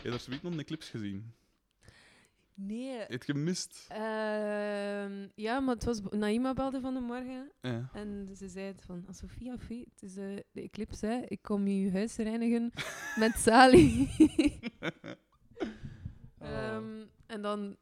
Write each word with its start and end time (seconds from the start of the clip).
Heb 0.00 0.08
je 0.08 0.16
daar 0.16 0.20
zoiets 0.24 0.42
nog 0.42 0.56
een 0.56 0.64
clips 0.64 0.88
gezien? 0.88 1.32
Nee. 2.54 2.98
Heb 2.98 3.08
je 3.08 3.14
het 3.14 3.24
gemist? 3.24 3.86
Ehm, 3.88 5.28
ja, 5.34 5.60
maar 5.60 5.74
het 5.74 5.84
was... 5.84 6.00
Naima 6.10 6.52
belde 6.54 6.80
van 6.80 6.94
de 6.94 7.00
morgen. 7.00 7.50
Ja. 7.60 7.90
En 7.92 8.28
ze 8.36 8.48
zei 8.48 8.66
het 8.66 8.82
van... 8.82 9.04
"Ah, 9.08 9.14
Sophia, 9.14 9.58
Fee, 9.58 9.84
het 9.94 10.02
is 10.02 10.16
eh, 10.16 10.36
de 10.52 10.62
eclipse, 10.62 11.06
hè. 11.06 11.20
Ik 11.28 11.42
kom 11.42 11.66
je 11.66 11.92
huis 11.92 12.16
reinigen 12.16 12.72
met 13.22 13.32
Sally. 13.38 14.08
Ehm, 16.38 17.04
en 17.26 17.42
dan 17.42 17.76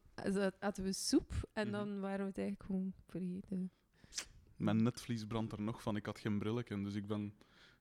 aten 0.59 0.85
we 0.85 0.93
soep. 0.93 1.33
En 1.53 1.69
Mhm. 1.69 1.77
dan 1.77 2.01
waren 2.01 2.21
we 2.21 2.27
het 2.29 2.39
eigenlijk 2.39 2.63
gewoon 2.67 2.93
vergeten. 3.09 3.71
Mijn 4.57 4.83
netvlies 4.83 5.25
brandt 5.27 5.53
er 5.53 5.61
nog 5.61 5.83
van. 5.83 5.97
Ik 5.97 6.07
had 6.07 6.19
geen 6.19 6.39
brilletje, 6.39 6.83
dus 6.83 6.95
ik 6.95 7.07
ben 7.07 7.35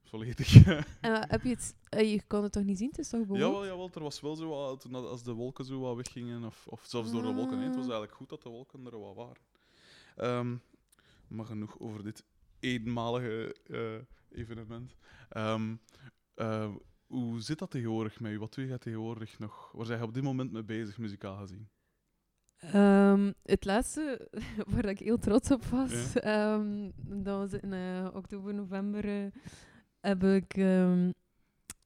volledig... 0.08 0.66
En 1.02 1.30
heb 1.30 1.44
je 1.44 1.50
het... 1.50 1.76
eh, 1.90 2.12
je 2.12 2.22
kon 2.28 2.44
het 2.44 2.52
toch 2.52 2.64
niet 2.64 2.78
zien? 2.78 2.90
Het 2.90 3.00
is 3.00 3.10
toch 3.10 3.22
bewolkt? 3.22 3.42
jawel, 3.44 3.66
jawel, 3.66 3.90
er 3.94 4.02
was 4.04 4.22
wel 4.22 4.36
zo 4.36 4.50
wat... 4.50 4.80
toen 4.82 4.96
Als 4.96 5.24
de 5.24 5.32
wolken 5.34 5.66
zo 5.66 5.80
wat 5.80 5.96
weggingen, 5.96 6.44
of, 6.44 6.68
of 6.68 6.84
zelfs 6.86 7.12
door 7.12 7.22
de 7.22 7.34
wolken 7.34 7.58
heen. 7.58 7.68
Het 7.68 7.76
was 7.76 7.86
Ah. 7.86 7.92
eigenlijk 7.92 8.14
goed 8.14 8.30
dat 8.30 8.42
de 8.44 8.50
wolken 8.50 8.86
er 8.86 9.00
wat 9.00 9.16
waren. 9.16 9.42
Ehm, 10.16 10.56
maar 11.28 11.46
genoeg 11.46 11.80
over 11.80 12.04
dit 12.04 12.24
eenmalige 12.60 13.56
eh, 13.68 14.40
evenement. 14.40 14.96
Ehm, 15.30 15.76
eh, 16.34 16.76
hoe 17.08 17.42
zit 17.42 17.60
dat 17.60 17.72
tegenwoordig 17.72 18.20
met 18.20 18.32
u? 18.32 18.40
Wat 18.40 18.54
doe 18.54 18.68
je 18.68 18.78
tegenwoordig 18.78 19.40
nog? 19.40 19.72
Waar 19.72 19.86
zijn 19.86 20.00
je 20.00 20.06
op 20.06 20.14
dit 20.14 20.24
moment 20.24 20.52
mee 20.52 20.64
bezig, 20.64 20.98
muzikaal 20.98 21.38
gezien? 21.38 21.70
Ehm, 22.58 23.32
het 23.44 23.66
laatste 23.66 24.30
waar 24.74 24.86
ik 24.86 25.00
heel 25.00 25.18
trots 25.18 25.52
op 25.52 25.66
was, 25.66 26.14
dat 26.94 27.38
was 27.38 27.54
in 27.54 27.74
oktober, 28.14 28.54
november, 28.54 29.32
heb 30.08 30.24
ik 30.24 30.54
ehm, 30.58 31.12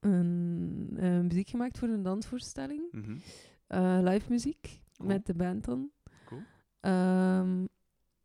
een, 0.00 0.90
eh, 0.96 1.20
muziek 1.20 1.48
gemaakt 1.48 1.78
voor 1.78 1.88
een 1.88 2.02
dansvoorstelling. 2.02 2.82
Mhm. 2.92 3.16
Eh, 3.66 3.98
live 4.02 4.30
muziek, 4.30 4.80
Cool. 4.96 5.08
met 5.08 5.26
de 5.26 5.34
band 5.34 5.64
dan. 5.64 5.90
Cool. 6.24 6.40
Ehm, 6.80 7.64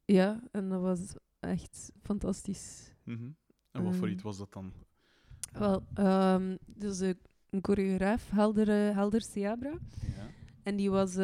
ja, 0.06 0.40
en 0.52 0.70
dat 0.70 0.82
was 0.82 1.16
echt 1.40 1.92
fantastisch. 2.02 2.94
Mhm. 3.04 3.30
En 3.72 3.84
wat 3.84 3.96
voor 3.96 4.06
Ehm. 4.06 4.14
iets 4.14 4.24
was 4.24 4.38
dat 4.38 4.54
dan? 4.54 4.72
Wel, 5.52 5.84
dus 6.66 7.00
een, 7.00 7.18
choreograaf, 7.62 8.30
Helder, 8.30 8.68
Helder 8.96 9.22
Seabra. 9.22 9.70
Ja. 10.18 10.28
En 10.64 10.76
die 10.76 10.90
was 10.92 11.16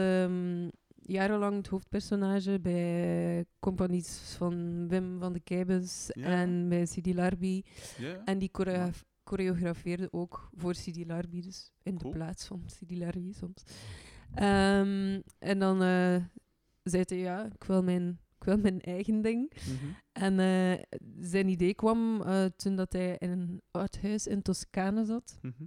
jarenlang 1.05 1.55
het 1.57 1.67
hoofdpersonage 1.67 2.59
bij 2.59 3.45
compagnies 3.59 4.33
van 4.37 4.87
Wim 4.87 5.19
van 5.19 5.33
de 5.33 5.39
Keibes 5.39 6.11
en 6.11 6.69
bij 6.69 6.85
Sidi 6.85 7.15
Larbi. 7.15 7.63
Ja? 7.97 8.21
En 8.25 8.37
die 8.39 8.49
choreograf- 8.51 9.05
choreografeerde 9.23 10.07
ook 10.11 10.49
voor 10.55 10.75
Sidi 10.75 11.05
Larbi, 11.05 11.41
dus 11.41 11.71
in 11.83 11.97
Cool. 11.97 12.11
de 12.11 12.17
plaats 12.17 12.45
van 12.45 12.63
Sidi 12.65 12.97
Larbi 12.97 13.33
soms. 13.33 13.63
Ehm, 14.35 15.21
en 15.39 15.59
dan 15.59 15.81
eh 15.81 16.15
zei 16.83 17.03
hij, 17.07 17.17
ja, 17.17 17.45
ik 17.45 17.63
wil 17.63 17.83
mijn, 17.83 18.19
ik 18.39 18.43
wil 18.43 18.57
mijn 18.57 18.81
eigen 18.81 19.21
ding. 19.21 19.51
Mhm. 19.53 19.91
En 20.11 20.39
eh, 20.39 20.83
zijn 21.19 21.47
idee 21.47 21.73
kwam 21.73 22.21
eh, 22.21 22.45
toen 22.45 22.75
dat 22.75 22.93
hij 22.93 23.15
in 23.17 23.29
een 23.29 23.61
oud 23.71 23.97
huis 24.01 24.27
in 24.27 24.41
Toscane 24.41 25.05
zat. 25.05 25.37
Mhm. 25.41 25.63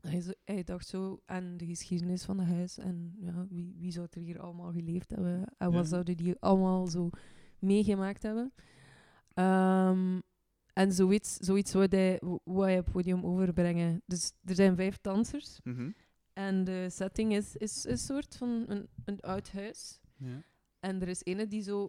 Hij, 0.00 0.64
dacht 0.64 0.86
zo 0.86 1.20
aan 1.26 1.56
de 1.56 1.66
geschiedenis 1.66 2.24
van 2.24 2.38
het 2.38 2.48
huis 2.48 2.78
en 2.78 3.14
ja, 3.20 3.46
wie, 3.48 3.74
wie 3.78 3.92
zou 3.92 4.06
er 4.10 4.20
hier 4.20 4.40
allemaal 4.40 4.72
geleefd 4.72 5.10
hebben 5.10 5.44
en 5.56 5.72
wat 5.72 5.82
Ja. 5.82 5.88
zouden 5.88 6.16
die 6.16 6.36
allemaal 6.40 6.86
zo 6.86 7.10
meegemaakt 7.58 8.22
hebben. 8.22 8.52
Ehm, 9.34 10.20
en 10.72 10.92
zoiets, 10.92 11.36
zoiets 11.36 11.72
hij, 11.72 12.20
wou 12.44 12.64
hij 12.64 12.78
op 12.78 12.84
het 12.84 12.94
podium 12.94 13.24
overbrengen. 13.24 14.02
Dus 14.06 14.32
er 14.44 14.54
zijn 14.54 14.76
vijf 14.76 14.98
dansers 15.00 15.60
Mhm. 15.64 15.90
en 16.32 16.64
de 16.64 16.86
setting 16.90 17.32
is, 17.34 17.56
is 17.56 17.84
een 17.84 17.98
soort 17.98 18.36
van 18.36 18.64
een, 18.68 18.88
een 19.04 19.20
oud 19.20 19.50
huis. 19.52 20.00
Ja. 20.16 20.42
En 20.80 21.00
er 21.00 21.08
is 21.08 21.24
ene 21.24 21.46
die 21.46 21.62
zo 21.62 21.88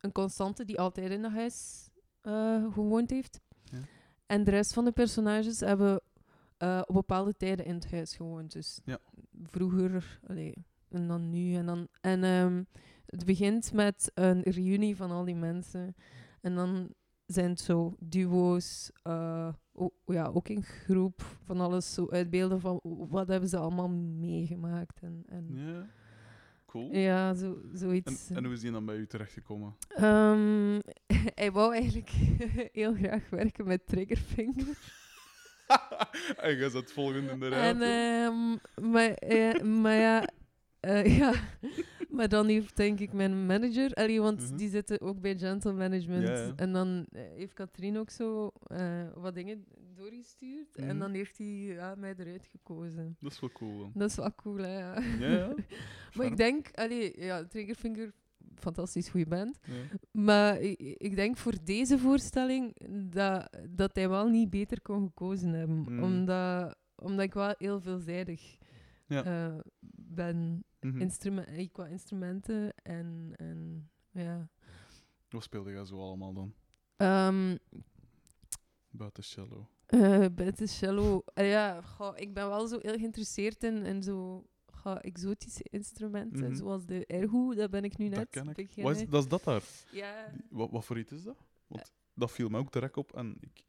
een 0.00 0.12
constante 0.12 0.64
die 0.64 0.80
altijd 0.80 1.10
in 1.10 1.22
het 1.22 1.32
huis 1.32 1.88
eh, 2.20 2.72
gewoond 2.72 3.10
heeft. 3.10 3.40
Ja. 3.64 3.78
En 4.26 4.44
de 4.44 4.50
rest 4.50 4.72
van 4.72 4.84
de 4.84 4.92
personages 4.92 5.60
hebben 5.60 5.97
eh, 6.58 6.80
op 6.86 6.94
bepaalde 6.94 7.36
tijden 7.36 7.64
in 7.64 7.74
het 7.74 7.90
huis 7.90 8.16
gewoond. 8.16 8.52
Dus 8.52 8.80
Ja. 8.84 8.98
vroeger, 9.42 10.20
allee, 10.26 10.54
en 10.88 11.06
dan 11.08 11.30
nu. 11.30 11.54
En, 11.54 11.66
dan, 11.66 11.88
en 12.00 12.24
ehm, 12.24 12.62
het 13.06 13.24
begint 13.24 13.72
met 13.72 14.10
een 14.14 14.42
reunie 14.42 14.96
van 14.96 15.10
al 15.10 15.24
die 15.24 15.34
mensen. 15.36 15.94
En 16.40 16.54
dan 16.54 16.88
zijn 17.26 17.50
het 17.50 17.60
zo 17.60 17.94
duo's, 17.98 18.90
eh, 19.02 19.48
o- 19.72 19.92
ja, 20.06 20.26
ook 20.26 20.48
in 20.48 20.62
groep, 20.62 21.20
van 21.44 21.60
alles 21.60 21.94
zo 21.94 22.08
uitbeelden 22.10 22.60
van 22.60 22.80
wat 23.08 23.28
hebben 23.28 23.48
ze 23.48 23.56
allemaal 23.58 23.88
meegemaakt. 24.18 25.00
En, 25.00 25.22
en 25.26 25.46
ja. 25.54 25.86
Cool. 26.66 26.94
ja, 26.94 27.34
zo, 27.34 27.60
zoiets. 27.72 28.30
en 28.30 28.44
hoe 28.44 28.52
is 28.52 28.60
die 28.60 28.70
dan 28.70 28.86
bij 28.86 28.96
u 28.96 29.06
terechtgekomen? 29.06 29.76
Ehm, 29.88 30.78
hij 31.40 31.52
wou 31.52 31.72
eigenlijk 31.74 32.10
heel 32.72 32.94
graag 32.94 33.30
werken 33.30 33.66
met 33.66 33.86
Triggerfinger. 33.86 34.66
en 36.46 36.56
jij 36.56 36.68
zat 36.70 36.92
volgende 36.92 37.32
in 37.32 37.40
de 37.40 37.48
rij. 37.48 37.68
En, 37.68 37.82
ehm, 37.82 38.56
maar, 38.90 39.10
eh, 39.12 39.62
maar 39.62 39.94
ja, 39.96 40.28
eh, 40.80 41.16
ja, 41.18 41.32
maar 42.08 42.28
dan 42.28 42.46
heeft 42.46 42.76
denk 42.76 43.00
ik 43.00 43.12
mijn 43.12 43.46
manager, 43.46 43.92
allee, 43.94 44.20
want 44.20 44.40
Mhm. 44.48 44.56
die 44.56 44.68
zitten 44.68 45.00
ook 45.00 45.20
bij 45.20 45.38
Gentle 45.38 45.72
Management. 45.72 46.28
Ja, 46.28 46.34
ja. 46.38 46.52
En 46.56 46.72
dan 46.72 47.06
eh, 47.12 47.22
heeft 47.36 47.52
Katrien 47.52 47.98
ook 47.98 48.10
zo 48.10 48.50
wat 49.14 49.34
dingen 49.34 49.64
doorgestuurd. 49.94 50.76
En 50.76 50.86
Mhm. 50.86 50.98
dan 50.98 51.12
heeft 51.12 51.38
hij 51.38 51.46
ja, 51.46 51.94
mij 51.94 52.14
eruit 52.18 52.46
gekozen. 52.50 53.16
Dat 53.20 53.32
is 53.32 53.40
wel 53.40 53.50
cool. 53.52 53.90
Dat 53.94 54.10
is 54.10 54.16
wel 54.16 54.34
cool, 54.34 54.56
hè? 54.56 54.78
Ja. 54.78 55.00
Ja, 55.18 55.28
ja. 55.28 55.54
maar 56.14 56.26
ik 56.26 56.36
denk, 56.36 56.68
allee, 56.74 57.20
ja, 57.24 57.44
Triggerfinger, 57.44 58.12
fantastisch 58.54 59.08
goede 59.08 59.26
band. 59.28 59.58
Ja. 59.66 59.74
Maar 60.10 60.60
ik, 60.60 60.78
ik 60.80 61.14
denk 61.16 61.36
voor 61.36 61.54
deze 61.64 61.98
voorstelling 61.98 62.76
dat, 63.12 63.56
dat 63.70 63.94
hij 63.94 64.08
wel 64.08 64.28
niet 64.28 64.50
beter 64.50 64.80
kon 64.82 65.06
gekozen 65.06 65.52
hebben. 65.52 65.76
Mm. 65.92 66.02
Omdat, 66.02 66.76
omdat 66.96 67.24
ik 67.24 67.34
wel 67.34 67.54
heel 67.58 67.80
veelzijdig 67.80 68.56
Ja. 69.06 69.24
eh, 69.24 69.58
ben 69.96 70.64
instrume- 70.80 71.42
eh, 71.44 71.68
qua 71.72 71.86
instrumenten. 71.86 72.74
En, 72.82 73.32
en 73.36 73.90
ja. 74.10 74.48
Wat 75.28 75.42
speelde 75.42 75.70
jij 75.70 75.84
zo 75.84 76.00
allemaal 76.00 76.32
dan? 76.32 76.54
Ehm 76.96 77.56
Buiten 78.90 79.24
cello. 79.24 79.68
bij 80.34 80.52
de 80.56 80.66
cello. 80.66 81.22
ja, 81.34 81.82
goh, 81.82 82.12
ik 82.18 82.34
ben 82.34 82.48
wel 82.48 82.66
zo 82.66 82.78
heel 82.82 82.96
geïnteresseerd 82.98 83.62
in, 83.64 83.84
in 83.86 84.02
zo 84.02 84.46
exotische 84.96 85.64
instrumenten. 85.70 86.44
Mhm. 86.46 86.54
Zoals 86.56 86.86
de 86.86 87.06
erhu, 87.06 87.54
dat 87.54 87.70
ben 87.70 87.84
ik 87.84 87.98
nu 87.98 88.08
net 88.08 88.18
Dat 88.18 88.28
ken 88.30 88.48
ik. 88.48 88.54
beginnen. 88.56 88.92
Wat 88.92 89.02
is, 89.02 89.08
dat 89.08 89.22
is 89.22 89.28
dat 89.28 89.44
daar? 89.44 89.62
Ja. 89.92 90.28
Die- 90.32 90.44
wat, 90.50 90.70
wat 90.70 90.84
voor 90.84 90.98
iets 90.98 91.12
is 91.12 91.22
dat? 91.22 91.36
Want 91.66 91.92
dat 92.14 92.30
viel 92.32 92.48
me 92.48 92.58
ook 92.58 92.72
direct 92.72 92.96
op. 92.96 93.16
En 93.16 93.36
ik, 93.40 93.64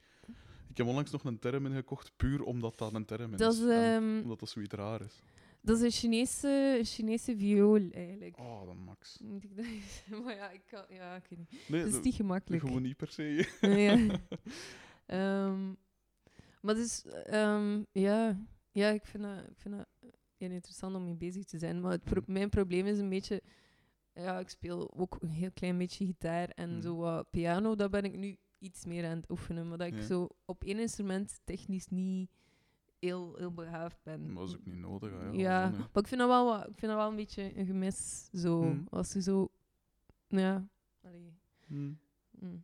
ik 0.70 0.78
heb 0.78 0.88
onlangs 0.88 1.12
nog 1.12 1.24
een 1.24 1.40
term 1.40 1.66
ingekocht, 1.66 2.12
puur 2.16 2.44
omdat 2.44 2.78
dat 2.78 2.94
een 2.94 3.06
term 3.06 3.34
is. 3.34 3.40
Dat 3.40 3.54
is, 3.54 3.60
ehm, 3.66 4.20
omdat 4.24 4.40
dat 4.40 4.50
zoiets 4.50 4.74
raar 4.74 5.02
is. 5.02 5.22
dat 5.62 5.78
is 5.78 5.84
een 5.84 5.92
Chinese, 5.92 6.76
een 6.80 6.86
Chinese 6.86 7.38
viool, 7.38 7.90
eigenlijk. 7.92 8.38
Oh, 8.40 8.66
dan 8.66 8.78
Max. 8.78 9.20
Maar 10.24 10.36
ja, 10.36 10.50
ik 10.50 10.62
kan... 10.66 10.84
Ja, 10.90 11.16
ik 11.16 11.24
weet 11.30 11.40
niet. 11.40 11.68
Nee, 11.68 11.84
Dat 11.84 11.94
is 11.94 12.02
niet 12.02 12.16
gemakkelijk. 12.16 12.64
gewoon 12.64 12.82
niet 12.82 12.98
per 12.98 13.08
se. 13.12 13.50
ja. 13.62 13.98
Ehm, 15.06 15.74
maar 16.62 16.76
dus, 16.76 17.06
ehm, 17.06 17.84
ja, 17.92 18.40
ja 18.72 18.90
ik, 18.90 19.06
vind 19.06 19.24
dat, 19.24 19.38
ik 19.50 19.58
vind 19.58 19.76
dat 19.76 19.88
heel 20.40 20.52
interessant 20.52 20.96
om 20.96 21.04
mee 21.04 21.16
bezig 21.16 21.44
te 21.46 21.58
zijn. 21.58 21.82
Maar 21.82 21.92
het 21.92 22.04
pro- 22.04 22.22
mijn 22.26 22.50
probleem 22.50 22.86
is 22.86 22.98
een 23.00 23.10
beetje... 23.10 23.42
Ja, 24.14 24.40
ik 24.40 24.50
speel 24.50 24.94
ook 24.98 25.18
een 25.20 25.30
heel 25.30 25.52
klein 25.52 25.78
beetje 25.78 26.06
gitaar 26.06 26.50
en 26.50 26.70
Mhm. 26.72 26.82
zo 26.82 26.96
wat 26.96 27.30
piano. 27.30 27.76
Dat 27.76 27.92
ben 27.92 28.04
ik 28.04 28.18
nu 28.18 28.38
iets 28.58 28.86
meer 28.86 29.06
aan 29.06 29.18
het 29.18 29.30
oefenen. 29.30 29.68
Maar 29.68 29.78
dat 29.78 29.88
ik 29.88 29.96
Ja. 29.96 30.02
zo 30.02 30.28
op 30.46 30.64
één 30.64 30.80
instrument 30.80 31.40
technisch 31.44 31.88
niet 31.88 32.30
heel, 33.00 33.36
heel 33.36 33.54
begaafd 33.54 34.00
ben. 34.04 34.26
Maar 34.34 34.36
dat 34.44 34.48
is 34.50 34.56
ook 34.56 34.66
niet 34.66 34.76
nodig. 34.80 35.12
hè, 35.12 35.30
Ja, 35.30 35.70
maar 35.70 35.90
ik 35.94 36.08
vind, 36.08 36.20
dat 36.22 36.30
wel, 36.30 36.46
wat- 36.46 36.68
ik 36.70 36.78
vind 36.80 36.92
dat 36.92 36.96
wel 37.02 37.10
een 37.10 37.16
beetje 37.16 37.58
een 37.58 37.66
gemis. 37.66 38.30
Zo, 38.34 38.62
Mhm. 38.64 38.84
als 38.90 39.14
je 39.14 39.22
zo... 39.22 39.52
Ja, 40.28 40.68
allee. 41.02 41.34
Hm. 41.68 41.92
mm. 42.32 42.64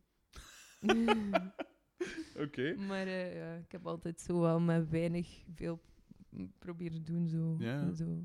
Oké. 2.44 2.74
Maar 2.74 3.06
eh, 3.06 3.36
ja, 3.36 3.54
ik 3.54 3.72
heb 3.72 3.86
altijd 3.86 4.20
zo 4.20 4.40
wel 4.40 4.60
met 4.60 4.88
weinig 4.90 5.42
veel 5.54 5.80
proberen 6.58 7.04
doen. 7.04 7.28
Zo. 7.28 7.56
Ja. 7.58 7.80
En 7.80 7.96
zo. 7.96 8.24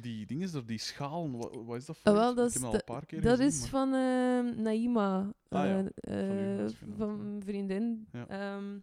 Die 0.00 0.26
dingen 0.26 0.42
is 0.42 0.52
er, 0.54 0.66
die 0.66 0.78
schalen, 0.78 1.36
wat, 1.36 1.54
wat 1.64 1.76
is 1.76 1.86
dat 1.86 1.96
voor 1.98 2.12
Ah, 2.12 2.18
wel, 2.18 2.34
dat 2.34 2.54
is 2.54 2.62
al 2.62 2.74
een 2.74 2.84
paar 2.84 3.06
keer 3.06 3.20
Dat 3.22 3.38
gezien, 3.40 3.62
is 3.62 3.68
van 3.68 3.94
eh, 3.94 4.62
Naima, 4.62 5.32
Ah, 5.48 5.64
ja. 5.64 5.84
eh, 5.94 6.68
Van 6.68 6.88
eh, 6.90 6.96
van 6.96 7.16
mijn 7.30 7.42
vriendin. 7.42 8.06
Ja. 8.12 8.26
Ehm, 8.28 8.78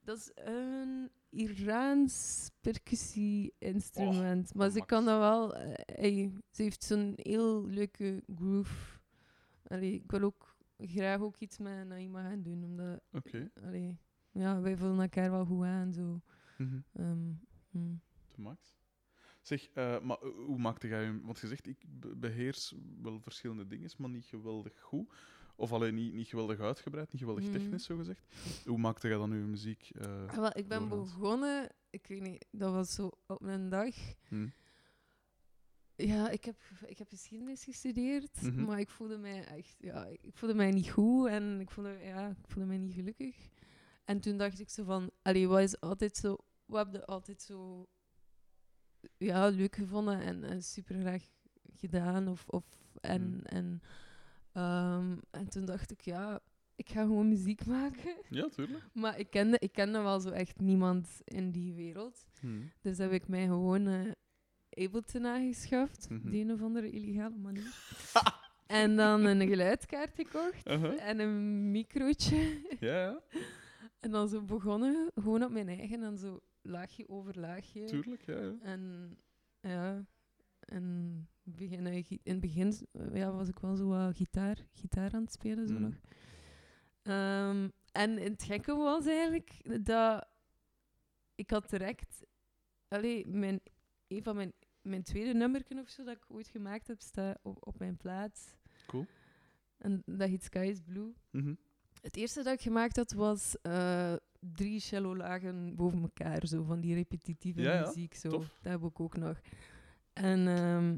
dat 0.00 0.16
is 0.16 0.30
een 0.34 1.10
Iraans 1.30 2.50
percussie-instrument. 2.60 4.54
maar 4.54 4.66
oh, 4.66 4.72
ze 4.72 4.84
kan 4.86 5.04
dat 5.04 5.18
wel... 5.18 5.54
eh, 5.56 6.28
ze 6.50 6.62
heeft 6.62 6.82
zo'n 6.84 7.12
heel 7.16 7.66
leuke 7.66 8.22
groove. 8.36 8.98
Allee, 9.66 9.92
ik 9.94 10.10
wil 10.10 10.22
ook 10.22 10.56
graag 10.78 11.20
ook 11.20 11.36
iets 11.38 11.58
met 11.58 11.86
Naima 11.88 12.22
gaan 12.28 12.42
doen. 12.42 12.64
Omdat, 12.64 13.00
Oké. 13.12 13.50
allee, 13.64 13.98
ja, 14.32 14.60
wij 14.60 14.76
vullen 14.76 15.00
elkaar 15.00 15.30
wel 15.30 15.44
goed 15.44 15.64
aan. 15.64 15.92
Zo. 15.92 16.20
Mhm. 16.60 16.78
Ehm, 16.92 17.32
hm. 17.70 17.94
Max. 18.34 18.74
Zeg, 19.40 19.68
eh, 19.68 20.00
maar 20.00 20.18
eh, 20.18 20.28
hoe 20.46 20.58
maakte 20.58 20.88
jij 20.88 21.02
hem? 21.04 21.22
Want 21.24 21.38
je 21.38 21.46
zegt, 21.46 21.66
ik 21.66 21.84
be- 21.88 22.16
beheers 22.16 22.74
wel 23.02 23.20
verschillende 23.20 23.66
dingen, 23.66 23.90
maar 23.98 24.10
niet 24.10 24.24
geweldig 24.24 24.80
goed. 24.80 25.12
Of 25.56 25.72
alleen 25.72 25.94
niet, 25.94 26.12
niet 26.14 26.26
geweldig 26.28 26.60
uitgebreid, 26.60 27.12
niet 27.12 27.20
geweldig 27.20 27.44
Mhm. 27.44 27.52
technisch, 27.52 27.84
zo 27.84 27.96
gezegd. 27.96 28.24
Hoe 28.64 28.78
maakte 28.78 29.08
jij 29.08 29.16
dan 29.16 29.30
je 29.30 29.36
muziek? 29.44 29.90
eh, 29.94 30.26
Ah, 30.26 30.36
wel, 30.36 30.50
ik 30.58 30.68
ben 30.68 30.78
doorgaans? 30.88 31.12
begonnen, 31.12 31.68
ik 31.90 32.06
weet 32.06 32.20
niet, 32.22 32.46
dat 32.50 32.72
was 32.72 32.94
zo 32.94 33.10
op 33.26 33.42
een 33.42 33.68
dag. 33.68 33.94
hm? 34.28 34.48
Ja, 35.96 36.28
ik 36.30 36.44
heb, 36.44 36.56
ik 36.86 36.98
heb 36.98 37.08
geschiedenis 37.08 37.64
gestudeerd, 37.64 38.42
Mhm. 38.42 38.64
maar 38.64 38.80
ik 38.80 38.90
voelde 38.90 39.18
mij 39.18 39.44
echt, 39.44 39.76
ja, 39.80 40.06
ik 40.20 40.36
voelde 40.36 40.54
mij 40.54 40.70
niet 40.70 40.90
goed 40.90 41.26
en 41.28 41.60
ik 41.60 41.70
voelde, 41.70 41.98
ja, 42.02 42.28
ik 42.28 42.48
voelde 42.50 42.68
mij 42.68 42.78
niet 42.78 42.94
gelukkig. 42.94 43.48
En 44.04 44.20
toen 44.20 44.36
dacht 44.36 44.60
ik 44.60 44.68
zo 44.70 44.84
van, 44.84 45.10
allee, 45.22 45.48
wat 45.48 45.60
is 45.60 45.80
altijd 45.80 46.16
zo, 46.16 46.36
wat 46.70 46.86
heb 46.86 46.94
je 46.94 47.06
altijd 47.06 47.42
zo, 47.42 47.88
ja, 49.18 49.48
leuk 49.48 49.76
gevonden 49.76 50.20
en, 50.20 50.44
en 50.44 50.62
super 50.62 51.00
graag 51.00 51.22
gedaan 51.72 52.28
of, 52.28 52.44
of 52.48 52.64
en, 53.00 53.30
Mhm. 53.30 53.40
en, 53.44 53.82
ehm, 54.52 55.16
en 55.30 55.48
toen 55.48 55.64
dacht 55.64 55.90
ik, 55.90 56.00
ja, 56.00 56.40
ik 56.76 56.88
ga 56.88 57.00
gewoon 57.02 57.28
muziek 57.28 57.66
maken. 57.76 58.16
Ja, 58.30 58.48
tuurlijk. 58.48 58.84
Maar 58.92 59.18
ik 59.18 59.30
kende, 59.30 59.56
ik 59.58 59.72
kende 59.72 60.00
wel 60.00 60.20
zo 60.20 60.30
echt 60.30 60.60
niemand 60.60 61.20
in 61.24 61.50
die 61.50 61.74
wereld. 61.74 62.26
Hm. 62.40 62.60
Dus 62.80 62.98
heb 62.98 63.12
ik 63.12 63.28
mij 63.28 63.44
gewoon 63.46 63.86
eh 63.86 64.10
Ableton 64.84 65.26
aangeschaft, 65.26 66.08
op 66.10 66.30
de 66.30 66.36
een 66.38 66.52
of 66.52 66.62
andere 66.62 66.90
illegale 66.90 67.36
manier. 67.36 67.74
en 68.66 68.96
dan 68.96 69.24
een 69.24 69.48
geluidskaart 69.48 70.14
gekocht 70.14 70.68
Uh-huh. 70.68 71.02
en 71.08 71.18
een 71.18 71.70
microotje. 71.70 72.60
Ja, 72.80 72.94
ja, 72.94 73.20
en 74.00 74.10
dan 74.10 74.28
zo 74.28 74.42
begonnen, 74.42 75.10
gewoon 75.14 75.42
op 75.42 75.50
mijn 75.50 75.68
eigen 75.68 76.02
en 76.02 76.18
zo 76.18 76.40
laagje 76.62 77.08
over 77.08 77.38
laagje. 77.40 77.84
tuurlijk. 77.84 78.22
Ja, 78.26 78.38
ja. 78.38 78.54
En 78.62 79.16
ja, 79.60 80.04
en 80.60 81.28
in 81.44 82.18
het 82.24 82.40
begin 82.40 82.74
ja, 83.12 83.32
was 83.32 83.48
ik 83.48 83.58
wel 83.58 83.76
zo 83.76 84.10
gitaar, 84.12 84.58
gitaar 84.72 85.12
aan 85.12 85.22
het 85.22 85.32
spelen. 85.32 85.68
Zo 85.68 85.74
Mhm. 85.74 85.82
nog. 85.82 85.94
Ehm, 87.02 87.68
en 87.92 88.16
het 88.16 88.42
gekke 88.42 88.74
was 88.74 89.06
eigenlijk 89.06 89.84
dat 89.84 90.28
ik 91.34 91.50
had 91.50 91.70
direct... 91.70 92.24
Allee, 92.88 93.26
mijn, 93.26 93.60
een 94.08 94.22
van 94.22 94.36
mijn, 94.36 94.52
mijn 94.82 95.02
tweede 95.02 95.34
nummerken 95.34 95.78
of 95.78 95.88
zo 95.88 96.04
dat 96.04 96.16
ik 96.16 96.24
ooit 96.28 96.48
gemaakt 96.48 96.86
heb, 96.86 97.00
staat 97.00 97.38
op, 97.42 97.66
op 97.66 97.78
mijn 97.78 97.96
plaat. 97.96 98.56
Cool. 98.86 99.06
En 99.78 100.02
dat 100.06 100.28
heet 100.28 100.42
Sky 100.44 100.66
is 100.70 100.80
Blue. 100.80 101.12
Mhm. 101.30 101.54
Het 102.00 102.16
eerste 102.16 102.42
dat 102.42 102.52
ik 102.52 102.60
gemaakt 102.60 102.96
had 102.96 103.12
was 103.12 103.60
eh, 103.62 104.14
drie 104.40 104.80
cello-lagen 104.80 105.74
boven 105.76 106.02
elkaar, 106.02 106.46
zo 106.46 106.62
van 106.62 106.80
die 106.80 106.94
repetitieve 106.94 107.60
Ja, 107.60 107.72
ja, 107.74 107.86
muziek. 107.86 108.14
Zo. 108.14 108.28
tof. 108.28 108.58
Dat 108.62 108.72
heb 108.72 108.82
ik 108.82 109.00
ook 109.00 109.16
nog. 109.16 109.40
En 110.12 110.48
ehm, 110.48 110.96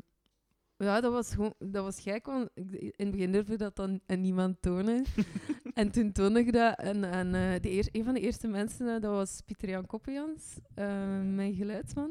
ja, 0.76 1.00
dat 1.00 1.12
was 1.12 1.34
gewoon 1.34 1.54
dat 1.58 1.84
was 1.84 2.00
gek, 2.00 2.26
want 2.26 2.48
ik, 2.54 2.72
in 2.72 2.92
het 2.96 3.10
begin 3.10 3.32
durfde 3.32 3.52
ik 3.52 3.58
dat 3.58 3.76
dan 3.76 4.00
aan 4.06 4.20
niemand 4.20 4.62
tonen. 4.62 5.04
en 5.74 5.90
toen 5.90 6.12
toonde 6.12 6.40
ik 6.40 6.52
dat 6.52 6.78
en, 6.78 7.04
en 7.04 7.26
eh, 7.34 7.60
de 7.60 7.70
eer, 7.70 7.88
een 7.92 8.04
van 8.04 8.14
de 8.14 8.20
eerste 8.20 8.48
mensen, 8.48 8.86
eh, 8.94 9.00
dat 9.00 9.12
was 9.12 9.40
Pieter 9.46 9.68
Jan 9.68 9.86
Koppejans, 9.86 10.58
eh, 10.74 11.20
mijn 11.22 11.54
geluidsman. 11.54 12.10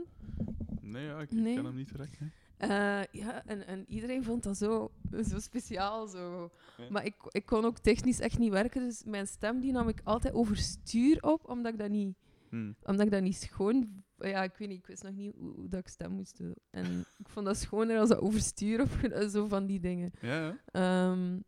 Nee, 0.81 1.05
ja, 1.05 1.19
ik 1.19 1.31
Nee. 1.31 1.55
ken 1.55 1.65
hem 1.65 1.75
niet 1.75 1.91
direct. 1.91 2.19
hè. 2.19 2.25
Eh, 2.61 3.03
ja, 3.11 3.45
en, 3.45 3.67
en 3.67 3.85
iedereen 3.87 4.23
vond 4.23 4.43
dat 4.43 4.57
zo, 4.57 4.91
zo 5.29 5.39
speciaal. 5.39 6.07
Zo. 6.07 6.51
Ja. 6.77 6.89
Maar 6.89 7.05
ik, 7.05 7.15
ik 7.29 7.45
kon 7.45 7.65
ook 7.65 7.77
technisch 7.77 8.19
echt 8.19 8.37
niet 8.37 8.51
werken, 8.51 8.81
dus 8.87 9.03
mijn 9.03 9.27
stem 9.27 9.59
die 9.59 9.71
nam 9.71 9.87
ik 9.87 10.01
altijd 10.03 10.33
overstuur 10.33 11.23
op, 11.23 11.49
omdat 11.49 11.73
ik 11.73 11.79
dat 11.79 11.89
niet, 11.89 12.15
Hm. 12.49 12.71
omdat 12.83 13.05
ik 13.05 13.11
dat 13.11 13.21
niet 13.21 13.35
schoon... 13.35 14.03
Ja, 14.17 14.43
ik 14.43 14.55
weet 14.57 14.67
niet, 14.67 14.77
ik 14.77 14.87
wist 14.87 15.03
nog 15.03 15.13
niet 15.13 15.33
hoe, 15.37 15.53
hoe 15.53 15.69
dat 15.69 15.79
ik 15.79 15.87
stem 15.87 16.11
moest 16.11 16.37
doen. 16.37 16.55
En 16.69 17.05
ik 17.17 17.29
vond 17.29 17.45
dat 17.45 17.57
schoner 17.57 17.99
als 17.99 18.09
dat 18.09 18.19
overstuur 18.19 18.81
op, 18.81 18.89
zo 19.31 19.47
van 19.47 19.65
die 19.65 19.79
dingen. 19.79 20.11
Ja, 20.21 20.39
ja. 20.39 20.57
Ehm, 20.65 21.39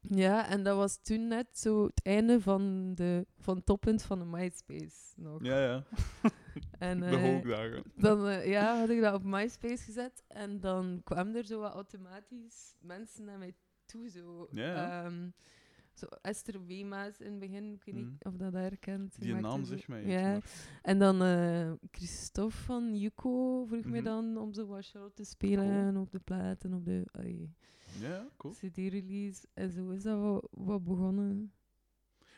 ja, 0.00 0.48
en 0.48 0.62
dat 0.62 0.76
was 0.76 0.98
toen 1.02 1.28
net 1.28 1.46
zo 1.52 1.84
het 1.84 2.02
einde 2.02 2.40
van, 2.40 2.94
de, 2.94 3.26
van 3.38 3.56
het 3.56 3.66
toppunt 3.66 4.02
van 4.02 4.18
de 4.18 4.24
MySpace 4.24 5.12
nog. 5.16 5.44
Ja, 5.44 5.60
ja. 5.62 5.84
En, 6.78 7.00
De 7.00 7.06
eh, 7.06 7.22
hoogdagen. 7.22 7.82
dan 7.96 8.26
eh, 8.28 8.46
ja, 8.46 8.78
had 8.78 8.88
ik 8.90 9.00
dat 9.00 9.14
op 9.14 9.24
MySpace 9.24 9.84
gezet 9.84 10.22
en 10.28 10.60
dan 10.60 11.00
kwamen 11.04 11.34
er 11.36 11.44
zo 11.46 11.60
wat 11.60 11.72
automatisch 11.72 12.74
mensen 12.80 13.24
naar 13.24 13.38
mij 13.38 13.54
toe. 13.84 14.08
Zo. 14.08 14.44
Ehm, 14.54 15.28
zo 15.92 16.06
Esther 16.06 16.64
Wema's 16.66 17.18
in 17.20 17.30
het 17.30 17.38
begin, 17.40 17.72
ik 17.72 17.84
weet 17.84 17.94
Mm. 17.94 18.00
niet 18.10 18.24
of 18.24 18.36
dat 18.36 18.52
daar 18.52 18.62
herkent. 18.62 19.20
Die 19.20 19.34
naam 19.34 19.64
zegt 19.64 19.88
mij. 19.88 20.06
Ja, 20.06 20.22
maar- 20.32 20.42
en 20.82 20.98
dan 20.98 21.22
eh 21.22 21.72
Christophe 21.90 22.56
van 22.56 22.96
Yuko 22.96 23.64
vroeg 23.64 23.84
mij 23.84 24.00
Mhm. 24.00 24.08
dan 24.08 24.36
om 24.36 24.52
zo 24.52 24.66
wat 24.66 24.84
show 24.84 25.10
te 25.14 25.24
spelen 25.24 25.90
Cool. 25.92 26.02
op 26.02 26.10
de 26.12 26.20
plaat 26.20 26.64
en 26.64 26.74
op 26.74 26.84
de 26.84 27.04
Ja, 28.00 28.28
cool. 28.36 28.54
CD-release. 28.54 29.46
En 29.54 29.70
zo 29.70 29.90
is 29.90 30.02
dat 30.02 30.20
wat, 30.20 30.48
wat 30.50 30.84
begonnen. 30.84 31.52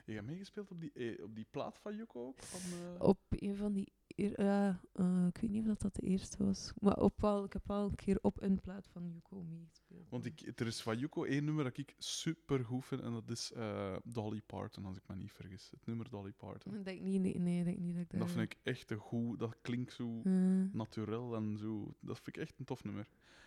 Je 0.06 0.12
hebt 0.12 0.26
meegespeeld 0.26 0.70
op 0.70 0.80
die, 0.80 0.92
eh, 0.92 1.24
op 1.24 1.34
die 1.34 1.46
plaat 1.50 1.78
van 1.78 2.06
ook? 2.14 2.42
Van, 2.42 2.60
eh, 2.78 3.00
Op 3.02 3.18
een 3.28 3.56
van 3.56 3.72
die... 3.72 3.92
eer- 4.16 4.42
ja, 4.42 4.80
eh, 4.92 5.26
ik 5.26 5.36
weet 5.40 5.50
niet 5.50 5.60
of 5.60 5.66
dat, 5.66 5.80
dat 5.80 5.94
de 5.94 6.02
eerste 6.06 6.44
was. 6.44 6.72
Maar 6.80 6.96
op 6.96 7.20
wel, 7.20 7.44
ik 7.44 7.52
heb 7.52 7.66
wel 7.66 7.84
een 7.88 7.94
keer 7.94 8.18
op 8.22 8.42
een 8.42 8.60
plaat 8.60 8.86
van 8.88 9.10
Yuko 9.12 9.42
meegespeeld. 9.42 10.08
Want 10.10 10.24
ik, 10.26 10.52
er 10.60 10.66
is 10.66 10.80
van 10.82 10.98
Joko 10.98 11.24
één 11.24 11.44
nummer 11.44 11.64
dat 11.64 11.76
ik 11.78 11.94
super 11.98 12.64
goed 12.64 12.84
vind 12.84 13.00
en 13.00 13.12
dat 13.12 13.30
is 13.30 13.52
eh, 13.52 13.96
Dolly 14.04 14.42
Parton, 14.46 14.84
als 14.84 14.96
ik 14.96 15.02
me 15.08 15.14
niet 15.16 15.32
vergis. 15.32 15.70
Het 15.70 15.86
nummer 15.86 16.10
Dolly 16.10 16.32
Parton. 16.32 16.74
Ik 16.74 16.84
denk 16.84 17.00
niet, 17.00 17.20
nee, 17.20 17.38
nee, 17.38 17.58
ik 17.58 17.64
denk 17.64 17.78
niet 17.78 17.94
dat 17.94 18.02
ik 18.02 18.10
dat... 18.10 18.20
dat 18.20 18.30
vind 18.30 18.52
ik 18.52 18.58
echt 18.62 18.90
een 18.90 18.98
goed, 18.98 19.38
dat 19.38 19.56
klinkt 19.62 19.92
zo 19.92 20.20
Eh, 20.24 20.32
naturel 20.72 21.34
en 21.36 21.56
zo. 21.58 21.94
Dat 22.00 22.16
vind 22.20 22.36
ik 22.36 22.42
echt 22.42 22.58
een 22.58 22.64
tof 22.64 22.84
nummer. 22.84 23.06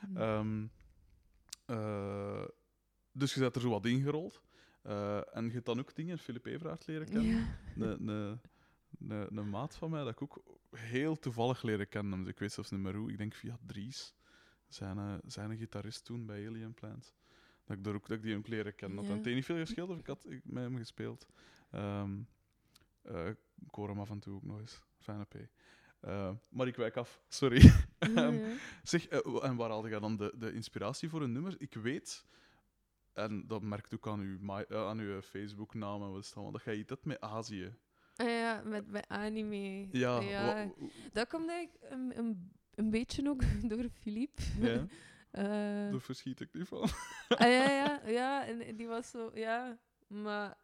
mm. 0.10 0.18
Ehm, 0.18 0.65
eh, 1.65 2.45
dus 3.12 3.33
je 3.33 3.39
bent 3.39 3.56
er 3.56 3.62
zo 3.62 3.69
wat 3.69 3.86
ingerold. 3.86 4.42
En 5.33 5.45
je 5.45 5.51
hebt 5.51 5.65
dan 5.65 5.80
ook 5.80 5.95
dingen, 5.95 6.18
Philip 6.18 6.45
Everaert 6.45 6.88
leren 6.88 7.07
kennen. 7.10 7.48
ja. 8.06 8.39
Een, 9.07 9.38
een 9.38 9.50
maat 9.50 9.75
van 9.75 9.90
mij 9.90 10.04
dat 10.04 10.12
ik 10.12 10.22
ook 10.22 10.44
heel 10.72 11.19
toevallig 11.19 11.62
leren 11.62 11.90
kennen. 11.90 12.19
Dus 12.19 12.28
ik 12.31 12.40
weet 12.40 12.51
zelfs 12.51 12.69
niet 12.72 12.80
meer 12.80 12.96
hoe. 12.96 13.12
Ik 13.12 13.18
denk 13.18 13.34
via 13.34 13.57
Dries, 13.66 14.16
zijn, 14.68 14.98
eh, 14.98 15.13
zijn 15.25 15.57
gitarist 15.57 16.06
toen 16.06 16.25
bij 16.25 16.48
Alien 16.48 16.74
Plant. 16.74 17.15
Dat 17.65 17.77
ik, 17.77 17.84
daar 17.84 17.94
ook, 17.94 18.08
dat 18.08 18.18
ik 18.18 18.24
die 18.24 18.38
ook 18.38 18.48
leren 18.48 18.75
kennen. 18.75 18.98
Dat 18.98 19.08
Ja. 19.08 19.13
had 19.13 19.25
niet 19.25 19.46
veel 19.46 19.58
gescheeld 19.58 19.89
of 19.89 20.00
ik 20.00 20.08
had 20.08 20.25
ik, 20.29 20.41
met 20.44 20.63
hem 20.63 20.77
gespeeld. 20.77 21.27
Eh, 21.70 23.27
ik 23.65 23.72
hoor 23.72 23.88
hem 23.89 24.00
af 24.00 24.10
en 24.10 24.20
toe 24.20 24.36
ook 24.36 24.44
nog 24.44 24.60
eens. 24.60 24.82
Fijne 25.00 25.24
P. 25.25 25.36
Eh, 26.00 26.32
maar 26.50 26.68
ik 26.68 26.75
wijk 26.75 26.98
af, 26.98 27.22
sorry. 27.27 27.72
Ehm. 28.00 28.56
Zeg, 28.84 29.08
en 29.08 29.56
waar 29.56 29.70
haalde 29.70 29.89
jij 29.89 30.00
dan 30.00 30.18
de, 30.18 30.34
de 30.38 30.53
inspiratie 30.53 31.10
voor 31.10 31.22
een 31.22 31.32
nummer? 31.32 31.56
Ik 31.58 31.74
weet, 31.74 32.25
en 33.13 33.48
dat 33.48 33.62
merkt 33.62 33.94
ook 33.94 34.08
aan 34.08 34.20
uw, 34.20 34.51
aan 34.75 35.00
uw 35.00 35.22
Facebook-naam 35.22 36.01
en 36.03 36.10
wat 36.12 36.20
is 36.20 36.25
het 36.25 36.34
allemaal, 36.36 36.53
dat 36.53 36.63
jij 36.63 36.77
iets 36.77 36.89
hebt 36.89 37.06
met 37.06 37.22
Azië. 37.22 37.74
Ah 38.19 38.27
ja, 38.27 38.61
met, 38.65 38.88
met 38.91 39.07
anime. 39.07 39.88
Ja, 39.91 40.67
Dat 41.11 41.27
komt 41.27 41.49
eigenlijk 41.49 41.91
een, 41.93 42.17
een, 42.17 42.51
een 42.75 42.89
beetje 42.89 43.29
ook 43.29 43.41
door 43.69 43.89
Philippe. 43.89 44.41
ja 44.59 44.85
Eh, 45.31 45.43
daar 45.91 45.99
verschiet 46.01 46.39
ik 46.39 46.53
niet 46.53 46.67
van. 46.67 46.81
ah, 47.27 47.39
ja, 47.39 47.69
ja, 47.71 48.01
ja, 48.07 48.45
en 48.47 48.75
die 48.75 48.88
was 48.88 49.09
zo, 49.09 49.31
ja, 49.33 49.77
maar 50.07 50.57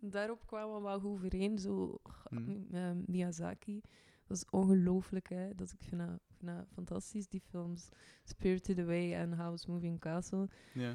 daarop 0.00 0.46
kwamen 0.46 0.74
we 0.76 0.82
wel 0.82 1.00
goed 1.00 1.10
overeen. 1.10 1.58
Zo, 1.58 2.00
Hmm. 2.28 2.66
eh, 2.72 2.90
Miyazaki, 3.06 3.80
dat 4.26 4.36
is 4.36 4.44
ongelooflijk, 4.50 5.28
hè. 5.28 5.54
Dat, 5.54 5.72
ik 5.72 5.82
vind 5.82 6.00
dat, 6.00 6.10
ik 6.14 6.34
vind 6.38 6.50
dat 6.56 6.66
fantastisch, 6.72 7.28
die 7.28 7.40
films. 7.40 7.88
Spirited 8.24 8.78
Away 8.78 9.14
en 9.14 9.32
House 9.32 9.70
Moving 9.70 10.00
Castle. 10.00 10.48
Ja. 10.74 10.94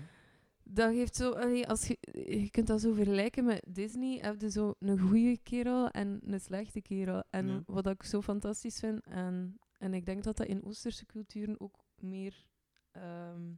Dat 0.63 0.94
geeft 0.94 1.15
zo, 1.15 1.32
allee, 1.32 1.68
als 1.68 1.88
je, 1.88 1.98
je 2.12 2.50
kunt 2.51 2.68
dat 2.68 2.82
zo 2.82 2.94
vergelijken 2.94 3.46
met 3.46 3.63
Disney, 3.68 4.18
heb 4.20 4.41
je 4.41 4.50
zo 4.51 4.74
een 4.80 5.00
goede 5.00 5.38
kerel 5.44 5.89
en 5.89 6.20
een 6.25 6.39
slechte 6.39 6.82
kerel. 6.82 7.24
En 7.30 7.48
Ja. 7.48 7.63
wat 7.65 7.88
ik 7.88 8.03
zo 8.03 8.22
fantastisch 8.22 8.80
vind, 8.80 9.03
en, 9.06 9.60
en 9.77 9.94
ik 9.94 10.06
denk 10.06 10.24
dat 10.24 10.38
dat 10.38 10.48
in 10.48 10.63
Oosterse 10.63 11.06
culturen 11.06 11.60
ook 11.60 11.80
meer 11.96 12.46
ehm, 12.91 13.53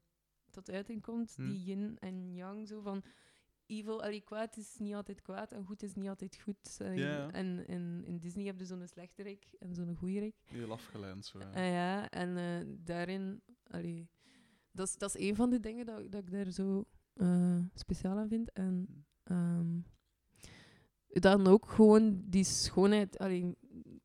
tot 0.49 0.69
uiting 0.71 1.01
komt, 1.01 1.33
Hm. 1.35 1.45
die 1.45 1.63
yin 1.63 1.97
en 1.99 2.33
yang, 2.33 2.67
zo 2.67 2.81
van 2.81 3.03
evil, 3.65 4.03
allee, 4.03 4.21
kwaad 4.21 4.57
is 4.57 4.75
niet 4.77 4.93
altijd 4.93 5.21
kwaad 5.21 5.51
en 5.51 5.65
goed 5.65 5.83
is 5.83 5.93
niet 5.95 6.07
altijd 6.09 6.39
goed. 6.43 6.77
En 7.31 7.67
in, 7.67 8.03
in 8.05 8.17
Disney 8.19 8.45
heb 8.45 8.59
je 8.59 8.65
zo'n 8.65 8.87
slechterik 8.87 9.47
en 9.59 9.75
zo'n 9.75 9.95
goeierik. 9.95 10.35
Heel 10.43 10.71
afgeleid 10.71 11.25
zo. 11.25 11.39
Ja. 11.39 11.49
Ah 11.49 11.55
ja, 11.71 12.09
en 12.09 12.37
eh, 12.37 12.75
daarin, 12.85 13.41
allee, 13.67 14.09
dat 14.73 14.87
is, 14.87 14.97
dat 14.97 15.15
is 15.15 15.27
een 15.29 15.35
van 15.35 15.49
de 15.49 15.59
dingen 15.59 15.85
dat, 15.85 16.11
dat 16.11 16.21
ik 16.21 16.31
daar 16.31 16.51
zo 16.51 16.85
eh, 17.13 17.57
speciaal 17.73 18.17
aan 18.17 18.27
vind. 18.27 18.51
En 18.51 19.05
ehm, 19.23 19.77
dan 21.07 21.47
ook 21.47 21.69
gewoon 21.69 22.23
die 22.25 22.43
schoonheid, 22.43 23.17
allee, 23.17 23.55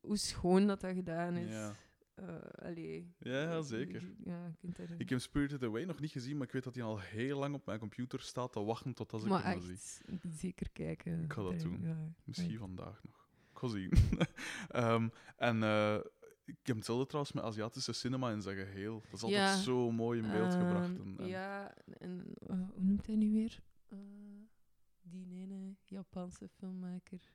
hoe 0.01 0.17
schoon 0.17 0.67
dat 0.67 0.81
dat 0.81 0.93
gedaan 0.93 1.35
is. 1.35 1.51
Ja. 1.51 1.73
Eh, 2.13 2.65
allee, 2.65 3.13
Ja, 3.19 3.61
zeker. 3.61 4.13
Ja, 4.23 4.55
Ik 4.97 5.09
heb 5.09 5.19
Spirited 5.19 5.63
Away 5.63 5.83
nog 5.83 5.99
niet 5.99 6.11
gezien, 6.11 6.37
maar 6.37 6.47
ik 6.47 6.53
weet 6.53 6.63
dat 6.63 6.75
hij 6.75 6.83
al 6.83 6.99
heel 6.99 7.39
lang 7.39 7.55
op 7.55 7.65
mijn 7.65 7.79
computer 7.79 8.21
staat 8.21 8.51
te 8.51 8.63
wachten 8.63 8.93
tot 8.93 9.13
als 9.13 9.23
ik 9.23 9.29
maar 9.29 9.43
hem 9.43 9.61
zie. 9.61 9.71
echt, 9.71 10.01
zeker 10.29 10.69
kijken. 10.71 11.23
Ik 11.23 11.33
ga 11.33 11.41
dat 11.43 11.59
doen. 11.59 11.81
Ja, 11.81 12.13
Misschien 12.23 12.57
vandaag 12.57 13.03
nog. 13.03 13.27
Ik 13.51 13.57
ga 13.57 13.67
zien. 13.67 13.91
Ehm, 14.69 15.09
en 15.37 15.63
eh, 15.63 15.99
ik 16.49 16.67
heb 16.67 16.75
hetzelfde 16.75 17.05
trouwens 17.05 17.33
met 17.33 17.43
Aziatische 17.43 17.93
cinema 17.93 18.31
in 18.31 18.41
zijn 18.41 18.57
geheel. 18.57 19.01
Dat 19.03 19.13
is 19.13 19.23
altijd 19.23 19.41
Ja. 19.41 19.55
zo 19.57 19.91
mooi 19.91 20.21
in 20.21 20.31
beeld 20.31 20.53
gebracht. 20.53 20.89
Ehm, 20.99 21.01
En, 21.09 21.15
en- 21.19 21.27
Ja, 21.27 21.73
en 21.97 22.33
eh, 22.47 22.55
hoe 22.73 22.83
noemt 22.83 23.05
hij 23.05 23.15
nu 23.15 23.31
weer? 23.31 23.59
Eh, 23.87 23.97
die 25.01 25.33
ene 25.41 25.75
Japanse 25.85 26.47
filmmaker. 26.49 27.31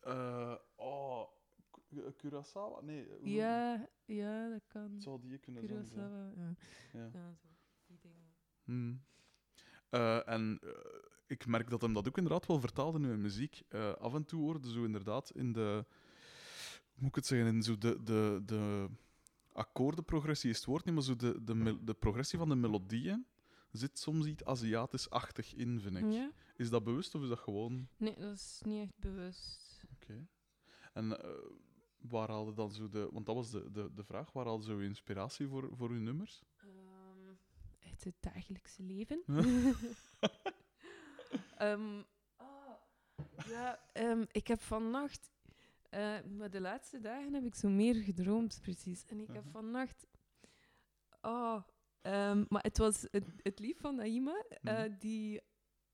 Eh, 0.00 0.54
oh, 0.76 1.28
Ku- 1.70 2.12
Kurosawa? 2.16 2.80
Nee, 2.80 3.06
Ja, 3.22 3.88
ja, 4.04 4.48
dat 4.48 4.66
kan. 4.66 5.00
Zou 5.00 5.20
die 5.20 5.38
kunnen 5.38 5.66
zijn. 5.66 5.84
zo. 5.86 5.94
Kurosawa, 5.94 6.32
ja. 6.36 6.54
Ja. 6.92 7.10
ja 7.12 7.34
zo, 7.34 7.48
die 7.86 7.98
dingen. 8.02 8.30
Hmm. 8.64 9.02
En 10.26 10.60
ik 11.26 11.46
merk 11.46 11.70
dat 11.70 11.80
hem 11.82 11.92
dat 11.92 12.08
ook 12.08 12.16
inderdaad 12.16 12.46
wel 12.46 12.60
vertaalde 12.60 12.98
nu 12.98 13.12
in 13.12 13.20
muziek. 13.20 13.62
Af 13.98 14.14
en 14.14 14.24
toe 14.24 14.40
hoorde 14.42 14.70
zo 14.72 14.84
inderdaad 14.84 15.30
in 15.30 15.52
de... 15.52 15.84
Moet 16.94 17.08
ik 17.08 17.14
het 17.14 17.26
zeggen? 17.26 17.54
In 17.54 17.62
zo 17.62 17.78
de, 17.78 18.02
de, 18.02 18.42
de 18.44 18.88
akkoordenprogressie 19.52 20.50
is 20.50 20.56
het 20.56 20.64
woord 20.64 20.84
niet, 20.84 20.94
maar 20.94 21.02
zo 21.02 21.16
de, 21.16 21.44
de, 21.44 21.84
de 21.84 21.94
progressie 21.94 22.38
van 22.38 22.48
de 22.48 22.54
melodieën 22.54 23.26
zit 23.72 23.98
soms 23.98 24.26
iets 24.26 24.44
Aziatisch-achtig 24.44 25.54
in, 25.54 25.80
vind 25.80 25.96
ik. 25.96 26.12
Ja? 26.12 26.30
Is 26.56 26.70
dat 26.70 26.84
bewust 26.84 27.14
of 27.14 27.22
is 27.22 27.28
dat 27.28 27.38
gewoon... 27.38 27.88
Nee, 27.96 28.14
dat 28.18 28.34
is 28.34 28.60
niet 28.64 28.82
echt 28.82 28.98
bewust. 28.98 29.84
Oké. 29.94 30.26
En 30.92 31.22
eh, 31.22 31.30
waar 31.98 32.28
haalde 32.28 32.52
dan 32.52 32.72
zo 32.72 32.88
de... 32.88 33.08
Want 33.12 33.26
dat 33.26 33.34
was 33.34 33.50
de, 33.50 33.70
de, 33.70 33.90
de 33.94 34.04
vraag. 34.04 34.32
Waar 34.32 34.44
haalde 34.44 34.64
zo 34.64 34.78
inspiratie 34.78 35.48
voor, 35.48 35.68
voor 35.76 35.90
uw 35.90 36.00
nummers? 36.00 36.42
Ehm, 36.56 37.34
uit 37.86 38.04
het 38.04 38.14
dagelijkse 38.20 38.82
leven. 38.82 39.22
Ah, 42.36 43.48
ja, 43.48 43.80
ehm, 43.92 44.24
ik 44.30 44.46
heb 44.46 44.60
vannacht... 44.60 45.30
eh, 45.92 46.14
maar 46.38 46.50
de 46.50 46.60
laatste 46.60 47.00
dagen 47.00 47.34
heb 47.34 47.44
ik 47.44 47.54
zo 47.54 47.68
meer 47.68 47.94
gedroomd, 47.94 48.58
precies. 48.62 49.04
En 49.08 49.20
ik 49.20 49.26
heb 49.32 49.42
Mhm. 49.44 49.52
vannacht... 49.52 50.06
Oh, 51.20 51.62
ehm, 52.00 52.44
maar 52.48 52.62
het 52.62 52.78
was 52.78 53.06
het, 53.10 53.24
het 53.42 53.58
lief 53.58 53.78
van 53.80 53.94
Naima, 53.94 54.44
eh, 54.62 54.78
Mhm. 54.78 54.90
die 54.98 55.40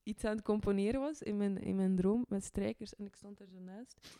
iets 0.03 0.23
aan 0.25 0.35
het 0.35 0.45
componeren 0.45 0.99
was 1.01 1.21
in 1.21 1.37
mijn, 1.37 1.57
in 1.57 1.75
mijn 1.75 1.95
droom 1.95 2.25
met 2.27 2.43
strijkers. 2.43 2.95
En 2.95 3.05
ik 3.05 3.15
stond 3.15 3.39
er 3.39 3.47
zo 3.47 3.59
naast. 3.59 4.17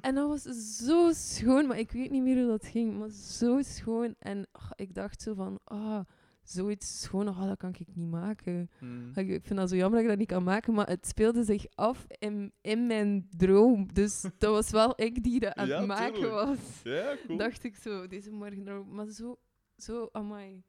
En 0.00 0.14
dat 0.14 0.28
was 0.28 0.42
zo 0.86 1.12
schoon, 1.12 1.66
maar 1.66 1.78
ik 1.78 1.90
weet 1.92 2.10
niet 2.10 2.22
meer 2.22 2.36
hoe 2.36 2.46
dat 2.50 2.66
ging. 2.66 2.98
Maar 2.98 3.10
zo 3.10 3.62
schoon. 3.62 4.14
En 4.18 4.46
ah, 4.52 4.70
ik 4.74 4.94
dacht 4.94 5.22
zo 5.22 5.34
van, 5.34 5.58
ah, 5.64 6.00
zoiets 6.42 7.00
schoon, 7.00 7.28
ah, 7.28 7.46
dat 7.46 7.56
kan 7.56 7.70
ik 7.78 7.86
niet 7.94 8.10
maken. 8.10 8.70
Hmm. 8.78 9.10
Ik 9.14 9.46
vind 9.46 9.58
dat 9.58 9.68
zo 9.68 9.76
jammer 9.76 9.92
dat 9.94 10.02
ik 10.02 10.08
dat 10.08 10.18
niet 10.18 10.28
kan 10.28 10.42
maken, 10.42 10.74
maar 10.74 10.88
het 10.88 11.06
speelde 11.06 11.44
zich 11.44 11.64
af 11.74 12.06
in, 12.08 12.52
in 12.60 12.86
mijn 12.86 13.28
droom. 13.36 13.92
Dus 13.92 14.20
dat 14.38 14.50
was 14.52 14.70
wel 14.70 14.92
ik 14.96 15.22
die 15.22 15.40
dat 15.40 15.54
aan 15.54 15.66
Ja, 15.66 15.78
het 15.78 15.86
maken 15.86 16.14
tuurlijk. 16.14 16.32
was. 16.32 16.58
Ja, 16.84 17.16
cool. 17.26 17.38
Dacht 17.38 17.64
ik 17.64 17.76
zo, 17.76 18.06
deze 18.06 18.30
morgen. 18.30 18.94
Maar 18.94 19.06
zo, 19.06 19.36
zo 19.82 20.08
amai. 20.12 20.62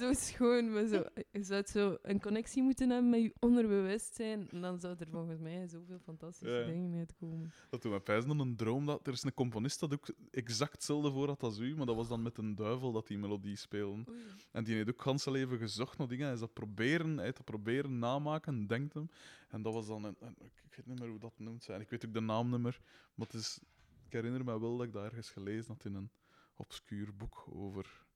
zo 0.00 0.12
schoon. 0.12 0.72
Maar 0.72 0.86
zo, 0.86 1.04
je 1.30 1.42
zou 1.42 1.60
het 1.60 1.68
zo 1.70 1.96
een 2.02 2.20
connectie 2.20 2.62
moeten 2.62 2.90
hebben 2.90 3.10
met 3.10 3.20
je 3.22 3.34
onderbewustzijn. 3.38 4.50
En 4.50 4.60
dan 4.60 4.78
zou 4.78 4.96
er 4.98 5.08
volgens 5.10 5.38
mij 5.40 5.66
zoveel 5.68 5.98
fantastische 5.98 6.54
Ja. 6.54 6.66
dingen 6.66 6.98
uitkomen. 6.98 7.52
Dat 7.70 7.82
doet 7.82 7.90
mij 7.90 8.00
pijzen 8.00 8.30
aan 8.30 8.38
een 8.40 8.56
droom. 8.56 8.86
Dat, 8.86 9.06
er 9.06 9.12
is 9.12 9.22
een 9.22 9.34
componist 9.34 9.80
dat 9.80 9.92
ook 9.92 10.06
exact 10.30 10.72
hetzelfde 10.72 11.10
voor 11.10 11.26
had 11.28 11.42
als 11.42 11.58
u, 11.58 11.76
maar 11.76 11.86
dat 11.86 11.96
was 11.96 12.08
dan 12.08 12.22
met 12.22 12.38
een 12.38 12.54
duivel 12.54 12.92
dat 12.92 13.06
die 13.06 13.18
melodie 13.18 13.56
speelde. 13.56 14.10
Oei. 14.10 14.22
En 14.52 14.64
die 14.64 14.74
heeft 14.74 14.88
ook 14.88 15.02
gans 15.02 15.22
zijn 15.22 15.34
leven 15.34 15.58
gezocht 15.58 15.98
naar 15.98 16.08
dingen. 16.08 16.24
Hij 16.24 16.34
is 16.34 16.40
dat 16.40 16.52
proberen, 16.52 17.14
hij 17.14 17.24
heeft 17.24 17.36
dat 17.36 17.46
proberen 17.46 17.98
namaken, 17.98 18.66
denkt 18.66 18.94
hem. 18.94 19.10
En 19.48 19.62
dat 19.62 19.72
was 19.72 19.86
dan... 19.86 20.04
Een, 20.04 20.16
een- 20.20 20.36
ik 20.40 20.84
weet 20.84 20.86
niet 20.96 21.00
meer 21.04 21.08
hoe 21.10 21.18
dat 21.30 21.38
noemt. 21.38 21.68
En 21.68 21.80
ik 21.80 21.90
weet 21.90 22.06
ook 22.06 22.12
de 22.12 22.20
naam 22.20 22.50
niet 22.50 22.60
meer. 22.60 22.80
Maar 23.14 23.26
het 23.26 23.34
is, 23.40 23.60
ik 24.06 24.12
herinner 24.12 24.44
me 24.44 24.60
wel 24.60 24.76
dat 24.76 24.86
ik 24.86 24.92
dat 24.92 25.04
ergens 25.04 25.30
gelezen 25.30 25.72
had 25.72 25.84
in 25.84 25.94
een 25.94 26.10
obscuur 26.56 27.14
boek 27.16 27.46
over, 27.52 28.06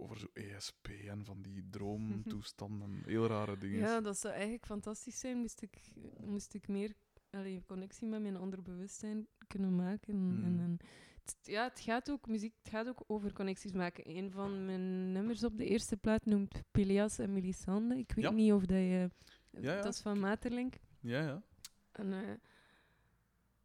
over 0.00 0.18
zo 0.18 0.26
ESP 0.32 0.88
en 1.08 1.24
van 1.24 1.42
die 1.42 1.68
droomtoestanden. 1.70 3.02
Heel 3.06 3.26
rare 3.26 3.58
dingen. 3.58 3.78
Ja, 3.78 4.00
dat 4.00 4.18
zou 4.18 4.32
eigenlijk 4.34 4.66
fantastisch 4.66 5.18
zijn. 5.18 5.38
Moest 5.38 5.62
ik, 5.62 5.78
moest 6.24 6.54
ik 6.54 6.68
meer 6.68 6.92
allee, 7.30 7.62
connectie 7.66 8.06
met 8.08 8.22
mijn 8.22 8.38
onderbewustzijn 8.38 9.26
kunnen 9.46 9.74
maken. 9.76 10.14
Hmm. 10.14 10.44
En, 10.44 10.60
en, 10.60 10.78
het, 11.24 11.36
ja, 11.42 11.64
het 11.64 11.80
gaat 11.80 12.10
ook, 12.10 12.26
muziek, 12.26 12.54
het 12.62 12.72
gaat 12.72 12.88
ook 12.88 13.04
over 13.06 13.32
connecties 13.32 13.72
maken. 13.72 14.16
Een 14.16 14.30
van 14.30 14.64
mijn 14.64 15.12
nummers 15.12 15.44
op 15.44 15.56
de 15.56 15.66
eerste 15.66 15.96
plaat 15.96 16.24
noemt 16.24 16.62
Pelias 16.70 17.18
en 17.18 17.32
Melisande. 17.32 17.98
Ik 17.98 18.12
weet 18.12 18.24
Ja. 18.24 18.30
niet 18.30 18.52
of 18.52 18.64
dat 18.64 18.78
je... 18.78 19.10
Ja, 19.50 19.60
ja. 19.60 19.82
Dat 19.82 19.94
is 19.94 20.00
van 20.00 20.18
Materlink. 20.20 20.74
Ja, 21.00 21.20
ja. 21.20 21.42
En, 21.92 22.12
eh, 22.12 22.28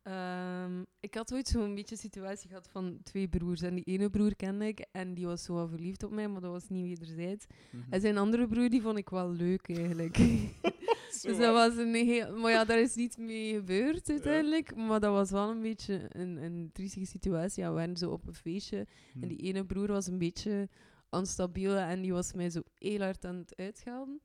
ehm, 0.05 0.83
ik 0.99 1.13
had 1.13 1.33
ooit 1.33 1.47
zo'n 1.47 1.75
beetje 1.75 1.95
een 1.95 2.01
situatie 2.01 2.47
gehad 2.47 2.69
van 2.71 2.99
twee 3.03 3.27
broers. 3.27 3.61
En 3.61 3.75
die 3.75 3.83
ene 3.83 4.09
broer 4.09 4.35
kende 4.35 4.67
ik 4.67 4.85
en 4.91 5.13
die 5.13 5.25
was 5.25 5.43
zo 5.43 5.53
wel 5.53 5.67
verliefd 5.67 6.03
op 6.03 6.11
mij, 6.11 6.27
maar 6.27 6.41
dat 6.41 6.51
was 6.51 6.69
niet 6.69 6.99
wederzijds. 6.99 7.45
Mhm. 7.69 7.83
En 7.89 8.01
zijn 8.01 8.17
andere 8.17 8.47
broer, 8.47 8.69
die 8.69 8.81
vond 8.81 8.97
ik 8.97 9.09
wel 9.09 9.31
leuk 9.31 9.69
eigenlijk. 9.69 10.17
Dus 11.21 11.37
dat 11.37 11.53
was 11.53 11.77
een 11.77 11.93
heel... 11.93 12.37
Maar 12.37 12.51
ja, 12.51 12.65
daar 12.65 12.79
is 12.79 12.95
niets 12.95 13.17
mee 13.17 13.53
gebeurd 13.53 14.09
uiteindelijk. 14.09 14.75
Maar 14.75 14.99
dat 14.99 15.13
was 15.13 15.31
wel 15.31 15.49
een 15.49 15.61
beetje 15.61 16.05
een, 16.09 16.43
een 16.43 16.69
triestige 16.73 17.05
situatie. 17.05 17.63
Ja, 17.63 17.69
we 17.69 17.75
waren 17.75 17.97
zo 17.97 18.11
op 18.11 18.27
een 18.27 18.33
feestje. 18.33 18.87
En 19.21 19.27
die 19.27 19.37
ene 19.37 19.65
broer 19.65 19.87
was 19.87 20.07
een 20.07 20.17
beetje 20.17 20.69
onstabiel 21.09 21.75
en 21.75 22.01
die 22.01 22.13
was 22.13 22.33
mij 22.33 22.49
zo 22.49 22.61
heel 22.77 22.99
hard 22.99 23.25
aan 23.25 23.35
het 23.35 23.55
uitschelden. 23.55 24.21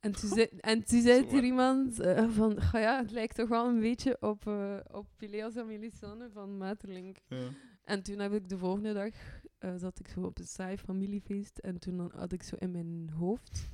En 0.00 0.12
toen 0.12 0.28
zei, 0.36 0.46
en 0.60 0.84
toen 0.84 1.00
zei 1.00 1.26
er 1.28 1.44
iemand 1.44 2.00
eh, 2.00 2.28
van, 2.30 2.60
"Ga 2.60 2.78
ja, 2.78 3.00
het 3.00 3.10
lijkt 3.10 3.36
toch 3.36 3.48
wel 3.48 3.68
een 3.68 3.80
beetje 3.80 4.16
op, 4.20 4.46
eh 4.46 4.78
op 4.90 5.06
Pileas 5.16 5.56
en 5.56 5.66
Melisande 5.66 6.30
van 6.30 6.56
Materlink. 6.56 7.16
Ja. 7.28 7.48
En 7.84 8.02
toen 8.02 8.18
heb 8.18 8.32
ik 8.32 8.48
de 8.48 8.58
volgende 8.58 8.92
dag, 8.92 9.12
eh, 9.58 9.74
zat 9.76 9.98
ik 9.98 10.08
zo 10.08 10.20
op 10.20 10.38
een 10.38 10.46
saai 10.46 10.76
familiefeest 10.78 11.58
en 11.58 11.78
toen 11.78 12.10
had 12.14 12.32
ik 12.32 12.42
zo 12.42 12.56
in 12.58 12.70
mijn 12.70 13.10
hoofd 13.10 13.68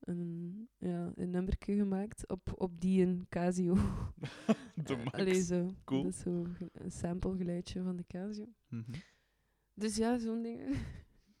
een, 0.00 0.68
ja, 0.78 1.12
een 1.14 1.30
nummerke 1.30 1.74
gemaakt 1.74 2.28
op, 2.28 2.52
op 2.56 2.80
die 2.80 3.02
een 3.06 3.26
Casio. 3.28 3.74
De 4.84 4.96
max. 4.96 5.12
allee, 5.12 5.42
zo. 5.42 5.70
Cool. 5.84 6.02
Dat 6.02 6.12
is 6.12 6.18
zo 6.20 6.46
een 6.72 6.90
sample 6.92 7.36
geluidje 7.36 7.82
van 7.82 7.96
de 7.96 8.04
Casio. 8.06 8.46
Mhm. 8.68 8.92
Dus 9.74 9.96
ja, 9.96 10.18
zo'n 10.18 10.42
dingen. 10.42 10.74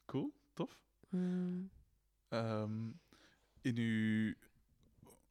Cool, 0.04 0.32
tof. 0.52 0.82
Mm. 1.08 1.70
In 3.62 3.76
uw... 3.76 4.34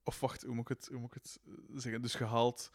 Of 0.03 0.19
wacht, 0.19 0.41
hoe 0.43 0.55
moet 0.55 0.69
ik 0.69 0.77
het, 0.77 0.87
hoe 0.91 0.99
moet 0.99 1.15
ik 1.15 1.21
het 1.23 1.39
eh, 1.45 1.53
zeggen? 1.75 2.01
Dus 2.01 2.15
gehaald... 2.15 2.71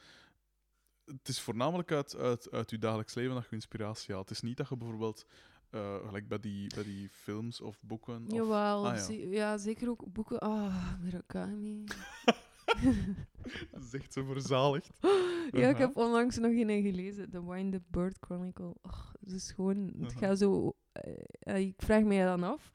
Het 1.05 1.29
is 1.29 1.41
voornamelijk 1.41 1.93
uit, 1.93 2.17
uit, 2.17 2.51
uit 2.51 2.71
uw 2.71 2.79
dagelijks 2.79 3.15
leven 3.15 3.35
dat 3.35 3.45
je 3.45 3.51
inspiratie 3.55 4.15
haalt. 4.15 4.29
Het 4.29 4.37
is 4.37 4.43
niet 4.45 4.57
dat 4.57 4.69
je 4.69 4.77
bijvoorbeeld... 4.77 5.27
eh, 5.71 6.07
gelijk 6.07 6.29
bij 6.29 6.41
die, 6.41 6.75
bij 6.75 6.85
die 6.85 7.09
films 7.09 7.61
of 7.61 7.77
boeken... 7.81 8.25
Of, 8.27 8.33
Jawel, 8.33 8.87
ah, 8.89 8.95
ja. 8.97 9.03
ze- 9.03 9.29
ja, 9.29 9.59
zeker 9.59 9.89
ook 9.89 10.13
boeken. 10.13 10.39
Ah, 10.39 11.01
Murakami. 11.01 11.85
Dat 13.71 13.83
is 13.83 13.93
echt 13.95 14.13
zo 14.13 14.25
verzaligd. 14.25 14.91
ja, 15.51 15.69
ik 15.69 15.77
heb 15.77 15.97
onlangs 15.97 16.37
nog 16.39 16.51
een 16.53 16.83
gelezen, 16.83 17.31
The 17.31 17.47
Wind 17.51 17.73
the 17.73 17.83
Bird 17.89 18.17
Chronicle. 18.21 18.75
Och, 18.83 19.13
het 19.21 19.31
is 19.33 19.51
gewoon, 19.51 19.93
het 19.99 20.11
Aha. 20.17 20.19
gaat 20.27 20.39
zo... 20.39 20.77
eh, 20.93 21.57
ik 21.67 21.75
vraag 21.77 22.03
mij 22.03 22.25
dan 22.25 22.43
af. 22.43 22.73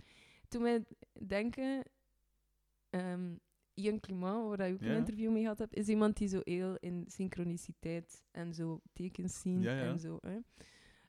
Toen 0.48 0.62
wij 0.64 0.84
denken... 1.28 1.84
ehm 2.92 3.36
Ian 3.74 4.00
Clement, 4.00 4.48
waar 4.48 4.68
ik 4.68 4.74
ook 4.74 4.82
een 4.82 4.96
interview 4.98 5.32
mee 5.32 5.42
gehad 5.42 5.58
heb, 5.58 5.74
is 5.74 5.88
iemand 5.88 6.18
die 6.18 6.28
zo 6.28 6.40
heel 6.44 6.76
in 6.80 7.06
synchroniciteit 7.08 8.24
en 8.32 8.54
zo 8.54 8.82
tekens 8.94 9.40
zien 9.42 9.62
Ja, 9.62 9.74
ja. 9.74 9.84
en 9.84 10.00
zo. 10.00 10.18
Hè. 10.22 10.38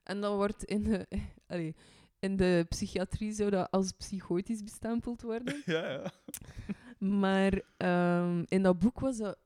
En 0.03 0.21
dat 0.21 0.35
wordt 0.35 0.63
in 0.63 0.83
de, 0.83 1.07
allee, 1.47 1.75
in 2.19 2.35
de 2.37 2.65
psychiatrie 2.69 3.31
zou 3.33 3.49
dat 3.49 3.71
als 3.71 3.91
psychotisch 3.91 4.63
bestempeld 4.63 5.21
worden. 5.21 5.61
ja, 5.65 5.89
ja. 5.91 6.11
Maar 6.97 7.61
ehm, 7.77 8.43
in 8.47 8.63
dat 8.63 8.79
boek 8.79 8.99
was 8.99 9.17
dat 9.17 9.37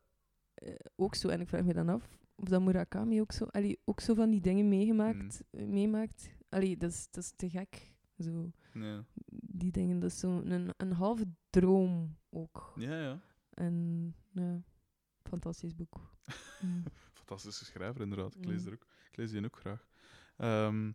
eh, 0.53 0.73
ook 0.95 1.15
zo. 1.15 1.27
En 1.29 1.41
ik 1.41 1.47
vraag 1.47 1.63
me 1.63 1.73
dan 1.73 1.89
af 1.89 2.17
of 2.35 2.47
dat 2.47 2.61
Murakami 2.61 3.21
ook 3.21 3.31
zo, 3.31 3.45
allee, 3.45 3.79
ook 3.85 3.99
zo 3.99 4.13
van 4.13 4.29
die 4.29 4.41
dingen 4.41 4.67
meegemaakt, 4.69 5.41
Mm. 5.51 5.59
eh, 5.59 5.65
meemaakt. 5.67 6.29
Allee, 6.49 6.77
dat 6.77 6.91
is, 6.91 7.07
dat 7.11 7.23
is 7.23 7.33
te 7.35 7.49
gek. 7.49 7.95
Zo, 8.23 8.51
Ja, 8.73 9.03
die 9.31 9.71
dingen, 9.71 9.99
dat 9.99 10.11
is 10.11 10.19
zo 10.19 10.41
een, 10.41 10.73
een 10.77 10.91
halve 10.91 11.27
droom 11.49 12.17
ook. 12.29 12.73
ja. 12.75 13.01
ja. 13.01 13.19
En 13.53 14.15
ja, 14.31 14.61
fantastisch 15.23 15.75
boek. 15.75 15.95
Mm. 16.61 16.83
Fantastische 17.13 17.65
schrijver, 17.65 18.01
inderdaad. 18.01 18.35
Ik 18.35 18.45
lees, 18.45 18.61
Mm. 18.61 18.67
er 18.67 18.73
ook, 18.73 18.85
ik 19.11 19.17
lees 19.17 19.31
die 19.31 19.45
ook 19.45 19.59
graag. 19.59 19.87
Ehm, 20.37 20.91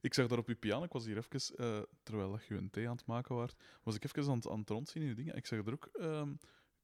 ik 0.00 0.14
zag 0.14 0.26
daar 0.26 0.38
op 0.38 0.48
je 0.48 0.54
piano, 0.54 0.84
ik 0.84 0.92
was 0.92 1.04
hier 1.04 1.16
even, 1.16 1.56
eh, 1.56 1.82
terwijl 2.02 2.30
dat 2.30 2.44
je 2.44 2.54
een 2.56 2.70
thee 2.70 2.88
aan 2.88 2.96
het 2.96 3.06
maken 3.06 3.34
was, 3.34 3.56
was 3.82 3.94
ik 3.94 4.04
even 4.04 4.30
aan 4.30 4.36
het, 4.36 4.48
aan 4.48 4.58
het 4.60 4.68
rondzien 4.68 5.02
in 5.02 5.08
je 5.08 5.14
dingen. 5.14 5.36
Ik 5.36 5.46
zag 5.46 5.66
er 5.66 5.72
ook 5.72 5.88
ehm, 5.92 6.34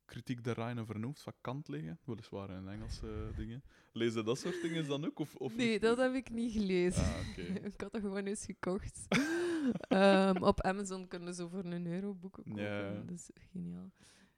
kritiek 0.05 0.45
der 0.45 0.55
Rijn 0.55 0.87
vernoemd 0.87 1.21
van 1.21 1.33
Kant 1.41 1.69
liggen, 1.69 1.99
weliswaar 2.05 2.51
in 2.51 2.69
Engelse 2.69 3.07
eh, 3.31 3.37
dingen. 3.37 3.63
Lees 3.93 4.15
je 4.15 4.23
dat 4.23 4.39
soort 4.39 4.63
dingen 4.63 4.87
dan 4.87 5.05
ook? 5.07 5.19
Of, 5.19 5.35
of 5.35 5.55
Nee, 5.57 5.81
dat 5.81 5.99
heb 5.99 6.15
ik 6.15 6.31
niet 6.31 6.53
gelezen. 6.53 7.05
Ah, 7.05 7.37
ik 7.73 7.81
had 7.81 7.93
dat 7.93 8.01
gewoon 8.01 8.27
eens 8.27 8.45
gekocht. 8.45 9.07
Ehm, 9.73 10.43
op 10.43 10.61
Amazon 10.61 11.09
kunnen 11.09 11.35
ze 11.35 11.49
voor 11.49 11.65
een 11.65 11.87
euro 11.87 12.15
boeken 12.15 12.45
kopen. 12.45 12.63
Ja. 12.63 12.91
Dat 13.01 13.11
is 13.11 13.31
geniaal. 13.35 13.91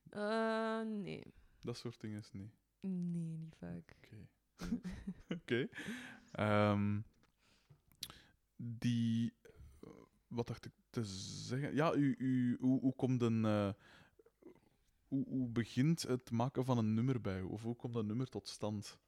Eh, 0.08 0.80
nee. 0.86 1.22
Dat 1.60 1.76
soort 1.76 2.00
dingen 2.00 2.18
is 2.18 2.30
niet. 2.32 2.52
Nee, 2.80 3.36
niet 3.36 3.56
vaak. 3.56 3.96
Oké. 3.96 4.28
Oké. 5.40 5.68
Ehm, 6.32 7.00
die... 8.56 9.32
eh, 9.80 9.90
Wat 10.28 10.46
dacht 10.46 10.64
ik 10.64 10.72
te 10.90 11.04
zeggen? 11.04 11.74
Ja, 11.74 11.94
u, 11.94 12.14
u, 12.18 12.56
hoe, 12.60 12.80
hoe 12.80 12.94
komt 12.94 13.22
een... 13.22 13.44
eh, 13.44 13.72
hoe, 15.08 15.24
hoe 15.28 15.48
begint 15.48 16.02
het 16.02 16.30
maken 16.30 16.64
van 16.64 16.78
een 16.78 16.94
nummer 16.94 17.20
bij 17.20 17.40
u? 17.40 17.42
Of 17.42 17.62
hoe 17.62 17.76
komt 17.76 17.94
dat 17.94 18.04
nummer 18.04 18.28
tot 18.28 18.48
stand? 18.48 18.98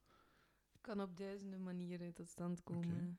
kan 0.81 1.01
op 1.01 1.17
duizenden 1.17 1.63
manieren 1.63 2.13
tot 2.13 2.29
stand 2.29 2.63
komen. 2.63 2.95
Oké. 2.95 3.15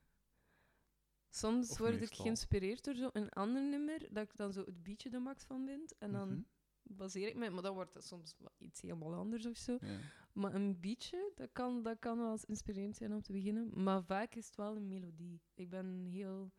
Soms 1.35 1.69
Of 1.71 1.77
word 1.77 2.01
ik 2.01 2.13
geïnspireerd 2.13 2.83
door 2.83 2.95
zo'n 2.95 3.29
ander 3.29 3.61
nummer, 3.69 4.07
dat 4.11 4.23
ik 4.23 4.35
dan 4.35 4.53
zo 4.53 4.63
het 4.65 4.83
beatje 4.83 5.09
de 5.09 5.19
max 5.19 5.43
van 5.43 5.65
vind. 5.65 5.97
En 5.97 6.11
dan 6.11 6.29
Mhm. 6.29 6.41
baseer 6.83 7.27
ik 7.27 7.35
me, 7.35 7.49
maar 7.49 7.63
dan 7.63 7.73
wordt 7.73 7.93
het 7.93 8.03
soms 8.05 8.35
iets 8.57 8.81
helemaal 8.81 9.13
anders 9.13 9.45
of 9.45 9.57
zo. 9.57 9.77
Ja. 9.81 9.99
Maar 10.33 10.53
een 10.55 10.79
beatje, 10.79 11.31
dat 11.35 11.49
kan, 11.51 11.83
dat 11.83 11.99
kan 11.99 12.17
wel 12.17 12.31
eens 12.31 12.45
inspirerend 12.45 12.95
zijn 12.95 13.13
om 13.13 13.21
te 13.21 13.31
beginnen. 13.31 13.83
Maar 13.83 14.03
vaak 14.03 14.35
is 14.35 14.45
het 14.45 14.55
wel 14.55 14.75
een 14.75 14.87
melodie. 14.87 15.41
Ik 15.53 15.69
ben 15.69 15.85
een 15.85 16.07
heel 16.07 16.51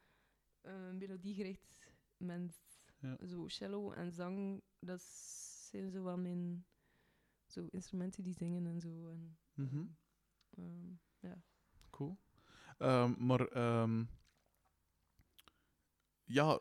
eh, 0.61 0.91
melodiegericht 0.91 1.79
mens. 2.17 2.57
Ja. 3.01 3.27
Zo 3.27 3.49
cello 3.49 3.93
en 3.93 4.13
zang, 4.13 4.63
dat 4.79 5.01
zijn 5.71 5.91
zo 5.91 6.03
wel 6.03 6.19
mijn 6.19 6.67
zo 7.47 7.67
instrumenten 7.71 8.23
die 8.23 8.35
zingen 8.35 8.67
en 8.67 8.81
zo. 8.81 9.09
En, 9.09 9.39
Mhm. 9.55 9.87
ehm, 10.51 10.93
Cool. 11.91 12.17
Ehm, 12.79 13.27
maar 13.27 13.47
ehm, 13.49 14.05
ja, 16.25 16.61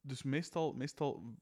dus 0.00 0.22
meestal, 0.22 0.72
meestal 0.72 1.36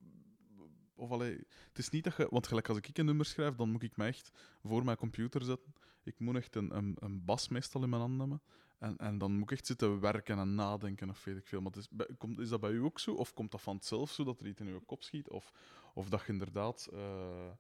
of 0.95 1.11
allee, 1.11 1.37
het 1.69 1.79
is 1.79 1.88
niet 1.88 2.05
dat 2.05 2.17
je, 2.17 2.26
want 2.31 2.47
gelijk 2.47 2.69
als 2.69 2.79
ik 2.79 2.99
een 2.99 3.05
nummer 3.05 3.26
schrijf, 3.26 3.55
dan 3.55 3.71
moet 3.71 3.83
ik 3.83 3.97
me 3.97 4.07
echt 4.07 4.31
voor 4.62 4.85
mijn 4.85 4.97
computer 4.97 5.43
zetten. 5.43 5.73
Ik 6.02 6.19
moet 6.19 6.37
echt 6.37 6.57
een, 6.57 6.76
een, 6.76 6.97
een 6.99 7.25
bas 7.25 7.49
meestal 7.49 7.83
in 7.83 7.88
mijn 7.88 8.02
hand 8.02 8.17
nemen. 8.17 8.43
En, 8.79 8.97
en 8.97 9.19
dan 9.19 9.33
moet 9.33 9.43
ik 9.43 9.50
echt 9.50 9.67
zitten 9.67 10.00
werken 10.00 10.38
en 10.38 10.55
nadenken 10.55 11.11
of 11.11 11.25
weet 11.25 11.37
ik 11.37 11.47
veel. 11.47 11.61
Maar 11.61 11.73
het 11.73 11.88
is, 11.90 12.17
komt, 12.19 12.38
is 12.38 12.49
dat 12.49 12.61
bij 12.61 12.71
u 12.71 12.79
ook 12.79 12.99
zo? 12.99 13.14
Of 13.14 13.33
komt 13.33 13.50
dat 13.50 13.61
van 13.61 13.75
het 13.76 13.85
zelf 13.85 14.11
zo 14.11 14.25
dat 14.25 14.40
er 14.40 14.47
iets 14.47 14.61
in 14.61 14.67
uw 14.67 14.81
kop 14.81 15.02
schiet? 15.02 15.29
Of, 15.31 15.52
of 15.95 16.09
dat 16.09 16.21
je 16.26 16.33
inderdaad, 16.33 16.88
eh, 16.93 17.50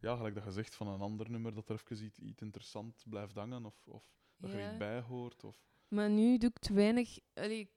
ja, 0.00 0.16
gelijk 0.16 0.34
dat 0.34 0.44
je 0.44 0.50
zegt 0.50 0.74
van 0.74 0.86
een 0.86 1.00
ander 1.00 1.30
nummer, 1.30 1.54
dat 1.54 1.68
er 1.68 1.74
even 1.74 2.04
iets, 2.04 2.18
iets 2.18 2.42
interessant 2.42 3.04
blijft 3.08 3.34
hangen? 3.34 3.64
Of, 3.64 3.86
of 3.86 4.04
dat 4.36 4.50
je 4.50 4.56
er 4.56 4.62
Ja. 4.62 4.68
iets 4.68 4.78
bij 4.78 5.00
hoort? 5.00 5.44
Of... 5.44 5.56
Maar 5.88 6.10
nu 6.10 6.38
doe 6.38 6.50
ik 6.50 6.58
te 6.58 6.72
weinig. 6.72 7.18
Allee, 7.34 7.70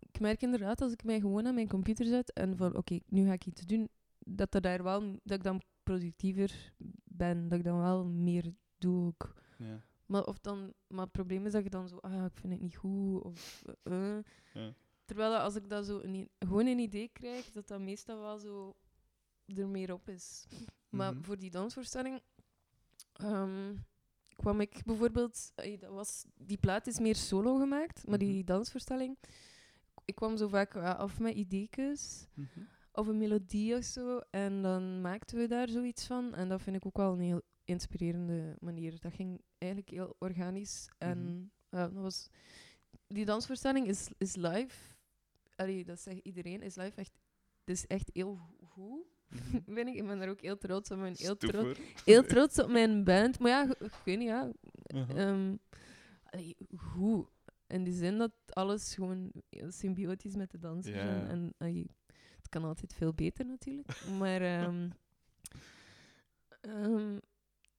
ik 0.00 0.20
merk 0.20 0.42
inderdaad 0.42 0.80
als 0.80 0.92
ik 0.92 1.04
mij 1.04 1.20
gewoon 1.20 1.46
aan 1.46 1.54
mijn 1.54 1.68
computer 1.68 2.06
zet 2.06 2.32
en 2.32 2.56
van 2.56 2.76
oké, 2.76 2.98
nu 3.06 3.26
ga 3.26 3.32
ik 3.32 3.46
iets 3.46 3.66
doen, 3.66 3.88
dat, 4.18 4.54
er 4.54 4.60
daar 4.60 4.82
wel, 4.82 5.00
dat 5.22 5.36
ik 5.36 5.42
dan 5.42 5.62
productiever 5.82 6.72
ben, 7.04 7.48
dat 7.48 7.58
ik 7.58 7.64
dan 7.64 7.78
wel 7.78 8.04
meer 8.04 8.52
doe. 8.78 9.06
Ook. 9.06 9.34
Ja. 9.58 9.80
Maar, 10.06 10.24
of 10.24 10.38
dan, 10.38 10.72
maar 10.86 11.02
het 11.02 11.12
probleem 11.12 11.46
is 11.46 11.52
dat 11.52 11.62
je 11.62 11.70
dan 11.70 11.88
zo, 11.88 11.96
ah, 11.96 12.24
ik 12.24 12.36
vind 12.36 12.52
het 12.52 12.62
niet 12.62 12.76
goed. 12.76 13.22
Of, 13.22 13.62
eh, 13.82 14.16
eh. 14.18 14.24
Ja. 14.54 14.72
Terwijl 15.04 15.36
als 15.36 15.54
ik 15.56 15.68
dat 15.68 15.86
zo 15.86 16.00
een, 16.00 16.28
gewoon 16.38 16.66
een 16.66 16.78
idee 16.78 17.08
krijg, 17.12 17.50
dat 17.50 17.68
dat 17.68 17.80
meestal 17.80 18.20
wel 18.20 18.38
zo 18.38 18.76
er 19.56 19.68
meer 19.68 19.92
op 19.92 20.08
is. 20.08 20.46
Maar 20.88 21.12
Mhm. 21.14 21.22
voor 21.22 21.38
die 21.38 21.50
dansvoorstelling 21.50 22.20
ehm, 23.12 23.74
kwam 24.36 24.60
ik 24.60 24.82
bijvoorbeeld... 24.84 25.52
ey, 25.54 25.76
Dat 25.78 25.90
was, 25.90 26.24
die 26.34 26.58
plaat 26.58 26.86
is 26.86 26.98
meer 26.98 27.16
solo 27.16 27.58
gemaakt, 27.58 28.06
maar 28.06 28.18
die 28.18 28.34
Mhm. 28.36 28.44
dansvoorstelling... 28.44 29.16
Ik 30.04 30.14
kwam 30.14 30.36
zo 30.36 30.48
vaak 30.48 30.74
ja, 30.74 30.92
af 30.92 31.18
met 31.20 31.34
ideetjes 31.34 32.26
Mhm. 32.34 32.48
of 32.92 33.06
een 33.06 33.18
melodie 33.18 33.76
of 33.76 33.84
zo. 33.84 34.20
En 34.30 34.62
dan 34.62 35.00
maakten 35.00 35.38
we 35.38 35.46
daar 35.46 35.68
zoiets 35.68 36.06
van. 36.06 36.34
En 36.34 36.48
dat 36.48 36.62
vind 36.62 36.76
ik 36.76 36.86
ook 36.86 36.96
wel 36.96 37.12
een 37.12 37.20
heel 37.20 37.42
inspirerende 37.64 38.56
manier. 38.60 39.00
Dat 39.00 39.12
ging 39.12 39.40
eigenlijk 39.58 39.92
heel 39.92 40.16
organisch. 40.18 40.88
En 40.98 41.18
Mhm. 41.24 41.44
ja, 41.76 41.88
dat 41.88 42.02
was... 42.02 42.28
Die 43.06 43.24
dansvoorstelling 43.24 43.86
is, 43.86 44.08
is 44.18 44.36
live. 44.36 44.76
Allee, 45.56 45.84
dat 45.84 46.00
zegt 46.00 46.18
iedereen. 46.22 46.62
Is 46.62 46.74
live 46.76 46.96
echt... 46.96 47.12
Het 47.64 47.76
is 47.76 47.86
echt 47.86 48.10
heel 48.12 48.38
goed, 48.68 49.04
Mhm. 49.28 49.58
ben 49.74 49.88
ik. 49.88 49.94
Ik 49.94 50.06
ben 50.06 50.18
daar 50.18 50.28
ook 50.28 50.40
heel 50.40 50.58
trots 50.58 50.90
op. 50.90 50.98
Ben 51.00 51.14
heel, 51.16 51.36
trots 51.36 51.78
heel 52.04 52.22
trots 52.32 52.58
op 52.58 52.70
mijn 52.70 53.04
band. 53.04 53.38
Maar 53.38 53.50
ja, 53.50 53.74
ik 53.78 54.00
weet 54.04 54.18
niet, 54.18 54.28
ja. 54.28 54.50
Allee, 56.24 56.56
goed. 56.76 57.26
In 57.70 57.84
de 57.84 57.92
zin 57.92 58.18
dat 58.18 58.32
alles 58.46 58.94
gewoon 58.94 59.32
symbiotisch 59.68 60.36
met 60.36 60.50
de 60.50 60.58
dansers 60.58 60.96
Ja, 60.96 61.26
en, 61.28 61.54
ja. 61.58 61.66
en 61.66 61.88
het 62.36 62.48
kan 62.48 62.64
altijd 62.64 62.94
veel 62.94 63.14
beter 63.14 63.46
natuurlijk. 63.46 64.04
Maar 64.18 64.40
ehm, 64.40 64.90
ehm, 66.60 67.18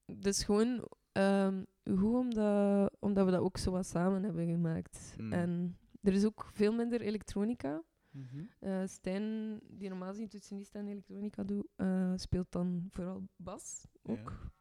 dus 0.05 0.43
gewoon 0.43 0.87
ehm, 1.11 1.63
goed 1.83 2.15
omdat, 2.15 2.91
omdat 2.99 3.25
we 3.25 3.31
dat 3.31 3.41
ook 3.41 3.57
zo 3.57 3.71
wat 3.71 3.85
samen 3.85 4.23
hebben 4.23 4.47
gemaakt. 4.47 5.15
Mm. 5.17 5.33
En 5.33 5.77
er 6.01 6.13
is 6.13 6.25
ook 6.25 6.49
veel 6.53 6.73
minder 6.73 7.01
elektronica. 7.01 7.83
Mhm. 8.11 8.43
Eh 8.59 8.81
Stijn, 8.85 9.59
die 9.67 9.89
normaal 9.89 10.09
gezien 10.09 10.27
toetsenist 10.27 10.75
en 10.75 10.87
elektronica 10.87 11.43
doet, 11.43 11.67
eh, 11.75 12.13
speelt 12.15 12.51
dan 12.51 12.87
vooral 12.89 13.27
bas 13.35 13.85
ook. 14.03 14.51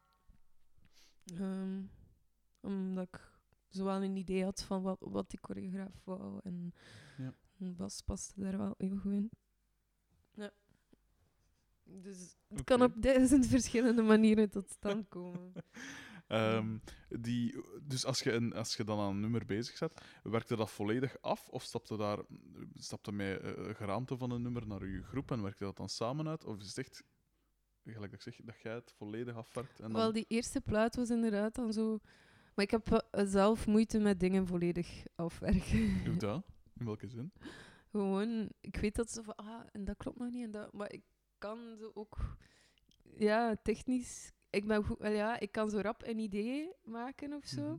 Ehm, 1.25 1.81
omdat 2.61 3.07
ik 3.07 3.30
zowel 3.71 4.03
een 4.03 4.15
idee 4.15 4.43
had 4.43 4.63
van 4.63 4.81
wat, 4.81 4.97
wat 4.99 5.29
die 5.29 5.39
choreograaf 5.41 6.01
wou. 6.03 6.39
En 6.43 6.73
Ja. 7.17 7.33
bas 7.57 8.01
paste 8.01 8.41
daar 8.41 8.57
wel 8.57 8.75
heel 8.77 8.97
goed 8.97 9.13
in. 9.13 9.31
Ja. 10.33 10.51
Dus 11.83 12.35
het 12.47 12.63
kan 12.63 12.81
op 12.81 12.93
duizend 13.01 13.47
verschillende 13.47 14.01
manieren 14.01 14.49
tot 14.49 14.69
stand 14.69 15.07
komen. 15.17 15.53
Ehm, 16.27 16.77
die, 17.09 17.55
dus 17.81 18.05
als 18.05 18.19
je, 18.21 18.31
een, 18.31 18.53
als 18.53 18.75
je 18.75 18.83
dan 18.83 18.99
aan 18.99 19.09
een 19.09 19.19
nummer 19.19 19.45
bezig 19.45 19.79
bent, 19.79 19.93
werkte 20.23 20.55
dat 20.55 20.71
volledig 20.71 21.21
af? 21.21 21.49
Of 21.49 21.63
stapte 21.63 21.97
daar 21.97 22.19
stapte 22.75 23.11
met 23.11 23.41
eh, 23.41 23.51
een 23.55 23.75
geraamte 23.75 24.17
van 24.17 24.31
een 24.31 24.41
nummer 24.41 24.67
naar 24.67 24.85
je 24.87 25.03
groep 25.03 25.31
en 25.31 25.41
werkte 25.41 25.63
dat 25.63 25.77
dan 25.77 25.89
samen 25.89 26.27
uit? 26.27 26.45
Of 26.45 26.59
is 26.59 26.67
het 26.67 26.77
echt, 26.77 27.03
gelijk 27.83 28.11
dat 28.11 28.13
ik 28.13 28.33
zeg, 28.33 28.45
dat 28.45 28.61
jij 28.61 28.73
het 28.73 28.91
volledig 28.97 29.35
afwerkt? 29.35 29.79
En 29.79 29.91
dan... 29.91 30.01
Wel, 30.01 30.11
die 30.11 30.25
eerste 30.27 30.61
plaat 30.61 30.95
was 30.95 31.09
inderdaad 31.09 31.55
dan 31.55 31.73
zo... 31.73 31.99
Maar 32.55 32.65
ik 32.65 32.71
heb 32.71 32.91
eh, 32.91 33.25
zelf 33.25 33.67
moeite 33.67 33.99
met 33.99 34.19
dingen 34.19 34.47
volledig 34.47 35.03
afwerken. 35.15 36.03
Doe 36.03 36.17
dat? 36.17 36.43
In 36.79 36.85
welke 36.85 37.07
zin? 37.07 37.31
Gewoon, 37.89 38.49
ik 38.61 38.75
weet 38.75 38.95
dat 38.95 39.11
ze 39.11 39.23
van, 39.23 39.35
ah, 39.35 39.61
en 39.71 39.83
dat 39.85 39.97
klopt 39.97 40.19
nog 40.19 40.29
niet, 40.31 40.43
en 40.43 40.51
dat, 40.51 40.73
maar 40.73 40.91
ik 40.93 41.03
kan 41.37 41.75
zo 41.79 41.91
ook, 41.93 42.17
ja, 43.17 43.55
technisch, 43.63 44.31
ik 44.49 44.65
ben 44.67 44.83
goed, 44.83 44.97
wel 44.99 45.11
ja, 45.11 45.39
ik 45.39 45.51
kan 45.51 45.69
zo 45.69 45.79
rap 45.79 46.03
een 46.05 46.19
idee 46.19 46.73
maken 46.83 47.33
of 47.33 47.45
zo. 47.45 47.61
Mhm. 47.61 47.77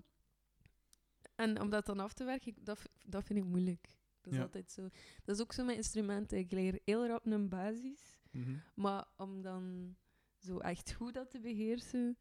En 1.35 1.61
om 1.61 1.71
dat 1.71 1.87
dan 1.87 2.01
af 2.01 2.13
te 2.13 2.25
werken, 2.25 2.49
ik- 2.57 2.65
dat, 2.67 2.83
dat 3.07 3.25
vind 3.25 3.39
ik 3.39 3.45
moeilijk. 3.45 3.89
Dat 4.21 4.33
is 4.33 4.39
Ja. 4.39 4.45
altijd 4.45 4.71
zo. 4.71 4.89
Dat 5.25 5.37
is 5.37 5.43
ook 5.43 5.53
zo 5.53 5.65
met 5.65 5.77
instrumenten. 5.77 6.39
Ik 6.39 6.53
leer 6.53 6.81
heel 6.85 7.07
rap 7.07 7.27
een 7.27 7.49
basis, 7.49 8.19
Mhm. 8.31 8.57
maar 8.75 9.05
om 9.17 9.43
dan 9.43 9.97
zo 10.39 10.59
echt 10.59 10.93
goed 10.93 11.15
dat 11.15 11.31
te 11.31 11.41
beheersen, 11.41 12.19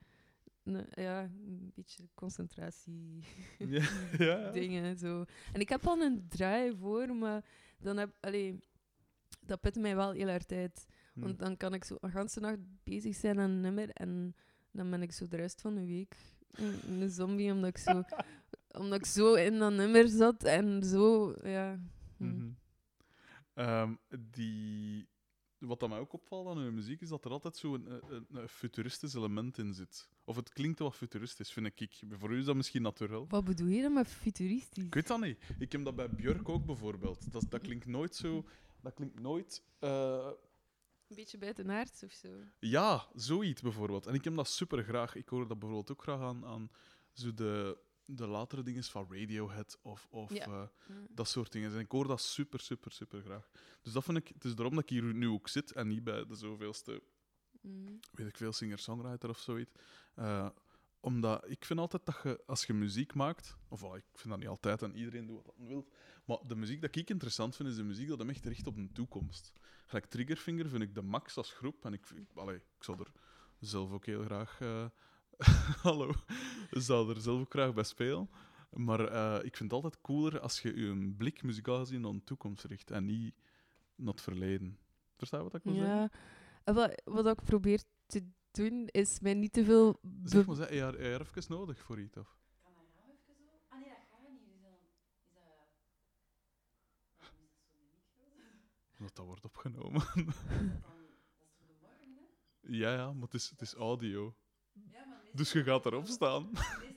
ja, 0.91 1.21
een 1.23 1.71
beetje 1.75 2.09
concentratie 2.13 3.23
Ja, 3.57 3.83
ja. 4.17 4.51
dingen. 4.51 4.97
Zo. 4.97 5.25
En 5.53 5.59
ik 5.59 5.69
heb 5.69 5.87
al 5.87 6.01
een 6.01 6.25
draai 6.29 6.75
voor, 6.75 7.15
maar 7.15 7.45
dan 7.77 7.97
heb, 7.97 8.15
allee, 8.19 8.59
dat 9.39 9.61
put 9.61 9.75
mij 9.75 9.95
wel 9.95 10.11
heel 10.11 10.27
erg 10.27 10.43
tijd. 10.43 10.85
Hm. 11.13 11.19
Want 11.19 11.39
dan 11.39 11.57
kan 11.57 11.73
ik 11.73 11.83
zo 11.83 11.97
een 11.99 12.11
ganse 12.11 12.39
nacht 12.39 12.59
bezig 12.83 13.15
zijn 13.15 13.39
aan 13.39 13.49
een 13.49 13.61
nummer 13.61 13.89
en 13.89 14.35
dan 14.71 14.89
ben 14.89 15.01
ik 15.01 15.11
zo 15.11 15.27
de 15.27 15.37
rest 15.37 15.61
van 15.61 15.75
de 15.75 15.85
week 15.85 16.15
een, 16.51 17.01
een 17.01 17.09
zombie, 17.09 17.51
omdat 17.51 17.69
ik, 17.69 17.77
zo, 17.77 18.03
omdat 18.81 18.99
ik 18.99 19.05
zo 19.05 19.33
in 19.33 19.59
dat 19.59 19.73
nummer 19.73 20.07
zat 20.07 20.43
en 20.43 20.83
zo, 20.83 21.35
ja. 21.43 21.79
hm. 22.17 22.25
Mhm. 22.25 22.49
Ehm, 23.53 23.93
die, 24.31 25.07
wat 25.61 25.79
dat 25.79 25.89
mij 25.89 25.99
ook 25.99 26.13
opvalt 26.13 26.47
aan 26.47 26.57
uw 26.57 26.71
muziek 26.71 27.01
is 27.01 27.09
dat 27.09 27.25
er 27.25 27.31
altijd 27.31 27.57
zo'n 27.57 27.91
een, 27.91 28.01
een, 28.15 28.25
een 28.31 28.49
futuristisch 28.49 29.13
element 29.13 29.57
in 29.57 29.73
zit. 29.73 30.09
Of 30.23 30.35
het 30.35 30.49
klinkt 30.53 30.79
wel 30.79 30.91
futuristisch, 30.91 31.51
vind 31.53 31.81
ik. 31.81 32.01
Voor 32.09 32.31
u 32.31 32.37
is 32.39 32.45
dat 32.45 32.55
misschien 32.55 32.81
natuurlijk. 32.81 33.31
Wat 33.31 33.43
bedoel 33.43 33.67
je 33.67 33.81
dan 33.81 33.93
met 33.93 34.07
futuristisch? 34.07 34.83
Ik 34.83 34.93
weet 34.93 35.07
dat 35.07 35.19
niet. 35.19 35.37
Ik 35.59 35.71
heb 35.71 35.85
dat 35.85 35.95
bij 35.95 36.09
Björk 36.09 36.49
ook 36.49 36.65
bijvoorbeeld. 36.65 37.31
Dat, 37.31 37.45
dat 37.49 37.61
klinkt 37.61 37.85
nooit 37.85 38.15
zo. 38.15 38.45
Dat 38.81 38.93
klinkt 38.93 39.19
nooit. 39.19 39.63
eh, 39.79 40.29
Een 41.07 41.15
beetje 41.15 41.37
buitenaards 41.37 42.03
of 42.03 42.11
zo. 42.11 42.27
ja, 42.59 43.07
zoiets 43.13 43.61
bijvoorbeeld. 43.61 44.05
En 44.05 44.13
ik 44.13 44.23
heb 44.23 44.35
dat 44.35 44.47
super 44.47 44.83
graag. 44.83 45.15
Ik 45.15 45.29
hoor 45.29 45.47
dat 45.47 45.59
bijvoorbeeld 45.59 45.91
ook 45.91 46.01
graag 46.01 46.19
aan, 46.21 46.45
aan 46.45 46.69
zo 47.13 47.33
de, 47.33 47.77
de 48.15 48.27
latere 48.27 48.63
dingen 48.63 48.83
van 48.83 49.07
Radiohead 49.09 49.77
of, 49.81 50.07
of 50.11 50.33
Ja. 50.33 50.45
eh, 50.45 50.95
dat 51.09 51.27
soort 51.27 51.51
dingen. 51.51 51.73
En 51.73 51.79
ik 51.79 51.91
hoor 51.91 52.07
dat 52.07 52.21
super, 52.21 52.59
super, 52.59 52.91
super 52.91 53.21
graag. 53.21 53.49
Dus 53.81 53.93
dat 53.93 54.03
vind 54.03 54.17
ik. 54.17 54.27
Het 54.27 54.43
is 54.43 54.55
daarom 54.55 54.73
dat 54.75 54.83
ik 54.83 54.89
hier 54.89 55.03
nu 55.03 55.27
ook 55.29 55.47
zit 55.47 55.71
en 55.71 55.87
niet 55.87 56.03
bij 56.03 56.25
de 56.25 56.35
zoveelste, 56.35 57.01
Hm. 57.61 57.93
weet 58.11 58.27
ik 58.27 58.37
veel, 58.37 58.51
singer-songwriter 58.53 59.29
of 59.29 59.39
zoiets. 59.39 59.71
Eh, 60.15 60.49
omdat 60.99 61.49
ik 61.49 61.65
vind 61.65 61.79
altijd 61.79 62.05
dat 62.05 62.19
je, 62.23 62.43
als 62.45 62.63
je 62.65 62.73
muziek 62.73 63.13
maakt, 63.13 63.57
of 63.67 63.81
ik 63.95 64.03
vind 64.13 64.29
dat 64.29 64.37
niet 64.39 64.47
altijd 64.47 64.81
en 64.81 64.95
iedereen 64.95 65.25
doet 65.27 65.45
wat 65.45 65.55
hij 65.57 65.65
wil, 65.67 65.87
maar 66.25 66.37
de 66.47 66.55
muziek 66.55 66.81
dat 66.81 66.95
ik 66.95 67.09
interessant 67.09 67.55
vind, 67.55 67.69
is 67.69 67.75
de 67.75 67.83
muziek 67.83 68.07
dat 68.07 68.19
hem 68.19 68.29
echt 68.29 68.45
richt 68.45 68.67
op 68.67 68.75
de 68.75 68.91
toekomst. 68.91 69.53
Gelijk 69.85 70.05
Triggerfinger 70.05 70.69
vind 70.69 70.83
ik 70.83 70.95
de 70.95 71.01
max 71.01 71.37
als 71.37 71.51
groep 71.53 71.85
en 71.85 71.93
ik, 71.93 72.09
ik, 72.09 72.27
allee, 72.35 72.55
ik 72.55 72.83
zou 72.83 72.99
er 72.99 73.11
zelf 73.59 73.91
ook 73.91 74.05
heel 74.05 74.23
graag, 74.23 74.61
eh, 74.61 74.85
hallo, 75.87 76.11
zou 76.69 77.15
er 77.15 77.21
zelf 77.21 77.41
ook 77.41 77.51
graag 77.51 77.73
bij 77.73 77.83
spelen. 77.83 78.29
Maar 78.69 79.07
eh, 79.07 79.45
ik 79.45 79.57
vind 79.57 79.71
het 79.71 79.83
altijd 79.83 80.01
cooler 80.01 80.39
als 80.39 80.61
je 80.61 80.79
je 80.79 81.13
blik 81.17 81.43
muzikaal 81.43 81.79
gezien 81.79 82.01
naar 82.01 82.11
de 82.11 82.23
toekomst 82.23 82.63
richt 82.63 82.91
en 82.91 83.05
niet 83.05 83.35
naar 83.95 84.13
het 84.13 84.21
verleden. 84.21 84.77
Verstaan 85.17 85.39
je 85.39 85.45
wat 85.45 85.55
ik 85.55 85.63
wil 85.63 85.73
zeggen? 85.73 85.95
Ja. 85.95 86.09
En 86.63 86.73
wat, 86.73 87.01
wat 87.03 87.27
ik 87.27 87.43
probeer 87.43 87.83
te 88.05 88.23
doen, 88.51 88.87
is 88.87 89.19
mij 89.19 89.33
niet 89.33 89.53
te 89.53 89.63
veel... 89.63 89.99
Zeg 90.23 90.45
maar, 90.45 90.57
heb 90.57 90.69
je 90.69 90.81
er 90.81 91.21
even 91.21 91.43
nodig 91.47 91.79
voor 91.83 91.99
iets? 91.99 92.17
Of? 92.17 92.37
Kan 92.63 92.73
dat 92.73 92.83
nou 92.95 93.09
even 93.09 93.35
zo? 93.35 93.49
Ah 93.69 93.79
nee, 93.79 93.89
dat 93.89 93.97
gaat 94.11 94.29
niet. 94.29 94.41
Is 94.47 94.61
dat... 94.61 94.79
Is 95.17 95.31
dat... 95.33 95.67
Is 97.17 97.87
dat 97.89 98.11
zo 98.11 98.23
niet 98.35 98.97
Omdat 98.97 99.15
dat 99.15 99.25
wordt 99.25 99.45
opgenomen. 99.45 100.01
Dat 100.01 100.17
is 100.17 100.35
toch 101.37 101.57
de 101.59 101.75
morgen, 101.79 102.13
hè? 102.61 102.77
ja, 102.77 102.93
ja, 102.93 103.13
maar 103.13 103.23
het 103.23 103.33
is, 103.33 103.49
het 103.49 103.61
is 103.61 103.73
audio. 103.73 104.35
Ja, 104.73 105.05
maar 105.05 105.10
Dus 105.33 105.51
je 105.51 105.63
gaat 105.63 105.85
erop 105.85 106.07
staan. 106.07 106.49
een. 106.53 106.89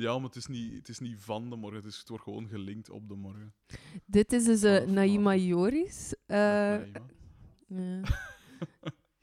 Ja, 0.00 0.14
maar 0.18 0.26
het 0.26 0.36
is 0.36 0.46
niet, 0.46 0.74
het 0.74 0.88
is 0.88 0.98
niet 0.98 1.16
van 1.20 1.50
de 1.50 1.56
morgen, 1.56 1.82
dus 1.82 1.98
het 1.98 2.08
wordt 2.08 2.24
gewoon 2.24 2.48
gelinkt 2.48 2.90
op 2.90 3.08
de 3.08 3.14
morgen. 3.14 3.54
Dit 4.06 4.32
is 4.32 4.44
dus 4.44 4.62
eh, 4.62 4.74
Vanaf 4.78 4.90
Naima. 4.94 5.34
Joris. 5.34 6.14
eh, 6.26 6.36
ja. 6.36 6.84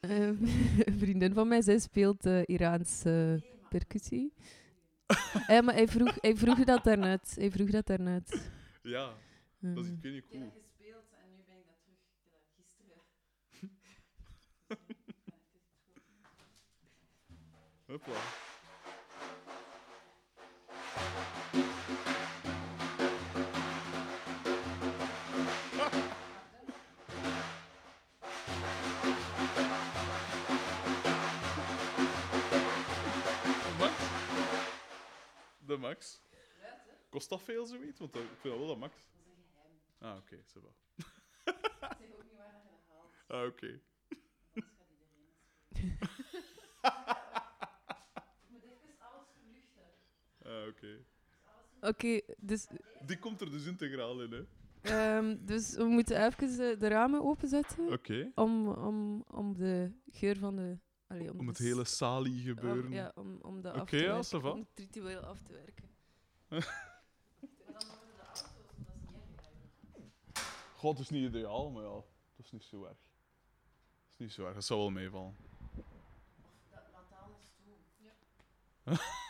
een 0.00 0.48
vriendin 1.02 1.34
van 1.34 1.48
mij, 1.48 1.62
zij 1.62 1.78
speelt 1.78 2.26
eh 2.26 2.42
Iraanse 2.46 3.42
percussie. 3.68 4.32
Ja, 5.46 5.62
maar 5.62 5.74
hij 5.74 5.88
vroeg, 5.88 6.16
hij 6.20 6.36
vroeg 6.36 6.64
dat 6.64 6.84
daarnet. 6.84 7.34
Hij 7.38 7.50
vroeg 7.50 7.70
dat 7.70 7.86
daarnet. 7.86 8.50
ja, 8.82 9.14
Eh. 9.60 9.74
dat 9.74 9.84
is, 9.84 9.90
ik 9.90 9.98
weet 10.02 10.12
niet, 10.12 10.24
cool. 10.30 10.42
dat 10.42 10.52
gespeeld 10.62 11.04
en 11.10 11.30
nu 11.36 11.42
ben 11.46 11.56
ik 11.56 11.66
dat 11.66 11.76
terug. 11.82 11.98
Ik 11.98 12.22
heb 12.22 12.32
dat 12.32 12.42
gisteren. 12.56 13.00
Hopla. 17.92 18.14
De 35.66 35.76
Max? 35.76 36.20
Kost 37.08 37.28
dat 37.28 37.42
veel 37.42 37.64
zoiets? 37.66 37.98
Want 37.98 38.14
ik 38.14 38.20
vind 38.40 38.42
dat 38.42 38.58
wel 38.58 38.66
de 38.66 38.76
Max. 38.76 38.94
Dat 38.94 39.04
is 39.26 39.36
een 39.36 39.44
geheim. 39.52 39.80
Ah, 39.98 40.16
oké, 40.16 40.34
okay, 40.34 40.62
wel. 40.62 40.74
Ik 41.44 41.54
zeg 41.98 42.12
ook 42.14 42.24
niet 42.24 42.36
waar 42.36 42.52
dat 42.52 42.80
haalt. 42.88 43.14
Ah, 43.28 43.46
oké. 43.46 43.80
Anders 44.52 44.74
gaat 44.78 44.88
iedereen 44.90 45.24
het 45.24 45.44
spelen. 45.44 45.80
Ik 48.42 48.50
moet 48.50 48.64
even 48.64 48.94
alles 48.98 49.26
verluchten. 49.32 49.86
Ah, 50.52 50.68
oké. 50.68 51.04
Oké, 51.80 52.20
dus, 52.38 52.66
Die 53.06 53.18
komt 53.18 53.40
er 53.40 53.50
dus 53.50 53.66
integraal 53.66 54.22
in, 54.22 54.32
hè? 54.32 54.42
ehm, 54.80 55.36
dus 55.44 55.74
we 55.76 55.84
moeten 55.84 56.26
even 56.26 56.48
eh, 56.70 56.78
de 56.78 56.88
ramen 56.88 57.22
openzetten 57.24 57.92
Oké. 57.92 58.30
om, 58.34 58.68
om, 58.68 59.24
om 59.30 59.54
de 59.56 59.92
geur 60.10 60.36
van 60.36 60.56
de... 60.56 60.78
Allee, 61.06 61.30
om 61.32 61.38
Om 61.38 61.44
de 61.44 61.50
het 61.50 61.58
hele 61.60 61.84
s- 61.84 61.96
sali 61.96 62.30
om- 62.50 62.56
gebeuren. 62.56 62.90
ja, 62.90 63.12
om, 63.14 63.38
om 63.42 63.60
dat 63.60 63.74
af 63.74 63.80
Oké, 63.80 63.90
te 63.90 63.96
ja, 64.04 64.12
werken. 64.12 64.38
ça 64.38 64.42
va. 64.42 64.50
Om 64.50 64.58
het 64.58 64.68
ritueel 64.74 65.20
af 65.20 65.42
te 65.42 65.52
werken. 65.52 65.84
En 66.48 66.60
dan 67.72 67.86
worden 67.86 68.08
de 68.16 68.22
auto's, 68.22 68.42
want 68.42 68.66
dat 68.66 68.76
is 68.76 69.08
niet 69.08 69.18
erg 69.28 69.44
eigenlijk. 69.44 70.76
God, 70.76 70.98
het 70.98 71.10
is 71.10 71.10
niet 71.10 71.28
ideaal, 71.28 71.70
maar 71.70 71.82
ja, 71.82 71.88
dat 72.36 72.44
is 72.44 72.50
niet 72.50 72.64
zo 72.64 72.84
erg. 72.84 72.96
Dat 72.96 74.10
is 74.12 74.16
niet 74.16 74.32
zo 74.32 74.44
erg, 74.44 74.54
dat 74.54 74.64
zou 74.64 74.80
wel 74.80 74.90
meevallen. 74.90 75.36
Dat, 76.70 76.82
laat 76.92 77.12
alles 77.24 77.52
toe. 77.64 77.74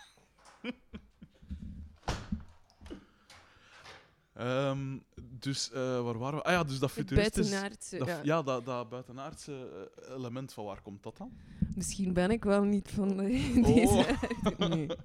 Ehm, 4.33 4.99
dus 5.38 5.71
eh, 5.71 6.03
waar 6.05 6.18
waren 6.18 6.38
we? 6.38 6.45
Ah 6.45 6.53
ja, 6.53 6.64
dus 6.64 6.79
dat 6.79 6.90
futuristisch... 6.90 7.51
buitenaardse, 7.51 7.99
dat, 7.99 8.09
ja. 8.09 8.21
ja, 8.23 8.42
dat, 8.42 8.64
dat 8.64 8.88
buitenaardse 8.88 9.88
eh, 10.09 10.14
element, 10.14 10.53
van 10.53 10.64
waar 10.64 10.83
komt 10.83 11.03
dat 11.03 11.16
dan? 11.16 11.33
Misschien 11.75 12.12
ben 12.12 12.31
ik 12.31 12.45
wel 12.45 12.62
niet 12.62 12.90
van 12.90 13.09
de- 13.16 13.53
Oh. 13.57 13.64
deze... 13.75 14.16
Nee. 14.59 14.87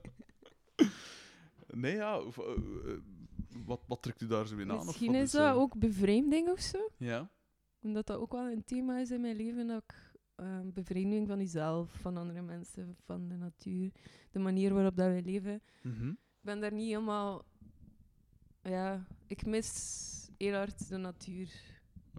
Nee, 1.67 1.95
ja, 1.95 2.17
eh, 2.17 2.23
wat, 3.65 3.81
wat 3.87 4.01
trekt 4.01 4.21
u 4.21 4.27
daar 4.27 4.47
zo 4.47 4.57
in 4.57 4.71
aan? 4.71 4.85
Misschien 4.85 5.15
is 5.15 5.31
dat 5.31 5.55
ook 5.55 5.77
bevreemding 5.77 6.49
of 6.49 6.59
zo. 6.59 6.89
Ja? 6.97 7.29
Omdat 7.81 8.05
dat 8.07 8.17
ook 8.17 8.31
wel 8.31 8.47
een 8.49 8.63
thema 8.63 8.99
is 8.99 9.11
in 9.11 9.21
mijn 9.21 9.35
leven. 9.35 9.67
Dat 9.67 9.83
ik 9.83 9.93
eh, 10.35 10.59
bevreemding 10.63 11.27
van 11.27 11.37
jezelf, 11.37 11.91
van 12.01 12.17
andere 12.17 12.41
mensen, 12.41 12.95
van 13.05 13.27
de 13.27 13.35
natuur. 13.35 13.91
De 14.31 14.39
manier 14.39 14.73
waarop 14.73 14.95
dat 14.97 15.07
wij 15.07 15.21
leven. 15.21 15.61
Mhm. 15.83 16.09
Ik 16.09 16.53
ben 16.53 16.59
daar 16.59 16.73
niet 16.73 16.87
helemaal... 16.87 17.45
Ja, 18.67 19.05
ik 19.27 19.45
mis 19.45 20.29
heel 20.37 20.53
hard 20.53 20.89
de 20.89 20.97
natuur. 20.97 21.49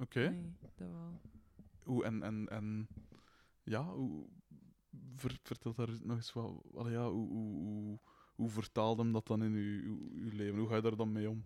Oké. 0.00 0.28
Nee, 0.28 0.52
dat 0.60 0.70
wel. 0.76 1.20
Hoe, 1.82 2.04
en, 2.04 2.22
en, 2.22 2.48
en... 2.48 2.88
Ja, 3.62 3.84
hoe... 3.84 4.26
Ver, 5.14 5.38
vertel 5.42 5.74
daar 5.74 5.88
nog 6.02 6.16
eens 6.16 6.32
wat... 6.32 6.62
Allee, 6.74 6.92
ja, 6.92 7.10
hoe, 7.10 7.28
hoe, 7.28 7.62
hoe, 7.62 7.98
hoe 8.34 8.48
vertaalt 8.48 8.98
hem 8.98 9.12
dat 9.12 9.26
dan 9.26 9.42
in 9.42 9.52
uw, 9.52 9.82
uw, 9.82 10.10
uw 10.14 10.30
leven? 10.32 10.58
Hoe 10.58 10.68
ga 10.68 10.76
je 10.76 10.82
daar 10.82 10.96
dan 10.96 11.12
mee 11.12 11.30
om? 11.30 11.44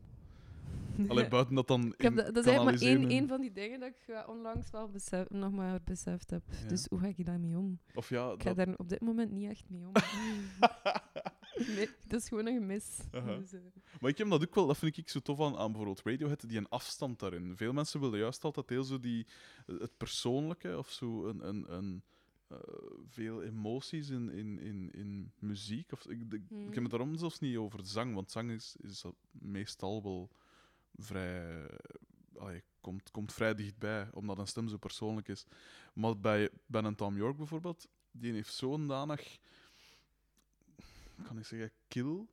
Allee, 1.08 1.28
buiten 1.28 1.54
dat 1.54 1.68
dan 1.68 1.86
Ik 1.96 2.02
heb 2.02 2.16
dat, 2.16 2.34
dat 2.34 2.36
is 2.36 2.50
eigenlijk 2.50 2.80
maar 2.80 2.88
één, 2.88 3.08
één 3.08 3.28
van 3.28 3.40
die 3.40 3.52
dingen 3.52 3.80
dat 3.80 3.88
ik 3.88 4.28
onlangs 4.28 4.70
wel 4.70 4.88
besef, 4.88 5.30
nog 5.30 5.52
maar 5.52 5.80
beseft 5.84 6.30
heb. 6.30 6.42
Ja. 6.62 6.68
Dus 6.68 6.86
hoe 6.88 6.98
ga 6.98 7.06
ik 7.06 7.26
daarmee 7.26 7.58
om? 7.58 7.80
Of 7.94 8.08
ja, 8.08 8.32
Ik 8.32 8.42
ga 8.42 8.54
dat... 8.54 8.66
daar 8.66 8.74
op 8.76 8.88
dit 8.88 9.00
moment 9.00 9.30
niet 9.30 9.50
echt 9.50 9.64
mee 9.68 9.86
om. 9.86 9.92
nee, 11.76 11.88
dat 12.06 12.20
is 12.20 12.28
gewoon 12.28 12.46
een 12.46 12.54
gemis. 12.54 12.98
Aha. 13.12 13.36
Dus, 13.36 13.52
eh, 13.52 13.60
Maar 14.00 14.10
ik 14.10 14.18
heb 14.18 14.28
dat 14.28 14.42
ook 14.42 14.54
wel, 14.54 14.66
dat 14.66 14.78
vind 14.78 14.96
ik 14.96 15.08
zo 15.08 15.20
tof 15.20 15.40
aan, 15.40 15.56
aan 15.56 15.66
bijvoorbeeld 15.72 16.02
Radiohead, 16.04 16.48
die 16.48 16.58
een 16.58 16.68
afstand 16.68 17.18
daarin. 17.18 17.56
Veel 17.56 17.72
mensen 17.72 18.00
willen 18.00 18.18
juist 18.18 18.44
altijd 18.44 18.68
heel 18.68 18.84
zo 18.84 19.00
die, 19.00 19.26
het 19.66 19.96
persoonlijke 19.96 20.78
of 20.78 20.90
zo 20.90 21.26
een, 21.26 21.48
een, 21.48 21.72
een, 21.72 22.02
eh, 22.48 22.58
veel 23.08 23.42
emoties 23.42 24.08
in, 24.08 24.30
in, 24.30 24.58
in, 24.58 24.90
in 24.90 25.32
muziek. 25.38 25.92
Of, 25.92 26.06
ik, 26.06 26.20
ik, 26.20 26.32
ik 26.32 26.40
heb 26.48 26.48
Hmm. 26.48 26.82
het 26.82 26.90
daarom 26.90 27.16
zelfs 27.16 27.38
niet 27.38 27.56
over 27.56 27.86
zang, 27.86 28.14
want 28.14 28.30
zang 28.30 28.50
is, 28.50 28.76
is 28.80 29.04
meestal 29.30 30.02
wel 30.02 30.30
vrij. 30.96 31.66
Allee, 32.36 32.62
komt, 32.80 33.10
komt 33.10 33.32
vrij 33.32 33.54
dichtbij, 33.54 34.08
omdat 34.12 34.38
een 34.38 34.46
stem 34.46 34.68
zo 34.68 34.76
persoonlijk 34.76 35.28
is. 35.28 35.44
Maar 35.94 36.20
bij 36.20 36.48
Ben 36.66 36.84
en 36.84 36.94
Tom 36.94 37.16
York 37.16 37.36
bijvoorbeeld, 37.36 37.88
die 38.10 38.32
heeft 38.32 38.54
zo'n 38.54 38.86
danig. 38.86 39.38
Kan 41.22 41.38
ik 41.38 41.44
zeggen, 41.44 41.70
kill, 41.88 42.26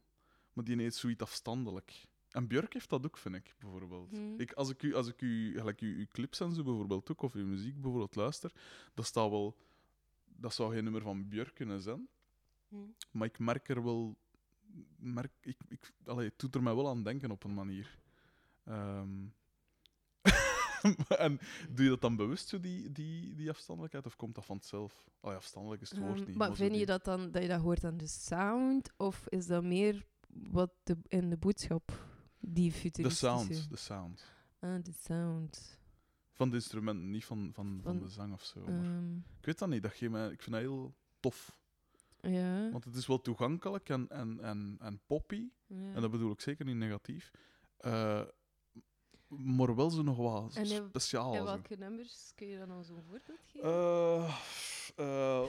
maar 0.53 0.63
die 0.63 0.81
heeft 0.81 0.95
zoiets 0.95 1.21
afstandelijk. 1.21 2.07
En 2.29 2.47
Björk 2.47 2.73
heeft 2.73 2.89
dat 2.89 3.05
ook, 3.05 3.17
vind 3.17 3.35
ik, 3.35 3.55
bijvoorbeeld. 3.59 4.11
Hmm. 4.11 4.39
Ik, 4.39 4.53
als 4.53 4.69
ik 4.69 4.83
u, 4.83 4.93
als 4.95 5.07
ik 5.07 5.21
u, 5.21 5.57
gelijk 5.57 5.81
u, 5.81 5.97
uw 5.97 6.07
clips 6.11 6.39
en 6.39 6.53
zo 6.53 6.63
bijvoorbeeld 6.63 7.11
ook, 7.11 7.21
of 7.21 7.33
uw 7.33 7.45
muziek 7.45 7.73
bijvoorbeeld 7.81 8.15
luister, 8.15 8.51
dat 8.93 9.05
staat 9.05 9.29
wel... 9.29 9.57
Dat 10.41 10.53
zou 10.53 10.73
geen 10.73 10.83
nummer 10.83 11.01
van 11.01 11.27
Björk 11.27 11.53
kunnen 11.53 11.81
zijn, 11.81 12.07
Hmm. 12.67 12.95
maar 13.11 13.27
ik 13.27 13.39
merk 13.39 13.69
er 13.69 13.83
wel... 13.83 14.17
Merk, 14.95 15.31
ik, 15.41 15.57
ik, 15.67 15.93
allee, 16.05 16.27
het 16.27 16.39
doet 16.39 16.55
er 16.55 16.63
mij 16.63 16.75
wel 16.75 16.89
aan 16.89 17.03
denken 17.03 17.31
op 17.31 17.43
een 17.43 17.53
manier. 17.53 17.99
Ehm, 18.63 19.25
en 21.17 21.39
doe 21.69 21.83
je 21.83 21.89
dat 21.89 22.01
dan 22.01 22.15
bewust, 22.15 22.47
zo 22.47 22.59
die, 22.59 22.91
die, 22.91 23.35
die 23.35 23.49
afstandelijkheid, 23.49 24.05
of 24.05 24.15
komt 24.15 24.35
dat 24.35 24.45
vanzelf? 24.45 25.09
Allee, 25.19 25.35
afstandelijk 25.37 25.81
is 25.81 25.89
het 25.89 25.99
woord 25.99 26.17
Ehm, 26.19 26.27
niet. 26.27 26.37
maar 26.37 26.55
vind 26.55 26.71
die- 26.71 26.79
je 26.79 26.85
dat 26.85 27.03
dan 27.05 27.31
dat 27.31 27.41
je 27.41 27.47
dat 27.47 27.61
hoort 27.61 27.83
aan 27.83 27.97
de 27.97 28.07
sound? 28.07 28.89
Of 28.97 29.27
is 29.27 29.45
dat 29.47 29.63
meer 29.63 30.05
wat 30.27 30.71
de, 30.83 30.97
in 31.07 31.29
de 31.29 31.37
boodschap 31.37 32.07
die 32.39 32.71
De 32.71 32.77
futuristische... 32.77 33.25
sound, 33.25 33.69
de 33.69 33.77
sound. 33.77 34.25
Ah, 34.59 34.83
de 34.83 34.91
sound. 34.91 35.77
Van 36.31 36.49
de 36.49 36.55
instrumenten, 36.55 37.09
niet 37.09 37.25
van, 37.25 37.49
van, 37.53 37.79
van 37.83 37.93
Van- 37.93 38.03
de 38.03 38.09
zang 38.09 38.33
of 38.33 38.43
zo. 38.43 38.59
maar 38.59 38.73
Ehm, 38.83 39.15
ik 39.17 39.45
weet 39.45 39.59
dat 39.59 39.69
niet, 39.69 39.81
dat 39.81 39.91
geeft 39.93 40.11
mij, 40.11 40.29
ik 40.29 40.41
vind 40.41 40.55
dat 40.55 40.61
heel 40.65 40.95
tof. 41.19 41.57
ja. 42.21 42.69
Want 42.71 42.83
het 42.85 42.95
is 42.95 43.07
wel 43.07 43.21
toegankelijk 43.21 43.89
en, 43.89 44.09
en, 44.09 44.39
en, 44.39 44.75
en 44.79 44.99
poppy. 45.05 45.49
ja. 45.67 45.93
En 45.93 46.01
dat 46.01 46.11
bedoel 46.11 46.31
ik 46.31 46.41
zeker 46.41 46.65
niet 46.65 46.75
negatief. 46.75 47.31
Eh, 47.77 48.21
maar 49.29 49.75
wel 49.75 49.89
zo 49.89 50.01
nog 50.01 50.17
wat 50.17 50.55
En 50.55 50.65
in- 50.65 50.87
speciaal. 50.89 51.31
En 51.33 51.37
zo. 51.39 51.43
welke 51.45 51.75
nummers 51.75 52.31
kun 52.35 52.47
je 52.47 52.57
dan 52.57 52.69
al 52.71 52.83
zo'n 52.83 53.01
voorbeeld 53.07 53.39
geven? 53.45 53.69
Eh, 53.69 54.35
eh, 54.95 55.47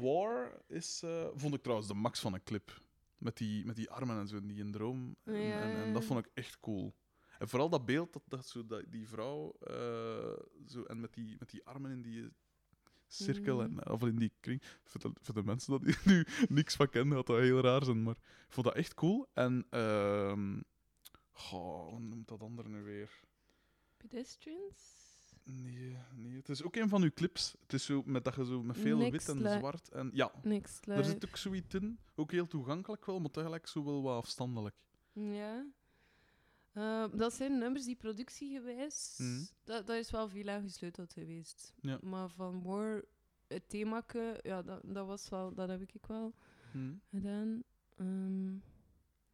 War 0.00 0.60
is, 0.66 1.02
eh, 1.04 1.26
vond 1.34 1.54
ik 1.54 1.60
trouwens 1.62 1.88
de 1.88 1.94
max 1.94 2.20
van 2.20 2.34
een 2.34 2.42
clip. 2.42 2.80
Met 3.18 3.36
die, 3.36 3.64
met 3.66 3.76
die 3.76 3.90
armen 3.90 4.18
en 4.18 4.28
zo, 4.28 4.40
die 4.46 4.60
een 4.60 4.72
droom. 4.72 5.16
En, 5.24 5.34
Ja. 5.40 5.60
en, 5.60 5.76
en 5.84 5.92
dat 5.92 6.04
vond 6.04 6.18
ik 6.26 6.30
echt 6.34 6.60
cool. 6.60 6.94
En 7.38 7.48
vooral 7.48 7.68
dat 7.68 7.84
beeld, 7.86 8.12
dat, 8.12 8.22
dat, 8.26 8.46
zo, 8.46 8.66
dat 8.66 8.84
die 8.88 9.08
vrouw, 9.08 9.52
eh, 9.60 10.36
zo, 10.66 10.82
en 10.82 11.00
met 11.00 11.12
die, 11.14 11.36
met 11.38 11.50
die 11.50 11.64
armen 11.66 11.90
in 11.90 12.02
die 12.02 12.28
cirkel, 13.06 13.56
Mhm. 13.56 13.78
en, 13.78 13.90
of 13.90 14.02
in 14.02 14.16
die 14.16 14.32
kring. 14.40 14.62
Voor 14.84 15.00
de, 15.00 15.10
voor 15.20 15.34
de 15.34 15.42
mensen 15.42 15.80
die 15.80 15.94
er 15.94 16.00
nu 16.12 16.26
niks 16.48 16.74
van 16.76 16.88
kennen, 16.88 17.16
gaat 17.16 17.26
dat 17.26 17.38
heel 17.38 17.60
raar 17.60 17.84
zijn, 17.84 18.02
maar 18.02 18.14
ik 18.46 18.52
vond 18.52 18.66
dat 18.66 18.74
echt 18.76 18.94
cool. 18.94 19.26
En, 19.32 19.66
ehm 19.70 20.60
goh, 21.40 21.88
hoe 21.88 22.00
noemt 22.00 22.28
dat 22.28 22.40
andere 22.40 22.68
nu 22.68 22.82
weer? 22.82 23.20
Pedestrians? 23.96 24.98
Nee, 25.44 25.96
nee, 26.14 26.36
het 26.36 26.48
is 26.48 26.62
ook 26.62 26.76
een 26.76 26.88
van 26.88 27.02
uw 27.02 27.10
clips. 27.14 27.54
Het 27.62 27.72
is 27.72 27.84
zo 27.84 28.02
met 28.06 28.24
dat 28.24 28.34
je 28.34 28.44
zo 28.44 28.62
met 28.62 28.76
veel 28.78 29.10
wit 29.10 29.28
en 29.28 29.38
zwart 29.38 29.88
en 29.88 30.10
ja, 30.12 30.32
er 30.86 31.04
zit 31.04 31.26
ook 31.28 31.36
zoiets 31.36 31.74
in. 31.74 31.98
Ook 32.14 32.30
heel 32.30 32.46
toegankelijk 32.46 33.06
wel, 33.06 33.20
maar 33.20 33.30
tegelijk 33.30 33.66
zo 33.66 33.84
wel 33.84 34.02
wat 34.02 34.16
afstandelijk. 34.16 34.74
Ja. 35.12 35.66
Eh, 36.72 37.04
dat 37.14 37.32
zijn 37.32 37.58
nummers 37.58 37.84
die 37.84 37.96
productiegewijs, 37.96 39.14
Mhm. 39.18 39.44
dat, 39.64 39.86
dat 39.86 39.96
is 39.96 40.10
wel 40.10 40.28
veel 40.28 40.48
aan 40.48 40.62
gesleuteld 40.62 41.12
geweest. 41.12 41.72
Ja. 41.80 41.98
Maar 42.02 42.28
van 42.30 42.62
War, 42.62 43.04
het 43.46 43.68
themake, 43.68 44.38
ja, 44.42 44.62
dat, 44.62 44.80
dat, 44.84 45.06
was 45.06 45.28
wel, 45.28 45.54
dat 45.54 45.68
heb 45.68 45.80
ik 45.80 46.06
wel 46.06 46.34
Hm. 46.72 46.94
gedaan. 47.10 47.62
Ehm, 47.96 48.54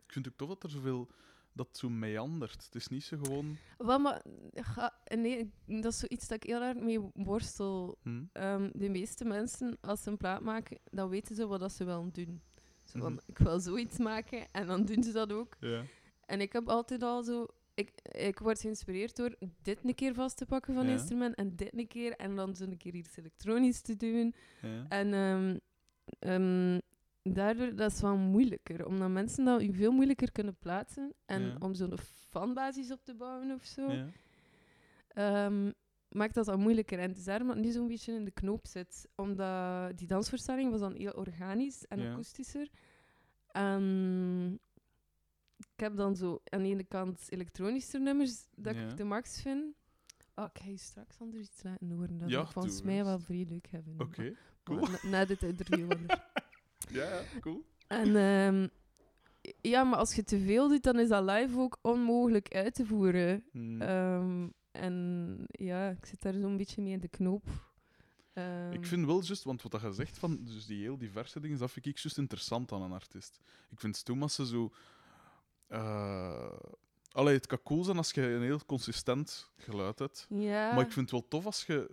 Ik 0.07 0.13
vind 0.13 0.25
het 0.25 0.35
ook 0.35 0.39
tof 0.39 0.49
dat 0.49 0.63
er 0.63 0.71
zoveel 0.71 1.11
dat 1.57 1.69
zo 1.77 1.89
meandert. 1.89 2.65
Het 2.65 2.75
is 2.75 2.89
niet 2.89 3.05
zo 3.05 3.17
gewoon. 3.23 3.57
wel, 3.79 3.99
maar 3.99 4.23
ga, 4.55 4.95
nee, 5.15 5.51
dat 5.67 5.93
is 5.93 5.99
zoiets 5.99 6.29
dat 6.29 6.43
ik 6.45 6.51
heel 6.51 6.63
erg 6.63 6.79
mee 6.79 7.01
worstel. 7.15 7.99
Hm? 8.03 8.25
Ehm, 8.33 8.71
de 8.73 8.89
meeste 8.89 9.25
mensen, 9.25 9.79
als 9.81 10.03
ze 10.03 10.11
een 10.11 10.17
plaat 10.17 10.41
maken, 10.41 10.79
dan 10.91 11.09
weten 11.09 11.35
ze 11.35 11.47
wat 11.47 11.61
dat 11.61 11.73
ze 11.73 11.85
willen 11.85 12.11
doen. 12.13 12.41
Zo 12.85 12.99
van, 12.99 13.13
Mhm. 13.13 13.21
ik 13.27 13.39
wil 13.39 13.61
zoiets 13.61 13.99
maken 13.99 14.47
en 14.53 14.67
dan 14.67 14.85
doen 14.85 15.03
ze 15.03 15.13
dat 15.13 15.33
ook. 15.33 15.57
Ja. 15.61 15.83
En 16.27 16.41
ik 16.41 16.53
heb 16.53 16.69
altijd 16.69 17.03
al 17.03 17.23
zo... 17.23 17.47
Ik, 17.75 17.91
ik 18.03 18.39
word 18.39 18.61
geïnspireerd 18.61 19.17
door 19.17 19.35
dit 19.63 19.79
een 19.85 19.95
keer 19.95 20.15
vast 20.15 20.37
te 20.37 20.47
pakken 20.47 20.75
van 20.75 20.83
Ja. 20.85 20.89
een 20.93 20.97
instrument 20.99 21.35
en 21.35 21.57
dit 21.57 21.71
een 21.79 21.87
keer 21.87 22.13
en 22.17 22.37
dan 22.37 22.55
zo 22.57 22.65
een 22.65 22.77
keer 22.77 22.95
iets 22.95 23.17
elektronisch 23.17 23.81
te 23.81 23.97
doen. 23.97 24.35
ja. 24.63 24.85
En 24.89 25.13
ehm, 26.19 26.79
daardoor 27.35 27.75
dat 27.77 27.93
is 27.93 28.01
wel 28.01 28.17
moeilijker, 28.17 28.87
omdat 28.87 29.11
mensen 29.11 29.45
dat 29.45 29.63
je 29.63 29.73
veel 29.73 29.93
moeilijker 29.93 30.33
kunnen 30.33 30.57
plaatsen 30.57 31.15
en 31.27 31.43
Ja. 31.43 31.57
om 31.59 31.75
zo'n 31.75 31.99
fanbasis 32.31 32.93
op 32.93 33.05
te 33.05 33.15
bouwen 33.15 33.51
of 33.51 33.65
zo, 33.65 33.93
ja. 33.93 34.07
ehm, 35.09 35.71
maakt 36.09 36.35
dat 36.35 36.45
dan 36.47 36.61
moeilijker. 36.61 36.99
En 36.99 37.09
het 37.09 37.19
is 37.19 37.25
daarom 37.25 37.47
dat 37.47 37.57
het 37.57 37.65
nu 37.65 37.71
zo'n 37.73 37.87
beetje 37.89 38.13
in 38.13 38.25
de 38.25 38.31
knoop 38.31 38.67
zit, 38.67 39.09
omdat 39.15 39.99
die 39.99 40.07
dansvoorstelling 40.07 40.71
was 40.71 40.81
dan 40.81 40.95
heel 40.95 41.13
organisch 41.13 41.87
en 41.87 42.01
Ja. 42.01 42.11
akoestischer. 42.13 42.69
En 43.47 44.61
ik 45.57 45.81
heb 45.81 45.97
dan 45.97 46.17
zo 46.17 46.41
aan 46.45 46.63
de 46.63 46.69
ene 46.69 46.85
kant 46.85 47.27
elektronische 47.29 47.99
nummers 47.99 48.47
dat 48.55 48.75
ik 48.77 48.97
de 48.97 49.05
max 49.05 49.41
vind. 49.43 49.75
Oh, 50.35 50.45
ik 50.53 50.63
ga 50.63 50.69
je 50.69 50.77
straks 50.77 51.19
anders 51.21 51.43
iets 51.43 51.63
laten 51.63 51.91
horen 51.91 52.19
dat 52.19 52.31
ik 52.31 52.47
volgens 52.47 52.83
mij 52.83 53.05
wel 53.05 53.19
vrij 53.19 53.47
leuk 53.49 53.67
hebben. 53.71 54.01
Oké, 54.01 54.33
cool. 54.65 54.81
na, 54.81 54.99
na 55.11 55.25
dit 55.25 55.43
interview. 55.43 55.91
Ja, 56.89 57.21
cool. 57.41 57.65
En 57.87 58.17
ehm, 58.17 58.69
ja, 59.61 59.85
maar 59.85 59.99
als 59.99 60.15
je 60.15 60.25
te 60.25 60.39
veel 60.41 60.69
doet, 60.69 60.83
dan 60.83 60.99
is 60.99 61.09
dat 61.09 61.25
live 61.25 61.59
ook 61.59 61.79
onmogelijk 61.83 62.55
uit 62.55 62.75
te 62.75 62.87
voeren. 62.87 63.45
Hm. 63.53 63.83
Ehm, 63.83 64.49
en 64.71 65.37
ja, 65.49 65.89
ik 65.91 66.07
zit 66.07 66.23
daar 66.23 66.35
zo'n 66.35 66.57
beetje 66.57 66.83
mee 66.83 66.93
in 66.93 67.01
de 67.01 67.09
knoop. 67.09 67.45
Ehm, 68.33 68.73
Ik 68.73 68.87
vind 68.87 69.07
wel 69.07 69.23
juist, 69.23 69.45
want 69.45 69.63
wat 69.63 69.73
dat 69.73 69.81
je 69.81 69.93
zegt 69.93 70.19
van 70.19 70.39
dus 70.45 70.67
die 70.67 70.83
heel 70.83 70.99
diverse 70.99 71.41
dingen, 71.41 71.59
dat 71.59 71.71
vind 71.71 71.87
ik 71.87 71.99
juist 71.99 72.19
interessant 72.19 72.73
aan 72.73 72.83
een 72.83 72.93
artiest. 72.93 73.41
Ik 73.71 73.81
vind 73.81 74.05
ze 74.31 74.47
zo. 74.47 74.73
allee, 77.13 77.35
het 77.35 77.47
kan 77.47 77.63
cool 77.63 77.85
zijn 77.85 77.97
als 77.97 78.11
je 78.11 78.23
een 78.23 78.43
heel 78.43 78.61
consistent 78.67 79.51
geluid 79.57 79.99
hebt. 79.99 80.27
Ja, 80.29 80.75
Maar 80.75 80.85
ik 80.85 80.93
vind 80.93 81.11
het 81.11 81.21
wel 81.21 81.29
tof 81.29 81.47
als 81.47 81.65
je 81.67 81.91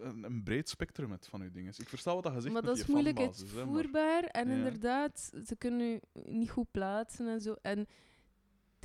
een, 0.00 0.24
een 0.24 0.42
breed 0.42 0.68
spectrum 0.68 1.10
hebt 1.10 1.26
van 1.28 1.42
je 1.42 1.50
dingen. 1.50 1.72
Ik 1.76 1.88
versta 1.88 2.14
wat 2.14 2.22
dat 2.22 2.34
je 2.34 2.40
zegt 2.40 2.52
maar 2.52 2.62
dat 2.62 2.78
is 2.78 2.86
moeilijk 2.86 3.16
maar- 3.18 3.26
uitvoerbaar. 3.26 4.22
En 4.24 4.48
Ja. 4.48 4.54
inderdaad, 4.56 5.30
ze 5.46 5.56
kunnen 5.56 5.86
je 5.86 6.00
niet 6.24 6.50
goed 6.50 6.70
plaatsen 6.70 7.28
en 7.28 7.40
zo. 7.40 7.54
En 7.62 7.86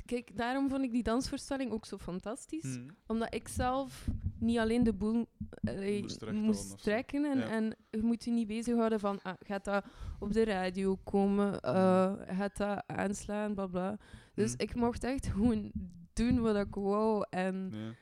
kijk, 0.04 0.36
daarom 0.36 0.68
vond 0.68 0.82
ik 0.84 0.90
die 0.92 1.02
dansvoorstelling 1.02 1.70
ook 1.72 1.84
zo 1.86 1.98
fantastisch. 1.98 2.74
Hm. 2.74 2.88
Omdat 3.06 3.34
ik 3.34 3.48
zelf 3.48 4.06
niet 4.38 4.58
alleen 4.58 4.82
de 4.82 4.92
boel 4.94 5.26
eh, 5.62 6.00
Moest 6.02 6.18
terecht 6.18 6.36
moest 6.36 6.82
trekken. 6.82 7.24
En, 7.24 7.38
Ja. 7.38 7.48
en 7.48 7.76
je 7.90 8.02
moet 8.02 8.24
je 8.24 8.30
niet 8.30 8.46
bezighouden 8.46 9.00
van, 9.00 9.22
ah, 9.22 9.32
gaat 9.38 9.64
dat 9.64 9.84
op 10.18 10.32
de 10.32 10.44
radio 10.44 10.96
komen? 11.04 11.60
eh, 11.60 12.12
gaat 12.26 12.56
dat 12.56 12.82
aanslaan? 12.86 13.54
Bla 13.54 13.66
bla. 13.66 13.98
Dus 14.34 14.52
Hm. 14.52 14.62
ik 14.62 14.74
mocht 14.74 15.04
echt 15.04 15.26
gewoon 15.26 15.72
doen 16.12 16.40
wat 16.40 16.56
ik 16.56 16.74
wou. 16.74 17.26
En 17.30 17.70
Ja. 17.72 17.92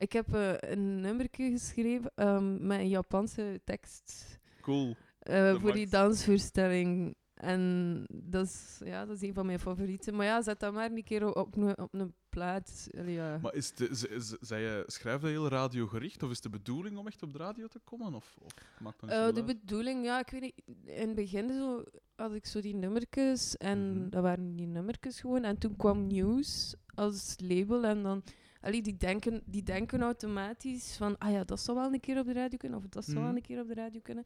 Ik 0.00 0.12
heb 0.12 0.34
eh, 0.34 0.52
een 0.58 1.00
nummertje 1.00 1.50
geschreven 1.50 2.12
ehm, 2.14 2.66
met 2.66 2.78
een 2.78 2.88
Japanse 2.88 3.60
tekst 3.64 4.38
Cool. 4.60 4.96
Dat 5.18 5.60
voor 5.60 5.72
die 5.72 5.88
dansvoorstelling. 5.88 7.14
En 7.34 8.04
dat 8.12 8.44
is, 8.46 8.80
ja, 8.84 9.06
dat 9.06 9.16
is 9.16 9.22
een 9.22 9.34
van 9.34 9.46
mijn 9.46 9.58
favorieten. 9.60 10.14
Maar 10.14 10.26
ja, 10.26 10.42
zet 10.42 10.60
dat 10.60 10.72
maar 10.72 10.90
een 10.90 11.04
keer 11.04 11.34
op 11.34 11.56
een, 11.56 11.78
op 11.78 11.94
een 11.94 12.14
plaat. 12.28 12.88
Ja. 13.06 13.38
Maar 13.42 13.54
is 13.54 13.72
de, 13.74 13.88
z- 13.94 14.16
z- 14.18 14.34
zij 14.40 14.60
je, 14.60 14.82
schrijf 14.86 15.20
je 15.22 15.26
heel 15.28 15.48
radiogericht? 15.48 16.22
Of 16.22 16.30
is 16.30 16.40
de 16.40 16.50
bedoeling 16.50 16.98
om 16.98 17.06
echt 17.06 17.22
op 17.22 17.32
de 17.32 17.38
radio 17.38 17.66
te 17.66 17.78
komen? 17.84 18.14
Of, 18.14 18.36
of 18.42 18.52
maakt 18.80 19.00
dat 19.00 19.08
niet 19.10 19.18
zo 19.18 19.32
de 19.32 19.42
uit? 19.44 19.60
bedoeling, 19.60 20.04
ja, 20.04 20.18
ik 20.20 20.30
weet 20.30 20.40
niet. 20.40 20.62
In 20.84 21.06
het 21.06 21.14
begin 21.14 21.48
zo, 21.48 21.82
had 22.16 22.34
ik 22.34 22.46
zo 22.46 22.60
die 22.60 22.74
nummertjes 22.74 23.56
en 23.56 23.92
Mhm. 24.00 24.08
dat 24.10 24.22
waren 24.22 24.56
die 24.56 24.66
nummertjes 24.66 25.20
gewoon. 25.20 25.44
En 25.44 25.58
toen 25.58 25.76
kwam 25.76 26.06
News 26.06 26.74
als 26.94 27.34
label 27.38 27.84
en 27.84 28.02
dan... 28.02 28.22
Allee, 28.60 28.82
die, 28.82 28.96
denken, 28.96 29.42
die 29.46 29.62
denken 29.62 30.00
automatisch 30.02 30.96
van, 30.96 31.18
ah 31.18 31.30
ja, 31.32 31.44
dat 31.44 31.60
zou 31.60 31.78
wel 31.78 31.92
een 31.92 32.00
keer 32.00 32.18
op 32.18 32.26
de 32.26 32.32
radio 32.32 32.58
kunnen, 32.58 32.78
of 32.78 32.86
dat 32.88 33.04
zou 33.04 33.16
wel 33.16 33.26
Mhm. 33.26 33.36
een 33.36 33.42
keer 33.42 33.60
op 33.60 33.68
de 33.68 33.74
radio 33.74 34.00
kunnen. 34.00 34.24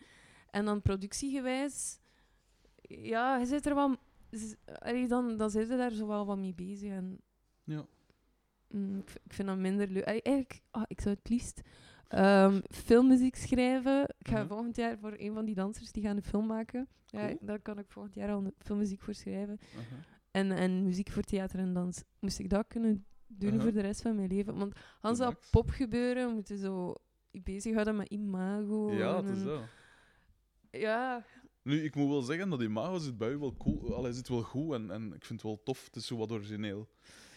En 0.50 0.64
dan 0.64 0.82
productiegewijs, 0.82 1.98
ja, 2.82 3.36
je 3.38 3.46
zit 3.46 3.66
er 3.66 3.74
wel... 3.74 3.96
Allee, 4.78 5.08
dan, 5.08 5.36
dan 5.36 5.50
zit 5.50 5.68
je 5.68 5.76
daar 5.76 5.90
zo 5.92 6.06
wel 6.06 6.26
wat 6.26 6.38
mee 6.38 6.54
bezig 6.54 6.90
en... 6.90 7.20
Ja. 7.64 7.86
Mm, 8.68 8.98
ik, 8.98 9.32
vind 9.32 9.48
dat 9.48 9.58
minder 9.58 9.88
leuk. 9.88 10.04
Allee, 10.04 10.22
Eigenlijk, 10.22 10.60
ah, 10.70 10.82
ik 10.86 11.00
zou 11.00 11.14
het 11.14 11.28
liefst 11.28 11.60
ehm, 12.08 12.60
filmmuziek 12.70 13.36
schrijven. 13.36 14.02
Ik 14.18 14.28
ga 14.28 14.38
Mhm. 14.38 14.46
volgend 14.46 14.76
jaar 14.76 14.98
voor 14.98 15.14
een 15.16 15.34
van 15.34 15.44
die 15.44 15.54
dansers 15.54 15.92
die 15.92 16.02
gaan 16.02 16.16
een 16.16 16.22
film 16.22 16.46
maken. 16.46 16.88
Ja, 17.06 17.26
Cool. 17.26 17.38
daar 17.40 17.60
kan 17.60 17.78
ik 17.78 17.90
volgend 17.90 18.14
jaar 18.14 18.30
al 18.32 18.52
filmmuziek 18.58 19.00
voor 19.02 19.14
schrijven. 19.14 19.58
En, 20.30 20.52
en 20.52 20.84
muziek 20.84 21.10
voor 21.10 21.22
theater 21.22 21.58
en 21.58 21.72
dans. 21.72 22.02
Moest 22.20 22.38
ik 22.38 22.50
dat 22.50 22.66
kunnen 22.66 23.04
doen 23.26 23.60
voor 23.60 23.72
de 23.72 23.80
rest 23.80 24.02
van 24.02 24.16
mijn 24.16 24.28
leven? 24.28 24.56
Want 24.58 24.74
als 25.00 25.18
dat 25.18 25.46
popgebeuren, 25.50 26.34
moeten 26.34 26.58
zo 26.58 26.94
je 27.30 27.40
bezighouden 27.42 27.96
met 27.96 28.08
imago. 28.08 28.92
Ja, 28.92 29.16
en 29.16 29.24
het 29.24 29.37
is 29.37 29.42
dat. 29.42 29.62
Ja, 30.70 31.24
Nu, 31.62 31.84
ik 31.84 31.94
moet 31.94 32.08
wel 32.08 32.22
zeggen 32.22 32.50
dat 32.50 32.62
Imago 32.62 32.98
zit 32.98 33.18
bij 33.18 33.30
u 33.30 33.38
wel 33.38 33.56
cool. 33.56 33.94
Allee, 33.94 34.12
zit 34.12 34.28
wel 34.28 34.42
goed 34.42 34.72
en, 34.72 34.90
en 34.90 35.04
ik 35.04 35.24
vind 35.24 35.42
het 35.42 35.42
wel 35.42 35.62
tof. 35.64 35.84
Het 35.84 35.96
is 35.96 36.06
zo 36.06 36.16
wat 36.16 36.32
origineel. 36.32 36.88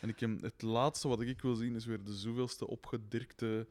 En 0.02 0.10
ik 0.10 0.19
heb, 0.19 0.41
het 0.41 0.62
laatste 0.62 1.08
wat 1.08 1.21
ik 1.21 1.41
wil 1.41 1.56
zien 1.56 1.76
is 1.76 1.86
weer 1.86 2.04
de 2.04 2.13
zoveelste 2.15 2.67
opgedirkte, 2.67 3.67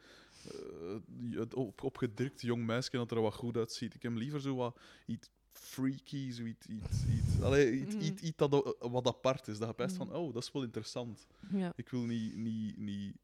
eh, 0.51 1.39
het 1.39 1.55
op, 1.55 2.07
jong 2.37 2.67
meisje 2.67 2.91
dat 2.91 3.11
er 3.11 3.21
wat 3.21 3.35
goed 3.35 3.57
uitziet. 3.57 3.95
Ik 3.95 4.03
heb 4.03 4.15
liever 4.15 4.41
zo 4.41 4.55
wat 4.55 4.81
iets 5.07 5.31
freaky, 5.59 6.31
zoiets, 6.31 6.67
iets, 6.67 7.07
iets, 7.07 7.41
allee, 7.43 7.73
iets, 7.81 7.95
Mhm. 7.95 8.05
iets, 8.05 8.23
iets 8.23 8.37
dat, 8.37 8.77
wat 8.79 9.07
apart 9.07 9.49
is. 9.49 9.59
Dat 9.59 9.69
je 9.69 9.75
best 9.75 9.99
Mhm. 9.99 10.07
van, 10.07 10.17
oh, 10.17 10.35
dat 10.35 10.43
is 10.43 10.53
wel 10.53 10.63
interessant. 10.63 11.27
ja. 11.51 11.73
Ik 11.77 11.89
wil 11.89 12.01
niet, 12.03 12.37
niet, 12.37 12.77
niet 12.77 13.17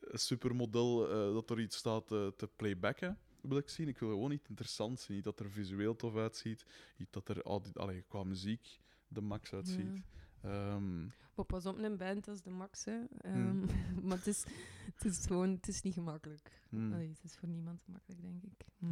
een 0.00 0.18
supermodel 0.18 1.08
eh, 1.10 1.34
dat 1.34 1.50
er 1.50 1.60
iets 1.60 1.76
staat 1.76 2.12
eh, 2.12 2.26
te 2.26 2.48
playbacken, 2.56 3.18
wil 3.40 3.56
ik 3.56 3.68
zien. 3.68 3.88
Ik 3.88 3.98
wil 3.98 4.08
gewoon 4.08 4.30
iets 4.32 4.48
interessants 4.48 5.04
zien. 5.04 5.14
Niet 5.16 5.24
dat 5.24 5.40
er 5.40 5.50
visueel 5.50 5.96
tof 5.96 6.16
uitziet. 6.16 6.64
Niet 6.96 7.12
dat 7.12 7.28
er 7.28 7.42
allee, 7.74 8.02
qua 8.08 8.22
muziek 8.24 8.80
de 9.08 9.20
max 9.20 9.52
uitziet. 9.52 10.02
Ehm, 10.42 11.04
Maar 11.34 11.44
pas 11.46 11.66
op, 11.66 11.78
een 11.78 11.96
band 11.96 12.28
is 12.28 12.42
de 12.42 12.50
max. 12.50 12.84
Hè. 12.84 12.92
Hmm. 12.96 13.08
Ehm, 13.20 13.60
maar 14.06 14.16
het 14.16 14.26
is, 14.26 14.44
het 14.94 15.04
is 15.04 15.26
gewoon 15.26 15.50
het 15.50 15.68
is 15.68 15.82
niet 15.82 15.94
gemakkelijk. 15.94 16.60
hmm. 16.68 16.92
Allee, 16.92 17.08
het 17.08 17.24
is 17.24 17.36
voor 17.36 17.48
niemand 17.48 17.82
gemakkelijk, 17.84 18.22
denk 18.22 18.42
ik. 18.42 18.66
Ja. 18.78 18.88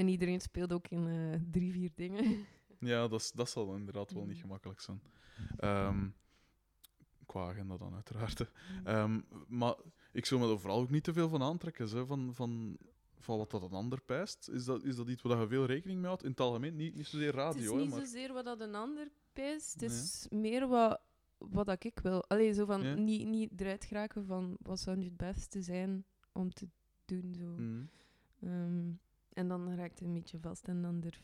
En 0.00 0.08
iedereen 0.08 0.40
speelt 0.40 0.72
ook 0.72 0.88
in 0.88 1.06
eh, 1.06 1.40
drie, 1.50 1.72
vier 1.72 1.90
dingen. 1.94 2.24
Ja, 2.78 3.08
dat, 3.08 3.20
is- 3.20 3.32
dat 3.32 3.50
zal 3.50 3.74
inderdaad 3.76 4.12
wel 4.12 4.24
niet 4.24 4.34
Mm. 4.36 4.40
gemakkelijk 4.42 4.80
zijn. 4.80 5.00
Ehm, 5.56 6.08
qua 7.26 7.48
agenda 7.48 7.76
dan, 7.76 7.94
uiteraard. 7.94 8.38
hè. 8.38 8.44
Ehm, 8.84 9.20
maar 9.48 9.74
ik 10.12 10.26
zou 10.26 10.40
me 10.40 10.50
er 10.52 10.60
vooral 10.60 10.80
ook 10.80 10.90
niet 10.90 11.04
te 11.04 11.12
veel 11.12 11.28
van 11.28 11.42
aantrekken, 11.42 11.88
zo, 11.88 12.04
van, 12.04 12.34
van, 12.34 12.78
van 13.18 13.38
wat 13.38 13.50
dat 13.50 13.62
een 13.62 13.72
ander 13.72 14.00
pijst. 14.02 14.48
Is 14.48 14.64
dat, 14.64 14.84
is 14.84 14.96
dat 14.96 15.08
iets 15.08 15.22
waar 15.22 15.40
je 15.40 15.46
veel 15.48 15.64
rekening 15.64 15.98
mee 15.98 16.06
houdt? 16.08 16.22
In 16.24 16.30
het 16.30 16.40
algemeen, 16.40 16.76
niet, 16.76 16.94
niet 16.94 17.06
zozeer 17.06 17.26
het 17.26 17.36
radio, 17.36 17.60
is 17.60 17.68
hè, 17.70 17.76
niet 17.76 17.90
maar... 17.90 17.98
zozeer 17.98 18.32
wat 18.32 18.44
dat 18.44 18.60
een 18.60 18.74
ander 18.74 19.08
pijst. 19.32 19.80
Het 19.80 19.90
Nee. 19.90 19.98
is 19.98 20.26
meer 20.30 20.68
wat, 20.68 21.00
wat 21.38 21.66
dat 21.66 21.84
ik 21.84 21.98
wil. 21.98 22.24
Allee, 22.28 22.52
zo 22.52 22.64
van 22.64 22.82
Ja. 22.82 22.94
niet, 22.94 23.26
niet 23.28 23.60
eruit 23.60 23.84
geraken 23.84 24.24
van 24.26 24.56
wat 24.62 24.80
zou 24.80 24.96
nu 24.96 25.04
het 25.04 25.16
beste 25.16 25.62
zijn 25.62 26.04
om 26.32 26.52
te 26.52 26.68
doen. 27.04 27.34
Zo. 27.38 27.46
Mm. 27.56 27.88
Ehm, 28.40 28.90
en 29.32 29.48
dan 29.48 29.74
raakt 29.74 29.98
het 29.98 30.08
een 30.08 30.14
beetje 30.14 30.38
vast 30.38 30.68
en 30.68 30.82
dan, 30.82 31.00
durf, 31.00 31.22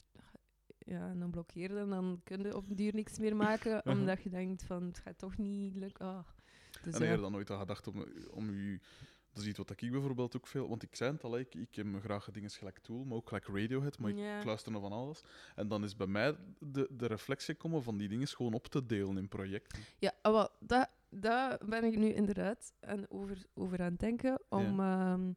ja, 0.79 1.09
en 1.09 1.19
dan 1.19 1.31
blokkeer 1.31 1.73
je 1.73 1.79
en 1.79 1.89
dan 1.89 2.21
kun 2.25 2.43
je 2.43 2.57
op 2.57 2.67
den 2.67 2.77
duur 2.77 2.95
niks 2.95 3.19
meer 3.19 3.37
maken, 3.37 3.77
Uh-huh. 3.77 3.93
omdat 3.99 4.23
je 4.23 4.31
denkt 4.31 4.65
van 4.65 4.85
het 4.85 4.99
gaat 4.99 5.19
toch 5.19 5.37
niet 5.37 5.75
lukken. 5.75 6.07
Ah. 6.07 6.25
Dus, 6.83 6.95
En 6.95 7.03
heb 7.03 7.15
je 7.15 7.23
dan 7.23 7.33
nooit 7.33 7.51
aan 7.51 7.59
gedacht 7.59 7.87
om, 7.87 8.05
om 8.31 8.49
u... 8.49 8.81
Dat 9.33 9.45
is 9.45 9.51
iets 9.51 9.59
wat 9.59 9.71
ik 9.71 9.91
bijvoorbeeld 9.91 10.37
ook 10.37 10.47
veel... 10.47 10.69
Want 10.69 10.83
ik 10.83 10.97
zei 10.97 11.13
het 11.13 11.23
al, 11.23 11.39
ik, 11.39 11.55
ik 11.55 11.75
heb 11.75 11.87
graag 12.01 12.31
dingen 12.31 12.51
gelijk 12.51 12.79
Tool, 12.79 13.05
maar 13.05 13.17
ook 13.17 13.29
gelijk 13.29 13.47
Radiohead, 13.47 13.99
maar 13.99 14.11
ik 14.11 14.45
luister 14.45 14.73
naar 14.73 14.81
van 14.81 14.93
alles. 14.93 15.23
En 15.55 15.69
dan 15.69 15.85
is 15.85 15.97
bij 15.97 16.07
mij 16.07 16.37
de, 16.59 16.89
de 16.91 17.07
reflex 17.07 17.45
gekomen 17.45 17.83
van 17.83 17.97
die 17.97 18.09
dingen 18.09 18.29
gewoon 18.29 18.53
op 18.53 18.67
te 18.67 18.87
delen 18.87 19.17
in 19.17 19.29
projecten. 19.29 19.83
Ja, 19.99 20.13
ah, 20.23 20.33
wel, 20.33 20.49
dat, 20.61 20.89
daar 21.09 21.59
ben 21.67 21.85
ik 21.85 21.97
nu 21.97 22.13
inderdaad 22.13 22.73
aan 22.81 23.05
over, 23.09 23.47
over 23.55 23.81
aan 23.81 23.91
het 23.91 24.01
denken. 24.01 24.41
Om 24.49 24.81
ehm, 24.81 25.33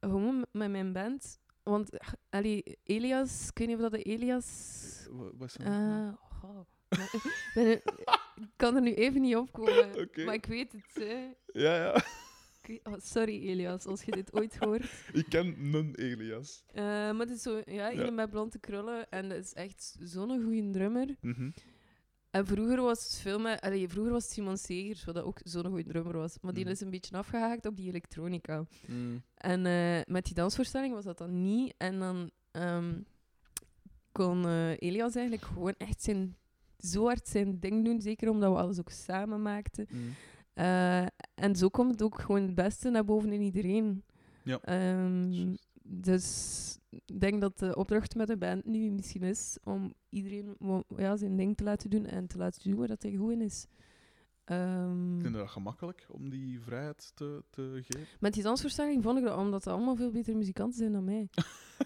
gewoon 0.00 0.46
met 0.50 0.70
mijn 0.70 0.92
band. 0.92 1.40
Want 1.70 1.90
eh, 1.90 2.08
allee, 2.30 2.62
Elias, 2.84 3.48
ik 3.50 3.58
weet 3.58 3.66
niet 3.68 3.76
of 3.76 3.82
dat 3.82 3.90
de 3.92 4.02
Elias. 4.02 5.06
Wa- 5.10 5.30
Wat 5.36 5.48
is 5.48 5.56
eh, 5.56 6.08
oh, 6.42 6.60
maar 6.92 7.12
ik 7.54 7.82
kan 8.56 8.74
er 8.74 8.82
nu 8.82 8.94
even 8.94 9.20
niet 9.20 9.36
op 9.36 9.52
komen. 9.52 10.08
Maar 10.24 10.34
ik 10.34 10.46
weet 10.46 10.72
het. 10.72 10.90
Hè. 10.94 11.28
Ja, 11.52 11.74
ja. 11.76 12.02
Oh, 12.82 12.94
sorry 12.98 13.48
Elias, 13.48 13.86
als 13.86 14.02
je 14.02 14.10
dit 14.10 14.32
ooit 14.32 14.56
hoort. 14.56 14.84
Ik 15.12 15.26
ken 15.28 15.46
een 15.74 15.94
Elias. 15.94 16.62
Eh, 16.72 16.82
maar 16.84 17.18
het 17.26 17.30
is 17.30 17.42
zo, 17.42 17.62
ja, 17.66 17.92
iemand 17.92 18.14
met 18.14 18.30
blonde 18.30 18.58
krullen. 18.58 19.10
En 19.10 19.28
dat 19.28 19.38
is 19.38 19.52
echt 19.52 19.96
zo'n 20.00 20.42
goede 20.42 20.70
drummer. 20.70 21.16
Mhm. 21.20 21.50
En 22.36 22.46
vroeger 22.46 22.80
was 22.82 23.04
het 23.04 23.14
veel 23.20 23.38
met... 23.38 23.60
Allee, 23.60 23.88
vroeger 23.88 24.12
was 24.12 24.22
het 24.24 24.32
Simon 24.32 24.56
Segers, 24.56 25.04
wat 25.04 25.18
ook 25.18 25.38
zo'n 25.44 25.64
goede 25.66 25.84
drummer 25.84 26.16
was. 26.16 26.36
Maar 26.40 26.52
die 26.52 26.62
Mhm. 26.64 26.72
is 26.72 26.80
een 26.80 26.90
beetje 26.90 27.16
afgehaakt 27.16 27.66
op 27.66 27.76
die 27.76 27.88
elektronica. 27.88 28.64
Mm. 28.86 29.22
En 29.34 29.66
eh, 29.66 30.00
met 30.04 30.24
die 30.24 30.34
dansvoorstelling 30.34 30.94
was 30.94 31.04
dat 31.04 31.18
dan 31.18 31.42
niet. 31.42 31.74
En 31.76 31.98
dan 31.98 32.30
ehm, 32.50 32.94
kon 34.12 34.44
eh, 34.46 34.70
Elias 34.70 35.14
eigenlijk 35.14 35.46
gewoon 35.46 35.74
echt 35.78 36.02
zijn, 36.02 36.36
zo 36.78 37.04
hard 37.04 37.28
zijn 37.28 37.60
ding 37.60 37.84
doen. 37.84 38.00
Zeker 38.00 38.28
omdat 38.30 38.52
we 38.52 38.58
alles 38.58 38.78
ook 38.78 38.90
samen 38.90 39.42
maakten. 39.42 39.86
Mm. 39.90 40.14
Eh, 40.54 41.02
en 41.34 41.56
zo 41.56 41.68
komt 41.68 41.90
het 41.90 42.02
ook 42.02 42.20
gewoon 42.20 42.42
het 42.42 42.54
beste 42.54 42.90
naar 42.90 43.04
boven 43.04 43.32
in 43.32 43.40
iedereen. 43.42 44.04
Ja. 44.42 44.60
Juist. 44.64 45.66
dus 45.82 46.75
denk 47.18 47.40
dat 47.40 47.58
de 47.58 47.76
opdracht 47.76 48.14
met 48.14 48.26
de 48.26 48.36
band 48.36 48.64
nu 48.64 48.90
misschien 48.90 49.22
is 49.22 49.58
om 49.64 49.94
iedereen 50.08 50.56
ja, 50.96 51.16
zijn 51.16 51.36
ding 51.36 51.56
te 51.56 51.64
laten 51.64 51.90
doen 51.90 52.06
en 52.06 52.26
te 52.26 52.38
laten 52.38 52.62
doen 52.70 52.78
waar 52.78 52.88
dat 52.88 53.02
hij 53.02 53.14
goed 53.16 53.32
in 53.32 53.40
is. 53.40 53.66
Ehm, 54.44 55.20
Vind 55.20 55.34
je 55.34 55.40
dat 55.40 55.50
gemakkelijk 55.50 56.06
om 56.10 56.30
die 56.30 56.60
vrijheid 56.60 57.12
te, 57.14 57.42
te 57.50 57.82
geven? 57.82 58.06
met 58.20 58.32
die 58.34 58.42
dansvoorstelling 58.42 59.02
vond 59.02 59.18
ik 59.18 59.24
dat 59.24 59.36
omdat 59.38 59.62
ze 59.62 59.70
allemaal 59.70 59.96
veel 59.96 60.10
betere 60.10 60.36
muzikanten 60.36 60.78
zijn 60.78 60.92
dan 60.92 61.04
mij. 61.04 61.28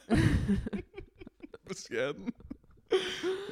Bescheiden. 1.64 2.24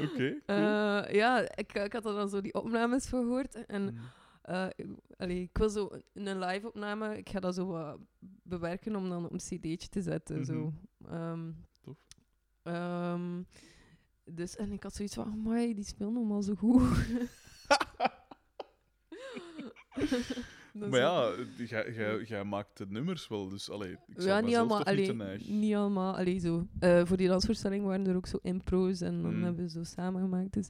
Oké, 0.05 0.15
cool. 0.17 0.41
Eh, 0.47 1.13
ja, 1.15 1.41
ik, 1.57 1.73
ik 1.73 1.93
had 1.93 2.05
er 2.07 2.15
dan 2.15 2.29
zo 2.29 2.41
die 2.41 2.55
opnames 2.55 3.09
voor 3.09 3.21
gehoord. 3.21 3.67
En 3.67 3.83
Mm. 3.83 3.99
Eh, 4.49 4.67
ik- 4.77 4.87
allee, 5.17 5.41
ik 5.43 5.57
wil 5.59 5.69
zo 5.69 5.91
een 6.15 6.39
live-opname, 6.39 7.17
ik 7.19 7.29
ga 7.29 7.41
dat 7.41 7.55
zo 7.55 7.67
wat 7.67 7.99
bewerken 8.43 8.97
om 8.97 9.09
dan 9.09 9.25
op 9.25 9.33
een 9.33 9.39
cd'tje 9.39 9.89
te 9.89 10.03
zetten. 10.03 10.45
Zo. 10.45 10.73
Ehm, 11.09 11.51
Tof. 11.81 11.97
ehm, 12.63 13.43
dus, 14.25 14.57
en 14.57 14.73
ik 14.73 14.83
had 14.83 14.95
zoiets 14.95 15.15
van, 15.15 15.25
amai, 15.33 15.75
die 15.75 15.85
speelt 15.85 16.13
nog 16.13 16.29
maar 16.29 16.43
zo 16.43 16.55
goed. 16.55 16.83
Maar 20.73 20.99
ja, 21.01 21.33
jij- 22.25 22.45
maakt 22.45 22.77
de 22.79 22.87
nummers 22.89 23.29
wel, 23.29 23.49
dus 23.49 23.71
allee, 23.71 23.93
ik 23.93 23.99
zou 24.15 24.29
ja, 24.29 24.41
niet 24.41 24.57
allemaal. 24.57 24.83
toch 24.83 24.95
niet 24.95 25.05
te 25.07 25.13
Allee, 25.13 25.27
neig. 25.27 25.49
niet 25.49 25.75
allemaal. 25.75 26.17
Allee, 26.17 26.39
zo. 26.39 26.67
Eh, 26.79 27.05
voor 27.05 27.17
die 27.17 27.29
dansvoorstelling 27.29 27.85
waren 27.85 28.07
er 28.07 28.17
ook 28.17 28.27
zo 28.27 28.39
impro's 28.43 29.01
en 29.01 29.23
dan 29.23 29.37
Mm. 29.37 29.43
hebben 29.43 29.65
we 29.65 29.71
zo 29.71 29.83
samen 29.85 30.21
gemaakt. 30.23 30.53
Dus, 30.53 30.69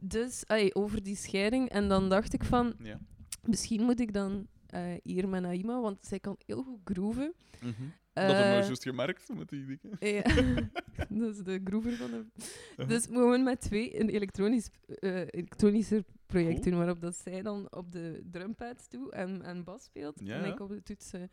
dus 0.00 0.44
over 0.72 1.02
die 1.02 1.16
scheiding. 1.16 1.68
En 1.68 1.88
dan 1.88 2.08
dacht 2.08 2.32
ik 2.32 2.44
van, 2.44 2.74
Ja. 2.82 2.98
misschien 3.42 3.82
moet 3.82 4.00
ik 4.00 4.12
dan 4.12 4.46
eh, 4.66 4.82
hier 5.02 5.28
met 5.28 5.42
Naima, 5.42 5.80
want 5.80 6.06
zij 6.06 6.20
kan 6.20 6.36
heel 6.46 6.62
goed 6.62 6.80
grooven. 6.84 7.34
Mhm. 7.60 7.72
dat 8.12 8.24
hebben 8.24 8.58
we 8.60 8.64
juist 8.66 8.82
gemerkt 8.82 9.28
met 9.34 9.48
die 9.48 9.64
dingen. 9.66 9.96
Ja, 10.16 10.22
dat 11.20 11.34
is 11.34 11.42
de 11.42 11.60
groover 11.64 11.92
van 11.92 12.10
de... 12.10 12.24
Uh-huh. 12.72 12.88
Dus 12.88 13.06
we 13.06 13.12
gewoon 13.12 13.42
met 13.42 13.60
twee 13.60 14.00
een 14.00 14.08
elektronisch, 14.08 14.68
eh 14.86 15.20
elektronischer 15.30 16.04
project 16.26 16.52
Cool. 16.60 16.64
doen, 16.70 16.76
waarop 16.76 17.00
dat 17.00 17.16
zij 17.16 17.42
dan 17.42 17.72
op 17.72 17.92
de 17.92 18.22
drumpads 18.30 18.88
doet 18.88 19.10
en, 19.12 19.42
en 19.42 19.64
bas 19.64 19.84
speelt, 19.84 20.20
Ja, 20.24 20.42
en 20.42 20.52
ik 20.52 20.60
op 20.60 20.68
de 20.68 20.82
toetsen. 20.82 21.30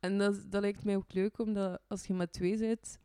En 0.00 0.18
dat, 0.18 0.44
dat 0.50 0.60
lijkt 0.60 0.84
mij 0.84 0.96
ook 0.96 1.12
leuk, 1.12 1.38
omdat 1.38 1.80
als 1.88 2.06
je 2.06 2.14
met 2.14 2.32
twee 2.32 2.58
bent, 2.58 2.98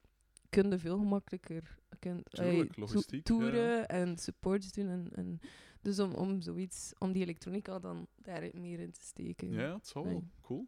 kun 0.50 0.70
je 0.70 0.80
veel 0.80 0.98
gemakkelijker 0.98 1.80
kunt, 2.02 2.30
Tuurlijk, 2.30 2.74
to- 2.74 2.80
logistiek, 2.82 3.24
toeren 3.24 3.88
en 3.88 4.18
supports 4.18 4.72
doen. 4.72 4.88
En, 4.88 5.08
en, 5.16 5.40
dus 5.82 6.00
om, 6.00 6.14
om 6.14 6.42
zoiets, 6.42 6.94
om 6.98 7.12
die 7.12 7.22
elektronica 7.22 7.80
dan 7.80 8.08
daar 8.16 8.50
meer 8.54 8.80
in 8.80 8.92
te 8.92 9.02
steken. 9.02 9.52
Ja, 9.52 9.74
het 9.74 9.88
zal 9.88 10.04
wel. 10.04 10.12
Nee. 10.14 10.30
Cool. 10.42 10.68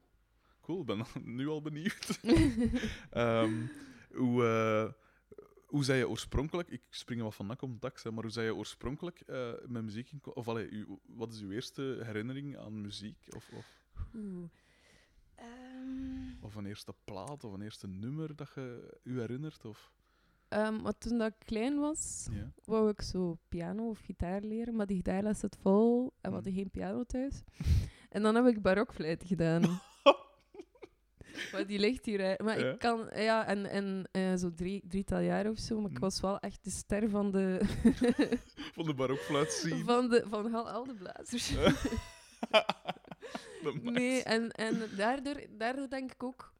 Cool, 0.61 0.79
ik 0.79 0.85
ben 0.85 1.05
nu 1.37 1.47
al 1.47 1.61
benieuwd. 1.61 2.19
Ehm, 3.09 3.65
hoe, 4.13 4.43
eh, 4.45 4.91
hoe 5.65 5.83
zei 5.83 5.97
je 5.97 6.09
oorspronkelijk, 6.09 6.69
ik 6.69 6.81
spring 6.89 7.19
er 7.19 7.25
wat 7.25 7.35
van 7.35 7.45
nak 7.45 7.61
om 7.61 7.79
hè, 7.81 8.11
maar 8.11 8.23
hoe 8.23 8.31
zei 8.31 8.45
je 8.45 8.55
oorspronkelijk 8.55 9.19
eh, 9.21 9.51
met 9.67 9.83
muziek 9.83 10.11
in, 10.11 10.21
of 10.23 10.47
allee, 10.47 10.85
wat 11.05 11.33
is 11.33 11.41
uw 11.41 11.51
eerste 11.51 11.99
herinnering 12.03 12.57
aan 12.57 12.81
muziek? 12.81 13.27
Of, 13.35 13.49
of, 13.53 13.81
Oeh. 14.15 14.49
Ehm, 15.35 16.43
of 16.43 16.55
een 16.55 16.65
eerste 16.65 16.93
plaat 17.03 17.43
of 17.43 17.53
een 17.53 17.61
eerste 17.61 17.87
nummer 17.87 18.35
dat 18.35 18.51
je 18.55 18.97
u 19.03 19.19
herinnert? 19.19 19.65
Of, 19.65 19.91
Ehm, 20.53 20.81
maar 20.81 20.97
toen 20.97 21.17
dat 21.17 21.27
ik 21.27 21.45
klein 21.45 21.79
was, 21.79 22.27
ja. 22.31 22.51
wou 22.65 22.89
ik 22.89 23.01
zo 23.01 23.37
piano 23.49 23.89
of 23.89 23.99
gitaar 23.99 24.41
leren, 24.41 24.75
maar 24.75 24.85
die 24.85 24.95
gitaarles 24.95 25.39
zat 25.39 25.57
vol 25.61 26.03
en 26.05 26.11
we 26.21 26.27
Mm. 26.27 26.33
hadden 26.33 26.53
geen 26.53 26.69
piano 26.71 27.03
thuis. 27.03 27.43
en 28.09 28.21
dan 28.21 28.35
heb 28.35 28.45
ik 28.45 28.61
barokfluit 28.61 29.23
gedaan. 29.25 29.61
maar 31.51 31.67
die 31.67 31.79
ligt 31.79 32.05
hier. 32.05 32.21
hè. 32.21 32.33
Maar 32.43 32.59
Ja. 32.59 32.71
ik 32.71 32.79
kan, 32.79 33.09
ja, 33.15 33.45
en, 33.45 33.65
en 33.69 34.07
eh, 34.11 34.33
zo 34.35 34.53
drie, 34.55 34.83
drietal 34.87 35.19
jaar 35.19 35.49
of 35.49 35.57
zo, 35.57 35.79
maar 35.81 35.89
ik 35.89 35.95
Mm. 35.95 36.01
was 36.03 36.19
wel 36.21 36.39
echt 36.39 36.63
de 36.63 36.69
ster 36.69 37.09
van 37.09 37.31
de, 37.31 37.59
Van 38.75 38.85
de 38.85 38.93
barokfluit 38.93 39.51
zien. 39.51 39.83
van 39.85 40.09
de, 40.09 40.23
van 40.29 40.53
al, 40.53 40.69
al 40.69 40.83
de 40.85 40.93
blazers. 40.93 41.55
Nee, 43.81 44.23
en, 44.23 44.51
en 44.51 44.81
daardoor, 44.97 45.41
daardoor 45.57 45.89
denk 45.89 46.11
ik 46.11 46.23
ook... 46.23 46.52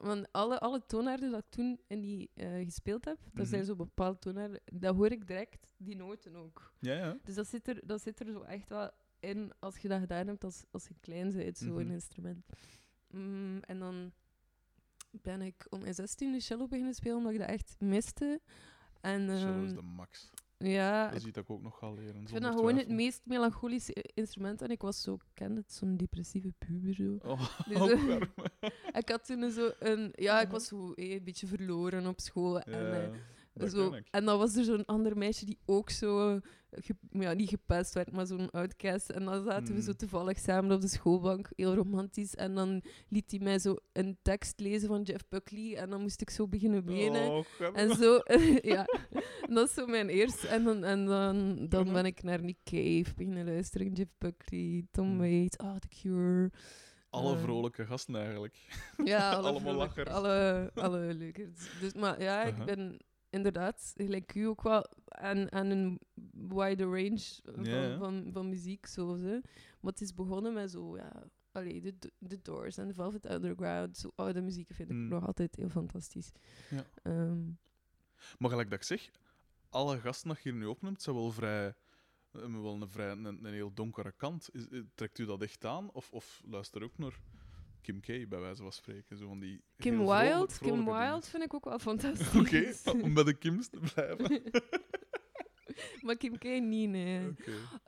Want 0.00 0.32
alle, 0.32 0.58
alle 0.58 0.86
toonaarden 0.86 1.30
dat 1.30 1.40
ik 1.40 1.50
toen 1.50 1.80
in 1.86 2.00
die, 2.00 2.30
eh, 2.34 2.64
gespeeld 2.64 3.04
heb, 3.04 3.18
dat 3.24 3.32
Mhm. 3.34 3.46
zijn 3.46 3.64
zo 3.64 3.76
bepaalde 3.76 4.18
toonaarden, 4.18 4.60
dat 4.72 4.94
hoor 4.94 5.10
ik 5.10 5.26
direct, 5.26 5.74
die 5.76 5.96
noten 5.96 6.36
ook. 6.36 6.72
Ja, 6.80 6.92
ja. 6.94 7.16
Dus 7.24 7.34
dat 7.34 7.46
zit 7.46 7.68
er, 7.68 7.86
dat 7.86 8.02
zit 8.02 8.20
er 8.20 8.32
zo 8.32 8.40
echt 8.42 8.68
wel 8.68 8.90
in 9.20 9.52
als 9.58 9.78
je 9.78 9.88
dat 9.88 10.00
gedaan 10.00 10.26
hebt 10.26 10.44
als, 10.44 10.64
als 10.70 10.88
je 10.88 10.94
klein 11.00 11.32
bent, 11.32 11.58
zo'n 11.58 11.72
Mhm. 11.84 11.90
instrument. 11.90 12.44
Mm, 13.10 13.58
en 13.60 13.78
dan 13.78 14.12
ben 15.10 15.40
ik 15.42 15.66
om 15.70 15.80
mijn 15.80 15.94
16 15.94 16.40
cello 16.40 16.66
beginnen 16.66 16.94
spelen, 16.94 17.16
omdat 17.16 17.32
ik 17.32 17.38
dat 17.38 17.48
echt 17.48 17.76
miste. 17.78 18.40
En 19.00 19.20
Cello 19.38 19.62
is 19.62 19.68
ehm, 19.70 19.74
de 19.74 19.82
max. 19.82 20.30
Ja, 20.58 21.04
Dat 21.08 21.16
is 21.16 21.24
iets 21.24 21.34
dat 21.34 21.44
ik 21.44 21.50
ook 21.50 21.62
nog 21.62 21.78
ga 21.78 21.90
leren. 21.92 22.20
ik 22.20 22.28
vind 22.28 22.42
dat 22.42 22.54
gewoon 22.54 22.76
het 22.76 22.88
meest 22.88 23.20
melancholische 23.24 24.04
instrument. 24.14 24.62
En 24.62 24.70
ik 24.70 24.82
was 24.82 25.02
zo, 25.02 25.18
kende 25.34 25.60
het, 25.60 25.72
zo'n 25.72 25.96
depressieve 25.96 26.52
puber 26.58 26.94
zo. 26.94 27.18
Oh, 27.22 27.58
Dus. 27.68 27.98
Ik 29.00 29.08
had 29.08 29.26
toen 29.26 29.50
zo 29.50 29.70
een... 29.78 30.12
Ja, 30.14 30.40
ik 30.40 30.50
was 30.56 30.66
zo 30.66 30.92
eh, 30.92 31.12
een 31.12 31.24
beetje 31.24 31.46
verloren 31.46 32.06
op 32.06 32.20
school. 32.20 32.60
En, 32.60 33.12
eh, 33.12 33.18
dat 33.58 33.70
zo, 33.70 33.94
en 34.10 34.24
dan 34.24 34.38
was 34.38 34.56
er 34.56 34.64
zo'n 34.64 34.84
ander 34.84 35.16
meisje 35.18 35.44
die 35.44 35.58
ook 35.64 35.90
zo... 35.90 36.40
ge- 36.70 36.94
ja, 37.10 37.32
niet 37.32 37.48
gepest 37.48 37.94
werd, 37.94 38.12
maar 38.12 38.26
zo'n 38.26 38.50
outcast. 38.50 39.10
En 39.10 39.24
dan 39.24 39.44
zaten 39.44 39.74
we 39.74 39.82
zo 39.82 39.90
Mm. 39.90 39.96
toevallig 39.96 40.38
samen 40.38 40.72
op 40.74 40.80
de 40.80 40.88
schoolbank, 40.88 41.48
heel 41.56 41.74
romantisch. 41.74 42.34
En 42.34 42.54
dan 42.54 42.82
liet 43.08 43.30
hij 43.30 43.40
mij 43.40 43.58
zo 43.58 43.76
een 43.92 44.18
tekst 44.22 44.60
lezen 44.60 44.88
van 44.88 45.02
Jeff 45.02 45.28
Buckley. 45.28 45.76
En 45.76 45.90
dan 45.90 46.00
moest 46.00 46.20
ik 46.20 46.30
zo 46.30 46.48
beginnen 46.48 46.84
wenen. 46.84 47.28
Oh. 47.30 47.44
En 47.74 47.94
zo, 47.94 48.20
ja. 48.74 48.84
En 49.48 49.54
dat 49.54 49.68
is 49.68 49.74
zo 49.74 49.86
mijn 49.86 50.08
eerste. 50.08 50.48
En 50.48 50.64
dan, 50.64 50.84
en 50.84 51.06
dan, 51.06 51.66
dan 51.68 51.92
ben 51.92 52.04
ik 52.06 52.22
naar 52.22 52.42
Nick 52.42 52.58
Cave 52.64 53.14
beginnen 53.16 53.44
luisteren. 53.44 53.92
Jeff 53.92 54.10
Buckley, 54.18 54.86
Tom 54.90 55.08
Mm. 55.08 55.18
Waits, 55.18 55.56
oh, 55.56 55.76
The 55.76 55.88
Cure. 55.88 56.50
Alle 57.10 57.34
eh, 57.34 57.42
vrolijke 57.42 57.86
gasten 57.86 58.16
eigenlijk. 58.16 58.58
Ja, 59.04 59.30
alle 59.30 59.36
Allemaal 59.48 59.60
vrolijk- 59.60 59.78
lachers. 59.96 60.10
Alle, 60.10 60.70
alle 60.74 61.14
leuke. 61.14 61.50
Dus, 61.80 61.92
maar 61.94 62.22
ja, 62.22 62.44
ik 62.44 62.54
Aha. 62.54 62.64
ben 62.64 62.98
inderdaad, 63.30 63.92
gelijk 63.96 64.34
u 64.34 64.44
ook 64.44 64.62
wel, 64.62 64.86
aan, 65.04 65.52
aan 65.52 65.66
een 65.70 66.00
wide 66.48 66.84
range 66.84 67.40
van, 67.44 67.98
van, 67.98 68.28
van 68.32 68.48
muziek. 68.48 68.86
Zo, 68.86 69.18
hè. 69.18 69.38
Maar 69.80 69.92
het 69.92 70.00
is 70.00 70.14
begonnen 70.14 70.52
met 70.54 70.70
zo, 70.70 70.96
ja, 70.96 71.22
allee, 71.52 71.80
de, 71.80 71.94
de 72.18 72.42
Doors 72.42 72.76
en 72.76 72.88
de 72.88 72.94
Velvet 72.94 73.30
Underground. 73.30 73.96
Zo 73.96 74.12
oude 74.14 74.40
muziek 74.40 74.68
vind 74.74 74.90
ik 74.90 74.96
Mm. 74.96 75.08
nog 75.08 75.26
altijd 75.26 75.54
heel 75.56 75.68
fantastisch. 75.68 76.32
Ja. 76.70 76.84
Ehm, 77.02 77.44
Maar 78.38 78.50
gelijk 78.50 78.70
dat 78.70 78.78
ik 78.78 78.84
zeg, 78.84 79.10
alle 79.68 79.98
gasten 79.98 80.28
dat 80.28 80.42
je 80.42 80.50
hier 80.50 80.58
nu 80.58 80.66
opnoemt, 80.66 81.02
zijn 81.02 81.16
wel 81.16 81.30
vrij... 81.30 81.74
hebben 82.32 82.62
wel 82.62 82.82
een, 82.82 82.88
vrij, 82.88 83.10
een, 83.10 83.24
een 83.24 83.52
heel 83.52 83.74
donkere 83.74 84.12
kant. 84.12 84.48
Is, 84.52 84.68
eh, 84.68 84.80
trekt 84.94 85.18
u 85.18 85.24
dat 85.24 85.42
echt 85.42 85.64
aan? 85.64 85.90
Of, 85.92 86.12
of 86.12 86.42
luister 86.46 86.82
ook 86.82 86.98
naar 86.98 87.20
Kim 87.86 88.00
K, 88.00 88.28
bij 88.28 88.40
wijze 88.40 88.62
van 88.62 88.72
spreken? 88.72 89.16
Zo 89.16 89.26
van 89.28 89.38
die 89.38 89.62
Kim 89.78 89.98
Wilde, 89.98 90.52
Kim. 90.60 90.84
Wilde 90.84 91.26
vind 91.26 91.42
ik 91.42 91.54
ook 91.54 91.64
wel 91.64 91.78
fantastisch. 91.78 92.34
Oké, 92.40 92.72
om 93.02 93.14
bij 93.14 93.24
de 93.24 93.34
Kims 93.34 93.68
te 93.68 93.78
blijven. 93.94 94.42
maar 96.04 96.16
Kim 96.16 96.38
K 96.38 96.44
niet, 96.44 96.88
nee. 96.90 97.34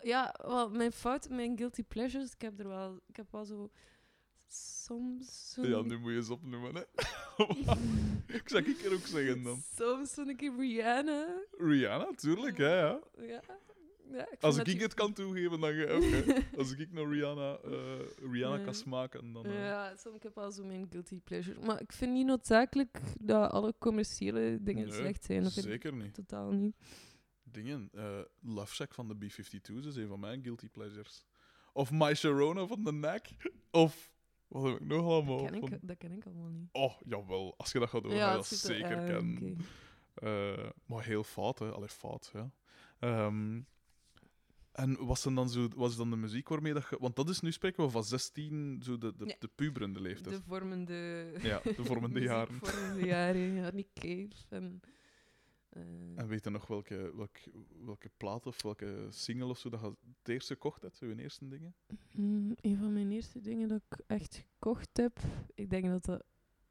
Ja, 0.02 0.34
wel, 0.42 0.70
mijn 0.70 0.92
fout, 0.92 1.28
mijn 1.28 1.56
guilty 1.58 1.82
pleasures, 1.82 2.32
ik 2.32 2.40
heb 2.40 2.58
er 2.60 2.68
wel, 2.68 3.00
ik 3.08 3.16
heb 3.16 3.26
wel 3.30 3.44
zo 3.44 3.70
soms 4.46 5.52
zo'n- 5.52 5.68
Ja, 5.68 5.80
nu 5.82 5.98
moet 5.98 6.10
je 6.10 6.16
eens 6.16 6.30
opnoemen, 6.30 6.74
hè. 6.74 6.80
ik 8.38 8.48
zou 8.48 8.64
ik 8.64 8.80
er 8.84 8.92
ook 8.92 9.06
zeggen 9.06 9.42
dan. 9.42 9.62
Soms 9.76 10.14
zo'n 10.14 10.36
keer 10.36 10.52
Rihanna. 10.58 11.26
Rihanna, 11.58 12.10
tuurlijk, 12.16 12.56
ja, 12.58 12.68
ja. 12.76 13.00
Ja. 13.26 13.42
Ja, 14.12 14.30
ik 14.30 14.42
Als 14.42 14.56
ik 14.56 14.64
die- 14.64 14.80
het 14.80 14.94
kan 14.94 15.12
toegeven, 15.12 15.60
dan 15.60 15.70
ook. 15.70 15.76
Hè. 15.76 16.34
Als 16.58 16.72
ik 16.72 16.92
nou 16.92 17.12
Rihanna, 17.14 17.56
eh, 17.64 17.98
Rihanna 18.32 18.56
Ja. 18.58 18.64
kan 18.64 18.74
smaken, 18.74 19.32
dan... 19.32 19.44
eh, 19.46 19.54
Ja, 19.64 19.96
soms 19.96 20.16
ik 20.16 20.22
heb 20.22 20.34
wel 20.34 20.50
zo 20.50 20.64
mijn 20.64 20.86
guilty 20.90 21.20
pleasure. 21.20 21.60
Maar 21.66 21.80
ik 21.80 21.92
vind 21.92 22.12
niet 22.12 22.26
noodzakelijk 22.26 23.00
dat 23.20 23.50
alle 23.50 23.74
commerciële 23.78 24.58
dingen 24.62 24.86
Nee, 24.88 24.96
slecht 24.96 25.24
zijn. 25.24 25.42
Dat 25.42 25.56
ik 25.56 25.62
Zeker 25.64 25.94
niet. 25.94 26.14
totaal 26.14 26.50
niet. 26.50 26.76
Dingen. 27.42 27.88
eh 27.92 28.20
Love 28.40 28.74
Shack 28.74 28.94
van 28.94 29.08
de 29.08 29.14
B-52's 29.16 29.86
is 29.86 29.96
een 29.96 30.08
van 30.08 30.20
mijn 30.20 30.42
guilty 30.42 30.68
pleasures. 30.68 31.24
Of 31.72 31.90
My 31.90 32.14
Sharona 32.14 32.66
van 32.66 32.84
de 32.84 32.92
NAC. 32.92 33.26
Of... 33.70 34.10
Wat 34.48 34.62
heb 34.62 34.74
ik 34.80 34.86
nog 34.86 35.04
allemaal? 35.04 35.38
Dat 35.42 35.50
ken, 35.50 35.72
ik, 35.72 35.78
dat 35.88 35.96
ken 35.96 36.12
ik 36.12 36.26
allemaal 36.26 36.48
niet. 36.48 36.68
Oh, 36.72 36.94
jawel. 37.06 37.54
Als 37.56 37.72
je 37.72 37.78
dat 37.78 37.88
gaat 37.88 38.02
doen, 38.02 38.12
ga 38.12 38.28
je 38.30 38.36
dat 38.36 38.48
het- 38.48 38.58
zeker 38.58 38.96
ah, 38.96 39.06
kennen. 39.06 39.58
Eh, 40.14 40.70
maar 40.86 41.04
heel 41.04 41.24
fout, 41.24 41.58
hè. 41.58 41.70
Allee, 41.70 41.88
fout, 41.88 42.30
ja. 42.32 42.50
Ehm, 42.98 43.60
en 44.78 45.06
was 45.06 45.22
dan, 45.22 45.34
dan 45.34 45.48
zo, 45.50 45.68
was 45.76 45.96
dan 45.96 46.10
de 46.10 46.16
muziek 46.16 46.48
waarmee 46.48 46.72
dat 46.72 46.86
je... 46.90 46.96
Want 47.00 47.16
dat 47.16 47.28
is 47.28 47.40
nu 47.40 47.52
spreken 47.52 47.84
we 47.84 47.90
van 47.90 48.04
16, 48.04 48.80
zo 48.84 48.98
de, 48.98 49.14
de, 49.16 49.26
Ja. 49.26 49.34
de 49.38 49.48
puberende 49.54 50.00
leeftijd. 50.00 50.36
De 50.36 50.42
vormende... 50.42 51.32
Ja, 51.42 51.60
de 51.64 51.84
vormende 51.90 52.20
jaren. 52.20 52.58
vormende 52.58 53.06
jaren. 53.06 53.52
Ja, 53.54 53.70
Nick 53.70 53.88
Cave 53.94 54.28
en... 54.48 54.80
eh, 55.68 55.82
En 56.16 56.28
weet 56.28 56.44
je 56.44 56.50
nog 56.50 56.66
welke, 56.66 57.12
welke, 57.16 57.40
welke 57.84 58.10
plaat 58.16 58.46
of 58.46 58.62
welke 58.62 59.06
single 59.10 59.46
of 59.46 59.58
zo 59.58 59.68
dat 59.68 59.80
je 59.80 59.86
het 59.86 60.28
eerst 60.28 60.48
gekocht 60.48 60.82
hebt, 60.82 60.98
je 60.98 61.22
eerste 61.22 61.48
dingen? 61.48 61.74
mm, 62.12 62.52
een 62.60 62.76
van 62.76 62.92
mijn 62.92 63.10
eerste 63.10 63.40
dingen 63.40 63.68
dat 63.68 63.82
ik 63.88 64.00
echt 64.06 64.44
gekocht 64.52 64.96
heb, 64.96 65.18
ik 65.54 65.70
denk 65.70 65.84
dat 65.84 66.04
dat 66.04 66.24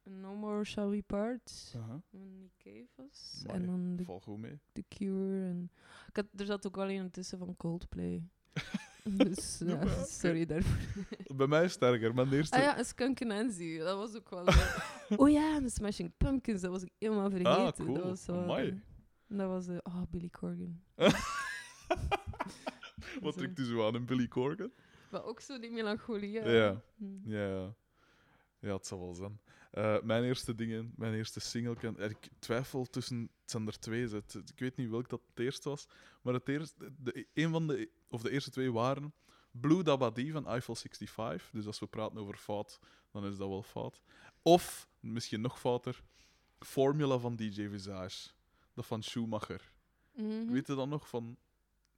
No 0.10 0.36
More 0.36 0.64
Shall 0.64 0.90
We 0.90 1.02
Part 1.02 1.76
van 2.10 2.38
Nick 2.40 2.52
Cave 2.58 3.10
en 3.46 3.66
dan 3.66 4.00
Val 4.06 4.20
goed 4.20 4.38
mee. 4.38 4.60
The 4.72 4.84
Cure. 4.88 5.46
En... 5.48 5.72
Ik 6.08 6.16
had, 6.16 6.26
er 6.36 6.46
zat 6.46 6.68
ook 6.68 6.76
wel 6.76 6.90
een 6.90 7.12
tussen 7.12 7.38
van 7.38 7.58
Coldplay. 7.58 8.24
dus 9.04 9.58
Ja, 9.58 9.68
ja, 9.68 9.76
maar 9.76 10.06
sorry 10.22 10.46
daarvoor. 10.46 11.06
Bij 11.36 11.48
mij 11.48 11.68
sterker, 11.68 12.14
mijn 12.14 12.34
eerste... 12.34 12.56
Ah 12.58 12.64
ja, 12.64 12.84
Skunk 12.84 13.20
Nancy, 13.20 13.78
dat 13.78 13.98
was 13.98 14.16
ook 14.16 14.30
wel... 14.30 14.46
oh 15.22 15.30
ja, 15.30 15.60
de 15.60 15.70
Smashing 15.70 16.12
Pumpkins, 16.18 16.62
dat 16.62 16.72
was 16.72 16.84
ik 16.84 16.92
helemaal 16.98 17.30
vergeten. 17.30 17.56
Ah, 17.56 17.74
cool. 17.74 17.94
Dat 17.94 18.04
was 18.04 18.26
wel... 18.26 18.42
Amai. 18.42 18.82
Dat 19.28 19.48
was... 19.48 19.68
eh, 19.68 19.78
oh, 19.84 20.02
Billy 20.10 20.30
Corgan. 20.30 20.82
Wat 23.22 23.38
trekt 23.38 23.60
u 23.60 23.66
zo 23.66 23.88
aan 23.88 23.96
een 23.96 24.06
Billy 24.06 24.28
Corgan? 24.28 24.72
Maar 25.10 25.24
ook 25.24 25.40
zo 25.40 25.60
die 25.60 25.72
melancholie. 25.72 26.32
Ja. 26.32 26.82
Hm. 26.98 27.30
Ja, 27.30 27.48
ja. 27.48 27.76
Ja, 28.60 28.74
het 28.74 28.88
zal 28.88 29.00
wel 29.00 29.14
zijn. 29.14 29.40
Eh, 29.78 30.02
mijn 30.02 30.24
eerste 30.24 30.56
dingen, 30.56 30.94
mijn 30.96 31.14
eerste 31.14 31.40
single. 31.40 31.94
Ik 31.98 32.30
twijfel 32.40 32.86
tussen, 32.86 33.22
het 33.42 33.52
zijn 33.52 33.68
er 33.68 33.80
twee. 33.80 34.08
Het, 34.08 34.34
ik 34.34 34.60
weet 34.60 34.76
niet 34.76 34.90
welk 34.90 35.10
dat 35.10 35.22
het 35.30 35.40
eerste 35.40 35.70
was. 35.70 35.88
Maar 36.22 36.34
het 36.34 36.48
eerste, 36.48 36.94
de, 36.98 37.28
een 37.34 37.52
van 37.52 37.68
de, 37.68 37.90
of 38.10 38.22
de 38.22 38.32
eerste 38.32 38.50
twee 38.50 38.72
waren 38.72 39.14
Blue 39.52 39.84
Dabadi 39.84 40.32
van 40.32 40.48
Eiffel 40.48 40.76
65. 40.76 41.50
Dus 41.52 41.66
als 41.66 41.80
we 41.80 41.88
praten 41.88 42.18
over 42.18 42.38
fout, 42.38 42.80
dan 43.12 43.26
is 43.26 43.38
dat 43.38 43.48
wel 43.48 43.64
fout. 43.64 44.02
Of, 44.42 44.88
misschien 45.00 45.42
nog 45.42 45.60
fouter, 45.60 46.04
Formula 46.60 47.18
van 47.18 47.36
DJ 47.36 47.70
Visage. 47.70 48.30
Dat 48.74 48.86
van 48.86 49.04
Schumacher. 49.04 49.72
Mhm. 50.16 50.52
Weet 50.52 50.68
je 50.68 50.76
dan 50.76 50.90
nog 50.90 51.10
van. 51.10 51.38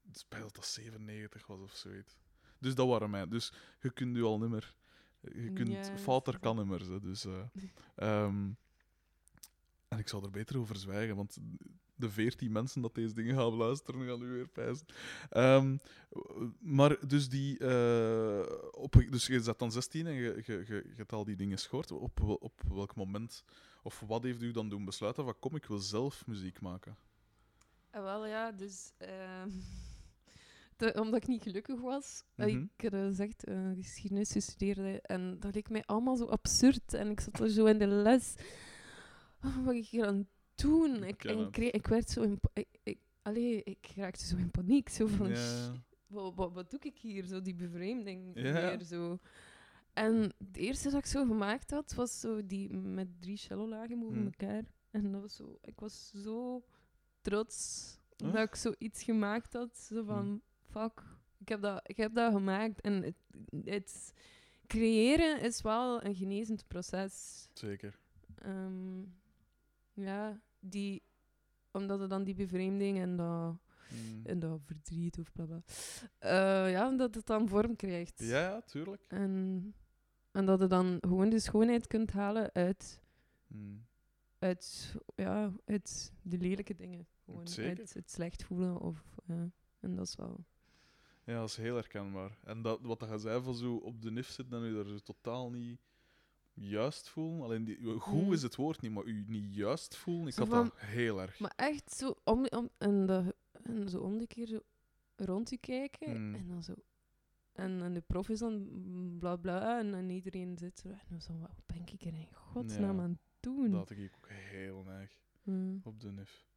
Het 0.08 0.18
spijt 0.20 0.44
dat 0.44 0.56
dat 0.56 0.66
97 0.66 1.48
was 1.48 1.60
of 1.60 1.76
zoiets. 1.76 2.18
Dus 2.58 2.76
dat 2.76 2.88
waren 2.88 3.10
mij. 3.10 3.28
Dus 3.28 3.54
je 3.82 3.92
kunt 3.92 4.12
nu 4.12 4.24
al 4.24 4.40
niet 4.40 4.50
meer. 4.50 4.74
Je 5.22 5.50
kunt 5.54 5.90
Ja, 5.92 5.98
fouter 5.98 6.40
kan. 6.40 6.70
Hè, 6.70 7.00
dus, 7.00 7.26
eh, 7.26 7.42
ehm, 7.96 8.50
en 9.88 9.98
ik 10.00 10.08
zal 10.08 10.24
er 10.24 10.32
beter 10.32 10.58
over 10.60 10.76
zwijgen, 10.76 11.16
want 11.16 11.38
de 11.96 12.10
veertien 12.10 12.52
mensen 12.52 12.82
dat 12.82 12.96
deze 12.96 13.14
dingen 13.14 13.36
gaan 13.36 13.54
luisteren, 13.54 14.08
gaan 14.08 14.20
nu 14.20 14.28
weer 14.28 14.48
pijzen. 14.48 14.86
Ehm, 15.30 15.78
maar 16.60 17.08
dus 17.08 17.30
die. 17.30 17.58
eh, 17.58 18.46
op, 18.72 18.94
dus 19.10 19.28
je 19.28 19.42
zet 19.42 19.60
dan 19.60 19.72
16 19.72 20.08
en 20.08 20.14
je, 20.14 20.42
je, 20.46 20.54
je, 20.68 20.74
je 20.74 20.94
hebt 20.96 21.14
al 21.14 21.24
die 21.24 21.36
dingen 21.36 21.58
schoort. 21.60 21.92
Op, 21.92 22.22
op 22.22 22.62
welk 22.68 22.96
moment. 22.96 23.44
Of 23.84 24.00
wat 24.00 24.24
heeft 24.24 24.42
u 24.42 24.52
dan 24.52 24.70
doen 24.70 24.86
besluiten 24.86 25.24
van 25.24 25.40
kom, 25.40 25.56
ik 25.56 25.66
wil 25.66 25.78
zelf 25.78 26.28
muziek 26.28 26.62
maken? 26.62 26.98
Ah, 27.92 28.04
wel 28.04 28.26
ja, 28.26 28.52
dus... 28.52 28.92
ehm, 28.98 29.50
omdat 30.82 31.22
ik 31.22 31.28
niet 31.28 31.42
gelukkig 31.44 31.82
was, 31.82 32.24
Mhm. 32.36 32.50
ik 32.50 32.82
had 32.92 32.94
gezegd 33.02 33.44
eh, 33.44 33.70
geschiedenis 33.76 34.32
gestudeerd 34.32 35.02
en 35.06 35.40
dat 35.40 35.54
leek 35.54 35.70
mij 35.70 35.84
allemaal 35.86 36.16
zo 36.16 36.26
absurd. 36.26 36.94
En 36.94 37.10
ik 37.10 37.20
zat 37.20 37.40
er 37.40 37.50
zo 37.50 37.66
in 37.66 37.78
de 37.80 37.88
les. 37.88 38.36
Oh, 39.44 39.66
wat 39.66 39.74
ik 39.74 39.86
hier 39.86 40.06
aan 40.06 40.18
het 40.18 40.28
doen? 40.56 41.04
Ik, 41.04 41.18
ken 41.18 41.30
en 41.30 41.38
ik, 41.38 41.44
het. 41.44 41.52
kreeg- 41.52 41.72
ik 41.72 41.88
werd 41.88 42.10
zo 42.10 42.22
in... 42.22 42.40
Ik, 42.54 42.68
ik, 42.84 43.00
allee, 43.22 43.64
ik 43.64 43.92
raakte 43.96 44.26
zo 44.26 44.38
in 44.38 44.52
paniek. 44.52 44.90
Zo 44.90 45.08
van, 45.08 45.30
Ja. 45.30 45.36
"Shit, 45.36 45.82
wat, 46.08 46.36
wat, 46.36 46.54
wat 46.54 46.70
doe 46.72 46.80
ik 46.80 46.98
hier? 46.98 47.24
Zo 47.26 47.42
die 47.42 47.56
bevreemding 47.56 48.34
weer 48.34 48.84
zo. 48.84 49.20
En 49.94 50.16
het 50.38 50.58
eerste 50.58 50.90
dat 50.90 51.00
ik 51.00 51.06
zo 51.06 51.26
gemaakt 51.26 51.72
had, 51.72 51.94
was 51.94 52.20
zo 52.20 52.46
die 52.46 52.74
met 52.74 53.08
drie 53.22 53.38
cellolagen 53.38 54.00
boven 54.00 54.16
Hmm. 54.18 54.26
elkaar. 54.26 54.64
En 54.92 55.12
dat 55.12 55.22
was 55.22 55.36
zo... 55.36 55.58
Ik 55.62 55.80
was 55.80 56.12
zo 56.24 56.64
trots 57.22 57.98
Huh? 58.18 58.34
dat 58.34 58.48
ik 58.48 58.56
zoiets 58.56 59.04
gemaakt 59.04 59.54
had. 59.54 59.78
Zo 59.78 60.04
van, 60.04 60.42
fuck, 60.72 61.04
ik 61.38 61.50
heb 61.50 61.62
dat, 61.62 61.80
ik 61.90 61.98
heb 61.98 62.14
dat 62.14 62.34
gemaakt. 62.34 62.82
En 62.82 63.04
het, 63.04 63.16
het 63.66 64.14
creëren 64.68 65.42
is 65.42 65.62
wel 65.62 66.04
een 66.04 66.16
genezend 66.16 66.68
proces. 66.68 67.48
Zeker. 67.54 68.00
Ehm, 68.36 69.00
ja, 69.94 70.42
die, 70.60 71.02
omdat 71.72 72.00
er 72.02 72.10
dan 72.10 72.24
die 72.24 72.36
bevreemding 72.36 73.00
en 73.00 73.16
dat, 73.16 73.56
Mm. 73.90 74.26
en 74.26 74.40
dat 74.40 74.60
verdriet 74.66 75.20
of 75.20 75.32
bla 75.32 75.46
bla. 75.46 75.62
Eh, 76.18 76.72
ja, 76.72 76.92
dat 76.96 77.16
het 77.16 77.26
dan 77.26 77.48
vorm 77.48 77.76
krijgt. 77.76 78.20
Ja, 78.20 78.40
ja, 78.40 78.62
tuurlijk. 78.62 79.06
En, 79.08 79.74
en 80.32 80.46
dat 80.46 80.60
je 80.60 80.68
dan 80.68 80.98
gewoon 81.02 81.30
de 81.30 81.40
schoonheid 81.40 81.88
kunt 81.88 82.12
halen 82.12 82.50
uit, 82.54 83.02
Mm. 83.48 83.86
uit, 84.40 84.96
ja, 85.16 85.52
uit 85.66 86.12
de 86.22 86.38
lelijke 86.38 86.76
dingen. 86.76 87.08
Gewoon 87.26 87.48
Zeker. 87.48 87.80
uit 87.80 87.94
het 87.94 88.12
slecht 88.12 88.44
voelen. 88.44 88.80
Of, 88.80 89.04
ja. 89.28 89.50
En 89.80 89.96
dat 89.96 90.08
is 90.08 90.16
wel... 90.16 90.46
Ja, 91.30 91.40
dat 91.40 91.50
is 91.50 91.58
heel 91.58 91.76
herkenbaar. 91.76 92.38
En 92.44 92.62
dat, 92.62 92.80
wat 92.82 93.00
dat 93.00 93.10
je 93.10 93.18
zei 93.18 93.44
van 93.44 93.56
zo 93.56 93.76
op 93.76 94.02
de 94.02 94.12
nif 94.12 94.28
zitten 94.30 94.58
en 94.64 94.70
u 94.70 94.74
daar 94.76 94.86
zo 94.86 94.98
totaal 94.98 95.50
niet 95.52 95.80
juist 96.54 97.10
voelen. 97.10 97.42
Alleen 97.44 97.64
die, 97.64 98.00
goed 98.00 98.26
Mm. 98.26 98.34
is 98.34 98.42
het 98.42 98.56
woord 98.56 98.82
niet, 98.82 98.92
maar 98.92 99.04
u 99.04 99.24
niet 99.28 99.56
juist 99.56 99.96
voelen, 99.96 100.28
ik 100.28 100.34
Zo 100.34 100.40
had 100.40 100.50
van- 100.50 100.64
dat 100.64 100.80
heel 100.80 101.22
erg. 101.22 101.40
Maar 101.40 101.54
echt 101.56 101.92
zo 101.94 102.16
om, 102.24 102.46
om, 102.50 102.70
en, 102.78 103.06
de, 103.06 103.36
en 103.64 103.90
zo 103.90 104.00
om 104.00 104.18
de 104.18 104.28
keer 104.28 104.48
zo 104.48 104.60
rond 105.16 105.46
te 105.46 105.58
kijken. 105.58 106.28
Mm. 106.28 106.36
En 106.36 106.48
dan 106.48 106.64
zo... 106.64 106.74
En, 107.52 107.82
en 107.82 107.94
de 107.94 108.02
prof 108.02 108.30
is 108.30 108.40
dan 108.40 108.68
bla 109.20 109.36
bla. 109.36 109.80
En, 109.80 109.94
en 109.94 110.10
iedereen 110.10 110.58
zit 110.58 110.80
zo... 110.80 110.88
En 110.90 111.00
dan 111.10 111.22
zo, 111.22 111.38
wat 111.40 111.62
ben 111.66 111.82
ik 111.86 112.02
er 112.02 112.14
in 112.14 112.28
godsnaam 112.34 112.98
Ja. 112.98 113.04
aan 113.04 113.10
het 113.10 113.20
doen? 113.40 113.72
Dat 113.72 113.80
had 113.90 113.98
ik 113.98 114.12
ook 114.16 114.30
heel 114.30 114.84
neig 114.84 115.18
Mm. 115.44 115.82
op 115.84 116.00
de 116.00 116.12
nif. 116.12 116.48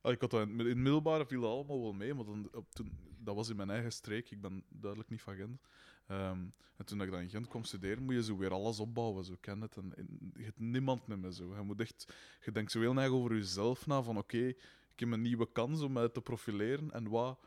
Ah, 0.00 0.12
ik 0.12 0.20
had 0.20 0.30
dat 0.30 0.48
in, 0.48 0.58
het 0.58 0.76
middelbare 0.76 1.26
viel 1.26 1.40
dat 1.40 1.50
allemaal 1.50 1.80
wel 1.80 1.92
mee, 1.92 2.14
maar 2.14 2.24
dan, 2.24 2.48
op, 2.52 2.74
toen, 2.74 2.92
dat 3.18 3.34
was 3.34 3.48
in 3.48 3.56
mijn 3.56 3.70
eigen 3.70 3.92
streek. 3.92 4.30
Ik 4.30 4.40
ben 4.40 4.64
duidelijk 4.68 5.10
niet 5.10 5.22
van 5.22 5.34
Gent. 5.34 5.60
Ehm, 6.06 6.46
en 6.76 6.84
toen 6.84 7.02
ik 7.02 7.10
dan 7.10 7.20
in 7.20 7.30
Gent 7.30 7.48
kwam 7.48 7.64
studeren, 7.64 8.02
moet 8.02 8.14
je 8.14 8.22
zo 8.22 8.36
weer 8.36 8.52
alles 8.52 8.80
opbouwen. 8.80 9.24
Zo 9.24 9.36
ken 9.40 9.60
het. 9.60 9.76
En, 9.76 9.96
en 9.96 10.32
je 10.34 10.44
hebt 10.44 10.58
niemand 10.58 11.06
meer 11.06 11.32
zo. 11.32 11.54
Je 11.56 11.62
moet 11.62 11.80
echt, 11.80 12.14
je 12.44 12.52
denkt 12.52 12.70
zo 12.70 12.80
heel 12.80 12.96
erg 12.96 13.10
over 13.10 13.34
jezelf 13.34 13.86
na. 13.86 14.02
Van 14.02 14.18
oké, 14.18 14.46
ik 14.46 14.56
heb 14.96 15.12
een 15.12 15.22
nieuwe 15.22 15.52
kans 15.52 15.80
om 15.80 15.92
mij 15.92 16.08
te 16.08 16.20
profileren. 16.20 16.90
En 16.90 17.08
wat, 17.08 17.38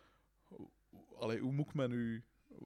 allee, 1.16 1.40
hoe 1.40 1.52
moet 1.52 1.68
ik 1.68 1.74
mij 1.74 1.88
nu, 1.88 2.24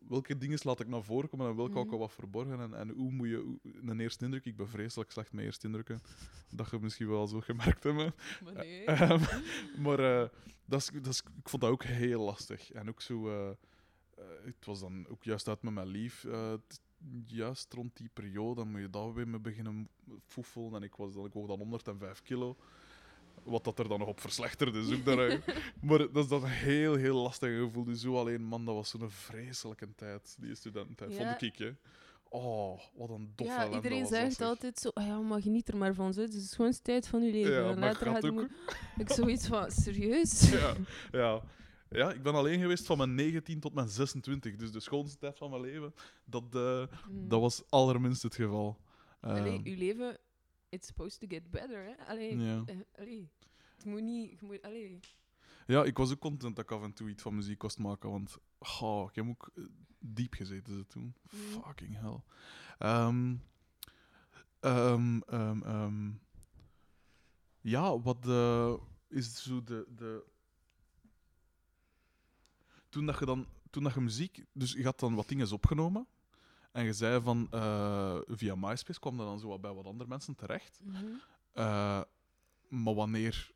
welke 0.08 0.38
dingen 0.38 0.60
laat 0.62 0.80
ik 0.80 0.88
naar 0.88 1.04
voren 1.04 1.30
komen 1.30 1.50
en 1.50 1.56
welke 1.56 1.80
ik 1.80 1.84
Mhm. 1.86 1.94
al 1.94 2.00
wat 2.00 2.12
verborgen? 2.14 2.60
En, 2.60 2.74
en 2.74 2.90
hoe 2.90 3.12
moet 3.12 3.28
je, 3.28 3.38
hoe- 3.38 3.60
een 3.90 4.00
eerste 4.00 4.26
indruk, 4.26 4.46
ik 4.46 4.56
ben 4.56 4.68
vreselijk 4.70 5.12
slecht 5.12 5.34
met 5.34 5.46
eerste 5.46 5.66
indrukken. 5.68 6.02
Dat 6.50 6.70
je 6.70 6.80
misschien 6.80 7.08
wel 7.08 7.28
zo 7.28 7.40
gemerkt 7.40 7.84
hebben. 7.84 8.14
Maar 8.44 8.54
nee. 8.54 8.84
Ehm, 8.86 9.22
maar 9.84 10.00
eh, 10.00 10.30
dat 10.66 10.80
is, 10.82 10.90
dat 10.94 11.08
is, 11.08 11.20
ik 11.20 11.50
vond 11.50 11.62
dat 11.62 11.72
ook 11.72 11.84
heel 11.84 12.22
lastig. 12.24 12.72
En 12.72 12.90
ook 12.90 13.02
zo... 13.02 13.28
eh, 13.30 13.50
eh, 13.50 14.24
het 14.46 14.66
was 14.66 14.80
dan 14.80 15.08
ook 15.08 15.24
juist 15.24 15.48
uit 15.48 15.62
met 15.62 15.74
mijn 15.74 15.88
lief. 15.88 16.24
eh, 16.24 16.54
juist 17.28 17.74
rond 17.74 17.98
die 17.98 18.10
periode 18.14 18.56
dan 18.56 18.72
moet 18.72 18.82
je 18.82 18.90
daar 18.90 19.14
weer 19.14 19.28
mee 19.28 19.40
beginnen 19.40 19.90
foefelen. 20.26 20.74
En 20.76 20.84
ik, 20.84 20.96
was 20.96 21.14
dan, 21.14 21.26
ik 21.26 21.34
woog 21.34 21.48
dan 21.48 21.58
105 21.60 22.22
kilo. 22.22 22.56
Wat 23.46 23.64
dat 23.64 23.80
er 23.80 23.88
dan 23.88 24.00
nog 24.00 24.08
op 24.08 24.20
verslechterde. 24.22 24.80
is 24.80 24.94
ook 24.94 25.06
daar, 25.06 25.40
maar 25.82 25.98
dat 25.98 26.16
is 26.24 26.28
dan 26.28 26.44
een 26.44 26.50
heel, 26.50 26.96
heel 26.96 27.22
lastig 27.22 27.58
gevoel. 27.60 27.84
Dus 27.84 28.02
zo 28.02 28.18
alleen, 28.20 28.42
man, 28.44 28.66
dat 28.66 28.76
was 28.76 28.90
zo'n 28.90 29.10
vreselijke 29.10 29.88
tijd. 29.96 30.36
Die 30.40 30.56
studententijd, 30.56 31.16
Ja. 31.16 31.28
vond 31.30 31.42
ik, 31.42 31.58
hè. 31.58 31.72
Oh, 32.30 32.80
wat 32.96 33.10
een 33.10 33.32
dof 33.36 33.48
ja, 33.48 33.70
iedereen 33.74 34.00
dat, 34.02 34.10
zegt 34.10 34.36
zeg. 34.36 34.48
altijd 34.48 34.80
zo... 34.80 34.90
"Ah 34.94 35.06
ja, 35.06 35.20
maar 35.20 35.42
geniet 35.42 35.68
er 35.68 35.78
maar 35.78 35.94
van. 35.94 36.14
Zo. 36.14 36.22
Het 36.22 36.34
is 36.34 36.42
de 36.42 36.48
schoonste 36.56 36.82
tijd 36.82 37.08
van 37.08 37.22
je 37.24 37.32
leven. 37.32 37.52
Ja, 37.64 37.70
en 37.70 37.80
later 37.80 38.16
ook... 38.28 38.34
mo- 38.34 38.48
Ik 38.98 39.10
zoiets 39.20 39.48
van... 39.48 39.72
Serieus? 39.72 40.50
ja, 40.52 40.74
ja. 41.12 41.42
ja, 41.90 42.12
ik 42.12 42.24
ben 42.24 42.34
alleen 42.36 42.60
geweest 42.60 42.86
van 42.86 42.98
mijn 42.98 43.16
19 43.16 43.60
tot 43.60 43.74
mijn 43.74 43.88
26. 43.88 44.56
Dus 44.56 44.72
de 44.72 44.80
schoonste 44.80 45.18
tijd 45.18 45.38
van 45.38 45.50
mijn 45.50 45.62
leven, 45.62 45.94
dat, 46.26 46.44
eh, 46.54 46.84
Mm. 47.10 47.28
dat 47.30 47.42
was 47.42 47.64
allerminst 47.70 48.24
het 48.24 48.36
geval. 48.36 48.78
Allee, 49.22 49.54
Ehm, 49.58 49.62
uw 49.66 49.76
leven... 49.78 50.18
It's 50.76 50.88
supposed 50.88 51.20
to 51.20 51.28
get 51.28 51.52
better, 51.52 51.84
hè? 51.86 52.06
Allee, 52.08 52.38
Ja. 52.38 52.64
eh, 52.66 52.76
allee. 53.00 53.30
Het 53.76 53.86
moet 53.86 54.02
niet... 54.02 54.40
Je 54.40 54.46
moet, 54.46 54.62
allee. 54.62 55.00
Ja, 55.68 55.84
ik 55.84 55.98
was 55.98 56.12
ook 56.12 56.20
content 56.20 56.56
dat 56.56 56.66
ik 56.66 56.72
af 56.72 56.84
en 56.84 56.94
toe 56.94 57.10
iets 57.10 57.22
van 57.22 57.36
muziek 57.36 57.58
kost 57.58 57.78
maken, 57.80 58.10
want 58.10 58.38
oh, 58.82 59.10
ik 59.10 59.16
heb 59.16 59.28
ook 59.28 59.52
eh, 59.56 59.64
diep 60.00 60.34
gezeten 60.34 60.74
ze 60.74 60.86
toen. 60.88 61.16
Mhm. 61.32 61.62
Fucking 61.62 61.96
hell. 62.00 62.22
Ehm, 62.78 63.36
ehm, 64.60 65.22
ehm, 65.62 66.12
ja, 67.62 68.00
wat 68.00 68.28
eh, 68.28 68.74
is 69.08 69.44
zo 69.44 69.64
de, 69.64 69.86
de... 69.96 70.24
Toen 72.90 73.06
dat 73.06 73.20
je 73.20 73.26
dan... 73.26 73.48
Toen 73.70 73.84
dat 73.84 73.94
je 73.94 74.02
muziek... 74.02 74.44
Dus 74.52 74.74
je 74.74 74.84
had 74.84 75.00
dan 75.00 75.16
wat 75.16 75.28
dingen 75.28 75.52
opgenomen. 75.52 76.08
En 76.76 76.86
je 76.86 76.94
zei 76.94 77.22
van... 77.22 77.48
eh, 77.52 78.18
via 78.28 78.56
MySpace 78.56 79.00
kwam 79.00 79.18
dat 79.18 79.28
dan 79.28 79.40
zo 79.40 79.48
wat 79.48 79.62
bij 79.62 79.74
wat 79.74 79.86
andere 79.86 80.10
mensen 80.10 80.36
terecht. 80.36 80.80
Mhm. 80.84 81.06
Eh, 81.52 82.02
maar 82.68 82.94
wanneer 82.94 83.52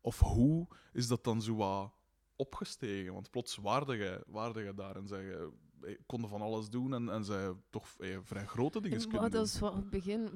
of 0.00 0.20
hoe 0.20 0.66
is 0.92 1.08
dat 1.08 1.24
dan 1.24 1.42
zo 1.42 1.54
wat 1.56 1.92
opgestegen? 2.36 3.12
Want 3.12 3.30
plots 3.30 3.56
waarde 3.56 3.96
je, 3.96 4.24
waarde 4.26 4.60
je 4.60 4.74
daar 4.74 4.96
en 4.96 5.06
zei 5.08 5.50
konden 6.06 6.30
van 6.30 6.40
alles 6.40 6.68
doen 6.68 6.94
en, 6.94 7.08
en 7.08 7.24
zij 7.24 7.52
toch 7.70 7.88
vrij 8.22 8.46
grote 8.46 8.80
dingen 8.80 8.98
Maar 8.98 9.08
kunnen 9.08 9.30
dat 9.30 9.40
was 9.40 9.58
wel 9.60 9.74
het 9.76 9.90
begin. 9.90 10.28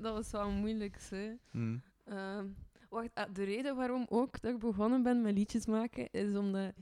was 0.00 0.30
wel 0.30 0.50
moeilijk, 0.50 0.98
hè. 1.10 1.32
Hmm. 1.50 1.82
Ehm, 2.04 2.46
wacht, 2.88 3.10
ah, 3.14 3.34
de 3.34 3.44
reden 3.44 3.76
waarom 3.76 4.06
ook 4.08 4.40
dat 4.40 4.52
ik 4.52 4.58
begonnen 4.58 5.02
ben 5.02 5.22
met 5.22 5.34
liedjes 5.34 5.66
maken, 5.66 6.08
is 6.10 6.36
omdat 6.36 6.72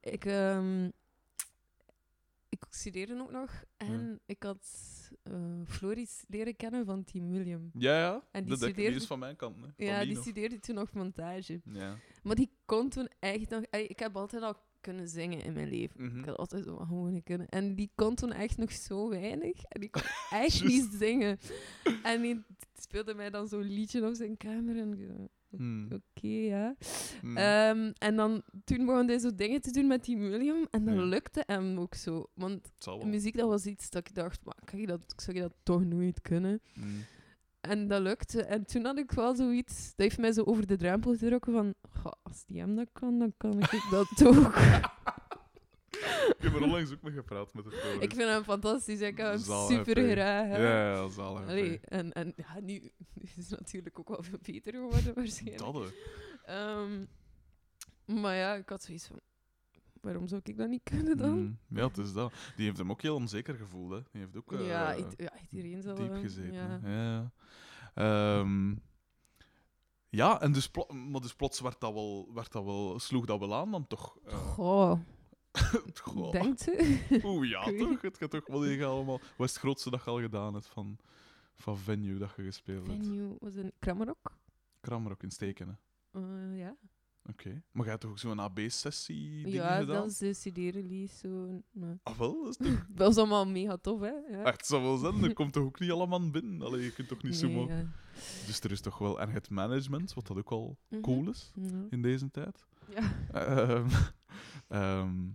ik... 0.00 0.24
ehm, 0.24 0.90
ik 2.60 2.74
studeerde 2.74 3.20
ook 3.20 3.30
nog 3.30 3.64
en 3.76 4.20
ik 4.26 4.42
had 4.42 4.66
eh, 5.22 5.34
Floris 5.66 6.24
leren 6.28 6.56
kennen 6.56 6.84
van 6.84 7.04
Team 7.04 7.30
William. 7.30 7.70
Ja, 7.72 7.98
ja. 7.98 8.12
En 8.30 8.40
die 8.42 8.50
dat, 8.50 8.50
dat- 8.50 8.58
die 8.60 8.68
studeerde- 8.70 8.96
is 8.96 9.06
van 9.06 9.18
mijn 9.18 9.36
kant. 9.36 9.56
Hè. 9.56 9.62
Van 9.76 9.86
Ja, 9.86 10.04
die 10.04 10.16
studeerde 10.16 10.60
toen 10.60 10.74
nog 10.74 10.92
montage. 10.92 11.60
Ja. 11.64 11.96
Maar 12.22 12.34
die 12.36 12.50
kon 12.64 12.88
toen 12.88 13.08
echt 13.18 13.48
nog... 13.50 13.62
Ik 13.70 13.98
heb 13.98 14.16
altijd 14.16 14.42
al 14.42 14.54
kunnen 14.80 15.08
zingen 15.08 15.42
in 15.42 15.52
mijn 15.52 15.68
leven. 15.68 16.04
Mhm. 16.06 16.18
Ik 16.18 16.24
had 16.24 16.36
altijd 16.36 16.64
zo 16.64 16.76
gewoon 16.76 17.22
kunnen. 17.22 17.48
En 17.48 17.74
die 17.74 17.90
kon 17.94 18.14
toen 18.14 18.32
echt 18.32 18.56
nog 18.56 18.72
zo 18.72 19.08
weinig. 19.08 19.62
En 19.62 19.80
die 19.80 19.90
kon 19.90 20.02
echt 20.42 20.64
niet 20.64 20.88
zingen. 20.98 21.38
En 22.02 22.22
die 22.22 22.44
speelde 22.78 23.14
mij 23.14 23.30
dan 23.30 23.48
zo'n 23.48 23.62
liedje 23.62 24.06
op 24.08 24.14
zijn 24.14 24.36
kamer. 24.36 24.78
En 24.78 25.28
Hmm. 25.56 25.84
oké, 25.92 26.26
ja. 26.28 26.74
Hmm. 27.20 27.36
Ehm, 27.36 27.90
en 27.98 28.16
dan, 28.16 28.42
toen 28.64 28.86
begon 28.86 29.06
hij 29.06 29.18
zo 29.18 29.34
dingen 29.34 29.60
te 29.60 29.70
doen 29.70 29.86
met 29.86 30.04
die 30.04 30.18
William. 30.18 30.66
En 30.70 30.84
dat 30.84 30.94
Ja. 30.94 31.02
lukte 31.02 31.42
hem 31.46 31.78
ook 31.78 31.94
zo. 31.94 32.26
Want 32.34 32.72
muziek, 33.04 33.36
dat 33.36 33.48
was 33.48 33.66
iets 33.66 33.90
dat 33.90 34.08
ik 34.08 34.14
dacht, 34.14 34.44
maar 34.44 34.54
kan 34.64 34.78
je 34.80 34.86
dat, 34.86 35.14
zou 35.16 35.36
je 35.36 35.42
dat 35.42 35.54
toch 35.62 35.84
nooit 35.84 36.20
kunnen? 36.20 36.60
Hmm. 36.72 37.04
En 37.60 37.88
dat 37.88 38.00
lukte. 38.02 38.42
En 38.42 38.64
toen 38.66 38.84
had 38.84 38.98
ik 38.98 39.10
wel 39.12 39.34
zoiets... 39.36 39.86
Dat 39.88 39.94
heeft 40.06 40.18
mij 40.18 40.32
zo 40.32 40.42
over 40.42 40.66
de 40.66 40.76
drempel 40.76 41.12
getrokken 41.16 41.52
van... 41.52 41.74
"Goh, 42.00 42.12
als 42.22 42.44
die 42.46 42.58
hem 42.60 42.74
dat 42.76 42.88
kan, 42.92 43.18
dan 43.18 43.32
kan 43.36 43.60
ik 43.60 43.86
dat 43.90 44.24
ook. 44.26 44.54
Ik 46.38 46.44
heb 46.44 46.54
er 46.54 46.62
onlangs 46.62 46.92
ook 46.92 47.02
mee 47.02 47.12
gepraat 47.12 47.54
met 47.54 47.64
de 47.64 47.70
Floris. 47.70 48.02
ik 48.02 48.14
vind 48.14 48.28
hem 48.28 48.42
fantastisch. 48.44 49.00
Ik 49.00 49.16
heb 49.16 49.26
hem 49.26 49.38
Zalig, 49.38 49.68
super 49.76 49.96
hè. 50.02 50.10
graag. 50.12 50.46
hè. 50.46 50.56
Ja, 50.56 50.92
ja, 50.92 51.08
zalig. 51.08 51.48
Allee, 51.48 51.80
en, 51.80 52.12
en 52.12 52.32
ja, 52.36 52.60
nu, 52.60 52.92
nu 53.14 53.22
is 53.36 53.50
het 53.50 53.58
natuurlijk 53.60 53.98
ook 53.98 54.08
wel 54.08 54.22
veel 54.22 54.38
beter 54.42 54.72
geworden 54.72 55.14
waarschijnlijk. 55.14 55.58
Dat. 55.72 55.92
Ehm, 56.44 57.04
maar 58.20 58.34
ja, 58.36 58.54
ik 58.54 58.68
had 58.68 58.82
zoiets 58.82 59.06
van... 59.06 59.20
Waarom 60.00 60.26
zou 60.28 60.40
ik 60.44 60.56
dat 60.56 60.68
niet 60.68 60.82
kunnen 60.82 61.16
dan? 61.16 61.30
Hmm. 61.30 61.58
Ja, 61.68 61.86
het 61.86 61.98
is 61.98 62.12
dat. 62.12 62.32
Die 62.56 62.64
heeft 62.66 62.78
hem 62.78 62.90
ook 62.90 63.02
heel 63.02 63.14
onzeker 63.14 63.54
gevoeld. 63.54 63.90
Hè. 63.90 64.00
Die 64.12 64.20
heeft 64.20 64.36
ook... 64.36 64.52
eh, 64.52 64.66
ja, 64.68 64.96
i- 64.96 65.04
ja, 65.16 65.32
iedereen 65.50 65.82
zal... 65.82 65.94
diep 65.94 66.12
eh, 66.12 66.20
gezeten. 66.20 66.52
Ja. 66.52 66.80
Ja. 66.84 67.32
Ehm, 67.94 68.74
ja, 70.08 70.40
en 70.40 70.52
dus, 70.52 70.70
maar 71.10 71.20
dus 71.20 71.34
plots 71.34 71.60
werd 71.60 71.80
dat 71.80 71.92
wel, 71.92 72.30
werd 72.34 72.52
dat 72.52 72.64
wel, 72.64 72.98
sloeg 72.98 73.24
dat 73.26 73.38
wel 73.38 73.54
aan 73.54 73.70
dan 73.70 73.86
toch? 73.86 74.16
eh, 74.24 74.34
Goh, 74.34 75.00
goh. 76.02 76.30
denkt 76.32 76.60
ze? 76.60 77.00
Oeh, 77.24 77.48
ja, 77.48 77.62
toch? 77.78 78.00
Het 78.02 78.18
gaat 78.18 78.30
toch 78.30 78.46
wel 78.46 78.64
je 78.64 78.84
allemaal... 78.84 79.20
Wat 79.36 79.46
is 79.48 79.52
het 79.52 79.62
grootste 79.62 79.90
dat 79.90 80.04
je 80.04 80.10
al 80.10 80.20
gedaan 80.20 80.54
hebt 80.54 80.66
van, 80.66 80.98
van 81.56 81.78
venue 81.78 82.18
dat 82.18 82.32
je 82.36 82.42
gespeeld 82.42 82.86
hebt? 82.86 83.04
Venue 83.06 83.36
was 83.38 83.54
een 83.54 83.72
Krammerok. 83.78 84.36
Krammer 84.80 85.12
ook 85.12 85.22
in 85.22 85.30
steken, 85.30 85.68
hè? 85.68 85.74
Eh, 86.20 86.58
ja. 86.58 86.76
Oké. 87.30 87.62
Maar 87.72 87.82
jij 87.82 87.90
hebt 87.90 88.00
toch 88.00 88.10
ook 88.10 88.18
zo'n 88.18 88.38
AB-sessie 88.38 89.48
ja, 89.48 89.76
gedaan? 89.78 89.96
dat 89.96 90.06
is 90.10 90.18
de 90.42 90.50
CD-release. 90.50 91.16
Zo. 91.16 91.62
Ah, 92.02 92.18
wel? 92.18 92.42
Dat 92.44 92.48
is 92.48 92.56
toch... 92.66 92.86
Dat 92.88 93.06
was 93.06 93.16
allemaal 93.16 93.46
mega 93.46 93.76
tof, 93.76 94.00
hè? 94.00 94.06
Ja. 94.30 94.42
Echt, 94.44 94.56
het 94.56 94.66
zou 94.66 94.82
wel 94.82 94.96
zijn. 94.96 95.24
Er 95.24 95.32
komt 95.34 95.52
toch 95.52 95.64
ook 95.64 95.80
niet 95.80 95.90
allemaal 95.90 96.30
binnen? 96.30 96.62
Allee, 96.62 96.82
je 96.84 96.92
kunt 96.92 97.08
toch 97.08 97.22
niet 97.22 97.32
Nee, 97.32 97.40
zomaar... 97.40 97.76
ja. 97.76 97.86
Dus 98.46 98.60
er 98.60 98.70
is 98.70 98.80
toch 98.80 98.98
wel... 98.98 99.20
En 99.20 99.30
het 99.30 99.50
management, 99.50 100.14
wat 100.14 100.26
dat 100.26 100.36
ook 100.36 100.50
al 100.50 100.76
Mhm. 100.88 101.00
cool 101.00 101.28
is 101.28 101.52
Ja. 101.54 101.86
in 101.90 102.02
deze 102.02 102.30
tijd. 102.30 102.66
Ja. 102.88 103.12
Ehm, 104.68 105.28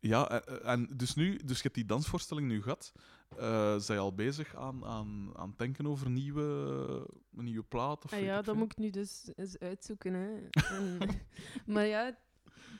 ja, 0.00 0.30
en, 0.42 0.62
en 0.64 0.88
dus 0.96 1.14
nu, 1.14 1.36
dus 1.44 1.56
je 1.56 1.62
hebt 1.62 1.74
die 1.74 1.84
dansvoorstelling 1.84 2.48
nu 2.48 2.62
gehad. 2.62 2.92
Eh 3.38 3.76
zijn 3.78 3.98
je 3.98 4.04
al 4.04 4.14
bezig 4.14 4.54
aan, 4.56 4.84
aan, 4.84 5.30
aan 5.36 5.48
het 5.48 5.58
denken 5.58 5.86
over 5.86 6.10
nieuwe, 6.10 7.08
nieuwe 7.30 7.62
plaat? 7.62 8.04
Of 8.04 8.12
Ah 8.12 8.20
ja, 8.20 8.34
dat 8.36 8.44
veel? 8.44 8.54
moet 8.54 8.72
ik 8.72 8.78
nu 8.78 8.90
dus 8.90 9.28
eens 9.36 9.58
uitzoeken. 9.58 10.12
Hè. 10.14 10.36
En, 10.76 10.98
maar 11.74 11.86
ja, 11.86 12.04
het 12.04 12.16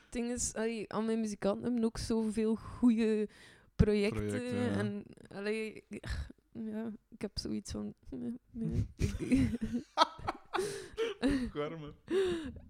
ding 0.09 0.31
is, 0.31 0.53
allee, 0.55 0.89
al 0.89 1.01
mijn 1.01 1.19
muzikanten 1.19 1.63
hebben 1.63 1.83
ook 1.83 1.97
zoveel 1.97 2.55
goede 2.55 3.29
projecten. 3.75 4.27
Projecten, 4.27 4.55
ja. 4.55 4.69
En 4.69 5.03
allee, 5.27 5.83
ja, 6.51 6.91
ik 7.09 7.21
heb 7.21 7.31
zoiets 7.39 7.71
van. 7.71 7.93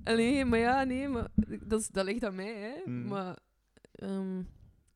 Allee, 0.04 0.46
maar 0.46 0.60
ja, 0.60 0.84
nee, 0.84 1.08
maar 1.08 1.28
dat, 1.66 1.80
is- 1.82 1.88
dat 1.88 2.06
ligt 2.06 2.24
aan 2.24 2.36
mij, 2.36 2.54
hè. 2.56 2.90
Mm. 2.92 3.08
Maar 3.08 3.38
ehm, 3.98 4.40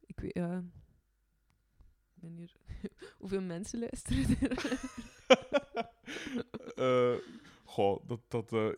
ik 0.06 0.20
weet, 0.20 0.34
ja. 0.34 0.58
Ik 2.16 2.22
ben 2.22 2.32
hier. 2.36 2.52
Hoeveel 3.20 3.42
mensen 3.42 3.80
luisteren 3.80 4.38
er? 4.40 4.80
Eh, 6.76 7.16
goh, 7.64 8.08
dat, 8.08 8.20
dat, 8.28 8.54
eh, 8.54 8.70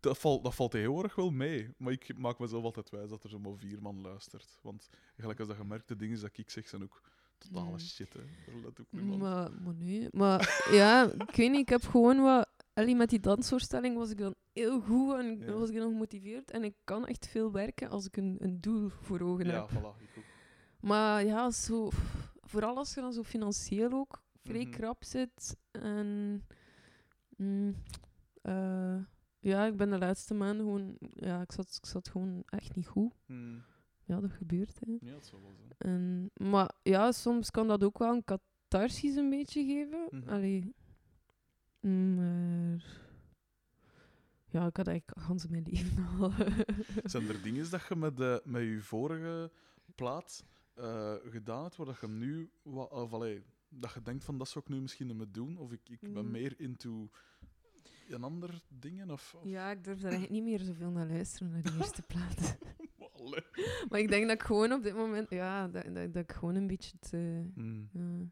dat, 0.00 0.18
valt, 0.18 0.44
dat 0.44 0.54
valt 0.54 0.70
tegenwoordig 0.70 1.14
wel 1.14 1.30
mee. 1.30 1.70
Maar 1.76 1.92
ik 1.92 2.18
maak 2.18 2.38
mezelf 2.38 2.64
altijd 2.64 2.90
wijs 2.90 3.10
dat 3.10 3.22
er 3.24 3.30
zomaar 3.30 3.56
vier 3.56 3.82
man 3.82 4.00
luistert. 4.00 4.58
Want 4.62 4.88
gelijk 5.16 5.38
als 5.38 5.48
dat 5.48 5.56
gemerkt, 5.56 5.88
de 5.88 5.96
dingen 5.96 6.20
dat 6.20 6.38
ik 6.38 6.50
zeg 6.50 6.68
zijn 6.68 6.82
ook 6.82 7.02
totale 7.38 7.70
Mm. 7.70 7.78
shit. 7.78 8.12
Hè. 8.12 8.20
Let 8.62 8.80
ook 8.80 8.86
niemand. 8.90 9.20
Maar, 9.20 9.52
maar 9.52 9.74
nee. 9.74 10.08
Maar 10.12 10.66
ja, 10.70 11.12
ik 11.12 11.36
weet 11.36 11.50
niet, 11.50 11.60
ik 11.60 11.68
heb 11.68 11.82
gewoon 11.82 12.20
wat... 12.22 12.48
Allee, 12.74 12.96
met 12.96 13.10
die 13.10 13.20
dansvoorstelling 13.20 13.96
was 13.96 14.10
ik 14.10 14.18
dan 14.18 14.34
heel 14.52 14.80
goed 14.80 15.14
en 15.14 15.38
Ja. 15.38 15.52
was 15.52 15.68
ik 15.70 15.76
dan 15.76 15.88
gemotiveerd. 15.90 16.50
En 16.50 16.64
ik 16.64 16.74
kan 16.84 17.06
echt 17.06 17.26
veel 17.28 17.52
werken 17.52 17.90
als 17.90 18.06
ik 18.06 18.16
een, 18.16 18.36
een 18.38 18.60
doel 18.60 18.88
voor 18.88 19.20
ogen 19.20 19.46
Ja, 19.46 19.52
heb. 19.60 19.70
voilà. 19.70 20.00
Ik 20.02 20.08
ook. 20.18 20.24
Maar 20.80 21.24
ja, 21.24 21.50
zo, 21.50 21.88
vooral 22.40 22.76
als 22.76 22.94
je 22.94 23.00
dan 23.00 23.12
zo 23.12 23.22
financieel 23.22 23.90
ook 23.92 24.22
vrij 24.42 24.62
Mhm. 24.62 24.70
krap 24.70 25.04
zit. 25.04 25.56
En 25.70 26.06
mm, 27.36 27.74
eh, 28.42 28.96
ja, 29.38 29.66
ik 29.66 29.76
ben 29.76 29.90
de 29.90 29.98
laatste 29.98 30.34
maanden 30.34 30.66
gewoon... 30.66 30.96
Ja, 31.00 31.40
ik 31.40 31.52
zat, 31.52 31.78
ik 31.82 31.86
zat 31.86 32.08
gewoon 32.08 32.42
echt 32.46 32.74
niet 32.76 32.86
goed. 32.86 33.12
Hmm. 33.26 33.62
Ja, 34.04 34.20
dat 34.20 34.32
gebeurt, 34.32 34.80
hè. 34.80 34.96
Ja, 35.00 35.12
dat 35.12 35.26
zal 35.26 35.40
wel 35.42 35.52
zijn. 35.54 35.70
En, 35.78 36.30
maar 36.50 36.70
ja, 36.82 37.12
soms 37.12 37.50
kan 37.50 37.68
dat 37.68 37.84
ook 37.84 37.98
wel 37.98 38.12
een 38.14 38.24
catharsis 38.24 39.16
een 39.16 39.30
beetje 39.30 39.64
geven. 39.64 40.06
Mhm. 40.10 40.28
Allee. 40.28 40.74
Maar... 41.90 43.00
Ja, 44.48 44.66
ik 44.66 44.76
had 44.76 44.86
eigenlijk 44.86 45.20
gans 45.20 45.46
mijn 45.46 45.66
leven 45.70 46.06
al. 46.20 46.32
Zijn 47.04 47.28
er 47.28 47.42
dingen 47.42 47.70
dat 47.70 47.86
je 47.88 47.96
met, 47.96 48.16
de, 48.16 48.42
met 48.44 48.62
je 48.62 48.80
vorige 48.82 49.50
plaat 49.94 50.44
eh, 50.74 51.14
gedaan 51.24 51.62
hebt, 51.62 51.76
waar 51.76 51.86
dat 51.86 52.00
je 52.00 52.08
nu, 52.08 52.50
wa- 52.62 52.82
of, 52.82 53.12
allee, 53.12 53.42
dat 53.68 53.92
je 53.92 54.02
denkt 54.02 54.24
van 54.24 54.38
dat 54.38 54.48
zou 54.48 54.64
ik 54.64 54.70
nu 54.70 54.80
misschien 54.80 55.06
niet 55.06 55.16
meer 55.16 55.32
doen, 55.32 55.56
of 55.58 55.72
ik, 55.72 55.88
ik 55.88 56.00
ben 56.12 56.24
Mm. 56.24 56.30
meer 56.30 56.54
into 56.60 57.10
een 58.08 58.22
ander 58.22 58.62
dingen, 58.68 59.10
of... 59.10 59.34
of 59.34 59.44
Ja, 59.48 59.70
ik 59.70 59.84
durf 59.84 60.00
daar 60.00 60.10
eigenlijk 60.10 60.42
niet 60.44 60.50
meer 60.58 60.66
zoveel 60.66 60.90
naar 60.90 61.06
luisteren, 61.06 61.50
naar 61.52 61.62
de 61.62 61.72
eerste 61.78 62.02
plaat. 62.12 62.58
Maar 63.88 64.00
ik 64.00 64.08
denk 64.08 64.22
dat 64.26 64.34
ik 64.34 64.42
gewoon 64.42 64.72
op 64.72 64.82
dit 64.82 64.94
moment... 64.94 65.30
Ja, 65.30 65.68
dat, 65.68 65.84
dat, 65.94 66.12
dat 66.14 66.22
ik 66.22 66.32
gewoon 66.32 66.54
een 66.54 66.66
beetje 66.66 66.98
te... 66.98 67.16
Ja, 67.92 68.30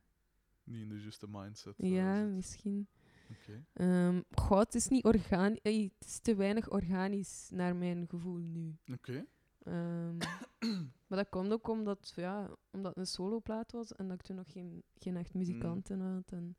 niet 0.64 0.82
in 0.82 0.88
de 0.88 1.01
juiste 1.01 1.26
mindset. 1.28 1.78
eh, 1.78 1.90
ja, 1.92 2.24
misschien. 2.24 2.88
Oké. 3.31 3.64
Ehm 3.72 4.20
goh, 4.31 4.59
het 4.59 4.74
is 4.74 4.89
niet 4.89 5.05
organisch... 5.05 5.61
Het 5.99 6.07
is 6.09 6.18
te 6.18 6.35
weinig 6.35 6.70
organisch, 6.70 7.49
naar 7.53 7.76
mijn 7.76 8.09
gevoel 8.09 8.37
nu. 8.37 8.76
Oké. 8.93 9.24
Ehm, 9.62 10.16
maar 11.09 11.18
dat 11.18 11.28
komt 11.28 11.53
ook 11.53 11.68
omdat, 11.68 12.12
ja, 12.16 12.57
omdat 12.70 12.91
het 12.95 12.99
een 12.99 13.07
soloplaat 13.07 13.72
was 13.72 13.93
en 13.93 14.09
dat 14.09 14.14
ik 14.20 14.22
toen 14.22 14.37
nog 14.37 14.53
geen, 14.53 14.83
geen 14.95 15.16
echt 15.16 15.35
muzikanten 15.35 16.01
had. 16.01 16.33
En, 16.33 16.57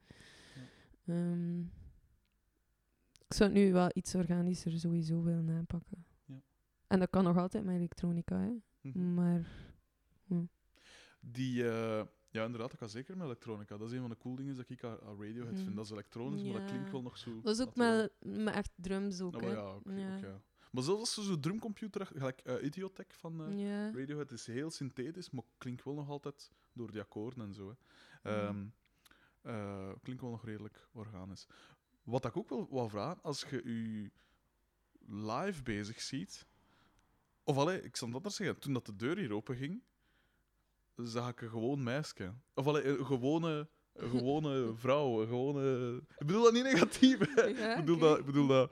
Ja. 0.55 1.13
ehm, 1.13 1.59
ik 3.27 3.33
zou 3.37 3.49
het 3.53 3.59
nu 3.59 3.71
wel 3.73 3.89
iets 3.93 4.15
organischer 4.15 4.79
sowieso 4.79 5.23
willen 5.23 5.49
aanpakken. 5.49 6.05
Ja. 6.25 6.41
En 6.87 6.99
dat 6.99 7.09
kan 7.09 7.23
nog 7.23 7.37
altijd 7.37 7.63
met 7.63 7.75
elektronica, 7.75 8.37
hè. 8.39 8.51
Mhm. 8.81 9.13
maar 9.13 9.49
Die, 11.19 11.69
eh, 11.69 12.05
Ja, 12.31 12.43
inderdaad, 12.45 12.69
dat 12.69 12.79
kan 12.79 12.89
zeker 12.89 13.17
met 13.17 13.25
elektronica. 13.25 13.77
Dat 13.77 13.87
is 13.87 13.93
een 13.93 14.01
van 14.01 14.09
de 14.09 14.17
cool 14.17 14.35
dingen 14.35 14.55
dat 14.55 14.69
ik 14.69 14.83
aan, 14.83 14.97
Radiohead 15.19 15.51
Mm. 15.57 15.63
vind. 15.63 15.75
Dat 15.75 15.85
is 15.85 15.91
elektronisch, 15.91 16.43
maar 16.43 16.53
dat 16.53 16.69
klinkt 16.69 16.91
wel 16.91 17.01
nog 17.01 17.17
zo... 17.17 17.41
Dat 17.41 17.55
is 17.59 17.61
ook 17.65 17.75
met, 17.75 18.11
met 18.19 18.53
echt 18.53 18.71
drums 18.75 19.21
ook, 19.21 19.41
hè. 19.41 19.47
maar 19.47 19.55
ja, 19.55 19.75
oké, 19.75 19.93
Ja. 19.93 20.41
Maar 20.71 20.83
zelfs 20.83 20.99
als 20.99 21.13
ze 21.13 21.21
zo'n 21.21 21.39
drumcomputer, 21.41 22.05
gelijk 22.05 22.39
eh, 22.39 22.63
Idiotech 22.63 23.15
van 23.17 23.59
eh. 23.59 23.93
Radiohead, 23.93 24.31
is 24.31 24.45
heel 24.45 24.71
synthetisch, 24.71 25.29
maar 25.29 25.43
klinkt 25.57 25.83
wel 25.83 25.93
nog 25.93 26.09
altijd 26.09 26.51
door 26.73 26.91
die 26.91 27.01
akkoorden 27.01 27.45
en 27.45 27.53
zo. 27.53 27.75
Hè. 28.21 28.29
Ja. 28.31 28.47
Ehm, 28.47 28.65
eh, 29.41 29.91
klinkt 30.01 30.21
wel 30.21 30.31
nog 30.31 30.45
redelijk 30.45 30.87
organisch. 30.91 31.47
Wat 32.03 32.25
ik 32.25 32.37
ook 32.37 32.49
wel 32.49 32.67
wou 32.69 32.89
vragen, 32.89 33.23
als 33.23 33.45
je 33.49 33.61
je 33.63 34.11
live 35.07 35.63
bezig 35.63 36.01
ziet, 36.01 36.47
of 37.43 37.57
allee, 37.57 37.81
ik 37.81 37.95
zal 37.95 38.07
dat 38.07 38.17
anders 38.17 38.35
zeggen, 38.35 38.59
toen 38.59 38.73
dat 38.73 38.85
de 38.85 38.95
deur 38.95 39.17
hier 39.17 39.33
open 39.33 39.55
ging, 39.55 39.83
zag 41.03 41.29
ik 41.29 41.41
een 41.41 41.49
gewoon 41.49 41.83
meisje. 41.83 42.33
Of 42.53 42.67
allee, 42.67 42.83
een 42.99 43.05
gewone, 43.05 43.67
een 43.93 44.09
gewone 44.09 44.73
vrouw, 44.83 45.21
een 45.21 45.27
gewone... 45.27 45.95
Ik 46.17 46.25
bedoel 46.27 46.43
dat 46.43 46.53
niet 46.53 46.63
negatief, 46.63 47.17
hè. 47.35 47.41
Ja, 47.41 47.71
ik 47.71 47.79
bedoel 47.79 47.97
dat, 47.97 48.19
ik 48.19 48.25
bedoel 48.25 48.47
dat 48.47 48.71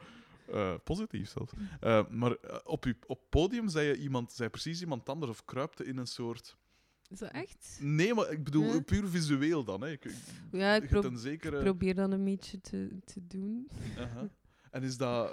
eh, 0.51 0.73
positief 0.83 1.29
zelfs. 1.29 1.51
Eh, 1.79 2.07
maar 2.09 2.31
eh, 2.35 2.57
op 2.63 2.85
je 2.85 2.95
op 3.07 3.21
podium 3.29 3.69
zei 3.69 3.87
je 3.87 3.97
iemand, 3.97 4.31
zei 4.31 4.49
precies 4.49 4.81
iemand 4.81 5.09
anders 5.09 5.31
of 5.31 5.45
kruipte 5.45 5.85
in 5.85 5.97
een 5.97 6.07
soort. 6.07 6.57
Is 7.07 7.19
dat 7.19 7.31
echt? 7.31 7.77
Nee, 7.81 8.13
maar 8.13 8.31
ik 8.31 8.43
bedoel 8.43 8.83
puur 8.83 9.07
visueel 9.07 9.63
dan. 9.63 9.81
Hè. 9.81 9.91
Ik, 9.91 10.05
ik, 10.05 10.15
Ja, 10.51 10.75
ik 10.75 10.89
pro- 10.89 11.15
zekere. 11.15 11.59
probeer 11.63 11.95
dat 11.95 12.11
een 12.11 12.23
beetje 12.23 12.61
te, 12.61 12.99
te 13.05 13.27
doen. 13.27 13.69
En 14.71 14.83
is 14.83 14.97
dat. 14.97 15.31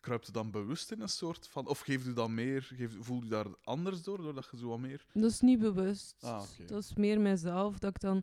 Kruipt 0.00 0.28
u 0.28 0.32
dan 0.32 0.50
bewust 0.50 0.90
in 0.92 1.00
een 1.00 1.08
soort 1.08 1.48
van. 1.48 1.66
Of 1.68 1.80
geeft 1.80 2.06
u 2.06 2.12
dan 2.12 2.34
meer. 2.34 2.62
Geeft, 2.76 2.96
voelt 3.00 3.24
u 3.24 3.28
daar 3.28 3.46
anders 3.64 4.02
door, 4.02 4.22
doordat 4.22 4.48
je 4.50 4.56
zo 4.58 4.68
wat 4.68 4.78
meer. 4.78 5.06
Dat 5.12 5.30
is 5.30 5.40
niet 5.40 5.58
bewust. 5.58 6.16
Ah, 6.20 6.42
oké. 6.42 6.64
Dat 6.64 6.82
is 6.82 6.94
meer 6.94 7.20
mijzelf. 7.20 7.78
Dat 7.78 7.90
ik 7.90 8.00
dan... 8.00 8.22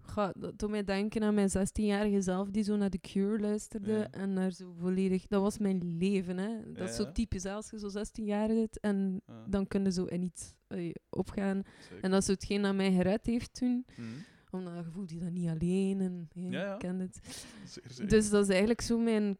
Ga, 0.00 0.32
dat 0.36 0.58
doet 0.58 0.70
mij 0.70 0.84
denken 0.84 1.22
aan 1.22 1.34
mijn 1.34 1.48
16-jarige 1.50 2.20
zelf 2.20 2.48
die 2.50 2.62
zo 2.62 2.76
naar 2.76 2.90
The 2.90 2.98
Cure 2.98 3.38
luisterde. 3.40 3.92
Ja. 3.92 4.10
En 4.10 4.34
daar 4.34 4.50
zo 4.52 4.74
volledig... 4.78 5.26
Dat 5.26 5.42
was 5.42 5.58
mijn 5.58 5.96
leven, 5.98 6.38
hè. 6.38 6.72
Dat 6.72 6.88
is 6.88 6.96
zo 6.96 7.12
typisch. 7.12 7.42
hè. 7.42 7.52
Als 7.52 7.70
je 7.70 7.78
zo 7.78 7.88
16 7.88 8.24
jaar 8.24 8.48
bent 8.48 8.80
en 8.80 9.22
dan 9.46 9.66
kun 9.66 9.84
je 9.84 9.92
zo 9.92 10.04
in 10.04 10.22
iets 10.22 10.54
eh, 10.66 10.94
opgaan. 11.10 11.62
zeker. 11.82 12.04
En 12.04 12.10
dat 12.10 12.22
is 12.22 12.28
hetgeen 12.28 12.62
dat 12.62 12.74
mij 12.74 12.92
gered 12.92 13.26
heeft 13.26 13.54
toen. 13.54 13.86
Mhm. 13.96 14.06
Omdat 14.50 14.74
je 14.84 14.90
voelt 14.90 15.10
je 15.10 15.18
dat 15.18 15.30
niet 15.30 15.48
alleen. 15.48 16.00
En 16.00 16.28
je 16.34 16.74
kent 16.78 17.00
het. 17.00 17.20
Zeker, 17.66 17.90
zeker. 17.90 18.08
Dus 18.08 18.30
dat 18.30 18.42
is 18.42 18.48
eigenlijk 18.48 18.80
zo 18.80 18.98
mijn 18.98 19.38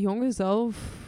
jonge 0.00 0.32
zelf. 0.32 1.04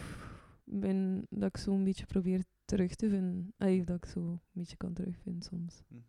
Ben, 0.65 1.27
dat 1.31 1.49
ik 1.49 1.57
zo 1.57 1.73
een 1.73 1.85
beetje 1.85 2.07
probeer 2.07 2.45
terug 2.65 2.95
te 2.95 3.09
vinden. 3.09 3.53
Ay, 3.57 3.85
dat 3.85 3.97
ik 3.97 4.05
zo 4.05 4.21
een 4.21 4.41
beetje 4.53 4.77
kan 4.77 4.93
terugvinden 4.93 5.43
soms. 5.43 5.83
Mhm. 5.89 6.03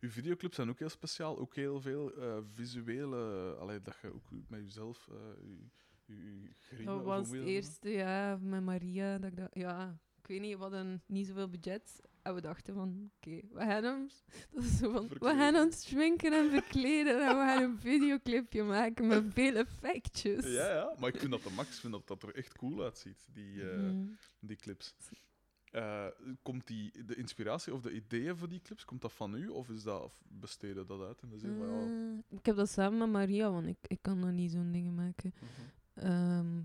Uw 0.00 0.10
videoclips 0.10 0.56
zijn 0.56 0.68
ook 0.68 0.78
heel 0.78 0.88
speciaal, 0.88 1.38
ook 1.38 1.54
heel 1.54 1.80
veel 1.80 2.12
eh, 2.12 2.38
visuele. 2.54 3.54
Allee, 3.60 3.82
dat 3.82 3.94
je 4.02 4.14
ook 4.14 4.30
met 4.48 4.60
jezelf. 4.60 5.08
eh 5.08 6.84
Dat 6.84 7.02
was 7.04 7.28
het 7.28 7.38
dat 7.38 7.46
eerste 7.46 7.90
jaar 7.90 8.40
met 8.40 8.62
Maria. 8.64 9.18
Dat 9.18 9.30
ik 9.30 9.36
dacht, 9.36 9.54
ja, 9.54 9.98
ik 10.20 10.26
weet 10.26 10.40
niet, 10.40 10.54
we 10.54 10.60
hadden 10.62 11.02
niet 11.06 11.26
zoveel 11.26 11.48
budget. 11.48 12.00
En 12.24 12.34
we 12.34 12.40
dachten 12.40 12.74
van, 12.74 13.10
oké, 13.16 13.40
we 13.52 13.60
gaan 13.60 13.84
hem... 13.84 14.08
Dat 14.52 14.64
is 14.64 14.78
zo 14.78 14.90
van, 14.92 15.08
we 15.08 15.18
gaan 15.34 15.54
hem 15.54 15.70
schminken 15.72 16.32
en 16.32 16.50
verkleden. 16.50 17.12
en 17.28 17.28
we 17.38 17.42
gaan 17.44 17.62
een 17.62 17.78
videoclipje 17.78 18.62
maken 18.62 19.06
met 19.06 19.24
veel 19.28 19.54
effectjes. 19.56 20.44
Ja, 20.46 20.68
ja, 20.74 20.94
maar 20.98 21.08
ik 21.08 21.18
vind 21.20 21.30
dat 21.30 21.42
de 21.42 21.50
max, 21.50 21.80
vind 21.80 21.92
dat 21.92 22.06
dat 22.06 22.22
er 22.22 22.34
echt 22.34 22.56
cool 22.56 22.82
uitziet, 22.82 23.26
die, 23.32 23.70
eh, 23.70 23.76
Mhm. 23.78 24.06
die 24.40 24.56
clips. 24.56 24.94
Eh, 25.70 26.06
komt 26.42 26.66
die, 26.66 27.04
de 27.04 27.14
inspiratie 27.14 27.72
of 27.74 27.80
de 27.80 27.92
ideeën 27.92 28.36
voor 28.36 28.48
die 28.48 28.60
clips, 28.62 28.84
komt 28.84 29.02
dat 29.02 29.12
van 29.12 29.34
u 29.34 29.48
of 29.48 29.68
is 29.68 29.82
dat, 29.82 30.02
of 30.02 30.22
besteden 30.28 30.86
dat 30.86 31.00
uit 31.00 31.22
in 31.22 31.28
de 31.28 31.38
zin 31.38 31.56
van 31.56 31.68
Eh, 32.30 32.38
ik 32.38 32.46
heb 32.46 32.56
dat 32.56 32.68
samen 32.70 32.98
met 32.98 33.10
Maria, 33.10 33.50
want 33.50 33.66
ik, 33.66 33.78
ik 33.86 33.98
kan 34.02 34.18
nog 34.18 34.30
niet 34.30 34.50
zo'n 34.52 34.72
dingen 34.72 34.94
maken. 34.94 35.34
mhm. 35.40 36.06
ehm, 36.06 36.60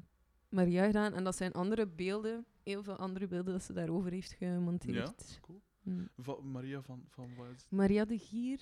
Maria 0.50 0.86
gedaan. 0.86 1.14
En 1.14 1.24
dat 1.24 1.36
zijn 1.36 1.52
andere 1.52 1.88
beelden, 1.88 2.46
heel 2.64 2.84
veel 2.84 2.96
andere 2.96 3.28
beelden 3.28 3.54
dat 3.54 3.64
ze 3.64 3.74
daarover 3.74 4.12
heeft 4.12 4.32
gemonteerd. 4.34 5.40
cool. 5.42 5.62
Mm. 5.82 6.10
Maria 6.52 6.82
van, 6.82 7.04
van 7.10 7.36
wat 7.36 7.48
is? 7.56 7.66
Maria 7.70 8.06
de 8.06 8.18
Gier. 8.18 8.62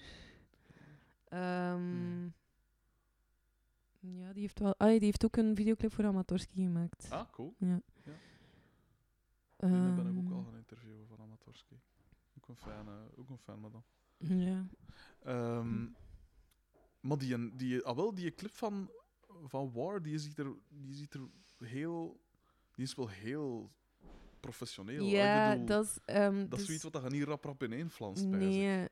ehm, 1.28 1.76
Hmm. 1.78 2.34
Ja, 4.00 4.34
die 4.34 4.42
heeft, 4.42 4.60
wel, 4.60 4.76
ah, 4.78 4.90
die 4.90 5.00
heeft 5.00 5.26
ook 5.26 5.36
een 5.38 5.56
videoclip 5.56 5.94
voor 5.94 6.06
Amatorski 6.06 6.64
gemaakt. 6.64 7.08
Ah, 7.12 7.32
cool. 7.32 7.56
Ja. 7.58 7.82
Ja. 8.04 8.14
Die 9.58 9.70
ben 9.96 10.08
ik 10.08 10.18
ook 10.18 10.24
Ehm, 10.26 10.34
al 10.34 10.44
gaan 10.44 10.56
interviewen 10.56 11.08
van 11.08 11.20
Amatorski. 11.20 11.80
Ook 12.38 12.48
een 12.48 12.56
fan, 12.56 12.88
eh, 12.88 13.20
ook 13.20 13.30
een 13.30 13.38
fan, 13.38 13.60
madame. 13.60 13.84
Ja. 14.18 14.68
Ehm, 15.24 15.88
maar 17.00 17.18
die, 17.18 17.56
die, 17.56 17.84
ah, 17.84 17.96
wel, 17.96 18.14
die 18.14 18.34
clip 18.36 18.52
van, 18.52 18.90
van 19.44 19.72
War, 19.72 20.02
die 20.02 20.18
ziet, 20.18 20.38
er, 20.38 20.56
die 20.70 20.94
ziet 20.94 21.14
er 21.14 21.22
heel... 21.60 22.20
Die 22.76 22.86
is 22.86 22.95
wel 22.95 23.10
heel 23.10 23.72
professioneel. 24.39 25.03
Ja, 25.05 25.51
bedoel, 25.51 25.66
dat 25.66 25.86
is... 25.86 25.99
ehm, 26.05 26.36
dat 26.36 26.60
is 26.60 26.66
dus- 26.66 26.66
zoiets 26.66 26.84
wat 26.84 27.12
je 27.12 27.18
niet 27.18 27.28
rap 27.28 27.43
rap 27.43 27.64
ineen 27.64 27.89
flanst 27.89 28.26
Nee, 28.26 28.88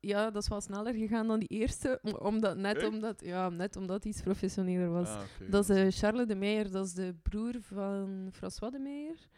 ja, 0.00 0.30
dat 0.30 0.42
is 0.42 0.48
wel 0.48 0.60
sneller 0.60 0.94
gegaan 0.94 1.26
dan 1.26 1.38
die 1.38 1.48
eerste. 1.48 2.00
Omdat, 2.18 2.56
net, 2.56 2.76
Echt? 2.76 2.86
omdat, 2.86 3.20
ja, 3.24 3.48
net 3.48 3.76
omdat 3.76 4.04
iets 4.04 4.22
professioneler 4.22 4.90
was. 4.90 5.08
Ah, 5.08 5.22
Dat 5.50 5.68
is 5.70 5.76
eh, 5.76 5.86
Charles 5.90 6.26
de 6.26 6.34
Meijer, 6.34 6.70
dat 6.70 6.86
is 6.86 6.92
de 6.92 7.14
broer 7.22 7.54
van 7.60 8.28
François 8.32 8.72
de 8.72 8.78
Meijer. 8.78 9.28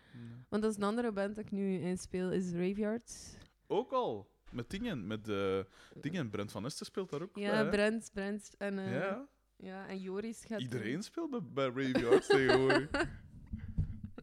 Want 0.48 0.62
dat 0.62 0.70
is 0.70 0.76
een 0.76 0.82
andere 0.82 1.12
band 1.12 1.34
dat 1.36 1.44
ik 1.44 1.50
nu 1.50 1.74
in 1.74 1.98
speel, 1.98 2.30
is 2.32 2.52
Raveyard. 2.52 3.36
Ook 3.66 3.92
al. 3.92 4.30
Met 4.52 4.70
dingen. 4.70 5.06
Met 5.06 5.28
eh 5.28 5.60
dingen. 6.00 6.30
Brent 6.30 6.52
van 6.52 6.64
Esten 6.64 6.86
speelt 6.86 7.10
daar 7.10 7.22
ook 7.22 7.36
Ja? 7.38 7.64
Brent, 7.68 8.10
Brent 8.12 8.54
en, 8.58 8.78
eh, 8.78 8.92
Ja, 8.92 9.28
ja, 9.58 9.86
en 9.88 9.98
Joris 10.00 10.44
gaat... 10.44 10.60
iedereen 10.60 11.02
speelt 11.02 11.30
bij, 11.30 11.40
bij 11.72 11.84
Raveyards 11.86 12.26
tegenwoordig. 12.36 12.90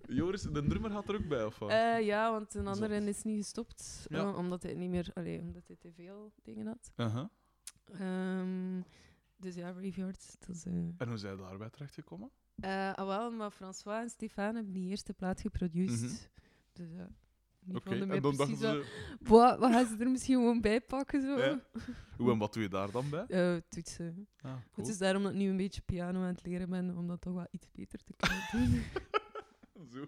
Joris, 0.08 0.42
de 0.42 0.66
drummer 0.66 0.92
gaat 0.92 1.10
er 1.10 1.16
ook 1.16 1.28
bij, 1.28 1.46
of 1.46 1.60
wat? 1.60 1.70
Eh, 1.70 2.02
ja, 2.02 2.32
want 2.32 2.54
een 2.54 2.64
Zot. 2.66 2.74
andere 2.74 3.06
is 3.10 3.24
niet 3.24 3.38
gestopt, 3.38 4.06
Ja. 4.10 4.18
eh, 4.20 4.38
omdat 4.38 4.64
hij 4.64 4.74
niet 4.74 4.90
meer, 4.90 5.12
allee, 5.14 5.40
omdat 5.40 5.68
hij 5.68 5.76
te 5.76 5.92
veel 5.92 6.32
dingen 6.44 6.68
had. 6.68 6.92
Ehm, 8.00 8.82
dus 9.38 9.56
ja, 9.56 9.72
Raveyard, 9.72 10.36
dat 10.40 10.56
is... 10.56 10.66
eh, 10.66 10.74
En 10.74 11.08
hoe 11.08 11.18
zijn 11.18 11.38
daarbij 11.38 11.70
terechtgekomen? 11.70 12.30
Ah, 12.62 12.94
wel, 13.06 13.32
maar 13.32 13.52
François 13.52 14.02
en 14.04 14.10
Stefan 14.10 14.56
hebben 14.56 14.74
die 14.74 14.90
eerste 14.90 15.14
plaat 15.14 15.42
geproduceerd. 15.42 16.02
Mhm. 16.02 16.16
Dus 16.74 16.90
ja, 16.92 17.10
Oké, 17.74 17.90
mij 17.90 18.16
en 18.16 18.22
dan 18.22 18.36
dachten 18.36 18.58
ze... 18.58 18.86
Wat, 19.20 19.60
wat 19.60 19.72
gaan 19.72 19.86
ze 19.86 19.96
er 20.00 20.10
misschien 20.10 20.36
gewoon 20.36 20.62
bij 20.62 20.82
pakken? 20.82 21.22
Zo? 21.22 21.38
Ja. 21.38 21.60
Hoe 22.18 22.32
en 22.32 22.38
wat 22.38 22.54
doe 22.54 22.64
je 22.64 22.70
daar 22.70 22.92
dan 22.92 23.10
bij? 23.10 23.26
Eh, 23.28 23.62
toetsen. 23.70 24.28
Ah, 24.38 24.52
cool. 24.52 24.56
Het 24.76 24.88
is 24.88 24.98
daarom 24.98 25.24
dat 25.24 25.32
ik 25.32 25.38
nu 25.38 25.50
een 25.50 25.58
beetje 25.58 25.82
piano 25.82 26.20
aan 26.22 26.26
het 26.28 26.46
leren 26.46 26.70
ben, 26.70 26.98
om 26.98 27.08
dat 27.08 27.22
toch 27.22 27.34
wel 27.34 27.48
iets 27.52 27.72
beter 27.72 28.00
te 28.04 28.14
kunnen 28.18 28.42
doen. 28.72 28.84
zo, 29.92 30.06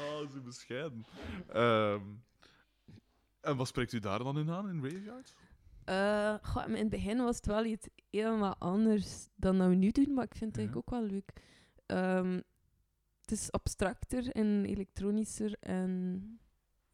ah, 0.00 0.30
zo 0.32 0.40
bescheiden. 0.44 1.04
Ehm, 1.48 2.00
en 3.40 3.56
wat 3.56 3.68
spreekt 3.68 3.92
u 3.92 3.98
daar 3.98 4.18
dan 4.18 4.38
in 4.38 4.50
aan, 4.50 4.68
in 4.68 4.82
Raveyard? 4.82 5.34
Eh, 5.84 6.34
goh, 6.42 6.68
in 6.68 6.74
het 6.74 6.88
begin 6.88 7.18
was 7.18 7.36
het 7.36 7.46
wel 7.46 7.64
iets 7.64 7.86
helemaal 8.10 8.56
anders 8.58 9.28
dan 9.36 9.58
dat 9.58 9.68
we 9.68 9.74
nu 9.74 9.90
doen, 9.90 10.14
maar 10.14 10.24
ik 10.24 10.34
vind 10.34 10.56
het 10.56 10.60
Ja. 10.60 10.66
eigenlijk 10.66 10.76
ook 10.76 11.00
wel 11.00 11.08
leuk. 11.10 11.32
Ehm, 11.86 12.40
het 13.20 13.30
is 13.30 13.52
abstracter 13.52 14.30
en 14.30 14.64
elektronischer 14.64 15.56
en 15.60 16.38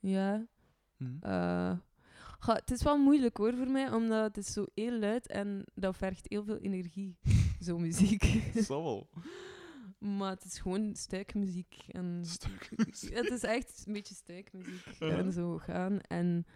ja, 0.00 0.46
Hm. 1.00 1.16
Eh, 1.20 1.78
ga, 2.38 2.54
het 2.54 2.70
is 2.70 2.82
wel 2.82 2.98
moeilijk 2.98 3.36
hoor 3.36 3.56
voor 3.56 3.70
mij, 3.70 3.92
omdat 3.92 4.24
het 4.24 4.36
is 4.36 4.52
zo 4.52 4.66
heel 4.74 4.98
luid 4.98 5.26
en 5.26 5.64
dat 5.74 5.96
vergt 5.96 6.26
heel 6.28 6.44
veel 6.44 6.58
energie, 6.58 7.18
zo'n 7.66 7.80
muziek. 7.80 8.24
Zal 8.54 8.82
wel. 8.82 9.08
maar 9.98 10.30
het 10.30 10.44
is 10.44 10.58
gewoon 10.58 10.94
stuikmuziek. 10.94 11.74
En 11.88 12.04
het 13.10 13.30
is 13.30 13.42
echt 13.42 13.82
een 13.86 13.92
beetje 13.92 14.14
stuikmuziek 14.14 14.86
en 14.98 15.32
zo 15.32 15.58
gaan. 15.58 16.00
En 16.00 16.46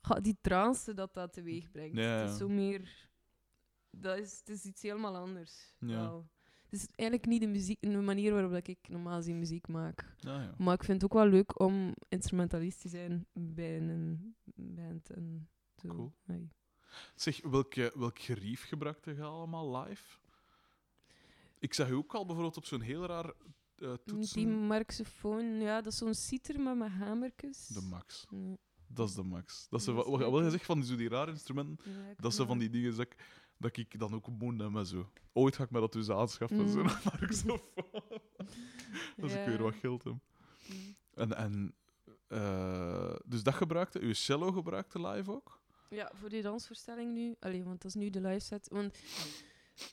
ga, 0.00 0.20
die 0.20 0.38
trance 0.40 0.94
dat 0.94 1.14
dat 1.14 1.32
teweeg 1.32 1.70
brengt, 1.70 1.96
Ja, 1.96 2.20
het 2.20 2.30
is 2.30 2.36
zo 2.36 2.48
meer... 2.48 3.04
Dat 3.90 4.18
is, 4.18 4.38
het 4.38 4.48
is 4.48 4.64
iets 4.64 4.82
helemaal 4.82 5.16
anders. 5.16 5.74
Ja. 5.78 5.86
wel. 5.86 6.28
Het 6.70 6.80
is 6.80 6.86
eigenlijk 6.94 7.28
niet 7.28 7.40
de, 7.40 7.46
muziek, 7.46 7.78
de 7.80 7.88
manier 7.88 8.32
waarop 8.32 8.52
dat 8.52 8.68
ik 8.68 8.88
normaal 8.88 9.22
zie 9.22 9.34
muziek 9.34 9.68
maak. 9.68 10.00
Ah, 10.00 10.24
ja. 10.24 10.54
Maar 10.58 10.74
ik 10.74 10.84
vind 10.84 11.02
het 11.02 11.12
ook 11.12 11.18
wel 11.18 11.30
leuk 11.30 11.60
om 11.60 11.94
instrumentalist 12.08 12.80
te 12.80 12.88
zijn 12.88 13.26
bij 13.32 13.76
een 13.76 14.34
band. 14.54 15.10
En 15.10 15.48
zo. 15.76 15.88
Cool. 15.88 16.12
Hey. 16.24 16.48
Zeg, 17.14 17.40
welke, 17.42 17.92
welk 17.94 18.18
gerief 18.18 18.64
gebruikte 18.64 19.14
je 19.14 19.22
allemaal 19.22 19.76
live? 19.76 20.18
Ik 21.58 21.74
zag 21.74 21.88
u 21.88 21.92
ook 21.92 22.14
al 22.14 22.24
bijvoorbeeld 22.24 22.56
op 22.56 22.64
zo'n 22.64 22.80
heel 22.80 23.06
raar 23.06 23.32
eh 23.76 23.92
toetsen... 24.04 24.36
Die 24.36 24.46
marxofoon, 24.46 25.60
ja, 25.60 25.82
dat 25.82 25.92
is 25.92 25.98
zo'n 25.98 26.14
citer 26.14 26.60
met 26.60 26.76
mijn 26.76 26.90
hamertjes. 26.90 27.66
De 27.66 27.80
max. 27.80 28.26
Ja, 28.30 28.56
Dat 28.86 29.08
is 29.08 29.14
de 29.14 29.22
max. 29.22 29.66
Dat 29.70 29.82
ze, 29.82 29.92
wat, 29.92 30.06
wat 30.06 30.44
je 30.44 30.50
zegt 30.50 30.64
van 30.64 30.78
die, 30.78 30.88
zo 30.88 30.96
die 30.96 31.08
rare 31.08 31.30
instrumenten, 31.30 31.92
ja, 31.92 32.14
dat 32.16 32.34
ze 32.34 32.46
van 32.46 32.58
die 32.58 32.70
dingen 32.70 33.00
ik, 33.00 33.16
dat 33.58 33.76
ik 33.76 33.98
dan 33.98 34.14
ook 34.14 34.28
moet 34.28 34.60
hebben. 34.60 34.86
Zo. 34.86 35.10
Ooit 35.32 35.56
ga 35.56 35.62
ik 35.64 35.70
me 35.70 35.80
dat 35.80 35.92
dus 35.92 36.10
aanschaffen, 36.10 36.58
Mm. 36.58 36.68
zo'n 36.68 36.82
marxofoon. 37.04 37.60
Als 39.22 39.32
ik 39.34 39.44
weer 39.44 39.62
wat 39.62 39.74
geld 39.74 40.04
heb. 40.04 40.12
Mm. 40.12 40.96
En, 41.14 41.36
en, 41.36 41.74
eh, 42.28 43.16
dus 43.24 43.42
dat 43.42 43.54
gebruikte, 43.54 44.00
uw 44.00 44.12
cello 44.12 44.52
gebruikte 44.52 45.00
live 45.08 45.30
ook? 45.30 45.60
Ja, 45.90 46.10
voor 46.14 46.28
die 46.28 46.42
dansvoorstelling 46.42 47.12
nu. 47.12 47.34
Allee, 47.40 47.64
want 47.64 47.82
dat 47.82 47.90
is 47.94 48.00
nu 48.02 48.10
de 48.10 48.20
live 48.20 48.38
set. 48.44 48.68
Want 48.68 48.98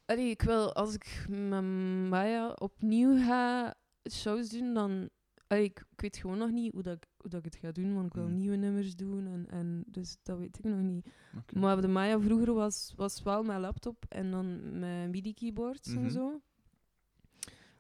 allee, 0.05 0.29
ik 0.29 0.41
wil, 0.41 0.73
als 0.73 0.93
ik 0.93 1.25
met 1.29 1.63
Maya 2.09 2.49
opnieuw 2.49 3.17
ga 3.25 3.73
shows 4.11 4.49
doen, 4.49 4.73
dan... 4.73 5.09
Allee, 5.47 5.63
ik, 5.63 5.79
ik 5.91 6.01
weet 6.01 6.17
gewoon 6.17 6.37
nog 6.37 6.51
niet 6.51 6.73
hoe, 6.73 6.83
dat, 6.83 6.95
ik- 6.95 7.07
hoe 7.17 7.29
dat 7.29 7.39
ik 7.45 7.53
het 7.53 7.55
ga 7.63 7.71
doen, 7.71 7.93
want 7.93 8.05
ik 8.07 8.13
wil 8.13 8.27
Mm. 8.27 8.37
nieuwe 8.37 8.55
nummers 8.55 8.95
doen. 8.95 9.27
En, 9.27 9.45
en, 9.49 9.83
dus 9.87 10.17
dat 10.23 10.37
weet 10.37 10.57
ik 10.57 10.63
nog 10.63 10.79
niet. 10.79 11.05
Maar 11.53 11.81
de 11.81 11.87
Maya 11.87 12.19
vroeger 12.19 12.53
was, 12.53 12.93
was 12.95 13.23
wel 13.23 13.43
mijn 13.43 13.59
laptop 13.61 14.05
en 14.09 14.31
dan 14.31 14.79
mijn 14.79 15.09
MIDI-keyboards 15.09 15.87
Mhm. 15.93 16.03
en 16.03 16.11
zo. 16.11 16.41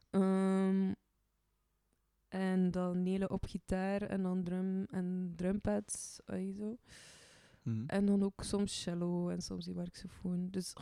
Ehm, 0.09 0.91
en 2.27 2.71
dan 2.71 3.03
Nele 3.03 3.29
op 3.29 3.45
gitaar 3.45 4.01
en 4.01 4.21
dan 4.21 4.43
drum 4.43 4.83
en 4.83 5.33
drumpads. 5.35 6.19
allee, 6.25 6.53
zo. 6.53 6.77
Mhm. 7.61 7.83
En 7.87 8.05
dan 8.05 8.23
ook 8.23 8.43
soms 8.43 8.81
cello 8.81 9.29
en 9.29 9.41
soms 9.41 9.65
die 9.65 9.73
saxofoon. 9.75 10.49
Dus 10.49 10.73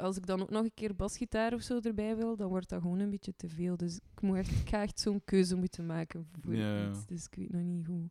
als 0.00 0.16
ik 0.16 0.26
dan 0.26 0.40
ook 0.42 0.50
nog 0.50 0.62
een 0.64 0.74
keer 0.74 0.96
basgitaar 0.96 1.54
of 1.54 1.62
zo 1.62 1.80
erbij 1.80 2.16
wil, 2.16 2.36
dan 2.36 2.48
wordt 2.48 2.68
dat 2.68 2.80
gewoon 2.80 2.98
een 2.98 3.10
beetje 3.10 3.36
te 3.36 3.48
veel. 3.48 3.76
Dus 3.76 3.96
ik, 3.96 4.20
moet 4.20 4.36
echt, 4.36 4.50
ik 4.50 4.68
ga 4.68 4.82
echt 4.82 5.00
zo'n 5.00 5.24
keuze 5.24 5.56
moeten 5.56 5.86
maken 5.86 6.28
voor 6.40 6.54
Ja, 6.54 6.88
iets. 6.88 7.06
Dus 7.06 7.24
ik 7.26 7.34
weet 7.34 7.50
nog 7.52 7.62
niet 7.62 7.86
hoe. 7.86 8.08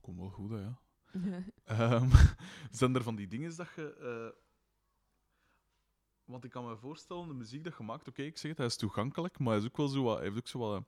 Komt 0.00 0.18
wel 0.18 0.30
goed, 0.30 0.50
hè, 0.50 0.56
ja. 0.56 0.78
Ja. 1.12 1.44
Ehm, 1.64 2.08
zijn 2.70 2.94
er 2.94 3.02
van 3.02 3.16
die 3.16 3.26
dingen 3.28 3.56
dat 3.56 3.68
je. 3.76 3.94
eh, 3.94 4.40
want 6.24 6.44
ik 6.44 6.50
kan 6.50 6.66
me 6.68 6.76
voorstellen, 6.76 7.28
de 7.28 7.34
muziek 7.34 7.64
dat 7.64 7.76
je 7.78 7.82
maakt, 7.84 8.08
oké, 8.08 8.22
ik 8.22 8.38
zeg 8.38 8.50
het, 8.50 8.58
hij 8.58 8.66
is 8.66 8.76
toegankelijk, 8.76 9.38
maar 9.38 9.48
hij, 9.48 9.58
is 9.58 9.66
ook 9.66 9.76
wel 9.76 9.88
zo 9.88 10.02
wat, 10.02 10.16
hij 10.16 10.24
heeft 10.26 10.38
ook 10.38 10.48
zo 10.48 10.58
wat 10.58 10.84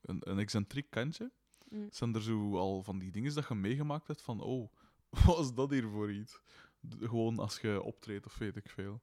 een, 0.00 0.30
een 0.30 0.38
excentriek 0.38 0.90
kantje. 0.90 1.30
Mm. 1.68 1.86
Zijn 1.90 2.14
er 2.14 2.22
zo 2.22 2.56
al 2.56 2.82
van 2.82 2.98
die 2.98 3.10
dingen 3.10 3.34
dat 3.34 3.48
je 3.48 3.54
meegemaakt 3.54 4.06
hebt 4.06 4.22
van, 4.22 4.40
oh, 4.40 4.72
wat 5.26 5.38
is 5.38 5.54
dat 5.54 5.70
hier 5.70 5.88
voor 5.88 6.12
iets? 6.12 6.40
Gewoon 7.00 7.38
als 7.38 7.58
je 7.60 7.82
optreedt 7.82 8.26
of 8.26 8.38
weet 8.38 8.56
ik 8.56 8.70
veel. 8.70 9.00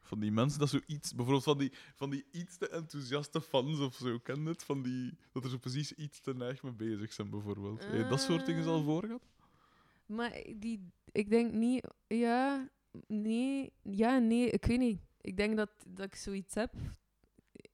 Van 0.00 0.20
die 0.20 0.32
mensen 0.32 0.58
dat 0.58 0.68
zo 0.68 0.80
iets, 0.86 1.14
bijvoorbeeld 1.14 1.44
van 1.44 1.58
die, 1.58 1.72
van 1.94 2.10
die 2.10 2.24
iets 2.30 2.56
te 2.56 2.68
enthousiaste 2.68 3.40
fans 3.40 3.78
of 3.78 3.94
zo, 3.94 4.18
ken 4.18 4.42
je 4.42 4.48
het? 4.48 4.62
Van 4.62 4.82
die, 4.82 5.18
dat 5.32 5.44
er 5.44 5.50
zo 5.50 5.58
precies 5.58 5.92
iets 5.92 6.20
te 6.20 6.34
neig 6.34 6.62
mee 6.62 6.72
bezig 6.72 7.12
zijn, 7.12 7.30
bijvoorbeeld. 7.30 7.82
Je 7.82 8.06
dat 8.08 8.20
soort 8.20 8.46
dingen 8.46 8.66
al 8.66 8.78
Eh. 8.78 8.84
voor 8.84 9.02
gehad? 9.02 9.26
Maar 10.06 10.42
die, 10.56 10.90
ik 11.12 11.30
denk 11.30 11.52
niet, 11.52 11.86
ja, 12.06 12.68
nee, 13.06 13.72
ja, 13.82 14.18
nee, 14.18 14.50
ik 14.50 14.64
weet 14.64 14.78
niet. 14.78 15.00
Ik 15.20 15.36
denk 15.36 15.56
dat, 15.56 15.70
dat 15.86 16.06
ik 16.06 16.14
zoiets 16.14 16.54
heb 16.54 16.72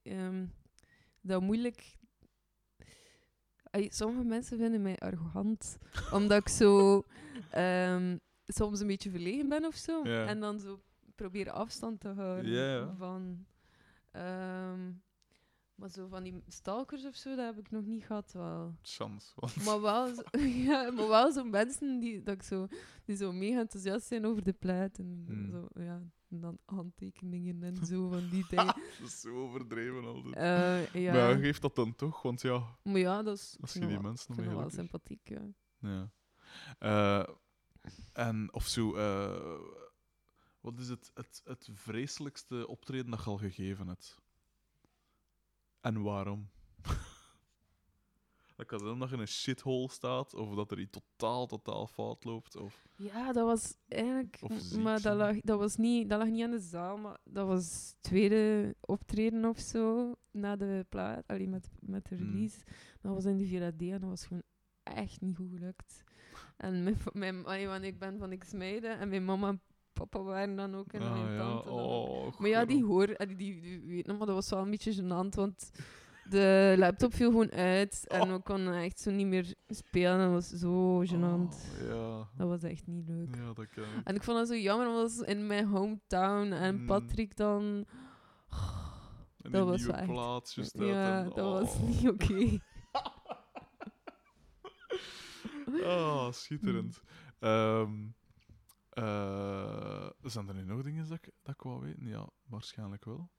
ehm, 0.02 0.46
dat 1.20 1.40
moeilijk. 1.42 1.98
Sommige 3.72 4.24
mensen 4.24 4.58
vinden 4.58 4.82
mij 4.82 4.98
arrogant, 4.98 5.78
omdat 6.12 6.40
ik 6.40 6.48
zo 6.48 7.02
ehm, 7.50 8.16
soms 8.54 8.80
een 8.80 8.86
beetje 8.86 9.10
verlegen 9.10 9.48
ben 9.48 9.64
of 9.64 9.74
zo. 9.74 10.02
En 10.02 10.40
dan 10.40 10.60
zo 10.60 10.80
proberen 11.14 11.52
afstand 11.52 12.00
te 12.00 12.08
houden 12.08 12.96
van. 12.96 13.46
ehm, 14.10 14.92
maar 15.74 15.90
zo 15.90 16.06
van 16.06 16.22
die 16.22 16.42
stalkers 16.46 17.04
of 17.04 17.14
zo, 17.14 17.36
dat 17.36 17.44
heb 17.54 17.58
ik 17.58 17.70
nog 17.70 17.84
niet 17.84 18.04
gehad 18.04 18.32
wel. 18.32 18.74
Chance. 18.82 19.32
Want 19.36 19.64
Maar 19.64 19.80
wel, 19.80 20.14
zo, 20.14 20.22
ja, 20.68 20.90
maar 20.90 21.08
wel 21.08 21.32
zo 21.32 21.44
mensen 21.44 22.00
die, 22.00 22.22
dat 22.22 22.34
ik 22.34 22.42
zo, 22.42 22.66
die 23.04 23.16
zo 23.16 23.32
mega 23.32 23.58
enthousiast 23.60 24.06
zijn 24.06 24.26
over 24.26 24.44
de 24.44 24.52
plaat. 24.52 24.98
En 24.98 25.24
Hmm. 25.26 25.50
zo, 25.50 25.66
ja, 25.82 26.02
en 26.28 26.40
dan 26.40 26.58
handtekeningen 26.64 27.62
en 27.62 27.86
zo 27.86 28.08
van 28.08 28.28
die 28.28 28.44
dingen. 28.50 28.66
dat 28.66 29.06
is 29.08 29.20
zo 29.20 29.34
overdreven 29.42 30.04
altijd. 30.04 30.34
Eh, 30.34 31.02
ja. 31.02 31.12
Maar 31.12 31.30
ja, 31.30 31.36
geef 31.36 31.58
dat 31.58 31.74
dan 31.76 31.94
toch, 31.94 32.22
want 32.22 32.40
ja, 32.40 32.62
maar 32.82 32.98
ja, 32.98 33.22
dat 33.22 33.36
is. 33.36 33.56
als 33.60 33.72
je 33.72 33.86
die 33.86 34.00
mensen 34.00 34.36
nog 34.44 34.54
wel 34.54 34.70
sympathiek, 34.70 35.28
ja. 35.28 35.42
Ja. 35.78 36.10
Eh, 36.78 37.34
en 38.12 38.52
of 38.52 38.66
zo, 38.66 38.94
eh, 38.94 39.60
wat 40.60 40.78
is 40.78 40.88
het, 40.88 41.10
het, 41.14 41.40
het 41.44 41.68
vreselijkste 41.72 42.66
optreden 42.68 43.10
dat 43.10 43.24
je 43.24 43.30
al 43.30 43.36
gegeven 43.38 43.88
hebt? 43.88 44.18
En 45.80 46.02
waarom? 46.02 46.50
dat 48.56 48.66
kan 48.66 48.78
zijn 48.78 48.98
dat 48.98 49.08
je 49.08 49.14
in 49.14 49.20
een 49.20 49.28
shithole 49.28 49.90
staat, 49.90 50.34
of 50.34 50.54
dat 50.54 50.70
er 50.70 50.78
iets 50.80 50.98
totaal, 51.16 51.46
totaal 51.46 51.86
fout 51.86 52.24
loopt. 52.24 52.56
Of... 52.56 52.88
Ja, 52.96 53.32
dat 53.32 53.46
was 53.46 53.74
eigenlijk. 53.88 54.38
Ziek 54.58 54.80
maar 54.80 55.02
dat 55.02 55.16
lag, 55.16 55.40
dat, 55.40 55.58
was 55.58 55.76
niet, 55.76 56.08
dat 56.08 56.18
lag 56.18 56.28
niet 56.28 56.42
aan 56.44 56.50
de 56.50 56.58
zaal, 56.60 56.96
maar 56.96 57.18
dat 57.24 57.46
was 57.46 57.94
tweede 58.00 58.74
optreden 58.80 59.44
of 59.44 59.58
zo 59.58 60.14
na 60.30 60.56
de 60.56 60.86
plaat, 60.88 61.26
alleen 61.26 61.50
met, 61.50 61.70
met 61.80 62.08
de 62.08 62.16
Hmm. 62.16 62.32
release. 62.32 62.58
Dat 63.00 63.14
was 63.14 63.24
in 63.24 63.36
de 63.36 63.46
VRD 63.46 63.82
en 63.82 64.00
dat 64.00 64.08
was 64.10 64.26
gewoon 64.26 64.42
echt 64.82 65.20
niet 65.20 65.36
goed 65.36 65.50
gelukt. 65.50 66.04
En 66.60 66.82
mijn, 66.82 66.96
mijn, 67.12 67.44
allee, 67.46 67.66
want 67.66 67.84
ik 67.84 67.98
ben 67.98 68.18
van 68.18 68.38
x 68.38 68.52
meiden 68.52 68.98
en 68.98 69.08
mijn 69.08 69.24
mama 69.24 69.48
en 69.48 69.60
papa 69.92 70.22
waren 70.22 70.56
dan 70.56 70.74
ook 70.76 70.92
en 70.92 71.00
Ah, 71.02 71.12
mijn 71.22 71.38
tante. 71.38 71.68
dan 71.68 71.78
ook. 71.78 72.32
oh, 72.34 72.38
Maar 72.38 72.48
ja, 72.48 72.64
die 72.64 72.84
hoor, 72.84 73.06
die, 73.06 73.36
die 73.36 73.80
weten 73.86 74.08
nog, 74.08 74.18
maar 74.18 74.26
dat 74.26 74.36
was 74.36 74.50
wel 74.50 74.62
een 74.62 74.70
beetje 74.70 74.94
gênant, 75.02 75.34
want 75.34 75.70
de 76.30 76.74
laptop 76.78 77.14
viel 77.14 77.30
gewoon 77.30 77.50
uit 77.52 78.04
en 78.08 78.20
Oh. 78.22 78.32
we 78.32 78.40
konden 78.42 78.74
echt 78.74 79.00
zo 79.00 79.10
niet 79.10 79.26
meer 79.26 79.54
spelen. 79.68 80.18
Dat 80.18 80.30
was 80.30 80.48
zo 80.48 81.04
gênant. 81.04 81.54
Oh, 81.54 81.88
ja. 81.88 82.28
Dat 82.36 82.48
was 82.48 82.62
echt 82.62 82.86
niet 82.86 83.08
leuk. 83.08 83.34
ja, 83.36 83.52
dat 83.52 83.66
kan. 83.74 83.84
En 84.04 84.14
ik 84.14 84.22
vond 84.22 84.38
dat 84.38 84.48
zo 84.48 84.54
jammer, 84.56 84.86
omdat 84.88 85.08
het 85.10 85.18
was 85.18 85.26
in 85.28 85.46
mijn 85.46 85.66
hometown 85.66 86.52
en 86.52 86.80
Mm. 86.80 86.86
Patrick 86.86 87.36
dan... 87.36 87.84
En 89.42 89.50
dat 89.50 89.66
was 89.66 89.86
echt- 89.86 90.06
plaats 90.06 90.54
Ja, 90.72 91.18
en- 91.22 91.30
dat 91.34 91.60
was 91.60 91.78
niet 91.78 92.08
oké. 92.08 92.58
Ah, 95.90 96.32
schitterend. 96.32 97.02
Ehm, 97.38 98.08
eh, 98.90 100.10
zijn 100.22 100.48
er 100.48 100.54
nu 100.54 100.64
nog 100.64 100.82
dingen 100.82 101.08
dat 101.08 101.16
ik, 101.16 101.30
dat 101.42 101.54
ik 101.54 101.62
wou 101.62 101.80
weten? 101.80 102.06
Ja, 102.06 102.28
waarschijnlijk 102.46 103.04
wel. 103.04 103.30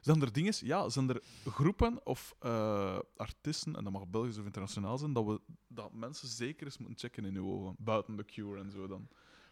Zijn 0.00 0.22
er 0.22 0.32
dingen, 0.32 0.54
ja, 0.58 0.88
zijn 0.88 1.08
er 1.08 1.22
groepen 1.44 2.06
of 2.06 2.34
eh, 2.38 2.98
artiesten, 3.16 3.76
en 3.76 3.84
dat 3.84 3.92
mag 3.92 4.08
Belgisch 4.08 4.38
of 4.38 4.44
internationaal 4.44 4.98
zijn, 4.98 5.12
dat, 5.12 5.24
we, 5.24 5.40
dat 5.68 5.92
mensen 5.92 6.28
zeker 6.28 6.66
eens 6.66 6.78
moeten 6.78 6.98
checken 6.98 7.24
in 7.24 7.36
uw 7.36 7.46
ogen, 7.46 7.74
buiten 7.78 8.16
The 8.16 8.24
Cure 8.24 8.60
en 8.60 8.70
zo 8.70 8.86
dan? 8.86 9.08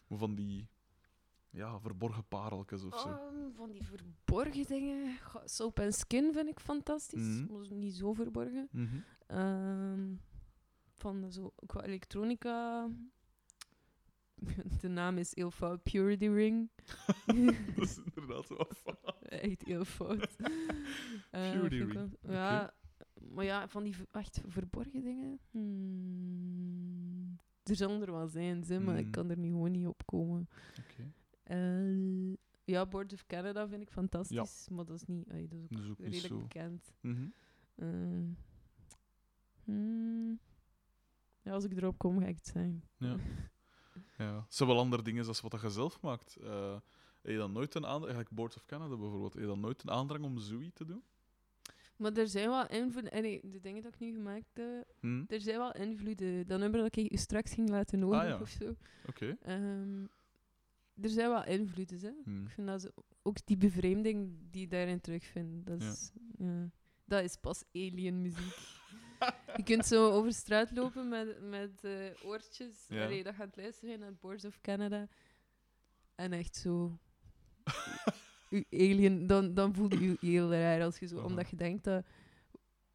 Maar 0.07 0.19
van 0.19 0.35
die 0.35 0.69
ja, 1.51 1.81
verborgen 1.81 2.29
pareltjes 2.29 2.83
of 2.85 3.01
zo. 3.01 3.09
Ehm, 3.09 3.51
van 3.57 3.71
die 3.71 3.83
verborgen 3.85 4.67
dingen... 4.67 5.19
Soap 5.45 5.81
and 5.81 5.95
Skin 5.95 6.33
vind 6.33 6.49
ik 6.49 6.61
fantastisch. 6.61 7.47
Dat 7.49 7.61
is 7.61 7.71
niet 7.71 7.95
zo 7.95 8.13
verborgen. 8.13 8.69
Ehm, 9.27 10.15
van 10.95 11.33
zo, 11.33 11.53
qua 11.67 11.83
elektronica... 11.85 12.89
De 14.81 14.89
naam 14.89 15.19
is 15.19 15.35
heel 15.35 15.51
fout. 15.51 15.83
Purity 15.83 16.27
Ring. 16.29 16.71
dat 17.77 17.85
is 17.85 17.99
inderdaad 18.05 18.49
wel 18.49 18.69
fout. 18.85 19.19
Echt 19.23 19.65
heel 19.65 19.85
fout. 19.85 20.37
Eh, 21.31 21.53
Purity 21.53 21.75
Ring, 21.77 21.93
wel- 22.21 22.33
Ja, 22.35 22.75
maar 23.31 23.45
ja, 23.45 23.69
van 23.69 23.83
die 23.85 23.95
echt 24.11 24.41
verborgen 24.47 25.03
dingen. 25.03 25.39
Hmm. 25.51 27.37
Er 27.63 27.77
zullen 27.77 28.03
er 28.03 28.13
wel 28.13 28.29
zijn, 28.29 28.65
ze, 28.65 28.79
maar 28.79 28.97
Hmm. 28.97 29.05
ik 29.07 29.11
kan 29.13 29.31
er 29.31 29.39
nu 29.39 29.49
gewoon 29.49 29.71
niet 29.71 29.87
op 29.87 30.07
komen. 30.07 30.49
Oké. 30.81 31.13
Eh, 31.43 32.35
ja, 32.65 32.87
Board 32.87 33.13
of 33.13 33.27
Canada 33.27 33.69
vind 33.69 33.83
ik 33.83 33.91
fantastisch, 33.91 34.69
maar 34.69 34.85
dat 34.85 34.97
is 34.97 35.05
niet, 35.07 35.29
dat 35.29 35.37
is 35.39 35.53
ook 35.53 35.71
Dat 35.71 35.81
is 35.81 35.89
ook 35.91 35.99
redelijk 35.99 36.43
bekend. 36.43 36.93
Mhm. 37.01 37.27
Eh, 37.75 37.89
hmm. 39.65 40.39
Ja, 41.45 41.53
als 41.53 41.65
ik 41.65 41.73
erop 41.77 41.99
kom, 41.99 42.19
ga 42.21 42.27
ik 42.27 42.37
het 42.37 42.47
zijn. 42.47 42.85
Ja. 42.97 43.17
ja. 44.19 44.37
Het 44.43 44.55
zijn 44.55 44.69
wel 44.69 44.79
andere 44.79 45.03
dingen 45.03 45.25
dan 45.25 45.35
wat 45.43 45.61
je 45.61 45.71
zelf 45.71 46.01
maakt. 46.01 46.37
Eh, 46.37 46.73
heb 47.23 47.33
je 47.33 47.37
dan 47.39 47.53
nooit 47.53 47.75
een 47.75 47.83
aandrang, 47.87 48.05
eigenlijk 48.05 48.35
Board 48.35 48.57
of 48.57 48.67
Canada 48.67 48.97
bijvoorbeeld, 48.97 49.33
heb 49.33 49.43
je 49.43 49.49
dan 49.49 49.61
nooit 49.61 49.83
een 49.83 49.91
aandrang 49.91 50.25
om 50.25 50.39
zoiets 50.39 50.75
te 50.75 50.85
doen? 50.85 51.03
Maar 51.97 52.13
er 52.13 52.29
zijn 52.29 52.49
wel 52.49 52.67
invloeden, 52.69 53.51
de 53.51 53.61
dingen 53.61 53.83
dat 53.83 53.95
ik 53.95 54.01
nu 54.01 54.13
gemaakt 54.13 54.47
heb, 54.55 54.95
Hm? 55.01 55.25
er 55.29 55.41
zijn 55.41 55.59
wel 55.59 55.73
invloeden. 55.73 56.47
Dat 56.47 56.59
nummer 56.59 56.81
dat 56.81 56.97
ik 56.97 57.11
je 57.11 57.19
straks 57.19 57.53
ging 57.55 57.69
laten 57.69 58.01
horen 58.03 58.21
Ah, 58.21 58.29
ja. 58.29 58.41
of 58.41 58.49
zo. 58.49 58.75
Oké. 59.09 59.37
Ehm, 59.43 60.03
er 61.01 61.09
zijn 61.09 61.29
wel 61.29 61.45
invloeden, 61.45 61.99
hè. 62.01 62.11
Hm. 62.25 62.43
Ik 62.45 62.51
vind 62.51 62.67
dat 62.67 62.81
ze, 62.81 62.93
ook 63.23 63.47
die 63.47 63.57
bevreemding 63.57 64.37
die 64.51 64.63
ik 64.63 64.71
daarin 64.71 65.01
terugvind, 65.01 65.67
dat 65.67 65.83
Ja. 65.83 65.91
is, 65.91 66.11
ja. 66.39 66.71
dat 67.05 67.23
is 67.23 67.37
pas 67.37 67.65
alien 67.73 68.21
muziek. 68.23 68.57
Je 69.57 69.63
kunt 69.63 69.87
zo 69.87 70.11
over 70.11 70.33
straat 70.33 70.71
lopen 70.71 71.09
met, 71.09 71.41
met 71.43 71.85
eh, 71.85 71.93
oortjes, 72.25 72.87
Ja. 72.89 73.05
allee, 73.05 73.23
dat 73.23 73.35
gaat 73.35 73.57
luisteren 73.57 73.99
naar 73.99 74.15
Boards 74.15 74.45
of 74.45 74.61
Canada. 74.61 75.09
En 76.15 76.33
echt 76.33 76.57
zo... 76.57 76.99
alien, 78.71 79.27
dan, 79.27 79.55
dan 79.55 79.75
voel 79.75 79.93
je 79.95 80.01
je 80.11 80.17
heel 80.21 80.53
raar 80.53 80.83
als 80.83 80.99
je 80.99 81.07
zo... 81.07 81.19
Omdat 81.21 81.51
je 81.51 81.57
denkt 81.57 81.85
dat... 81.85 82.07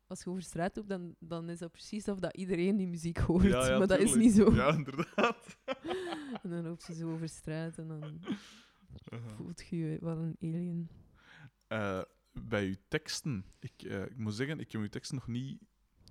Als 0.08 0.24
je 0.24 0.30
over 0.30 0.42
straat 0.42 0.76
loopt, 0.76 0.90
dan, 0.90 1.16
dan 1.20 1.50
is 1.50 1.60
dat 1.60 1.72
precies 1.72 2.08
of 2.08 2.20
dat 2.20 2.36
iedereen 2.36 2.78
die 2.78 2.88
muziek 2.88 3.18
hoort. 3.18 3.44
Ja, 3.44 3.68
ja, 3.68 3.78
maar 3.80 3.88
dat 3.88 4.00
is 4.00 4.16
niet 4.16 4.34
zo. 4.34 4.54
Ja, 4.54 4.74
inderdaad. 4.74 5.58
En 6.44 6.50
dan 6.50 6.64
loop 6.64 6.82
je 6.88 6.94
zo 6.94 7.12
over 7.12 7.30
straat 7.30 7.78
en 7.78 7.88
dan 7.88 8.20
voelt 9.36 9.68
je 9.70 9.78
je 9.78 9.98
wel 10.02 10.18
een 10.18 10.36
alien. 10.42 10.90
Eh, 11.68 12.02
bij 12.32 12.66
uw 12.66 12.76
teksten, 12.88 13.46
ik, 13.60 13.82
eh, 13.84 14.02
ik 14.02 14.18
moet 14.18 14.34
zeggen, 14.34 14.60
ik 14.60 14.72
heb 14.72 14.82
uw 14.82 14.88
teksten 14.90 15.16
nog 15.16 15.28
niet 15.28 15.62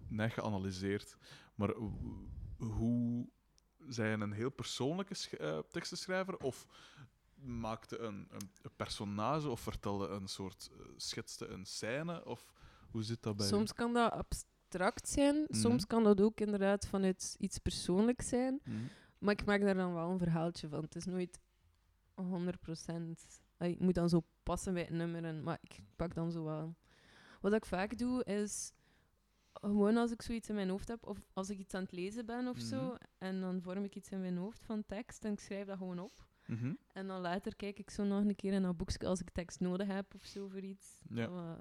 net 0.09 0.33
geanalyseerd, 0.33 1.17
maar 1.55 1.71
ho- 1.71 2.27
hoe 2.59 3.29
zij 3.89 4.13
een 4.13 4.33
heel 4.33 4.51
persoonlijke 4.51 5.37
eh, 5.39 5.59
tekstenschrijver? 5.59 6.37
Of 6.37 6.67
maakte 7.35 7.99
een, 7.99 8.27
een, 8.31 8.51
een 8.63 8.77
personage 8.77 9.49
of 9.49 9.61
vertelde 9.61 10.09
een 10.09 10.29
soort, 10.29 10.71
eh, 10.73 10.87
schetste 10.97 11.47
een 11.47 11.65
scène? 11.67 12.25
Of 12.25 12.53
hoe 12.91 13.03
zit 13.03 13.23
dat 13.23 13.37
bij? 13.37 13.47
Soms 13.47 13.73
kan 13.73 13.93
dat 13.93 14.13
abstract 14.13 15.09
zijn, 15.09 15.37
Mhm. 15.49 15.61
soms 15.61 15.87
kan 15.87 16.05
dat 16.05 16.21
ook 16.21 16.41
inderdaad 16.41 16.87
vanuit 16.87 17.35
iets 17.39 17.59
persoonlijks 17.59 18.29
zijn. 18.29 18.61
Mhm. 18.65 18.77
Maar 19.19 19.33
ik 19.33 19.45
maak 19.45 19.61
daar 19.61 19.75
dan 19.75 19.95
wel 19.95 20.11
een 20.11 20.19
verhaaltje 20.19 20.69
van. 20.69 20.83
Het 20.83 20.97
is 20.97 21.05
nooit 21.05 21.41
100%. 22.15 23.41
Allee, 23.57 23.73
Het 23.73 23.81
moet 23.83 23.95
dan 23.95 24.09
zo 24.09 24.23
passen 24.43 24.73
bij 24.75 24.83
het 24.83 24.93
nummer, 24.93 25.25
en, 25.25 25.43
maar 25.43 25.59
ik 25.61 25.81
pak 25.97 26.15
dan 26.15 26.31
zo 26.33 26.45
wel. 26.45 26.77
Wat 27.41 27.53
ik 27.53 27.65
vaak 27.67 27.99
doe 27.99 28.25
is 28.25 28.73
gewoon 29.61 29.97
als 29.97 30.11
ik 30.11 30.23
zoiets 30.23 30.49
in 30.49 30.55
mijn 30.55 30.69
hoofd 30.69 30.89
heb, 30.89 31.07
of 31.07 31.19
als 31.33 31.51
ik 31.51 31.59
iets 31.59 31.75
aan 31.75 31.83
het 31.83 31.93
lezen 31.93 32.27
ben 32.27 32.49
of 32.49 32.57
Mhm. 32.57 32.67
zo, 32.67 32.97
en 33.19 33.41
dan 33.41 33.63
vorm 33.63 33.85
ik 33.85 33.95
iets 33.95 34.09
in 34.11 34.21
mijn 34.21 34.37
hoofd 34.37 34.65
van 34.65 34.85
tekst 34.87 35.25
en 35.25 35.33
ik 35.33 35.41
schrijf 35.41 35.67
dat 35.67 35.79
gewoon 35.79 35.99
op. 35.99 36.27
Mhm. 36.47 36.75
En 36.93 37.07
dan 37.07 37.21
later 37.21 37.57
kijk 37.57 37.79
ik 37.79 37.91
zo 37.91 38.05
nog 38.05 38.25
een 38.25 38.37
keer 38.37 38.53
in 38.53 38.63
dat 38.63 38.77
boekje 38.77 39.07
als 39.07 39.21
ik 39.21 39.31
tekst 39.31 39.61
nodig 39.61 39.87
heb 39.87 40.15
of 40.15 40.25
zo 40.25 40.49
voor 40.49 40.61
iets. 40.61 41.01
Ja. 41.11 41.57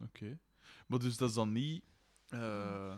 Oké. 0.00 0.38
Maar 0.86 0.98
dus 0.98 1.16
dat 1.16 1.28
is 1.28 1.34
dan 1.34 1.52
niet... 1.52 1.84
eh, 2.28 2.96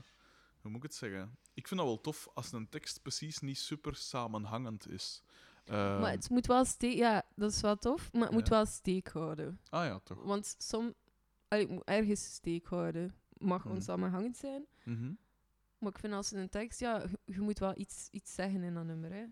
hoe 0.61 0.71
moet 0.71 0.77
ik 0.77 0.83
het 0.83 0.95
zeggen? 0.95 1.37
Ik 1.55 1.69
vind 1.69 1.81
dat 1.81 1.89
wel 1.89 2.01
tof 2.01 2.29
als 2.35 2.53
een 2.53 2.69
tekst 2.69 3.03
precies 3.03 3.41
niet 3.41 3.59
super 3.59 3.95
samenhangend 3.97 4.89
is. 4.89 5.23
Eh, 5.65 6.01
maar 6.01 6.11
het 6.11 6.31
moet 6.31 6.47
wel 6.47 6.65
steek... 6.65 6.97
Ja, 6.97 7.23
dat 7.35 7.51
is 7.53 7.61
wel 7.61 7.77
tof, 7.77 8.13
maar 8.13 8.23
het 8.23 8.31
moet 8.33 8.49
wel 8.49 8.67
steek 8.67 9.09
houden. 9.09 9.61
Ah 9.69 9.85
ja, 9.85 9.99
toch. 9.99 10.23
Want 10.25 10.55
som, 10.59 10.95
allee, 11.49 11.65
het 11.65 11.73
moet 11.75 11.85
ergens 11.85 12.25
steek 12.35 12.67
houden. 12.67 13.15
Mag 13.39 13.63
Hmm. 13.63 13.73
onsamenhangend 13.73 14.37
zijn. 14.37 14.67
Mhm. 14.85 15.13
Maar 15.79 15.91
ik 15.91 15.99
vind 15.99 16.13
als 16.13 16.33
een 16.33 16.49
tekst, 16.49 16.81
ja, 16.81 17.05
je, 17.25 17.41
moet 17.41 17.59
wel 17.59 17.79
iets, 17.79 18.09
iets 18.11 18.35
zeggen 18.35 18.63
in 18.63 18.75
dat 18.75 18.85
nummer. 18.85 19.13
Hè. 19.13 19.27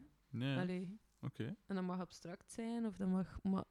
Allee. 0.61 0.99
oké. 1.21 1.57
En 1.67 1.75
dat 1.75 1.85
mag 1.85 2.01
abstract 2.01 2.53
zijn, 2.53 2.87
of 2.87 2.97
dat 2.97 3.09
mag. 3.09 3.39
Maar 3.43 3.65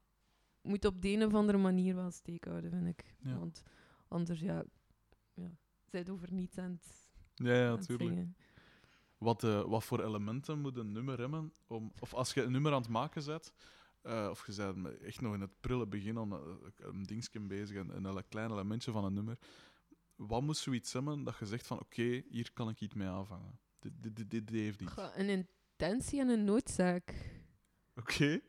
moet 0.61 0.85
op 0.85 1.01
de 1.01 1.09
een 1.09 1.23
of 1.23 1.33
andere 1.33 1.57
manier 1.57 1.95
wel 1.95 2.11
steek 2.11 2.45
houden, 2.45 2.71
vind 2.71 2.87
ik. 2.87 3.15
Ja. 3.23 3.37
Want 3.37 3.63
anders, 4.07 4.39
ja, 4.39 4.63
ja 5.33 5.51
zijt 5.93 6.09
over 6.09 6.33
niets 6.33 6.57
aan 6.57 6.71
het, 6.71 7.11
Ja, 7.35 7.53
ja, 7.53 7.75
natuurlijk. 7.75 8.27
Wat, 9.17 9.43
eh, 9.43 9.63
wat 9.63 9.83
voor 9.83 10.03
elementen 10.03 10.59
moet 10.59 10.77
een 10.77 10.91
nummer 10.91 11.19
hebben? 11.19 11.53
Om, 11.67 11.91
of 11.99 12.13
als 12.13 12.33
je 12.33 12.43
een 12.43 12.51
nummer 12.51 12.73
aan 12.73 12.81
het 12.81 12.89
maken 12.89 13.25
bent, 13.25 13.53
eh, 14.01 14.27
of 14.29 14.45
je 14.45 14.73
bent 14.73 14.99
echt 15.01 15.21
nog 15.21 15.33
in 15.33 15.41
het 15.41 15.59
prille 15.59 15.87
begin 15.87 16.17
aan 16.17 16.31
een, 16.31 16.73
een 16.77 17.03
dingetje 17.03 17.39
bezig, 17.39 17.77
een, 17.77 18.05
een 18.05 18.27
klein 18.27 18.51
elementje 18.51 18.91
van 18.91 19.05
een 19.05 19.13
nummer, 19.13 19.37
wat 20.15 20.41
moet 20.41 20.57
zoiets 20.57 20.93
hebben 20.93 21.23
dat 21.23 21.37
je 21.39 21.45
zegt 21.45 21.67
van 21.67 21.79
oké, 21.79 22.23
hier 22.29 22.51
kan 22.53 22.69
ik 22.69 22.81
iets 22.81 22.93
mee 22.93 23.07
aanvangen? 23.07 23.59
Dit, 23.79 23.91
dit, 24.03 24.15
dit, 24.15 24.29
dit 24.29 24.49
heeft 24.49 24.81
iets. 24.81 24.91
Goh, 24.91 25.17
Een 25.17 25.29
intentie 25.29 26.19
en 26.19 26.29
een 26.29 26.43
noodzaak. 26.43 27.31
Oké, 27.95 28.39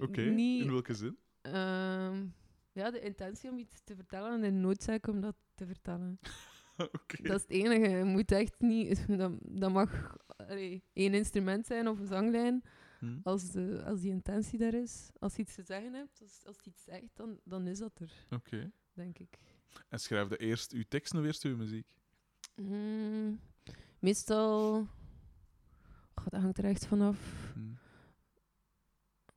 oké. 0.00 0.20
Niet, 0.22 0.64
In 0.64 0.70
welke 0.70 0.94
zin? 0.94 1.18
ehm, 1.42 2.26
ja, 2.72 2.90
de 2.90 3.00
intentie 3.00 3.50
om 3.50 3.58
iets 3.58 3.80
te 3.84 3.94
vertellen 3.94 4.32
en 4.32 4.40
de 4.40 4.50
noodzaak 4.50 5.06
om 5.06 5.20
dat 5.20 5.36
te 5.54 5.66
vertellen. 5.66 6.18
oké. 6.76 7.22
Dat 7.22 7.36
is 7.36 7.42
het 7.42 7.50
enige. 7.50 7.88
Je 7.88 8.04
moet 8.04 8.32
echt 8.32 8.54
niet... 8.60 9.06
Dat, 9.18 9.32
dat 9.42 9.72
mag 9.72 10.16
allee, 10.36 10.82
één 10.92 11.14
instrument 11.14 11.66
zijn 11.66 11.88
of 11.88 11.98
een 11.98 12.06
zanglijn. 12.06 12.62
Hm? 12.98 13.18
Als, 13.22 13.50
de, 13.50 13.82
als 13.86 14.00
die 14.00 14.10
intentie 14.10 14.58
daar 14.58 14.74
is. 14.74 15.10
Als 15.18 15.36
je 15.36 15.42
iets 15.42 15.54
te 15.54 15.62
zeggen 15.62 15.92
hebt, 15.94 16.20
als, 16.22 16.46
als 16.46 16.56
je 16.62 16.70
iets 16.70 16.82
zegt, 16.84 17.16
dan, 17.16 17.40
dan 17.44 17.66
is 17.66 17.78
dat 17.78 18.00
er, 18.00 18.12
Oké. 18.30 18.72
denk 18.92 19.18
ik. 19.18 19.38
En 19.88 20.00
schrijf 20.00 20.28
je 20.28 20.36
eerst 20.36 20.72
uw 20.72 20.84
teksten 20.88 21.18
of 21.18 21.24
eerst 21.24 21.44
uw 21.44 21.56
muziek? 21.56 21.86
Mm, 22.56 23.40
meestal... 23.98 24.86
Dat 26.30 26.40
hangt 26.40 26.58
er 26.58 26.64
echt 26.64 26.86
vanaf. 26.86 27.52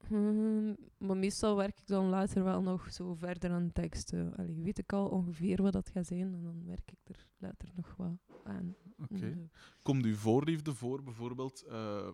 Hmm, 0.08 0.78
maar 0.98 1.18
meestal 1.18 1.56
werk 1.56 1.80
ik 1.80 1.88
dan 1.88 2.10
later 2.10 2.44
wel 2.44 2.62
nog 2.62 2.92
zo 2.94 3.14
verder 3.14 3.52
aan 3.52 3.72
teksten. 3.72 4.36
Allee, 4.36 4.62
weet 4.62 4.78
ik 4.78 4.94
al 4.94 5.08
ongeveer 5.08 5.62
wat 5.62 5.74
dat 5.74 5.90
gaat 5.90 6.06
zijn 6.06 6.34
en 6.34 6.42
dan 6.42 6.66
werk 6.66 6.92
ik 6.92 7.00
er 7.04 7.30
later 7.38 7.70
nog 7.76 7.96
wat 7.98 8.18
aan. 8.44 8.76
Oké. 8.98 9.26
Mm, 9.26 9.50
Komt 9.82 10.06
uw 10.06 10.16
voorliefde 10.16 10.74
voor, 10.74 11.04
bijvoorbeeld 11.04 11.62
eh, 11.62 12.10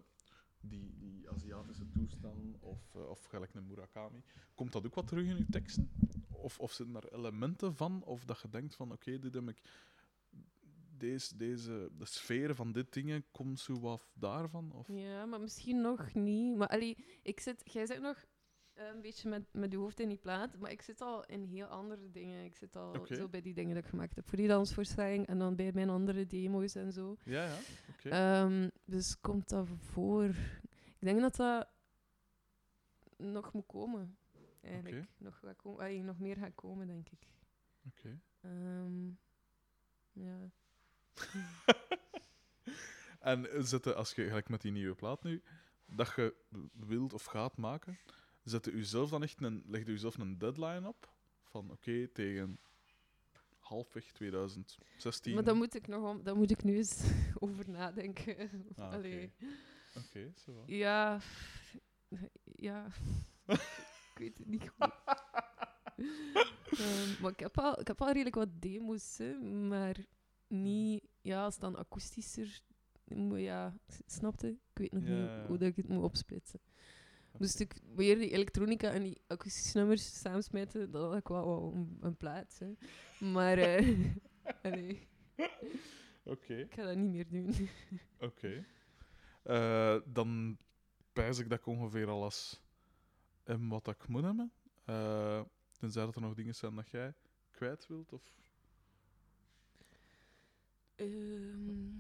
die, 0.61 0.97
die 0.97 1.29
Aziatische 1.29 1.91
toestand 1.91 2.59
of, 2.59 2.95
eh, 2.95 3.09
of 3.09 3.23
gelijk 3.25 3.53
een 3.53 3.67
Murakami? 3.67 4.23
Komt 4.55 4.71
dat 4.71 4.85
ook 4.85 4.95
wat 4.95 5.07
terug 5.07 5.27
in 5.27 5.37
uw 5.37 5.49
teksten? 5.49 5.91
Of, 6.29 6.59
of 6.59 6.71
zitten 6.71 6.95
er 6.95 7.13
elementen 7.13 7.75
van? 7.75 8.03
Of 8.03 8.25
dat 8.25 8.41
je 8.41 8.49
denkt 8.49 8.75
van, 8.75 8.91
oké, 8.91 9.19
dit 9.19 9.33
heb 9.33 9.49
ik... 9.49 9.61
Deze, 10.97 11.37
deze, 11.37 11.91
de 11.97 12.05
sfeer 12.05 12.55
van 12.55 12.71
dit 12.71 12.93
dingen 12.93 13.25
komt 13.31 13.59
zo 13.59 13.79
wat 13.79 14.11
daarvan? 14.13 14.71
Of? 14.71 14.87
Ja, 14.87 15.25
maar 15.25 15.39
misschien 15.39 15.81
nog 15.81 16.13
niet. 16.13 16.55
Maar 16.57 16.67
allee, 16.67 17.05
ik 17.21 17.39
zit, 17.39 17.61
jij 17.73 17.85
zit 17.85 18.01
nog 18.01 18.25
een 18.73 19.01
beetje 19.01 19.29
met, 19.29 19.43
met 19.51 19.71
je 19.71 19.77
hoofd 19.77 19.99
in 19.99 20.07
die 20.07 20.17
plaat, 20.17 20.57
maar 20.57 20.71
ik 20.71 20.81
zit 20.81 21.01
al 21.01 21.25
in 21.25 21.43
heel 21.43 21.65
andere 21.65 22.11
dingen. 22.11 22.45
Ik 22.45 22.55
zit 22.55 22.75
al 22.75 23.05
zo 23.05 23.29
bij 23.29 23.41
die 23.41 23.53
dingen 23.53 23.75
dat 23.75 23.83
ik 23.83 23.89
gemaakt 23.89 24.15
heb 24.15 24.27
voor 24.27 24.37
die 24.37 24.47
dansvoorstelling 24.47 25.27
en 25.27 25.39
dan 25.39 25.55
bij 25.55 25.71
mijn 25.73 25.89
andere 25.89 26.27
demo's 26.27 26.75
en 26.75 26.91
zo. 26.91 27.17
Ja, 27.23 27.43
ja. 27.43 27.57
Oké. 27.89 28.09
Ehm, 28.09 28.69
dus 28.85 29.19
komt 29.19 29.49
dat 29.49 29.67
voor? 29.67 30.29
Ik 30.99 31.07
denk 31.07 31.21
dat 31.21 31.35
dat 31.35 31.67
nog 33.17 33.53
moet 33.53 33.65
komen. 33.67 34.17
Eigenlijk. 34.61 34.95
Oké. 34.95 35.07
Nog, 35.17 35.39
gaat 35.39 35.55
komen, 35.55 36.05
nog 36.05 36.19
meer 36.19 36.35
gaat 36.35 36.55
komen, 36.55 36.87
denk 36.87 37.09
ik. 37.09 37.27
Oké. 37.87 38.19
Ehm, 38.41 39.07
ja. 40.11 40.51
En 43.21 43.47
zetten, 43.67 43.95
als 43.95 44.13
je 44.13 44.27
gelijk 44.27 44.49
met 44.49 44.61
die 44.61 44.71
nieuwe 44.71 44.95
plaat 44.95 45.23
nu, 45.23 45.41
dat 45.85 46.13
je 46.15 46.35
wilt 46.73 47.13
of 47.13 47.25
gaat 47.25 47.57
maken, 47.57 47.97
zette 48.43 48.71
u 48.71 48.83
zelf 48.83 49.09
dan 49.09 49.23
echt 49.23 49.41
een, 49.41 49.63
legde 49.67 49.91
u 49.91 49.97
zelf 49.97 50.17
een 50.17 50.37
deadline 50.37 50.87
op? 50.87 51.09
Van 51.43 51.71
oké, 51.71 52.07
tegen 52.07 52.59
halfweg 53.59 54.11
2016. 54.11 55.33
Maar 55.33 55.43
dan 55.43 55.57
moet 55.57 55.75
ik 55.75 55.87
nog 55.87 56.09
om, 56.09 56.23
dan 56.23 56.37
moet 56.37 56.51
ik 56.51 56.63
nu 56.63 56.75
eens 56.75 57.03
over 57.39 57.69
nadenken. 57.69 58.37
Ah, 58.75 58.85
oké. 58.85 58.95
Allee. 58.95 59.31
Oké, 59.95 60.31
zo 60.35 60.53
wel. 60.53 60.63
Ja. 60.65 61.19
Ja. 62.43 62.87
ik 64.11 64.17
weet 64.17 64.37
het 64.37 64.47
niet 64.47 64.69
goed. 64.69 64.93
Ehm, 66.79 67.21
maar 67.21 67.31
ik 67.31 67.39
heb, 67.39 67.57
al, 67.59 67.79
ik 67.79 67.87
heb 67.87 68.01
al 68.01 68.07
redelijk 68.07 68.35
wat 68.35 68.61
demo's, 68.61 69.17
hè, 69.17 69.33
maar 69.43 69.95
niet... 70.47 71.03
Ja, 71.21 71.43
als 71.43 71.59
dan 71.59 71.75
akoestischer... 71.75 72.61
Ja, 73.35 73.73
snapte? 74.05 74.47
Ik 74.47 74.57
weet 74.73 74.91
nog 74.91 75.03
Ja, 75.03 75.09
niet 75.09 75.47
hoe 75.47 75.57
dat 75.57 75.67
ik 75.67 75.75
het 75.75 75.87
moet 75.87 76.03
opsplitsen. 76.03 76.59
Dus 77.41 77.55
ik 77.55 77.73
weer 77.95 78.17
die 78.17 78.29
elektronica 78.29 78.91
en 78.91 79.03
die 79.03 79.21
akoestische 79.27 79.77
nummers 79.77 80.19
samensmijten, 80.19 80.91
dan 80.91 81.09
had 81.09 81.17
ik 81.17 81.27
wel, 81.27 81.45
wel 81.45 81.73
een, 81.75 81.97
een 82.01 82.17
plaats. 82.17 82.59
Hè. 82.59 82.73
Maar 83.19 83.57
eh, 83.57 83.97
allee, 84.63 85.07
Oké, 86.23 86.53
ik 86.53 86.73
ga 86.73 86.83
dat 86.83 86.95
niet 86.95 87.11
meer 87.11 87.27
doen. 87.29 87.69
oké. 88.29 88.65
Eh, 89.43 89.97
dan 90.05 90.57
pijs 91.13 91.39
ik 91.39 91.49
dat 91.49 91.59
ik 91.59 91.65
ongeveer 91.65 92.07
alles 92.07 92.61
heb 93.43 93.59
wat 93.61 93.87
ik 93.87 94.07
moet 94.07 94.23
hebben. 94.23 94.51
Eh, 94.85 95.41
tenzij 95.77 96.05
dat 96.05 96.15
er 96.15 96.21
nog 96.21 96.33
dingen 96.33 96.55
zijn 96.55 96.75
dat 96.75 96.89
jij 96.89 97.13
kwijt 97.51 97.87
wilt. 97.87 98.13
Of 98.13 98.21
Ehm, 100.95 101.95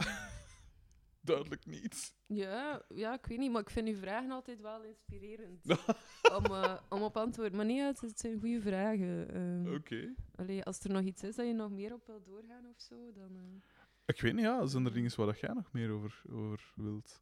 duidelijk 1.21 1.65
niet. 1.65 2.15
ja, 2.25 2.81
ja, 2.89 3.13
ik 3.13 3.25
weet 3.25 3.37
niet, 3.37 3.51
maar 3.51 3.61
ik 3.61 3.69
vind 3.69 3.87
uw 3.87 3.95
vragen 3.95 4.31
altijd 4.31 4.61
wel 4.61 4.83
inspirerend. 4.83 5.65
om, 6.37 6.45
eh, 6.45 6.77
om 6.89 7.01
op 7.01 7.17
antwoord. 7.17 7.53
Maar 7.53 7.65
nee, 7.65 7.81
het, 7.81 8.01
het 8.01 8.19
zijn 8.19 8.39
goede 8.39 8.61
vragen. 8.61 9.33
Ehm, 9.33 9.75
Oké. 9.75 10.13
allee, 10.35 10.63
als 10.63 10.79
er 10.79 10.91
nog 10.91 11.01
iets 11.03 11.23
is 11.23 11.35
dat 11.35 11.45
je 11.45 11.53
nog 11.53 11.71
meer 11.71 11.93
op 11.93 12.05
wil 12.05 12.21
doorgaan 12.23 12.65
of 12.65 12.81
zo, 12.81 13.11
dan... 13.13 13.35
eh, 13.35 13.61
Ik 14.05 14.21
weet 14.21 14.33
niet, 14.33 14.43
ja. 14.43 14.65
Zijn 14.65 14.85
er 14.85 14.93
dingen 14.93 15.15
waar 15.15 15.25
dat 15.25 15.39
jij 15.39 15.53
nog 15.53 15.71
meer 15.71 15.89
over, 15.91 16.21
over 16.31 16.71
wilt? 16.75 17.21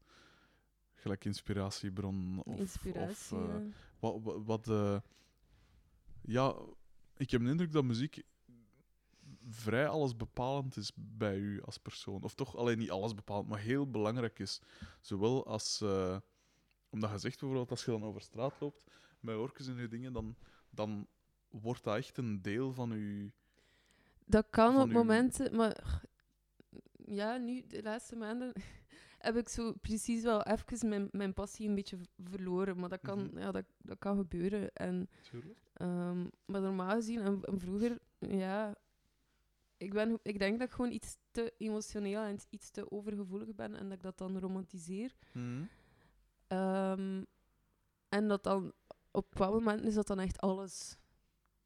Gelijk 0.93 1.25
inspiratiebron 1.25 2.41
of... 2.43 2.59
inspiratie. 2.59 3.37
Of, 3.37 3.43
eh, 3.47 3.53
ja. 3.53 3.61
wat... 3.99 4.21
wat, 4.21 4.65
wat, 4.65 5.01
ja, 6.21 6.55
ik 7.17 7.31
heb 7.31 7.41
de 7.41 7.49
indruk 7.49 7.71
dat 7.71 7.83
muziek 7.83 8.23
vrij 9.49 9.87
alles 9.87 10.15
bepalend 10.15 10.77
is 10.77 10.91
bij 10.95 11.37
u 11.37 11.61
als 11.61 11.77
persoon. 11.77 12.23
Of 12.23 12.33
toch 12.35 12.55
alleen 12.57 12.77
niet 12.77 12.91
alles 12.91 13.13
bepalend, 13.13 13.47
maar 13.49 13.59
heel 13.59 13.89
belangrijk 13.89 14.39
is. 14.39 14.61
Zowel 15.01 15.45
als... 15.45 15.81
eh, 15.81 16.17
omdat 16.89 17.11
je 17.11 17.17
zegt 17.17 17.39
bijvoorbeeld, 17.39 17.71
als 17.71 17.85
je 17.85 17.91
dan 17.91 18.03
over 18.03 18.21
straat 18.21 18.59
loopt 18.59 18.83
met 19.19 19.35
orkes 19.35 19.67
en 19.67 19.75
je 19.77 19.87
dingen, 19.87 20.13
dan, 20.13 20.35
dan 20.69 21.07
wordt 21.49 21.83
dat 21.83 21.95
echt 21.97 22.17
een 22.17 22.41
deel 22.41 22.71
van 22.73 22.89
je... 22.89 23.31
Dat 24.25 24.47
kan 24.49 24.77
op 24.77 24.87
uw- 24.87 24.93
momenten, 24.93 25.55
maar 25.55 26.03
ja, 27.05 27.37
nu, 27.37 27.63
de 27.67 27.83
laatste 27.83 28.15
maanden, 28.15 28.53
heb 29.17 29.35
ik 29.35 29.49
zo 29.49 29.73
precies 29.73 30.23
wel 30.23 30.43
even 30.43 30.89
mijn, 30.89 31.07
mijn 31.11 31.33
passie 31.33 31.67
een 31.69 31.75
beetje 31.75 31.97
verloren. 32.23 32.79
Maar 32.79 32.89
dat 32.89 33.01
kan, 33.01 33.23
Mhm. 33.23 33.37
ja, 33.39 33.51
dat, 33.51 33.65
dat 33.77 33.99
kan 33.99 34.17
gebeuren. 34.17 34.73
En, 34.73 35.09
ehm, 35.73 36.27
maar 36.45 36.61
normaal 36.61 36.95
gezien, 36.95 37.19
en, 37.21 37.41
en 37.43 37.59
vroeger, 37.59 37.99
ja, 38.19 38.75
ik, 39.79 39.93
ben, 39.93 40.19
ik 40.23 40.39
denk 40.39 40.59
dat 40.59 40.67
ik 40.67 40.73
gewoon 40.73 40.91
iets 40.91 41.17
te 41.31 41.53
emotioneel 41.57 42.21
en 42.21 42.39
iets 42.49 42.69
te 42.69 42.91
overgevoelig 42.91 43.55
ben 43.55 43.75
en 43.75 43.83
dat 43.83 43.97
ik 43.97 44.03
dat 44.03 44.17
dan 44.17 44.39
romantiseer. 44.39 45.15
Mhm. 45.31 45.63
Ehm, 46.47 47.23
en 48.09 48.27
dat 48.27 48.43
dan 48.43 48.73
op 49.11 49.27
bepaalde 49.29 49.59
momenten 49.59 49.87
is 49.87 49.93
dat 49.93 50.07
dan 50.07 50.19
echt 50.19 50.39
alles. 50.39 50.97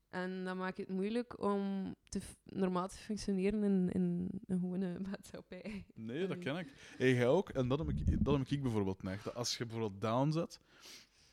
En 0.10 0.44
dat 0.44 0.56
maakt 0.56 0.78
het 0.78 0.90
moeilijk 0.90 1.42
om 1.42 1.96
te 2.10 2.20
normaal 2.44 2.88
te 2.88 2.98
functioneren 2.98 3.64
in, 3.64 3.90
in 3.90 4.30
een 4.46 4.60
gewone 4.60 5.00
maatschappij. 5.10 5.86
Nee, 5.94 6.28
dat 6.28 6.38
ken 6.38 6.58
ik. 6.58 6.94
Hey, 6.98 7.14
jij 7.14 7.28
ook. 7.28 7.50
En 7.50 7.68
dat 7.68 7.80
heb 7.80 7.90
ik, 7.90 8.24
dat 8.26 8.38
heb 8.38 8.48
ik 8.48 8.62
bijvoorbeeld 8.62 9.04
neig. 9.04 9.24
Dat 9.24 9.36
als 9.36 9.58
je 9.58 9.66
bijvoorbeeld 9.66 10.02
down 10.02 10.32
zet, 10.32 10.60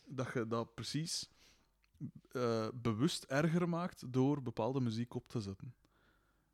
dat 0.06 0.32
je 0.32 0.46
dat 0.46 0.74
precies 0.74 1.30
eh, 2.30 2.68
bewust 2.74 3.24
erger 3.24 3.68
maakt 3.68 4.12
door 4.12 4.42
bepaalde 4.42 4.80
muziek 4.80 5.14
op 5.14 5.28
te 5.28 5.40
zetten. 5.40 5.74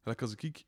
Like 0.07 0.23
als 0.23 0.35
ik 0.35 0.65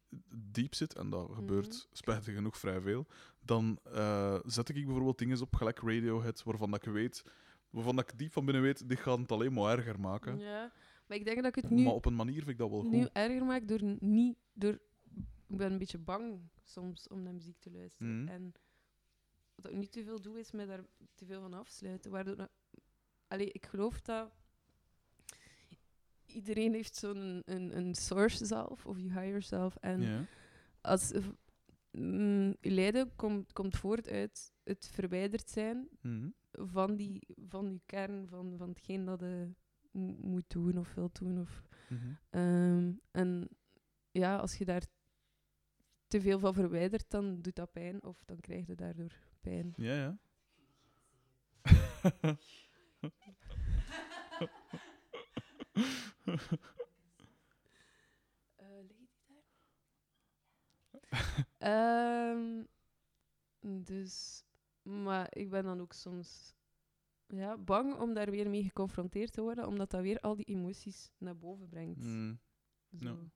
diep 0.53 0.75
zit, 0.75 0.95
en 0.95 1.11
dat 1.11 1.31
gebeurt 1.33 1.89
spijtig 1.93 2.35
genoeg 2.35 2.59
vrij 2.59 2.81
veel, 2.81 3.07
dan 3.41 3.79
eh, 3.83 4.39
zet 4.45 4.69
ik 4.69 4.85
bijvoorbeeld 4.85 5.19
dingen 5.19 5.41
op, 5.41 5.57
gelijk 5.57 5.79
Radiohead, 5.79 6.43
waarvan 6.43 6.71
dat 6.71 6.87
ik 6.87 6.93
weet, 6.93 7.25
waarvan 7.71 7.97
dat 7.97 8.11
ik 8.11 8.19
diep 8.19 8.33
van 8.33 8.45
binnen 8.45 8.63
weet, 8.63 8.89
dit 8.89 9.01
gaat 9.01 9.19
het 9.19 9.33
alleen 9.33 9.53
maar 9.53 9.79
erger 9.79 10.01
maken. 10.01 10.39
Ja, 10.39 10.73
maar 11.07 11.17
ik 11.17 11.25
denk 11.25 11.37
dat 11.37 11.57
ik 11.57 11.63
het 11.63 11.71
nu, 11.71 11.83
Maar 11.83 11.93
op 11.93 12.05
een 12.05 12.17
manier 12.17 12.35
vind 12.35 12.49
ik 12.49 12.59
dat 12.59 12.71
wel 12.71 12.81
goed. 12.81 12.91
nu 12.91 13.09
erger 13.13 13.45
maak 13.45 13.69
door 13.69 13.83
niet... 13.99 14.37
Door, 14.53 14.79
ik 15.47 15.57
ben 15.57 15.73
een 15.73 15.79
beetje 15.79 15.99
bang 15.99 16.41
soms 16.63 17.09
om 17.09 17.23
naar 17.23 17.35
muziek 17.35 17.59
te 17.59 17.71
luisteren. 17.71 18.23
Mhm. 18.23 18.29
En 18.29 18.53
wat 19.55 19.71
ik 19.71 19.77
niet 19.77 19.93
te 19.93 20.05
veel 20.05 20.21
doe, 20.21 20.39
is 20.39 20.51
me 20.51 20.67
daar 20.67 20.85
te 21.15 21.27
veel 21.27 21.41
van 21.41 21.55
afsluiten. 21.55 22.11
Waardoor 22.11 22.49
Allee, 23.29 23.53
ik 23.53 23.67
geloof 23.67 24.01
dat 24.01 24.31
iedereen 26.29 26.73
heeft 26.75 26.95
zo'n 26.97 27.43
een, 27.45 27.77
een 27.77 27.95
source 27.95 28.47
zelf, 28.47 28.87
of 28.87 28.97
je 28.99 29.13
higher 29.21 29.43
self. 29.43 29.77
En 29.77 30.01
Ja. 30.03 30.25
als 30.81 31.13
mm, 31.91 32.57
je 32.61 32.71
lijden 32.71 33.17
komt, 33.17 33.53
komt 33.53 33.77
voort 33.77 34.09
uit 34.09 34.53
het 34.65 34.91
verwijderd 34.93 35.51
zijn 35.51 35.89
Mhm. 36.01 36.29
van, 36.53 36.97
die, 36.97 37.27
van 37.49 37.73
je 37.73 37.81
kern, 37.87 38.27
van, 38.29 38.55
van 38.57 38.69
hetgeen 38.69 39.05
dat 39.05 39.21
je 39.21 39.51
mo- 39.91 40.17
moet 40.21 40.51
doen 40.51 40.79
of 40.79 40.95
wil 40.95 41.11
doen. 41.13 41.41
Of, 41.41 41.63
Mhm. 41.89 42.13
Ehm, 42.31 42.93
en 43.11 43.49
ja, 44.11 44.37
als 44.37 44.55
je 44.57 44.65
daar 44.65 44.83
te 46.07 46.21
veel 46.21 46.39
van 46.39 46.55
verwijdert, 46.55 47.11
dan 47.11 47.41
doet 47.41 47.55
dat 47.57 47.73
pijn 47.73 48.03
of 48.05 48.25
dan 48.25 48.41
krijg 48.41 48.67
je 48.67 48.75
daardoor 48.75 49.13
pijn. 49.41 49.73
Ja, 49.77 49.95
ja. 49.95 50.19
Die 58.87 59.09
daar? 59.27 59.45
Ehm, 61.59 62.65
dus, 63.85 64.45
maar 64.83 65.27
ik 65.31 65.51
ben 65.51 65.65
dan 65.65 65.81
ook 65.81 65.93
soms 65.93 66.55
ja, 67.27 67.59
bang 67.59 67.95
om 67.95 68.15
daar 68.15 68.31
weer 68.31 68.51
mee 68.51 68.63
geconfronteerd 68.63 69.33
te 69.33 69.41
worden, 69.41 69.67
omdat 69.67 69.91
dat 69.91 70.03
weer 70.03 70.21
al 70.21 70.37
die 70.37 70.45
emoties 70.45 71.11
naar 71.19 71.37
boven 71.37 71.69
brengt. 71.69 72.05
Mm. 72.05 72.41
Zo. 72.97 73.31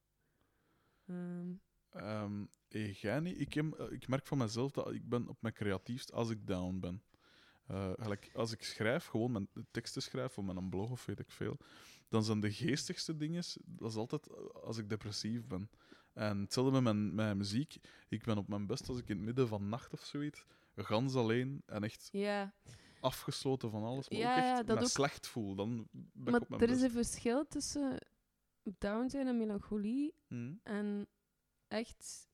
Ehm, 1.06 1.52
Ehm, 1.92 2.44
eh, 2.68 3.18
niet? 3.18 3.40
Ik, 3.40 3.52
heb, 3.52 3.72
eh, 3.72 3.92
ik 3.92 4.08
merk 4.08 4.26
van 4.26 4.38
mezelf 4.38 4.72
dat 4.72 4.92
ik 4.92 5.08
ben 5.08 5.28
op 5.28 5.42
mijn 5.42 5.54
creatiefst 5.54 6.12
als 6.12 6.30
ik 6.30 6.46
down 6.46 6.80
ben. 6.80 7.02
Eh, 7.66 7.92
als 8.34 8.52
ik 8.52 8.62
schrijf, 8.62 9.06
gewoon 9.06 9.32
mijn 9.32 9.48
teksten 9.70 10.02
schrijf 10.02 10.38
of 10.38 10.44
met 10.44 10.56
een 10.56 10.68
blog 10.68 10.90
of 10.90 11.06
weet 11.06 11.18
ik 11.18 11.30
veel, 11.30 11.56
dan 12.12 12.24
zijn 12.24 12.40
de 12.40 12.52
geestigste 12.52 13.16
dingen, 13.16 13.42
dat 13.64 13.90
is 13.90 13.96
altijd 13.96 14.26
eh, 14.28 14.36
als 14.62 14.78
ik 14.78 14.88
depressief 14.88 15.46
ben. 15.46 15.70
En 16.12 16.40
hetzelfde 16.40 16.72
met 16.72 16.82
mijn, 16.82 17.14
mijn 17.14 17.36
muziek. 17.36 17.76
Ik 18.08 18.24
ben 18.24 18.38
op 18.38 18.48
mijn 18.48 18.66
best 18.66 18.88
als 18.88 18.98
ik 18.98 19.08
in 19.08 19.16
het 19.16 19.24
midden 19.24 19.48
van 19.48 19.68
nacht 19.68 19.92
of 19.92 20.00
zoiets, 20.04 20.44
gans 20.76 21.14
alleen 21.14 21.62
en 21.66 21.82
echt 21.84 22.08
ja, 22.12 22.54
afgesloten 23.00 23.70
van 23.70 23.82
alles, 23.84 24.08
maar 24.08 24.18
Ja, 24.18 24.30
ook 24.32 24.42
echt 24.56 24.66
dat 24.66 24.76
me 24.76 24.82
ook. 24.82 24.88
slecht 24.88 25.26
voel. 25.26 25.54
Dan 25.54 25.88
ben 25.92 26.06
ik 26.24 26.30
maar 26.30 26.40
op 26.40 26.48
mijn 26.48 26.60
er 26.62 26.70
is 26.70 26.82
een 26.82 26.90
verschil 26.90 27.46
tussen 27.48 27.98
down 28.78 29.08
zijn 29.08 29.26
en 29.26 29.36
melancholie 29.36 30.14
Hm? 30.28 30.54
En 30.62 31.06
echt. 31.68 32.28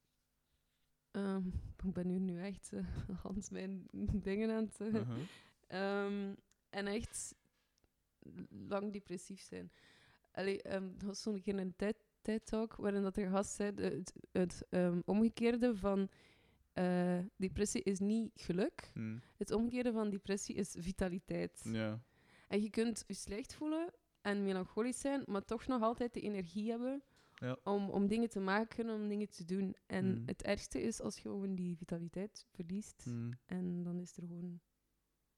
ehm, 1.10 1.46
ik 1.84 1.92
ben 1.92 2.06
nu, 2.06 2.18
nu 2.18 2.40
echt 2.42 2.70
uh, 2.72 2.86
Hans 3.22 3.50
mijn 3.50 3.86
dingen 4.12 4.50
aan 4.50 4.70
het. 4.72 5.06
ehm, 5.66 6.34
en 6.70 6.86
echt 6.86 7.34
lang 8.68 8.92
depressief 8.92 9.40
zijn. 9.40 9.72
Allee, 10.32 10.62
ehm, 10.62 10.84
er 10.98 11.06
was 11.06 11.22
zo'n 11.22 11.40
keer 11.40 11.58
een 11.58 11.76
TED, 11.76 11.96
TED 12.22 12.46
Talk 12.46 12.76
waarin 12.76 13.02
dat 13.02 13.16
er 13.16 13.30
gast 13.30 13.54
zei: 13.54 13.74
het, 13.74 14.12
het 14.32 14.66
ehm, 14.70 15.00
omgekeerde 15.04 15.76
van 15.76 16.08
eh, 16.72 17.18
depressie 17.36 17.82
is 17.82 17.98
niet 17.98 18.30
geluk. 18.34 18.90
Hm. 18.92 19.18
Het 19.36 19.50
omgekeerde 19.50 19.92
van 19.92 20.10
depressie 20.10 20.54
is 20.54 20.74
vitaliteit. 20.78 21.60
Ja. 21.64 22.02
En 22.48 22.62
je 22.62 22.70
kunt 22.70 23.04
je 23.06 23.14
slecht 23.14 23.54
voelen 23.54 23.92
en 24.20 24.44
melancholisch 24.44 25.00
zijn, 25.00 25.22
maar 25.26 25.44
toch 25.44 25.66
nog 25.66 25.82
altijd 25.82 26.14
de 26.14 26.20
energie 26.20 26.70
hebben 26.70 27.02
Ja. 27.34 27.56
om, 27.64 27.90
om 27.90 28.06
dingen 28.06 28.28
te 28.28 28.40
maken, 28.40 28.90
om 28.90 29.08
dingen 29.08 29.28
te 29.28 29.44
doen. 29.44 29.76
En 29.86 30.06
Mm. 30.06 30.22
het 30.26 30.42
ergste 30.42 30.80
is 30.82 31.00
als 31.00 31.14
je 31.16 31.20
gewoon 31.22 31.54
die 31.54 31.76
vitaliteit 31.76 32.46
verliest 32.50 33.02
Hm. 33.04 33.32
en 33.46 33.82
dan 33.82 33.98
is 33.98 34.16
er 34.16 34.22
gewoon 34.26 34.60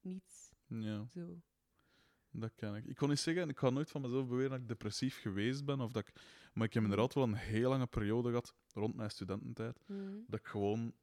niets. 0.01 0.53
ja. 0.67 1.07
Zo. 1.07 1.41
Dat 2.33 2.55
kan 2.55 2.77
ik. 2.77 2.85
Ik 2.87 2.97
kon 2.97 3.09
niet 3.09 3.19
zeggen, 3.19 3.49
ik 3.49 3.59
ga 3.59 3.71
nooit 3.71 3.91
van 3.91 4.01
mezelf 4.01 4.29
beweren 4.29 4.51
dat 4.51 4.61
ik 4.61 4.69
depressief 4.69 5.21
geweest 5.21 5.65
ben. 5.65 5.81
Of 5.81 5.93
dat 5.93 6.09
ik, 6.09 6.15
maar 6.53 6.67
ik 6.67 6.75
heb 6.75 6.83
inderdaad 6.83 7.15
wel 7.15 7.23
een 7.25 7.35
heel 7.35 7.69
lange 7.71 7.87
periode 7.87 8.29
gehad, 8.29 8.55
rond 8.73 8.95
mijn 8.95 9.11
studententijd, 9.11 9.79
Mm. 9.87 10.25
dat 10.27 10.41
ik 10.41 10.47
gewoon 10.47 10.95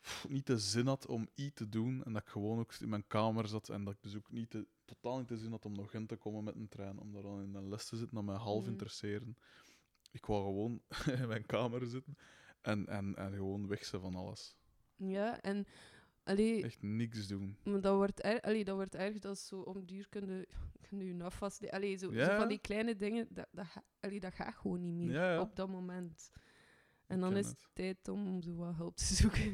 pff, 0.00 0.28
niet 0.28 0.46
de 0.46 0.58
zin 0.58 0.86
had 0.86 1.06
om 1.06 1.28
iets 1.34 1.54
te 1.54 1.68
doen. 1.68 2.04
En 2.04 2.12
dat 2.12 2.22
ik 2.22 2.28
gewoon 2.28 2.58
ook 2.58 2.74
in 2.74 2.88
mijn 2.88 3.06
kamer 3.06 3.48
zat. 3.48 3.68
En 3.68 3.84
dat 3.84 3.94
ik 3.94 4.02
dus 4.02 4.16
ook 4.16 4.30
niet 4.30 4.50
de, 4.50 4.66
totaal 4.84 5.18
niet 5.18 5.28
de 5.28 5.36
zin 5.38 5.50
had 5.50 5.64
om 5.64 5.72
nog 5.74 5.92
in 5.92 6.06
te 6.06 6.16
komen 6.16 6.44
met 6.44 6.54
een 6.54 6.68
trein. 6.68 6.98
Om 6.98 7.12
daar 7.12 7.22
dan 7.22 7.42
in 7.42 7.54
een 7.54 7.68
les 7.68 7.88
te 7.88 7.96
zitten, 7.96 8.14
dat 8.14 8.24
mij 8.24 8.34
half 8.36 8.62
Mhm. 8.62 8.70
interesseren. 8.70 9.36
Ik 10.10 10.26
wou 10.26 10.42
gewoon 10.44 10.80
in 11.22 11.28
mijn 11.28 11.46
kamer 11.46 11.86
zitten 11.86 12.16
en, 12.60 12.86
en, 12.86 13.14
en 13.16 13.32
gewoon 13.32 13.66
weg 13.66 13.84
zijn 13.84 14.02
van 14.02 14.14
alles. 14.14 14.56
Ja, 14.96 15.40
en 15.40 15.66
allee, 16.26 16.62
Echt 16.64 16.82
niks 16.82 17.26
doen. 17.26 17.56
maar 17.64 17.80
dat 17.80 17.94
wordt, 17.96 18.24
er, 18.24 18.40
allee, 18.40 18.64
dat 18.64 18.74
wordt 18.76 18.94
erg, 18.94 19.18
dat 19.18 19.38
zo 19.38 19.60
om 19.60 19.86
duur 19.86 20.08
kunnen 20.08 20.46
kun 20.88 21.04
je 21.04 21.24
afvast. 21.24 21.70
Allee, 21.70 21.96
zo, 21.96 22.12
zo 22.12 22.36
van 22.36 22.48
die 22.48 22.58
kleine 22.60 22.96
dingen, 22.96 23.26
dat, 23.30 23.46
dat, 23.50 23.66
allee, 24.00 24.20
dat 24.20 24.34
gaat 24.34 24.54
gewoon 24.54 24.80
niet 24.80 24.94
meer 24.94 25.10
Ja, 25.12 25.32
ja. 25.32 25.40
op 25.40 25.56
dat 25.56 25.68
moment. 25.68 26.30
En 27.06 27.20
dan 27.20 27.36
is 27.36 27.46
het 27.46 27.60
het. 27.60 27.70
tijd 27.74 28.08
om 28.08 28.42
zo 28.42 28.54
wat 28.54 28.74
hulp 28.74 28.96
te 28.96 29.04
zoeken. 29.14 29.52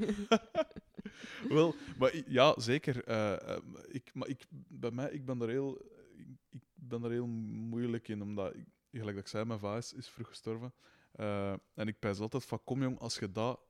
Wel, 1.49 1.75
maar 1.99 2.23
ja, 2.31 2.61
zeker. 2.61 3.05
eh, 3.05 3.33
eh, 3.55 3.63
ik, 3.89 4.15
maar 4.15 4.29
ik, 4.29 4.45
bij 4.69 4.91
mij, 4.91 5.11
ik 5.11 5.25
ben 5.25 5.41
er 5.43 5.49
heel, 5.49 5.81
ik, 6.17 6.29
ik 6.51 6.63
ben 6.75 7.05
er 7.05 7.11
heel 7.11 7.27
moeilijk 7.27 8.09
in, 8.09 8.23
omdat, 8.23 8.55
ik, 8.55 8.65
gelijk 8.91 9.15
dat 9.17 9.25
ik 9.25 9.31
zei, 9.31 9.45
mijn 9.45 9.59
vader 9.59 9.79
is, 9.79 9.93
is 9.93 10.09
vroeg 10.09 10.29
gestorven. 10.29 10.73
Eh, 11.13 11.53
en 11.75 11.89
ik 11.89 11.99
pijs 11.99 12.19
altijd 12.19 12.45
van, 12.45 12.65
kom 12.65 12.83
jong, 12.83 12.99
als 12.99 13.19
je 13.19 13.33
dat 13.33 13.61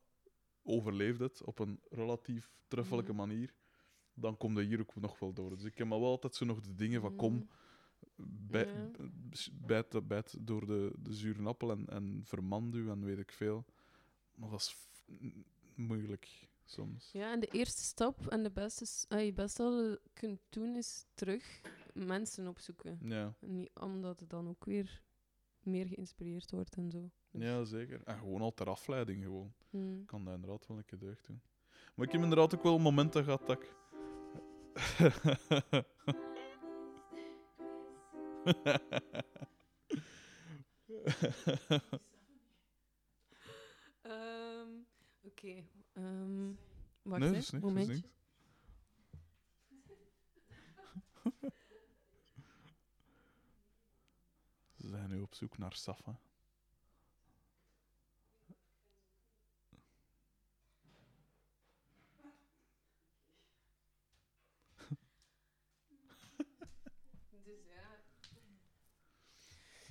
overleefd 0.63 1.19
hebt 1.21 1.45
op 1.45 1.59
een 1.59 1.81
relatief 1.91 2.51
treffelijke 2.69 3.13
Mhm. 3.13 3.21
manier, 3.21 3.55
dan 4.15 4.37
kom 4.37 4.59
je 4.59 4.67
hier 4.67 4.81
ook 4.81 4.95
nog 4.95 5.19
wel 5.19 5.33
door. 5.33 5.51
Dus 5.51 5.65
ik 5.65 5.79
heb 5.79 5.87
maar 5.87 6.01
wel 6.01 6.09
altijd 6.11 6.35
zo 6.35 6.45
nog 6.45 6.61
de 6.61 6.75
dingen 6.75 7.01
van, 7.01 7.17
kom, 7.17 7.35
Mm. 7.35 7.49
bij, 8.49 8.67
Ja. 8.67 8.91
bijt, 9.53 10.09
bijt 10.09 10.37
door 10.47 10.67
de, 10.67 10.93
de 10.99 11.13
zure 11.15 11.45
appel 11.45 11.71
en, 11.71 11.87
en 11.87 12.21
vermand 12.25 12.75
u 12.75 12.89
en 12.91 13.05
weet 13.05 13.19
ik 13.19 13.33
veel. 13.33 13.65
Maar 14.35 14.51
dat 14.51 14.61
is 14.61 14.77
moeilijk 15.75 16.49
soms. 16.65 17.11
Ja, 17.13 17.33
en 17.33 17.41
de 17.41 17.47
eerste 17.47 17.83
stap 17.83 18.27
en 18.27 18.43
de 18.43 18.51
beste, 18.51 18.85
s- 18.87 19.05
ah, 19.09 19.25
je 19.25 19.33
beste 19.33 19.63
wat 19.63 19.73
je 19.73 20.01
kunt 20.13 20.41
doen 20.49 20.77
is 20.77 21.07
terug 21.15 21.61
mensen 21.95 22.47
opzoeken. 22.49 22.99
Ja. 23.03 23.35
Niet 23.41 23.71
omdat 23.81 24.21
het 24.21 24.31
dan 24.31 24.49
ook 24.49 24.65
weer 24.65 25.03
meer 25.61 25.87
geïnspireerd 25.87 26.51
wordt 26.51 26.77
en 26.77 26.91
zo. 26.91 27.11
Dus, 27.31 27.43
Ja, 27.43 27.65
zeker. 27.65 28.03
En 28.05 28.19
gewoon 28.19 28.41
al 28.41 28.55
ter 28.55 28.69
afleiding 28.69 29.23
gewoon. 29.23 29.53
Mm. 29.73 30.01
Ik 30.01 30.07
kan 30.07 30.25
dat 30.25 30.35
inderdaad 30.35 30.67
wel 30.67 30.77
een 30.77 30.85
keer 30.85 30.99
deugd 30.99 31.27
doen. 31.27 31.43
Maar 31.95 32.07
ik 32.07 32.13
heb 32.13 32.23
inderdaad 32.23 32.55
ook 32.55 32.63
wel 32.63 32.79
momenten 32.79 33.25
gehad 33.25 33.47
dat 33.47 33.63
ik... 33.63 33.75
Ehm, 44.03 44.69
Oké. 45.23 45.65
ehm, 45.93 46.53
wacht, 47.03 47.21
nee, 47.21 47.29
is 47.37 47.51
niks. 47.51 47.53
Is 47.53 47.61
momentje. 47.61 48.03
Ze 54.79 54.89
zijn 54.89 55.09
nu 55.09 55.21
op 55.21 55.35
zoek 55.35 55.59
naar 55.59 55.73
Safa. 55.75 56.19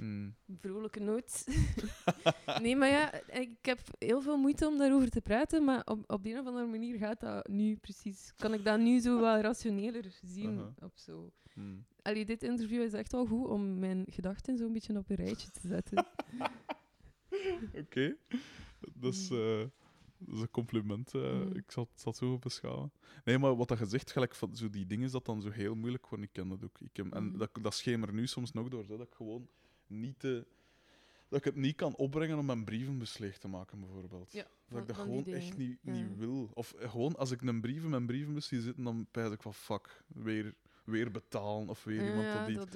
Mm. 0.01 0.35
vrolijke 0.59 0.99
noot. 0.99 1.45
nee, 2.61 2.75
maar 2.75 2.89
ja, 2.89 3.13
ik 3.31 3.57
heb 3.61 3.79
heel 3.99 4.21
veel 4.21 4.37
moeite 4.37 4.67
om 4.67 4.77
daarover 4.77 5.09
te 5.09 5.21
praten, 5.21 5.63
maar 5.63 5.81
op, 5.85 6.11
op 6.11 6.23
de 6.23 6.29
een 6.31 6.39
of 6.39 6.45
andere 6.45 6.65
manier 6.67 6.97
gaat 6.97 7.19
dat 7.19 7.47
nu 7.47 7.75
precies. 7.75 8.33
Kan 8.37 8.53
ik 8.53 8.63
dat 8.63 8.79
nu 8.79 8.99
zo 8.99 9.19
wel 9.19 9.39
rationeler 9.39 10.05
zien 10.23 10.75
zo. 10.93 11.31
Mm. 11.53 11.85
Allee, 12.01 12.25
dit 12.25 12.43
interview 12.43 12.81
is 12.81 12.93
echt 12.93 13.11
wel 13.11 13.25
goed 13.25 13.47
om 13.47 13.79
mijn 13.79 14.05
gedachten 14.09 14.57
zo'n 14.57 14.73
beetje 14.73 14.97
op 14.97 15.09
een 15.09 15.15
rijtje 15.15 15.51
te 15.51 15.67
zetten. 15.67 16.05
Oké. 17.81 18.15
Dat, 18.95 19.13
is, 19.13 19.29
Mm. 19.29 19.37
eh, 19.37 19.67
dat 20.17 20.35
is 20.35 20.41
een 20.41 20.51
compliment. 20.51 21.13
eh. 21.13 21.21
Mm. 21.33 21.55
Ik 21.55 21.71
zal, 21.71 21.89
zal 21.95 22.11
het 22.11 22.21
zo 22.21 22.37
beschouwen. 22.37 22.91
Nee, 23.23 23.37
maar 23.37 23.55
wat 23.55 23.67
dat 23.67 23.77
gezegd, 23.77 24.11
gelijk 24.11 24.35
van 24.35 24.55
zo 24.55 24.69
die 24.69 24.85
dingen, 24.85 25.05
is 25.05 25.11
dat 25.11 25.25
dan 25.25 25.41
zo 25.41 25.49
heel 25.49 25.75
moeilijk 25.75 26.07
wordt. 26.07 26.23
Ik 26.23 26.29
ken 26.33 26.47
dat 26.49 26.63
ook. 26.63 26.79
Ik 26.79 26.97
en 27.11 27.37
dat, 27.37 27.49
dat 27.61 27.73
schemer 27.73 28.13
nu 28.13 28.27
soms 28.27 28.51
nog 28.51 28.69
door, 28.69 28.81
hè, 28.87 28.97
dat 28.97 29.07
ik 29.07 29.13
gewoon 29.13 29.47
niet 29.91 30.19
te, 30.19 30.45
dat 31.27 31.39
ik 31.39 31.45
het 31.45 31.55
niet 31.55 31.75
kan 31.75 31.95
opbrengen 31.95 32.37
om 32.37 32.45
mijn 32.45 32.63
brieven 32.63 32.97
beslecht 32.97 33.41
te 33.41 33.47
maken, 33.47 33.79
bijvoorbeeld. 33.79 34.31
Ja, 34.31 34.45
dat 34.69 34.79
ik 34.81 34.87
dat 34.87 34.95
gewoon 34.95 35.25
echt 35.25 35.57
niet, 35.57 35.77
ja. 35.81 35.91
niet 35.91 36.17
wil. 36.17 36.49
Of 36.53 36.73
gewoon, 36.77 37.15
als 37.15 37.31
ik 37.31 37.41
een 37.41 37.61
brief 37.61 37.83
in 37.83 37.89
mijn 37.89 38.05
brievenbus 38.05 38.47
zie 38.47 38.61
zitten, 38.61 38.83
dan 38.83 39.07
pijs 39.11 39.31
ik 39.31 39.41
van 39.41 39.53
fuck, 39.53 40.03
weer, 40.07 40.53
weer 40.83 41.11
betalen 41.11 41.69
of 41.69 41.83
weer 41.83 42.05
iemand 42.09 42.25
ja, 42.25 42.37
dat 42.39 42.47
niet. 42.47 42.57
dat 42.57 42.73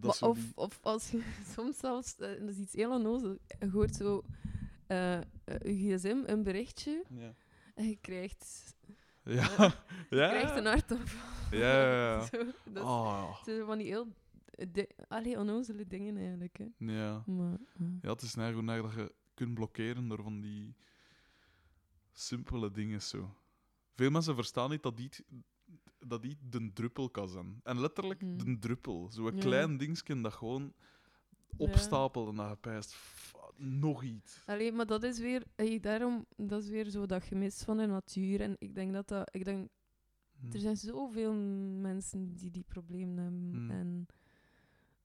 Maar 0.00 0.10
is 0.10 0.22
of, 0.22 0.38
die- 0.38 0.52
of 0.54 0.78
als 0.82 1.10
je 1.10 1.22
soms 1.56 1.78
zelfs, 1.78 2.16
eh, 2.18 2.40
dat 2.40 2.48
is 2.48 2.58
iets 2.58 2.72
heel 2.72 2.90
onnozel, 2.92 3.38
je 3.60 3.70
hoort 3.70 3.94
zo 3.96 4.22
eh, 4.86 5.14
eh, 5.16 5.22
je 5.62 5.96
gsm 5.98 6.22
een 6.26 6.42
berichtje 6.42 7.04
Ja. 7.08 7.34
en 7.74 7.88
je 7.88 7.96
krijgt, 8.00 8.74
Ja. 9.22 9.42
je 10.10 10.16
krijgt 10.16 10.56
een 10.56 10.66
hartaanval. 10.66 11.58
Ja, 11.58 11.80
ja, 11.82 12.14
ja. 12.16 12.20
Zo, 12.32 12.36
dat 12.64 12.82
is- 12.82 12.88
Ah, 12.90 13.36
het 13.36 13.44
zijn 13.44 13.64
van 13.66 13.78
die 13.78 13.86
heel 13.86 14.06
di- 14.72 14.86
allee, 15.08 15.38
onnozele 15.38 15.86
dingen 15.86 16.16
eigenlijk. 16.16 16.58
Hè. 16.58 16.66
ja. 16.78 17.22
Maar, 17.26 17.58
Ja, 18.02 18.10
het 18.10 18.22
is 18.22 18.34
eigenlijk 18.36 18.80
hoe 18.80 18.82
dat 18.82 18.94
je 18.94 19.14
kunt 19.34 19.54
blokkeren 19.54 20.08
door 20.08 20.22
van 20.22 20.40
die 20.40 20.74
simpele 22.12 22.70
dingen 22.70 23.02
zo. 23.02 23.34
Veel 23.94 24.10
mensen 24.10 24.34
verstaan 24.34 24.70
niet 24.70 24.82
dat 24.82 24.96
die, 24.96 25.10
dat 25.98 26.22
die 26.22 26.36
de 26.48 26.72
druppel 26.72 27.10
kan 27.10 27.28
zijn. 27.28 27.60
En 27.62 27.80
letterlijk 27.80 28.22
Mhm. 28.22 28.36
de 28.36 28.58
druppel. 28.58 29.10
Zo'n 29.12 29.34
Ja. 29.34 29.40
klein 29.40 29.76
dingetje 29.76 30.20
dat 30.20 30.32
gewoon 30.32 30.72
opstapelt 31.56 32.28
en 32.28 32.34
dat 32.36 32.48
je 32.50 32.56
pijst. 32.56 32.94
"F- 32.94 33.32
Nog 33.56 34.02
iets. 34.02 34.42
Allee, 34.46 34.72
maar 34.72 34.86
dat 34.86 35.02
is 35.02 35.18
weer, 35.18 35.42
ey, 35.54 35.80
daarom, 35.80 36.26
dat 36.36 36.62
is 36.62 36.68
weer 36.68 36.90
zo 36.90 37.06
dat 37.06 37.22
gemis 37.22 37.62
van 37.62 37.76
de 37.76 37.86
natuur. 37.86 38.40
En 38.40 38.56
ik 38.58 38.74
denk 38.74 38.92
dat 38.92 39.08
dat, 39.08 39.28
ik 39.34 39.44
denk, 39.44 39.68
Hm. 40.40 40.52
er 40.52 40.58
zijn 40.60 40.76
zoveel 40.76 41.34
mensen 41.80 42.34
die 42.34 42.50
die 42.50 42.64
problemen 42.68 43.16
hebben. 43.18 43.50
Hmm. 43.50 43.70
En, 43.70 44.06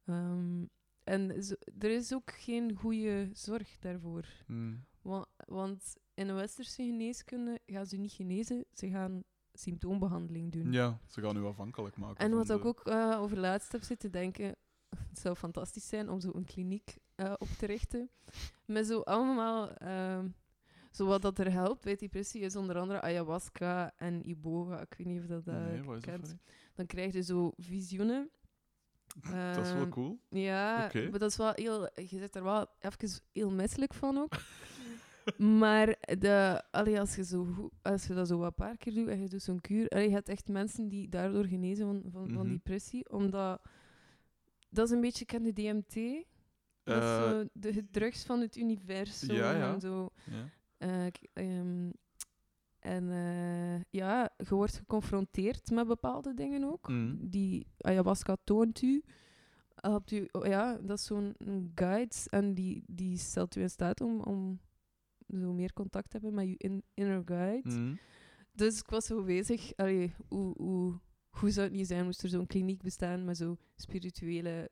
ehm, 0.10 0.66
en 1.04 1.44
zo- 1.44 1.56
er 1.80 1.92
is 1.92 2.14
ook 2.14 2.32
geen 2.32 2.76
goede 2.76 3.30
zorg 3.34 3.80
daarvoor. 3.80 4.26
Hm. 4.46 4.76
Want, 5.02 5.28
want 5.46 5.96
in 6.14 6.28
de 6.28 6.34
westerse 6.34 6.84
geneeskunde 6.84 7.60
gaan 7.66 7.86
ze 7.86 7.98
niet 7.98 8.12
genezen, 8.12 8.66
ze 8.74 8.90
gaan 8.90 9.24
symptoombehandeling 9.54 10.52
doen. 10.52 10.72
Ja, 10.72 11.00
ze 11.08 11.22
gaan 11.22 11.38
u 11.38 11.44
afhankelijk 11.46 11.98
maken. 11.98 12.18
En 12.26 12.32
wat 12.32 12.50
ik 12.50 12.62
de- 12.62 12.68
ook 12.68 12.80
eh, 12.84 13.18
over 13.22 13.40
laatst 13.40 13.72
heb 13.72 13.84
zitten 13.84 14.12
denken, 14.12 14.56
het 15.10 15.20
zou 15.20 15.36
fantastisch 15.36 15.88
zijn 15.88 16.10
om 16.10 16.20
zo 16.20 16.32
een 16.34 16.46
kliniek 16.46 16.98
eh, 17.16 17.34
op 17.38 17.48
te 17.48 17.66
richten. 17.66 18.10
Met 18.66 18.88
zo 18.88 19.00
allemaal, 19.00 19.70
zo 20.92 21.06
wat 21.06 21.22
dat 21.22 21.40
er 21.40 21.52
helpt 21.52 21.84
bij 21.84 21.96
depressie 21.96 22.42
is 22.42 22.56
onder 22.56 22.78
andere 22.78 23.02
ayahuasca 23.02 23.94
en 23.98 24.30
iboga. 24.30 24.82
Ik 24.82 24.94
weet 24.98 25.08
niet 25.08 25.20
of 25.20 25.26
dat 25.26 25.46
dat 25.46 25.56
Nee, 25.56 25.82
dat 25.82 26.00
kent. 26.00 26.36
Dan 26.74 26.86
krijg 26.86 27.14
je 27.14 27.22
zo 27.24 27.52
visioenen. 27.58 28.30
Dat 29.56 29.66
is 29.66 29.72
wel 29.74 29.82
Ehm, 29.82 29.90
cool. 29.90 30.20
Ja, 30.30 30.92
maar 30.94 31.20
dat 31.20 31.30
is 31.32 31.38
wel 31.38 31.52
heel... 31.56 31.82
Je 31.96 32.18
zit 32.18 32.36
er 32.36 32.44
wel 32.44 32.68
even 32.80 33.10
heel 33.32 33.52
misselijk 33.52 33.94
van 33.94 34.18
ook. 34.18 34.34
maar 35.60 35.96
de, 36.20 36.64
allee, 36.72 37.00
als, 37.00 37.16
je 37.16 37.24
zo, 37.24 37.70
als 37.82 38.08
je 38.08 38.14
dat 38.14 38.28
zo 38.28 38.44
een 38.44 38.54
paar 38.54 38.78
keer 38.78 38.94
doet 38.94 39.08
en 39.08 39.22
je 39.22 39.28
doet 39.30 39.42
zo'n 39.42 39.62
kuur... 39.62 39.88
Allee, 39.90 40.08
je 40.08 40.14
hebt 40.14 40.30
echt 40.30 40.48
mensen 40.48 40.88
die 40.88 41.10
daardoor 41.10 41.46
genezen 41.46 41.86
van, 41.86 42.12
van, 42.12 42.30
van 42.30 42.46
Mhm. 42.46 42.54
depressie. 42.54 43.10
Omdat... 43.10 43.62
Dat 44.70 44.86
is 44.86 44.92
een 44.94 45.02
beetje, 45.02 45.26
ken 45.26 45.44
je 45.46 45.54
DMT? 45.54 46.26
Dat 46.84 47.04
is 47.04 47.10
Eh, 47.10 47.30
zo 47.30 47.44
de 47.54 47.90
drugs 47.92 48.24
van 48.24 48.40
het 48.42 48.56
universum 48.58 49.36
ja, 49.36 49.52
ja. 49.52 49.74
en 49.74 49.80
zo. 49.80 50.10
ja. 50.24 50.50
Eh, 50.78 51.06
ehm, 51.34 51.90
en 52.80 53.12
eh, 53.12 53.82
ja, 53.90 54.34
je 54.38 54.56
wordt 54.56 54.78
geconfronteerd 54.78 55.72
met 55.72 55.88
bepaalde 55.88 56.34
dingen 56.34 56.64
ook. 56.64 56.88
Mhm. 56.88 57.16
Die 57.20 57.68
ayahuasca 57.78 58.38
toont 58.44 58.82
u. 58.82 59.04
Helpt 59.76 60.12
u 60.12 60.28
oh 60.32 60.46
ja, 60.46 60.78
dat 60.78 60.98
is 60.98 61.06
zo'n 61.06 61.36
guide 61.76 62.16
en 62.30 62.54
die, 62.54 62.84
die 62.88 63.18
stelt 63.18 63.56
u 63.56 63.62
in 63.62 63.70
staat 63.70 64.02
om, 64.02 64.20
om 64.20 64.60
zo 65.28 65.54
meer 65.54 65.74
contact 65.74 66.10
te 66.10 66.18
hebben 66.18 66.34
met 66.34 66.48
je 66.48 66.56
in, 66.58 66.84
inner 66.94 67.22
guide. 67.26 67.70
Hm. 67.70 67.96
Dus 68.52 68.80
ik 68.80 68.90
was 68.90 69.06
zo 69.06 69.24
bezig, 69.24 69.76
allee, 69.76 70.14
hoe, 70.28 70.54
hoe, 70.58 71.00
hoe 71.30 71.50
zou 71.50 71.68
het 71.68 71.76
niet 71.76 71.88
zijn 71.88 72.06
moest 72.06 72.24
er 72.24 72.30
zo'n 72.30 72.48
kliniek 72.48 72.82
bestaan 72.82 73.26
met 73.26 73.38
zo 73.38 73.58
spirituele 73.76 74.70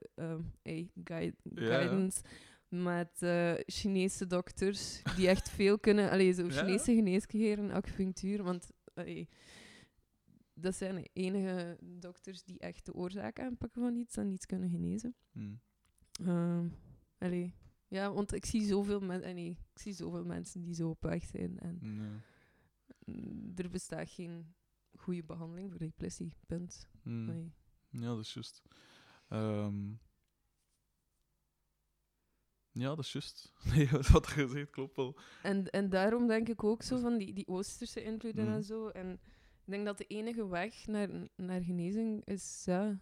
hey, 0.61 0.91
guide, 1.03 1.35
Ja, 1.43 1.61
ja. 1.61 1.67
guidance 1.67 2.21
met 2.69 3.21
eh, 3.21 3.53
Chinese 3.65 4.27
dokters 4.27 5.01
die 5.15 5.27
echt 5.27 5.49
veel 5.49 5.79
kunnen. 5.79 6.09
Allee, 6.09 6.33
zo 6.33 6.45
Ja. 6.47 6.51
Chinese 6.51 6.93
geneeskeren, 6.95 7.71
acupunctuur, 7.71 8.43
want 8.43 8.71
allee, 8.93 9.29
dat 10.53 10.75
zijn 10.75 10.95
de 10.95 11.09
enige 11.13 11.77
dokters 11.81 12.43
die 12.43 12.59
echt 12.59 12.85
de 12.85 12.93
oorzaak 12.93 13.39
aanpakken 13.39 13.81
van 13.81 13.95
iets 13.95 14.17
en 14.17 14.31
iets 14.31 14.45
kunnen 14.45 14.69
genezen. 14.69 15.15
Hm. 15.31 15.53
Ehm, 16.23 16.67
allee, 17.17 17.53
ja, 17.87 18.13
want 18.13 18.33
ik 18.33 18.45
zie 18.45 18.61
zoveel, 18.65 18.99
men 18.99 19.23
allee, 19.23 19.49
ik 19.73 19.79
zie 19.79 19.93
zoveel 19.93 20.25
mensen 20.25 20.61
die 20.61 20.73
zo 20.73 20.89
op 20.89 21.01
weg 21.03 21.23
zijn 21.23 21.59
en 21.59 21.77
Ja. 21.81 22.21
mm, 23.05 23.51
er 23.55 23.69
bestaat 23.69 24.09
geen 24.09 24.55
goede 24.97 25.23
behandeling 25.23 25.69
voor 25.69 25.79
depressie, 25.79 26.33
punt. 26.47 26.87
Hm. 27.03 27.29
Allee. 27.29 27.53
Ja, 27.89 28.05
dat 28.07 28.19
is 28.19 28.33
juist. 28.33 28.61
Ehm, 29.29 29.93
ja, 32.79 32.95
dat 32.95 32.99
is 33.05 33.11
juist. 33.11 33.53
Nee, 33.75 33.89
wat 34.11 34.31
je 34.35 34.47
zegt 34.47 34.69
klopt 34.69 34.95
wel. 34.95 35.17
En, 35.43 35.69
en 35.69 35.89
daarom 35.89 36.27
denk 36.27 36.49
ik 36.49 36.63
ook 36.63 36.81
zo 36.83 36.97
van 36.99 37.17
die, 37.17 37.33
die 37.33 37.47
Oosterse 37.47 38.03
invloeden 38.03 38.45
Mhm. 38.45 38.53
en 38.53 38.63
zo. 38.63 38.87
En 38.87 39.11
ik 39.65 39.71
denk 39.73 39.85
dat 39.85 39.97
de 39.97 40.05
enige 40.07 40.47
weg 40.47 40.87
naar, 40.87 41.09
naar 41.35 41.61
genezing 41.61 42.25
is 42.25 42.63
ja, 42.65 42.99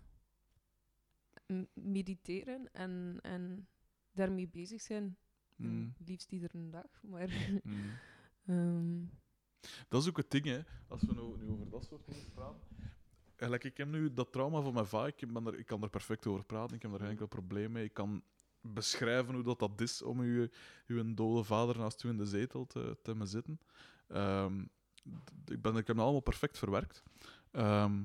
mediteren 1.74 2.70
en, 2.72 3.20
en 3.22 3.68
daarmee 4.12 4.48
bezig 4.48 4.82
zijn. 4.82 5.18
Mm, 5.56 5.94
liefst 6.06 6.32
iedere 6.32 6.70
dag. 6.70 7.02
Maar 7.02 7.30
mm. 7.64 7.92
ehm, 8.46 9.04
Dat 9.88 10.02
is 10.02 10.10
ook 10.10 10.18
het 10.18 10.32
ding, 10.32 10.46
hè. 10.46 10.60
Als 10.88 11.02
we 11.02 11.14
nu, 11.14 11.46
nu 11.46 11.52
over 11.52 11.70
dat 11.70 11.86
soort 11.86 12.06
dingen 12.08 12.32
praten. 12.34 12.62
Eigenlijk, 13.26 13.64
ik 13.64 13.78
heb 13.78 13.88
nu 13.88 14.14
dat 14.14 14.32
trauma 14.32 14.62
van 14.62 14.74
mijn 14.74 14.86
vader, 14.86 15.14
ik, 15.18 15.34
ben 15.34 15.46
er, 15.46 15.60
ik 15.60 15.66
kan 15.66 15.84
er 15.84 15.90
perfect 15.90 16.28
over 16.28 16.44
praten, 16.46 16.76
ik 16.76 16.82
heb 16.82 16.94
er 16.94 17.00
geen 17.00 17.10
enkel 17.10 17.28
probleem 17.28 17.72
mee. 17.72 17.84
Ik 17.84 17.94
kan 17.94 18.24
beschrijven 18.74 19.34
hoe 19.34 19.44
dat, 19.44 19.60
dat 19.60 19.82
is 19.82 20.02
om 20.02 20.20
uw, 20.20 20.48
uw 20.88 21.14
dode 21.14 21.44
vader 21.44 21.78
naast 21.78 22.04
u 22.04 22.10
in 22.10 22.18
de 22.18 22.26
zetel 22.26 22.66
te, 22.66 22.98
te 23.02 23.10
hebben 23.10 23.28
zitten. 23.28 23.60
Ehm, 24.08 24.62
ik, 25.46 25.62
ben, 25.62 25.72
ik 25.72 25.88
heb 25.88 25.96
het 25.96 26.06
allemaal 26.06 26.20
perfect 26.20 26.58
verwerkt. 26.58 27.04
Ehm, 27.52 28.04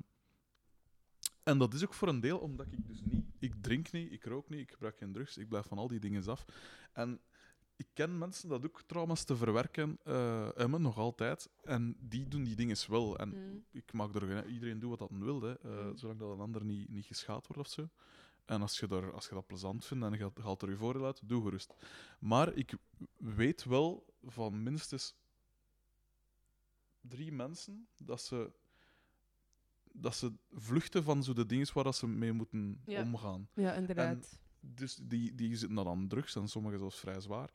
en 1.43 1.59
dat 1.59 1.75
is 1.75 1.85
ook 1.85 1.95
voor 1.95 2.09
een 2.09 2.21
deel 2.21 2.39
omdat 2.39 2.67
ik 2.71 2.87
dus 2.87 3.01
niet... 3.05 3.25
Ik 3.39 3.55
drink 3.61 3.93
niet, 3.93 4.13
ik 4.13 4.25
rook 4.25 4.49
niet, 4.49 4.61
ik 4.61 4.71
gebruik 4.71 4.97
geen 4.97 5.13
drugs, 5.13 5.37
ik 5.39 5.49
blijf 5.49 5.67
van 5.67 5.79
al 5.79 5.89
die 5.89 6.01
dingen 6.01 6.27
af. 6.27 6.45
En 6.93 7.21
ik 7.77 7.87
ken 7.93 8.19
mensen 8.19 8.49
dat 8.49 8.65
ook 8.65 8.83
trauma's 8.87 9.25
te 9.25 9.37
verwerken 9.37 9.99
eh 10.05 10.49
hebben, 10.55 10.83
nog 10.83 10.99
altijd. 10.99 11.51
En 11.63 11.97
die 11.99 12.29
doen 12.29 12.45
die 12.45 12.57
dingen 12.57 12.77
wel. 12.89 13.19
En 13.19 13.29
mm, 13.29 13.65
ik 13.71 13.93
mag 13.93 14.15
er 14.15 14.47
iedereen 14.47 14.79
doet 14.79 14.99
wat 14.99 14.99
dat 14.99 15.19
wil, 15.19 15.43
hè, 15.43 15.59
eh, 15.59 15.85
Mm. 15.85 15.97
zolang 15.97 16.19
dat 16.19 16.31
een 16.31 16.41
ander 16.41 16.65
niet, 16.65 16.89
niet 16.89 17.07
geschaad 17.07 17.47
wordt 17.47 17.63
of 17.63 17.69
zo. 17.69 17.89
En 18.51 18.61
als 18.61 18.79
je, 18.79 18.87
daar, 18.87 19.13
als 19.13 19.29
je 19.29 19.35
dat 19.35 19.47
plezant 19.47 19.85
vindt 19.85 20.05
en 20.05 20.13
je 20.13 20.19
haalt- 20.19 20.39
haalt 20.39 20.63
er 20.63 20.71
je 20.71 20.77
voordeel 20.77 21.05
uit, 21.05 21.21
doe 21.29 21.43
gerust. 21.43 21.75
Maar 22.19 22.55
ik 22.55 22.73
weet 23.17 23.65
wel 23.65 24.15
van 24.23 24.63
minstens 24.63 25.15
drie 27.01 27.33
mensen 27.33 27.89
dat 27.97 28.23
ze, 28.23 28.53
dat 29.93 30.15
ze 30.17 30.33
vluchten 30.53 31.03
van 31.03 31.23
zo 31.25 31.33
de 31.33 31.47
dingen 31.47 31.75
waar 31.75 31.85
dat 31.85 31.97
ze 31.97 32.07
mee 32.07 32.33
moeten 32.33 32.83
Ja. 32.87 33.03
omgaan. 33.03 33.49
ja, 33.55 33.73
inderdaad. 33.73 34.39
Dus 34.61 34.95
die, 35.03 35.35
die 35.35 35.57
zitten 35.57 35.77
dan 35.77 35.89
aan 35.89 36.09
drugs 36.09 36.37
en 36.37 36.49
sommigen 36.49 36.79
zelfs 36.79 36.99
vrij 36.99 37.21
zwaar. 37.21 37.51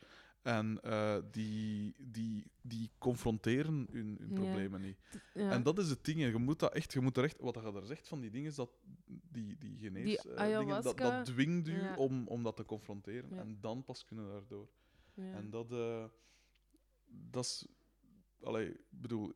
En 0.45 0.79
eh, 0.81 1.17
die, 1.31 1.95
die, 1.97 2.51
die 2.61 2.91
confronteren 2.97 3.87
hun, 3.91 4.15
hun 4.19 4.29
Ja. 4.29 4.35
problemen 4.35 4.81
niet. 4.81 4.97
ja. 5.33 5.49
En 5.51 5.63
dat 5.63 5.79
is 5.79 5.89
het 5.89 6.05
ding. 6.05 6.19
Je 6.21 6.37
moet 6.37 6.59
dat 6.59 6.73
echt, 6.73 6.93
je 6.93 7.01
moet 7.01 7.17
er 7.17 7.23
echt, 7.23 7.39
wat 7.39 7.55
je 7.55 7.71
daar 7.71 7.85
zegt 7.85 8.07
van 8.07 8.19
die 8.19 8.29
dingen, 8.29 8.49
is 8.49 8.55
dat 8.55 8.69
die, 9.05 9.57
die 9.57 9.77
genees, 9.77 10.21
Die 10.21 10.33
eh, 10.33 10.59
dingen, 10.59 10.83
dat, 10.83 10.97
dat 10.97 11.25
dwingt 11.25 11.67
u 11.67 11.81
ja. 11.81 11.95
om, 11.95 12.27
om 12.27 12.43
dat 12.43 12.55
te 12.55 12.65
confronteren. 12.65 13.37
En 13.39 13.57
dan 13.61 13.83
pas 13.83 14.05
kunnen 14.05 14.25
we 14.25 14.31
daardoor. 14.31 14.67
ja. 15.13 15.33
En 15.33 15.49
dat, 15.49 15.71
eh, 15.71 16.05
dat 17.05 17.43
is, 17.43 17.67
allee, 18.43 18.69
ik 18.69 18.77
bedoel, 18.89 19.33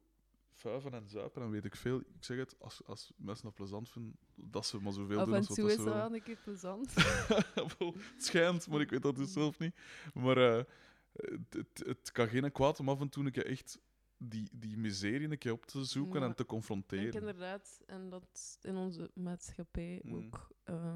vuiven 0.54 0.94
en 0.94 1.10
zuipen 1.10 1.42
en 1.42 1.50
weet 1.52 1.66
ik 1.66 1.76
veel. 1.76 2.00
Ik 2.00 2.06
zeg 2.24 2.38
het, 2.38 2.56
als, 2.60 2.82
als 2.86 3.14
mensen 3.18 3.46
dat 3.46 3.54
plezant 3.54 3.90
vinden, 3.90 4.18
dat 4.36 4.66
ze 4.66 4.80
maar 4.82 4.94
zoveel 4.94 5.20
Af 5.20 5.26
doen 5.26 5.34
en 5.34 5.40
als 5.40 5.48
wat 5.48 5.58
toe 5.58 5.68
dat 5.68 5.78
is 5.78 5.84
ze 5.84 5.90
dat 5.90 5.98
wel 5.98 6.14
een 6.14 6.24
keer 6.24 6.40
plezant. 6.44 6.94
Het 8.16 8.24
schijnt, 8.26 8.68
maar 8.68 8.82
ik 8.82 8.90
weet 8.90 9.02
dat 9.02 9.16
dus 9.16 9.34
zelf 9.34 9.60
niet. 9.60 9.76
Maar 10.14 10.66
het, 11.14 11.54
het, 11.54 11.84
het 11.86 12.12
kan 12.12 12.28
geen 12.28 12.52
kwaad 12.52 12.80
om 12.80 12.90
af 12.90 13.00
en 13.00 13.10
toe 13.10 13.26
een 13.26 13.32
keer 13.32 13.46
echt 13.46 13.80
die, 14.18 14.50
die 14.54 14.78
miserie 14.78 15.30
een 15.30 15.38
keer 15.38 15.52
op 15.52 15.66
te 15.66 15.84
zoeken 15.84 16.16
en 16.16 16.22
te 16.22 16.30
Ik 16.32 16.38
denk 16.38 16.48
confronteren. 16.50 17.14
inderdaad, 17.14 17.82
en 17.86 18.10
dat 18.10 18.58
in 18.62 18.76
onze 18.76 19.12
maatschappij 19.14 20.00
Mm. 20.04 20.14
ook. 20.14 20.48
eh, 20.64 20.96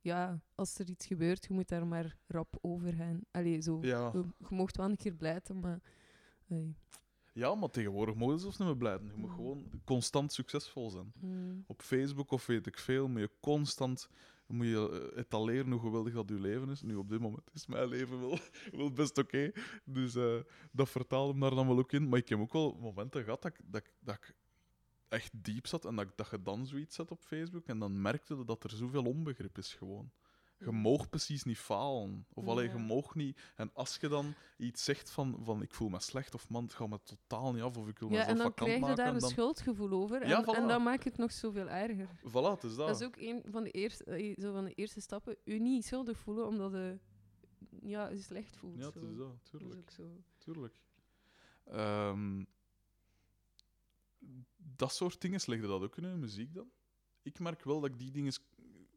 ja, 0.00 0.40
als 0.54 0.78
er 0.78 0.88
iets 0.88 1.06
gebeurt, 1.06 1.44
je 1.46 1.52
moet 1.54 1.68
daar 1.68 1.86
maar 1.86 2.16
rap 2.26 2.58
over 2.60 2.92
gaan. 2.92 3.20
Allee, 3.30 3.60
zo. 3.60 3.78
Ja. 3.82 4.10
Je, 4.12 4.18
je 4.38 4.46
mocht 4.54 4.76
wel 4.76 4.86
een 4.90 4.96
keer 4.96 5.14
blijten, 5.14 5.60
maar... 5.60 5.80
ja, 7.32 7.54
maar 7.54 7.70
tegenwoordig 7.70 8.14
mogen 8.14 8.34
ze 8.36 8.40
zelfs 8.42 8.58
niet 8.58 8.68
meer 8.68 8.76
blijven. 8.76 9.06
Je 9.06 9.12
moet 9.16 9.28
Mm. 9.30 9.34
gewoon 9.36 9.70
constant 9.84 10.32
succesvol 10.32 10.90
zijn. 10.90 11.12
mm, 11.20 11.64
Op 11.66 11.82
Facebook 11.82 12.30
of 12.30 12.46
weet 12.46 12.66
ik 12.66 12.78
veel, 12.78 13.08
moet 13.08 13.20
je 13.20 13.30
constant 13.40 14.08
moet 14.52 14.66
je 14.66 15.10
eh, 15.12 15.18
etaleren 15.20 15.70
hoe 15.70 15.80
geweldig 15.80 16.14
dat 16.14 16.28
je 16.28 16.40
leven 16.40 16.68
is. 16.68 16.82
Nu, 16.82 16.94
op 16.94 17.08
dit 17.08 17.20
moment 17.20 17.50
is 17.52 17.66
mijn 17.66 17.88
leven 17.88 18.20
wel, 18.20 18.38
wel 18.78 18.92
best 18.92 19.18
oké. 19.18 19.52
Dus 19.84 20.14
eh, 20.14 20.40
dat 20.72 20.88
vertaalt 20.88 21.30
hem 21.30 21.40
daar 21.40 21.54
dan 21.54 21.66
wel 21.66 21.78
ook 21.78 21.92
in. 21.92 22.08
Maar 22.08 22.18
ik 22.18 22.28
heb 22.28 22.38
ook 22.38 22.52
wel 22.52 22.78
momenten 22.80 23.24
gehad 23.24 23.42
dat 23.42 23.52
ik, 23.52 23.60
dat, 23.64 23.82
dat 24.00 24.14
ik 24.14 24.34
echt 25.08 25.44
diep 25.44 25.66
zat 25.66 25.84
en 25.84 25.96
dat, 25.96 26.16
dat 26.16 26.30
je 26.30 26.42
dan 26.42 26.66
zoiets 26.66 26.94
zet 26.94 27.10
op 27.10 27.22
Facebook 27.22 27.66
en 27.66 27.78
dan 27.78 28.00
merkte 28.00 28.44
dat 28.44 28.64
er 28.64 28.70
zoveel 28.70 29.04
onbegrip 29.04 29.58
is 29.58 29.74
gewoon. 29.74 30.10
Je 30.64 30.70
moogt 30.72 31.10
precies 31.10 31.44
niet 31.44 31.58
falen. 31.58 32.26
Of 32.34 32.46
alleen 32.46 32.70
je 32.70 32.76
moogt 32.78 33.14
niet. 33.14 33.40
En 33.56 33.70
als 33.74 33.96
je 34.00 34.08
dan 34.08 34.34
iets 34.56 34.84
zegt 34.84 35.10
van, 35.10 35.38
van 35.42 35.62
ik 35.62 35.74
voel 35.74 35.88
me 35.88 36.00
slecht 36.00 36.34
of 36.34 36.48
man, 36.48 36.64
het 36.64 36.74
gaat 36.74 36.88
me 36.88 36.98
totaal 37.02 37.52
niet 37.52 37.62
af 37.62 37.76
of 37.76 37.88
ik 37.88 37.98
wil 37.98 38.08
Ja, 38.08 38.14
mezelf 38.14 38.32
en 38.32 38.38
dan 38.42 38.54
krijg 38.54 38.74
je 38.74 38.80
maken. 38.80 38.96
daar 38.96 39.06
en 39.06 39.14
een 39.14 39.20
dan... 39.20 39.30
schuldgevoel 39.30 39.90
over. 39.90 40.22
En, 40.22 40.28
Ja, 40.28 40.42
voilà. 40.44 40.56
en 40.56 40.68
dan 40.68 40.82
maakt 40.82 41.04
het 41.04 41.16
nog 41.16 41.32
zoveel 41.32 41.68
erger. 41.68 42.08
Voilà, 42.28 42.54
het 42.60 42.62
is 42.64 42.74
dat. 42.76 42.86
Dat 42.86 43.00
is 43.00 43.06
ook 43.06 43.16
een 43.16 43.42
van 43.50 43.62
de, 43.62 43.70
eerste, 43.70 44.04
eh, 44.04 44.34
zo 44.40 44.52
van 44.52 44.64
de 44.64 44.74
eerste 44.74 45.00
stappen. 45.00 45.36
U 45.44 45.58
niet 45.58 45.84
schuldig 45.84 46.18
voelen 46.18 46.46
omdat 46.46 46.72
je 46.72 46.98
ja, 47.80 48.08
je 48.08 48.20
slecht 48.20 48.56
voelt. 48.56 48.78
Ja, 48.78 48.84
het 48.84 48.94
zo. 48.94 49.06
is 49.06 49.16
dat, 49.16 49.28
Dat 49.28 49.36
is 49.42 49.50
tuurlijk. 49.50 49.80
ook 49.80 49.90
zo. 49.90 50.02
Tuurlijk. 50.38 50.80
Ehm, 51.64 52.44
dat 54.56 54.92
soort 54.92 55.20
dingen, 55.20 55.40
legde 55.46 55.66
dat 55.66 55.82
ook 55.82 55.96
in 55.96 56.18
muziek 56.18 56.54
dan? 56.54 56.70
Ik 57.22 57.38
merk 57.38 57.62
wel 57.64 57.80
dat 57.80 57.90
ik 57.90 57.98
die 57.98 58.10
dingen 58.10 58.32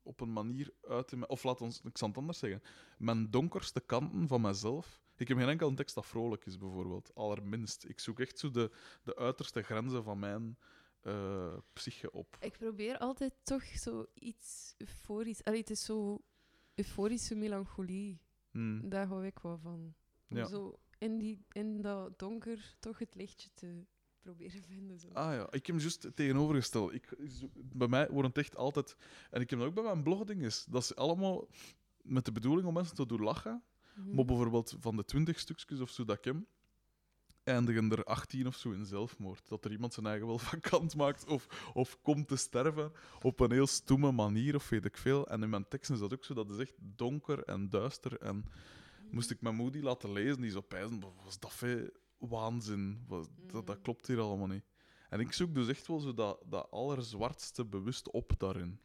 op 0.06 0.20
een 0.22 0.34
manier 0.34 0.74
uit... 0.88 1.28
Of 1.28 1.44
laat 1.44 1.62
ons, 1.62 1.82
ik 1.84 1.98
zal 1.98 2.08
het 2.08 2.18
anders 2.18 2.40
zeggen. 2.40 2.62
Mijn 2.98 3.32
donkerste 3.32 3.80
kanten 3.80 4.28
van 4.28 4.42
mezelf... 4.42 5.04
Ik 5.18 5.28
heb 5.28 5.38
geen 5.38 5.50
enkel 5.50 5.74
tekst 5.74 5.96
dat 5.96 6.06
vrolijk 6.06 6.46
is, 6.46 6.58
bijvoorbeeld. 6.58 7.12
Allerminst. 7.16 7.86
Ik 7.86 8.00
zoek 8.00 8.20
echt 8.20 8.40
zo 8.40 8.52
de, 8.52 8.72
de 9.04 9.16
uiterste 9.16 9.62
grenzen 9.62 10.04
van 10.04 10.20
mijn 10.20 10.58
eh, 11.02 11.58
psyche 11.74 12.12
op. 12.12 12.38
Ik 12.40 12.58
probeer 12.58 12.98
altijd 12.98 13.34
toch 13.44 13.64
zo 13.66 14.06
iets 14.14 14.74
euforisch. 14.78 15.44
Allee, 15.44 15.60
het 15.60 15.70
is 15.70 15.86
zo 15.86 16.22
euforische 16.74 17.36
melancholie. 17.36 18.22
Hmm. 18.52 18.90
Daar 18.90 19.08
hou 19.08 19.26
ik 19.26 19.40
wel 19.40 19.58
van. 19.58 19.96
Om 20.30 20.38
Ja. 20.38 20.46
zo 20.46 20.80
in, 20.98 21.18
die, 21.18 21.46
in 21.52 21.82
dat 21.82 22.20
donker 22.20 22.76
toch 22.80 23.00
het 23.00 23.16
lichtje 23.16 23.50
te 23.54 23.86
proberen 24.26 24.64
vinden. 24.64 25.00
Zo. 25.00 25.08
Ah 25.14 25.34
ja, 25.34 25.48
ik 25.52 25.66
heb 25.66 25.80
juist 25.80 26.04
het 26.04 26.16
tegenovergesteld. 26.16 26.94
Ik, 26.94 27.14
bij 27.56 27.88
mij 27.88 28.10
wordt 28.10 28.28
het 28.28 28.38
echt 28.38 28.56
altijd... 28.56 28.96
En 29.32 29.42
ik 29.42 29.50
heb 29.50 29.60
dat 29.60 29.68
ook 29.68 29.74
bij 29.74 29.84
mijn 29.84 30.04
blogdinges. 30.04 30.66
Dat 30.70 30.82
is 30.82 30.96
allemaal 30.96 31.48
met 32.02 32.26
de 32.26 32.32
bedoeling 32.32 32.68
om 32.68 32.74
mensen 32.74 32.96
te 32.96 33.06
doen 33.06 33.22
lachen. 33.22 33.64
Mhm. 33.96 34.16
Maar 34.16 34.26
bijvoorbeeld 34.26 34.76
van 34.80 34.96
de 34.96 35.06
twintig 35.06 35.40
stukjes 35.40 35.80
of 35.80 35.90
zo 35.90 36.06
dat 36.06 36.18
ik 36.18 36.24
heb, 36.24 36.36
eindigen 37.44 37.92
er 37.92 38.04
18 38.04 38.48
of 38.48 38.56
zo 38.56 38.72
in 38.72 38.86
zelfmoord. 38.86 39.48
Dat 39.48 39.66
er 39.66 39.72
iemand 39.72 39.94
zijn 39.94 40.06
eigen 40.06 40.28
wel 40.28 40.40
vakant 40.50 40.96
maakt 40.96 41.26
of, 41.26 41.72
of 41.74 42.02
komt 42.02 42.28
te 42.28 42.36
sterven 42.36 42.92
op 43.22 43.40
een 43.40 43.52
heel 43.52 43.68
stoeme 43.68 44.12
manier 44.12 44.56
of 44.56 44.70
weet 44.70 44.86
ik 44.86 44.98
veel. 44.98 45.28
En 45.28 45.44
in 45.44 45.50
mijn 45.50 45.68
teksten 45.68 45.96
is 45.96 46.02
dat 46.02 46.14
ook 46.14 46.24
zo. 46.24 46.34
Dat 46.34 46.50
is 46.50 46.58
echt 46.58 46.76
donker 46.78 47.44
en 47.44 47.70
duister. 47.70 48.20
En 48.20 48.46
moest 49.12 49.32
ik 49.32 49.42
mijn 49.42 49.56
moeder 49.56 49.84
laten 49.84 50.12
lezen, 50.12 50.42
die 50.42 50.52
zo 50.52 50.62
pijzen, 50.62 51.00
"Wat 51.00 51.14
was 51.24 51.40
dat 51.40 51.54
veel 51.54 51.90
waanzin? 52.18 53.04
Wat, 53.08 53.30
dat, 53.38 53.66
dat 53.66 53.76
Mhm. 53.76 53.84
klopt 53.84 54.08
hier 54.08 54.20
allemaal 54.20 54.48
niet. 54.48 54.64
En 55.10 55.20
ik 55.20 55.32
zoek 55.32 55.54
dus 55.54 55.68
echt 55.68 55.88
wel 55.88 56.00
zo 56.00 56.14
dat, 56.14 56.44
dat 56.46 56.72
allerzwartste 56.72 57.66
bewust 57.66 58.12
op 58.12 58.34
daarin. 58.40 58.80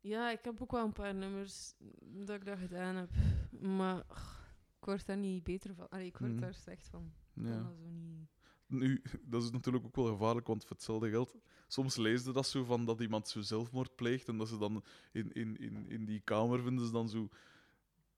Ja, 0.00 0.30
ik 0.30 0.44
heb 0.44 0.62
ook 0.62 0.70
wel 0.72 0.84
een 0.84 0.92
paar 0.92 1.14
nummers 1.14 1.74
dat 2.00 2.36
ik 2.36 2.44
dat 2.44 2.58
gedaan 2.58 2.94
heb. 2.96 3.10
Maar 3.60 3.98
ik 4.78 4.84
word 4.84 5.06
daar 5.06 5.16
niet 5.16 5.42
beter 5.44 5.74
van. 5.74 5.88
Allee, 5.88 6.06
ik 6.06 6.16
word 6.18 6.30
Mhm. 6.32 6.40
daar 6.40 6.54
slecht 6.54 6.88
van. 6.88 7.12
Ja. 7.32 7.62
dat 7.62 7.76
zo 7.76 7.88
niet... 7.90 8.28
Nu, 8.66 9.02
dat 9.22 9.42
is 9.42 9.50
natuurlijk 9.50 9.84
ook 9.84 9.96
wel 9.96 10.06
gevaarlijk, 10.06 10.46
want 10.46 10.62
voor 10.64 10.76
hetzelfde 10.76 11.10
geld... 11.10 11.34
Soms 11.68 11.96
leesde 11.96 12.32
dat 12.32 12.46
zo 12.46 12.64
van 12.64 12.84
dat 12.84 13.00
iemand 13.00 13.28
zo 13.28 13.40
zelfmoord 13.40 13.94
pleegt 13.94 14.28
en 14.28 14.38
dat 14.38 14.48
ze 14.48 14.58
dan 14.58 14.84
in, 15.12 15.32
in, 15.32 15.56
in, 15.56 15.88
in 15.88 16.04
die 16.04 16.20
kamer 16.20 16.62
vinden 16.62 16.86
ze 16.86 16.92
dan 16.92 17.08
zo 17.08 17.28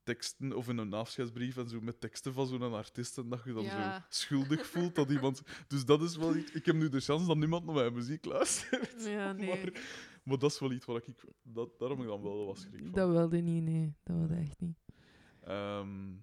teksten 0.08 0.52
of 0.52 0.68
in 0.68 0.78
een 0.78 0.92
afscheidsbrief 0.92 1.56
en 1.56 1.68
zo 1.68 1.80
met 1.80 2.00
teksten 2.00 2.32
van 2.32 2.46
zo'n 2.46 2.72
artiest 2.74 3.18
en 3.18 3.28
dat 3.28 3.44
je 3.44 3.52
dan 3.52 3.64
Ja. 3.64 3.94
zo 3.94 4.04
schuldig 4.08 4.66
voelt 4.66 4.94
dat 4.94 5.10
iemand... 5.10 5.42
Dus 5.68 5.84
dat 5.84 6.02
is 6.02 6.16
wel 6.16 6.36
iets... 6.36 6.52
Ik 6.52 6.66
heb 6.66 6.74
nu 6.76 6.88
de 6.88 7.00
chance 7.00 7.26
dat 7.26 7.36
niemand 7.36 7.64
naar 7.64 7.74
mijn 7.74 7.92
muziek 7.92 8.24
luistert. 8.24 9.04
Ja, 9.16 9.32
nee. 9.32 9.48
Maar, 9.48 9.82
maar 10.22 10.38
dat 10.38 10.50
is 10.50 10.58
wel 10.58 10.72
iets 10.72 10.84
waar 10.86 10.96
ik... 10.96 11.24
Dat, 11.42 11.78
daar 11.78 11.88
heb 11.88 11.98
ik 11.98 12.06
dan 12.06 12.22
wel 12.22 12.46
wat 12.46 12.58
schrik 12.58 12.80
van. 12.82 12.90
Dat 12.92 13.08
wilde 13.10 13.38
niet, 13.38 13.62
nee. 13.62 13.94
Dat 14.02 14.16
wilde 14.16 14.34
echt 14.34 14.60
niet. 14.60 14.78
Ehm, 15.42 16.14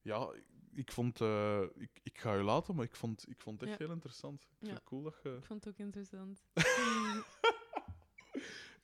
ja, 0.00 0.32
ik 0.74 0.92
vond... 0.92 1.20
eh, 1.20 1.62
ik, 1.74 2.00
ik 2.02 2.18
ga 2.18 2.34
je 2.34 2.42
laten, 2.42 2.74
maar 2.74 2.84
ik 2.84 2.96
vond, 2.96 3.24
ik 3.28 3.40
vond 3.40 3.60
het 3.60 3.68
echt 3.68 3.78
Ja. 3.78 3.84
heel 3.84 3.94
interessant. 3.94 4.42
Ik 4.42 4.48
vind 4.58 4.70
Ja. 4.70 4.74
het 4.76 4.84
cool 4.84 5.02
dat 5.02 5.16
je... 5.22 5.28
Ik 5.36 5.44
vond 5.44 5.64
het 5.64 5.72
ook 5.74 5.78
interessant. 5.80 6.42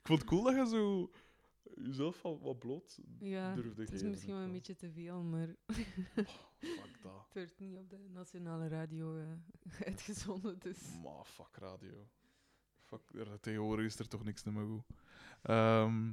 Ik 0.01 0.15
vond 0.15 0.19
het 0.21 0.25
cool 0.29 0.43
dat 0.43 0.55
je 0.55 0.67
zo 0.77 1.11
jezelf 1.77 2.23
wat, 2.23 2.41
wat 2.41 2.59
bloot 2.59 2.99
ja, 3.19 3.55
durfde 3.55 3.81
het 3.81 3.91
is 3.93 3.95
geven. 3.95 4.11
misschien 4.11 4.35
wel 4.35 4.43
een 4.43 4.53
beetje 4.53 4.77
te 4.77 4.91
veel, 4.91 5.23
maar 5.23 5.49
vond, 5.67 6.29
Fuck 6.59 7.03
dat. 7.03 7.25
het 7.25 7.35
wordt 7.35 7.59
niet 7.59 7.77
op 7.79 7.91
de 7.91 7.99
nationale 8.09 8.69
radio 8.69 9.17
eh, 9.17 9.27
uitgezonden. 9.89 10.59
Dus. 10.59 10.79
Maar 11.03 11.25
fuck 11.25 11.57
radio. 11.57 12.07
Fuck, 12.79 13.01
tegenwoordig 13.41 13.87
is 13.87 13.99
er 13.99 14.09
toch 14.09 14.25
niks 14.25 14.45
meer 14.45 14.67
goed. 14.67 14.85
Ehm, 15.43 16.13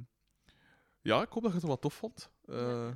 ja, 1.00 1.22
ik 1.22 1.28
hoop 1.32 1.42
dat 1.42 1.52
je 1.52 1.58
het 1.58 1.66
wat 1.66 1.80
tof 1.80 1.94
vond. 1.94 2.30
Eh. 2.44 2.94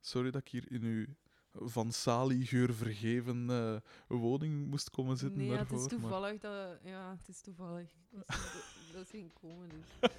Sorry 0.00 0.30
dat 0.30 0.40
ik 0.40 0.48
hier 0.48 0.72
in 0.72 0.82
uw 0.82 1.06
van 1.52 1.92
saligeur 1.92 2.74
vergeven 2.74 3.50
eh, 3.50 3.76
woning 4.06 4.66
moest 4.66 4.90
komen 4.90 5.16
zitten 5.16 5.38
Nee, 5.38 5.48
ja, 5.50 5.56
het 5.58 5.72
is 5.72 5.78
maar- 5.78 5.88
toevallig 5.88 6.38
dat... 6.38 6.78
Ja, 6.82 7.16
het 7.18 7.28
is 7.28 7.40
toevallig. 7.40 7.90
Dat 8.10 8.24
is, 8.28 8.90
dat 8.92 9.02
is 9.02 9.10
geen 9.10 9.32
komen, 9.32 9.68
dus. 9.68 10.10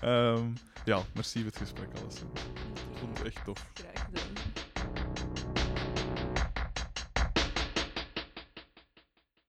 Ehm, 0.00 0.44
ja, 0.84 1.02
merci 1.14 1.38
voor 1.38 1.48
het 1.48 1.56
gesprek, 1.56 1.88
alles. 2.02 2.20
Ik 2.20 2.98
vond 2.98 3.18
het 3.18 3.26
echt 3.26 3.44
tof. 3.44 3.66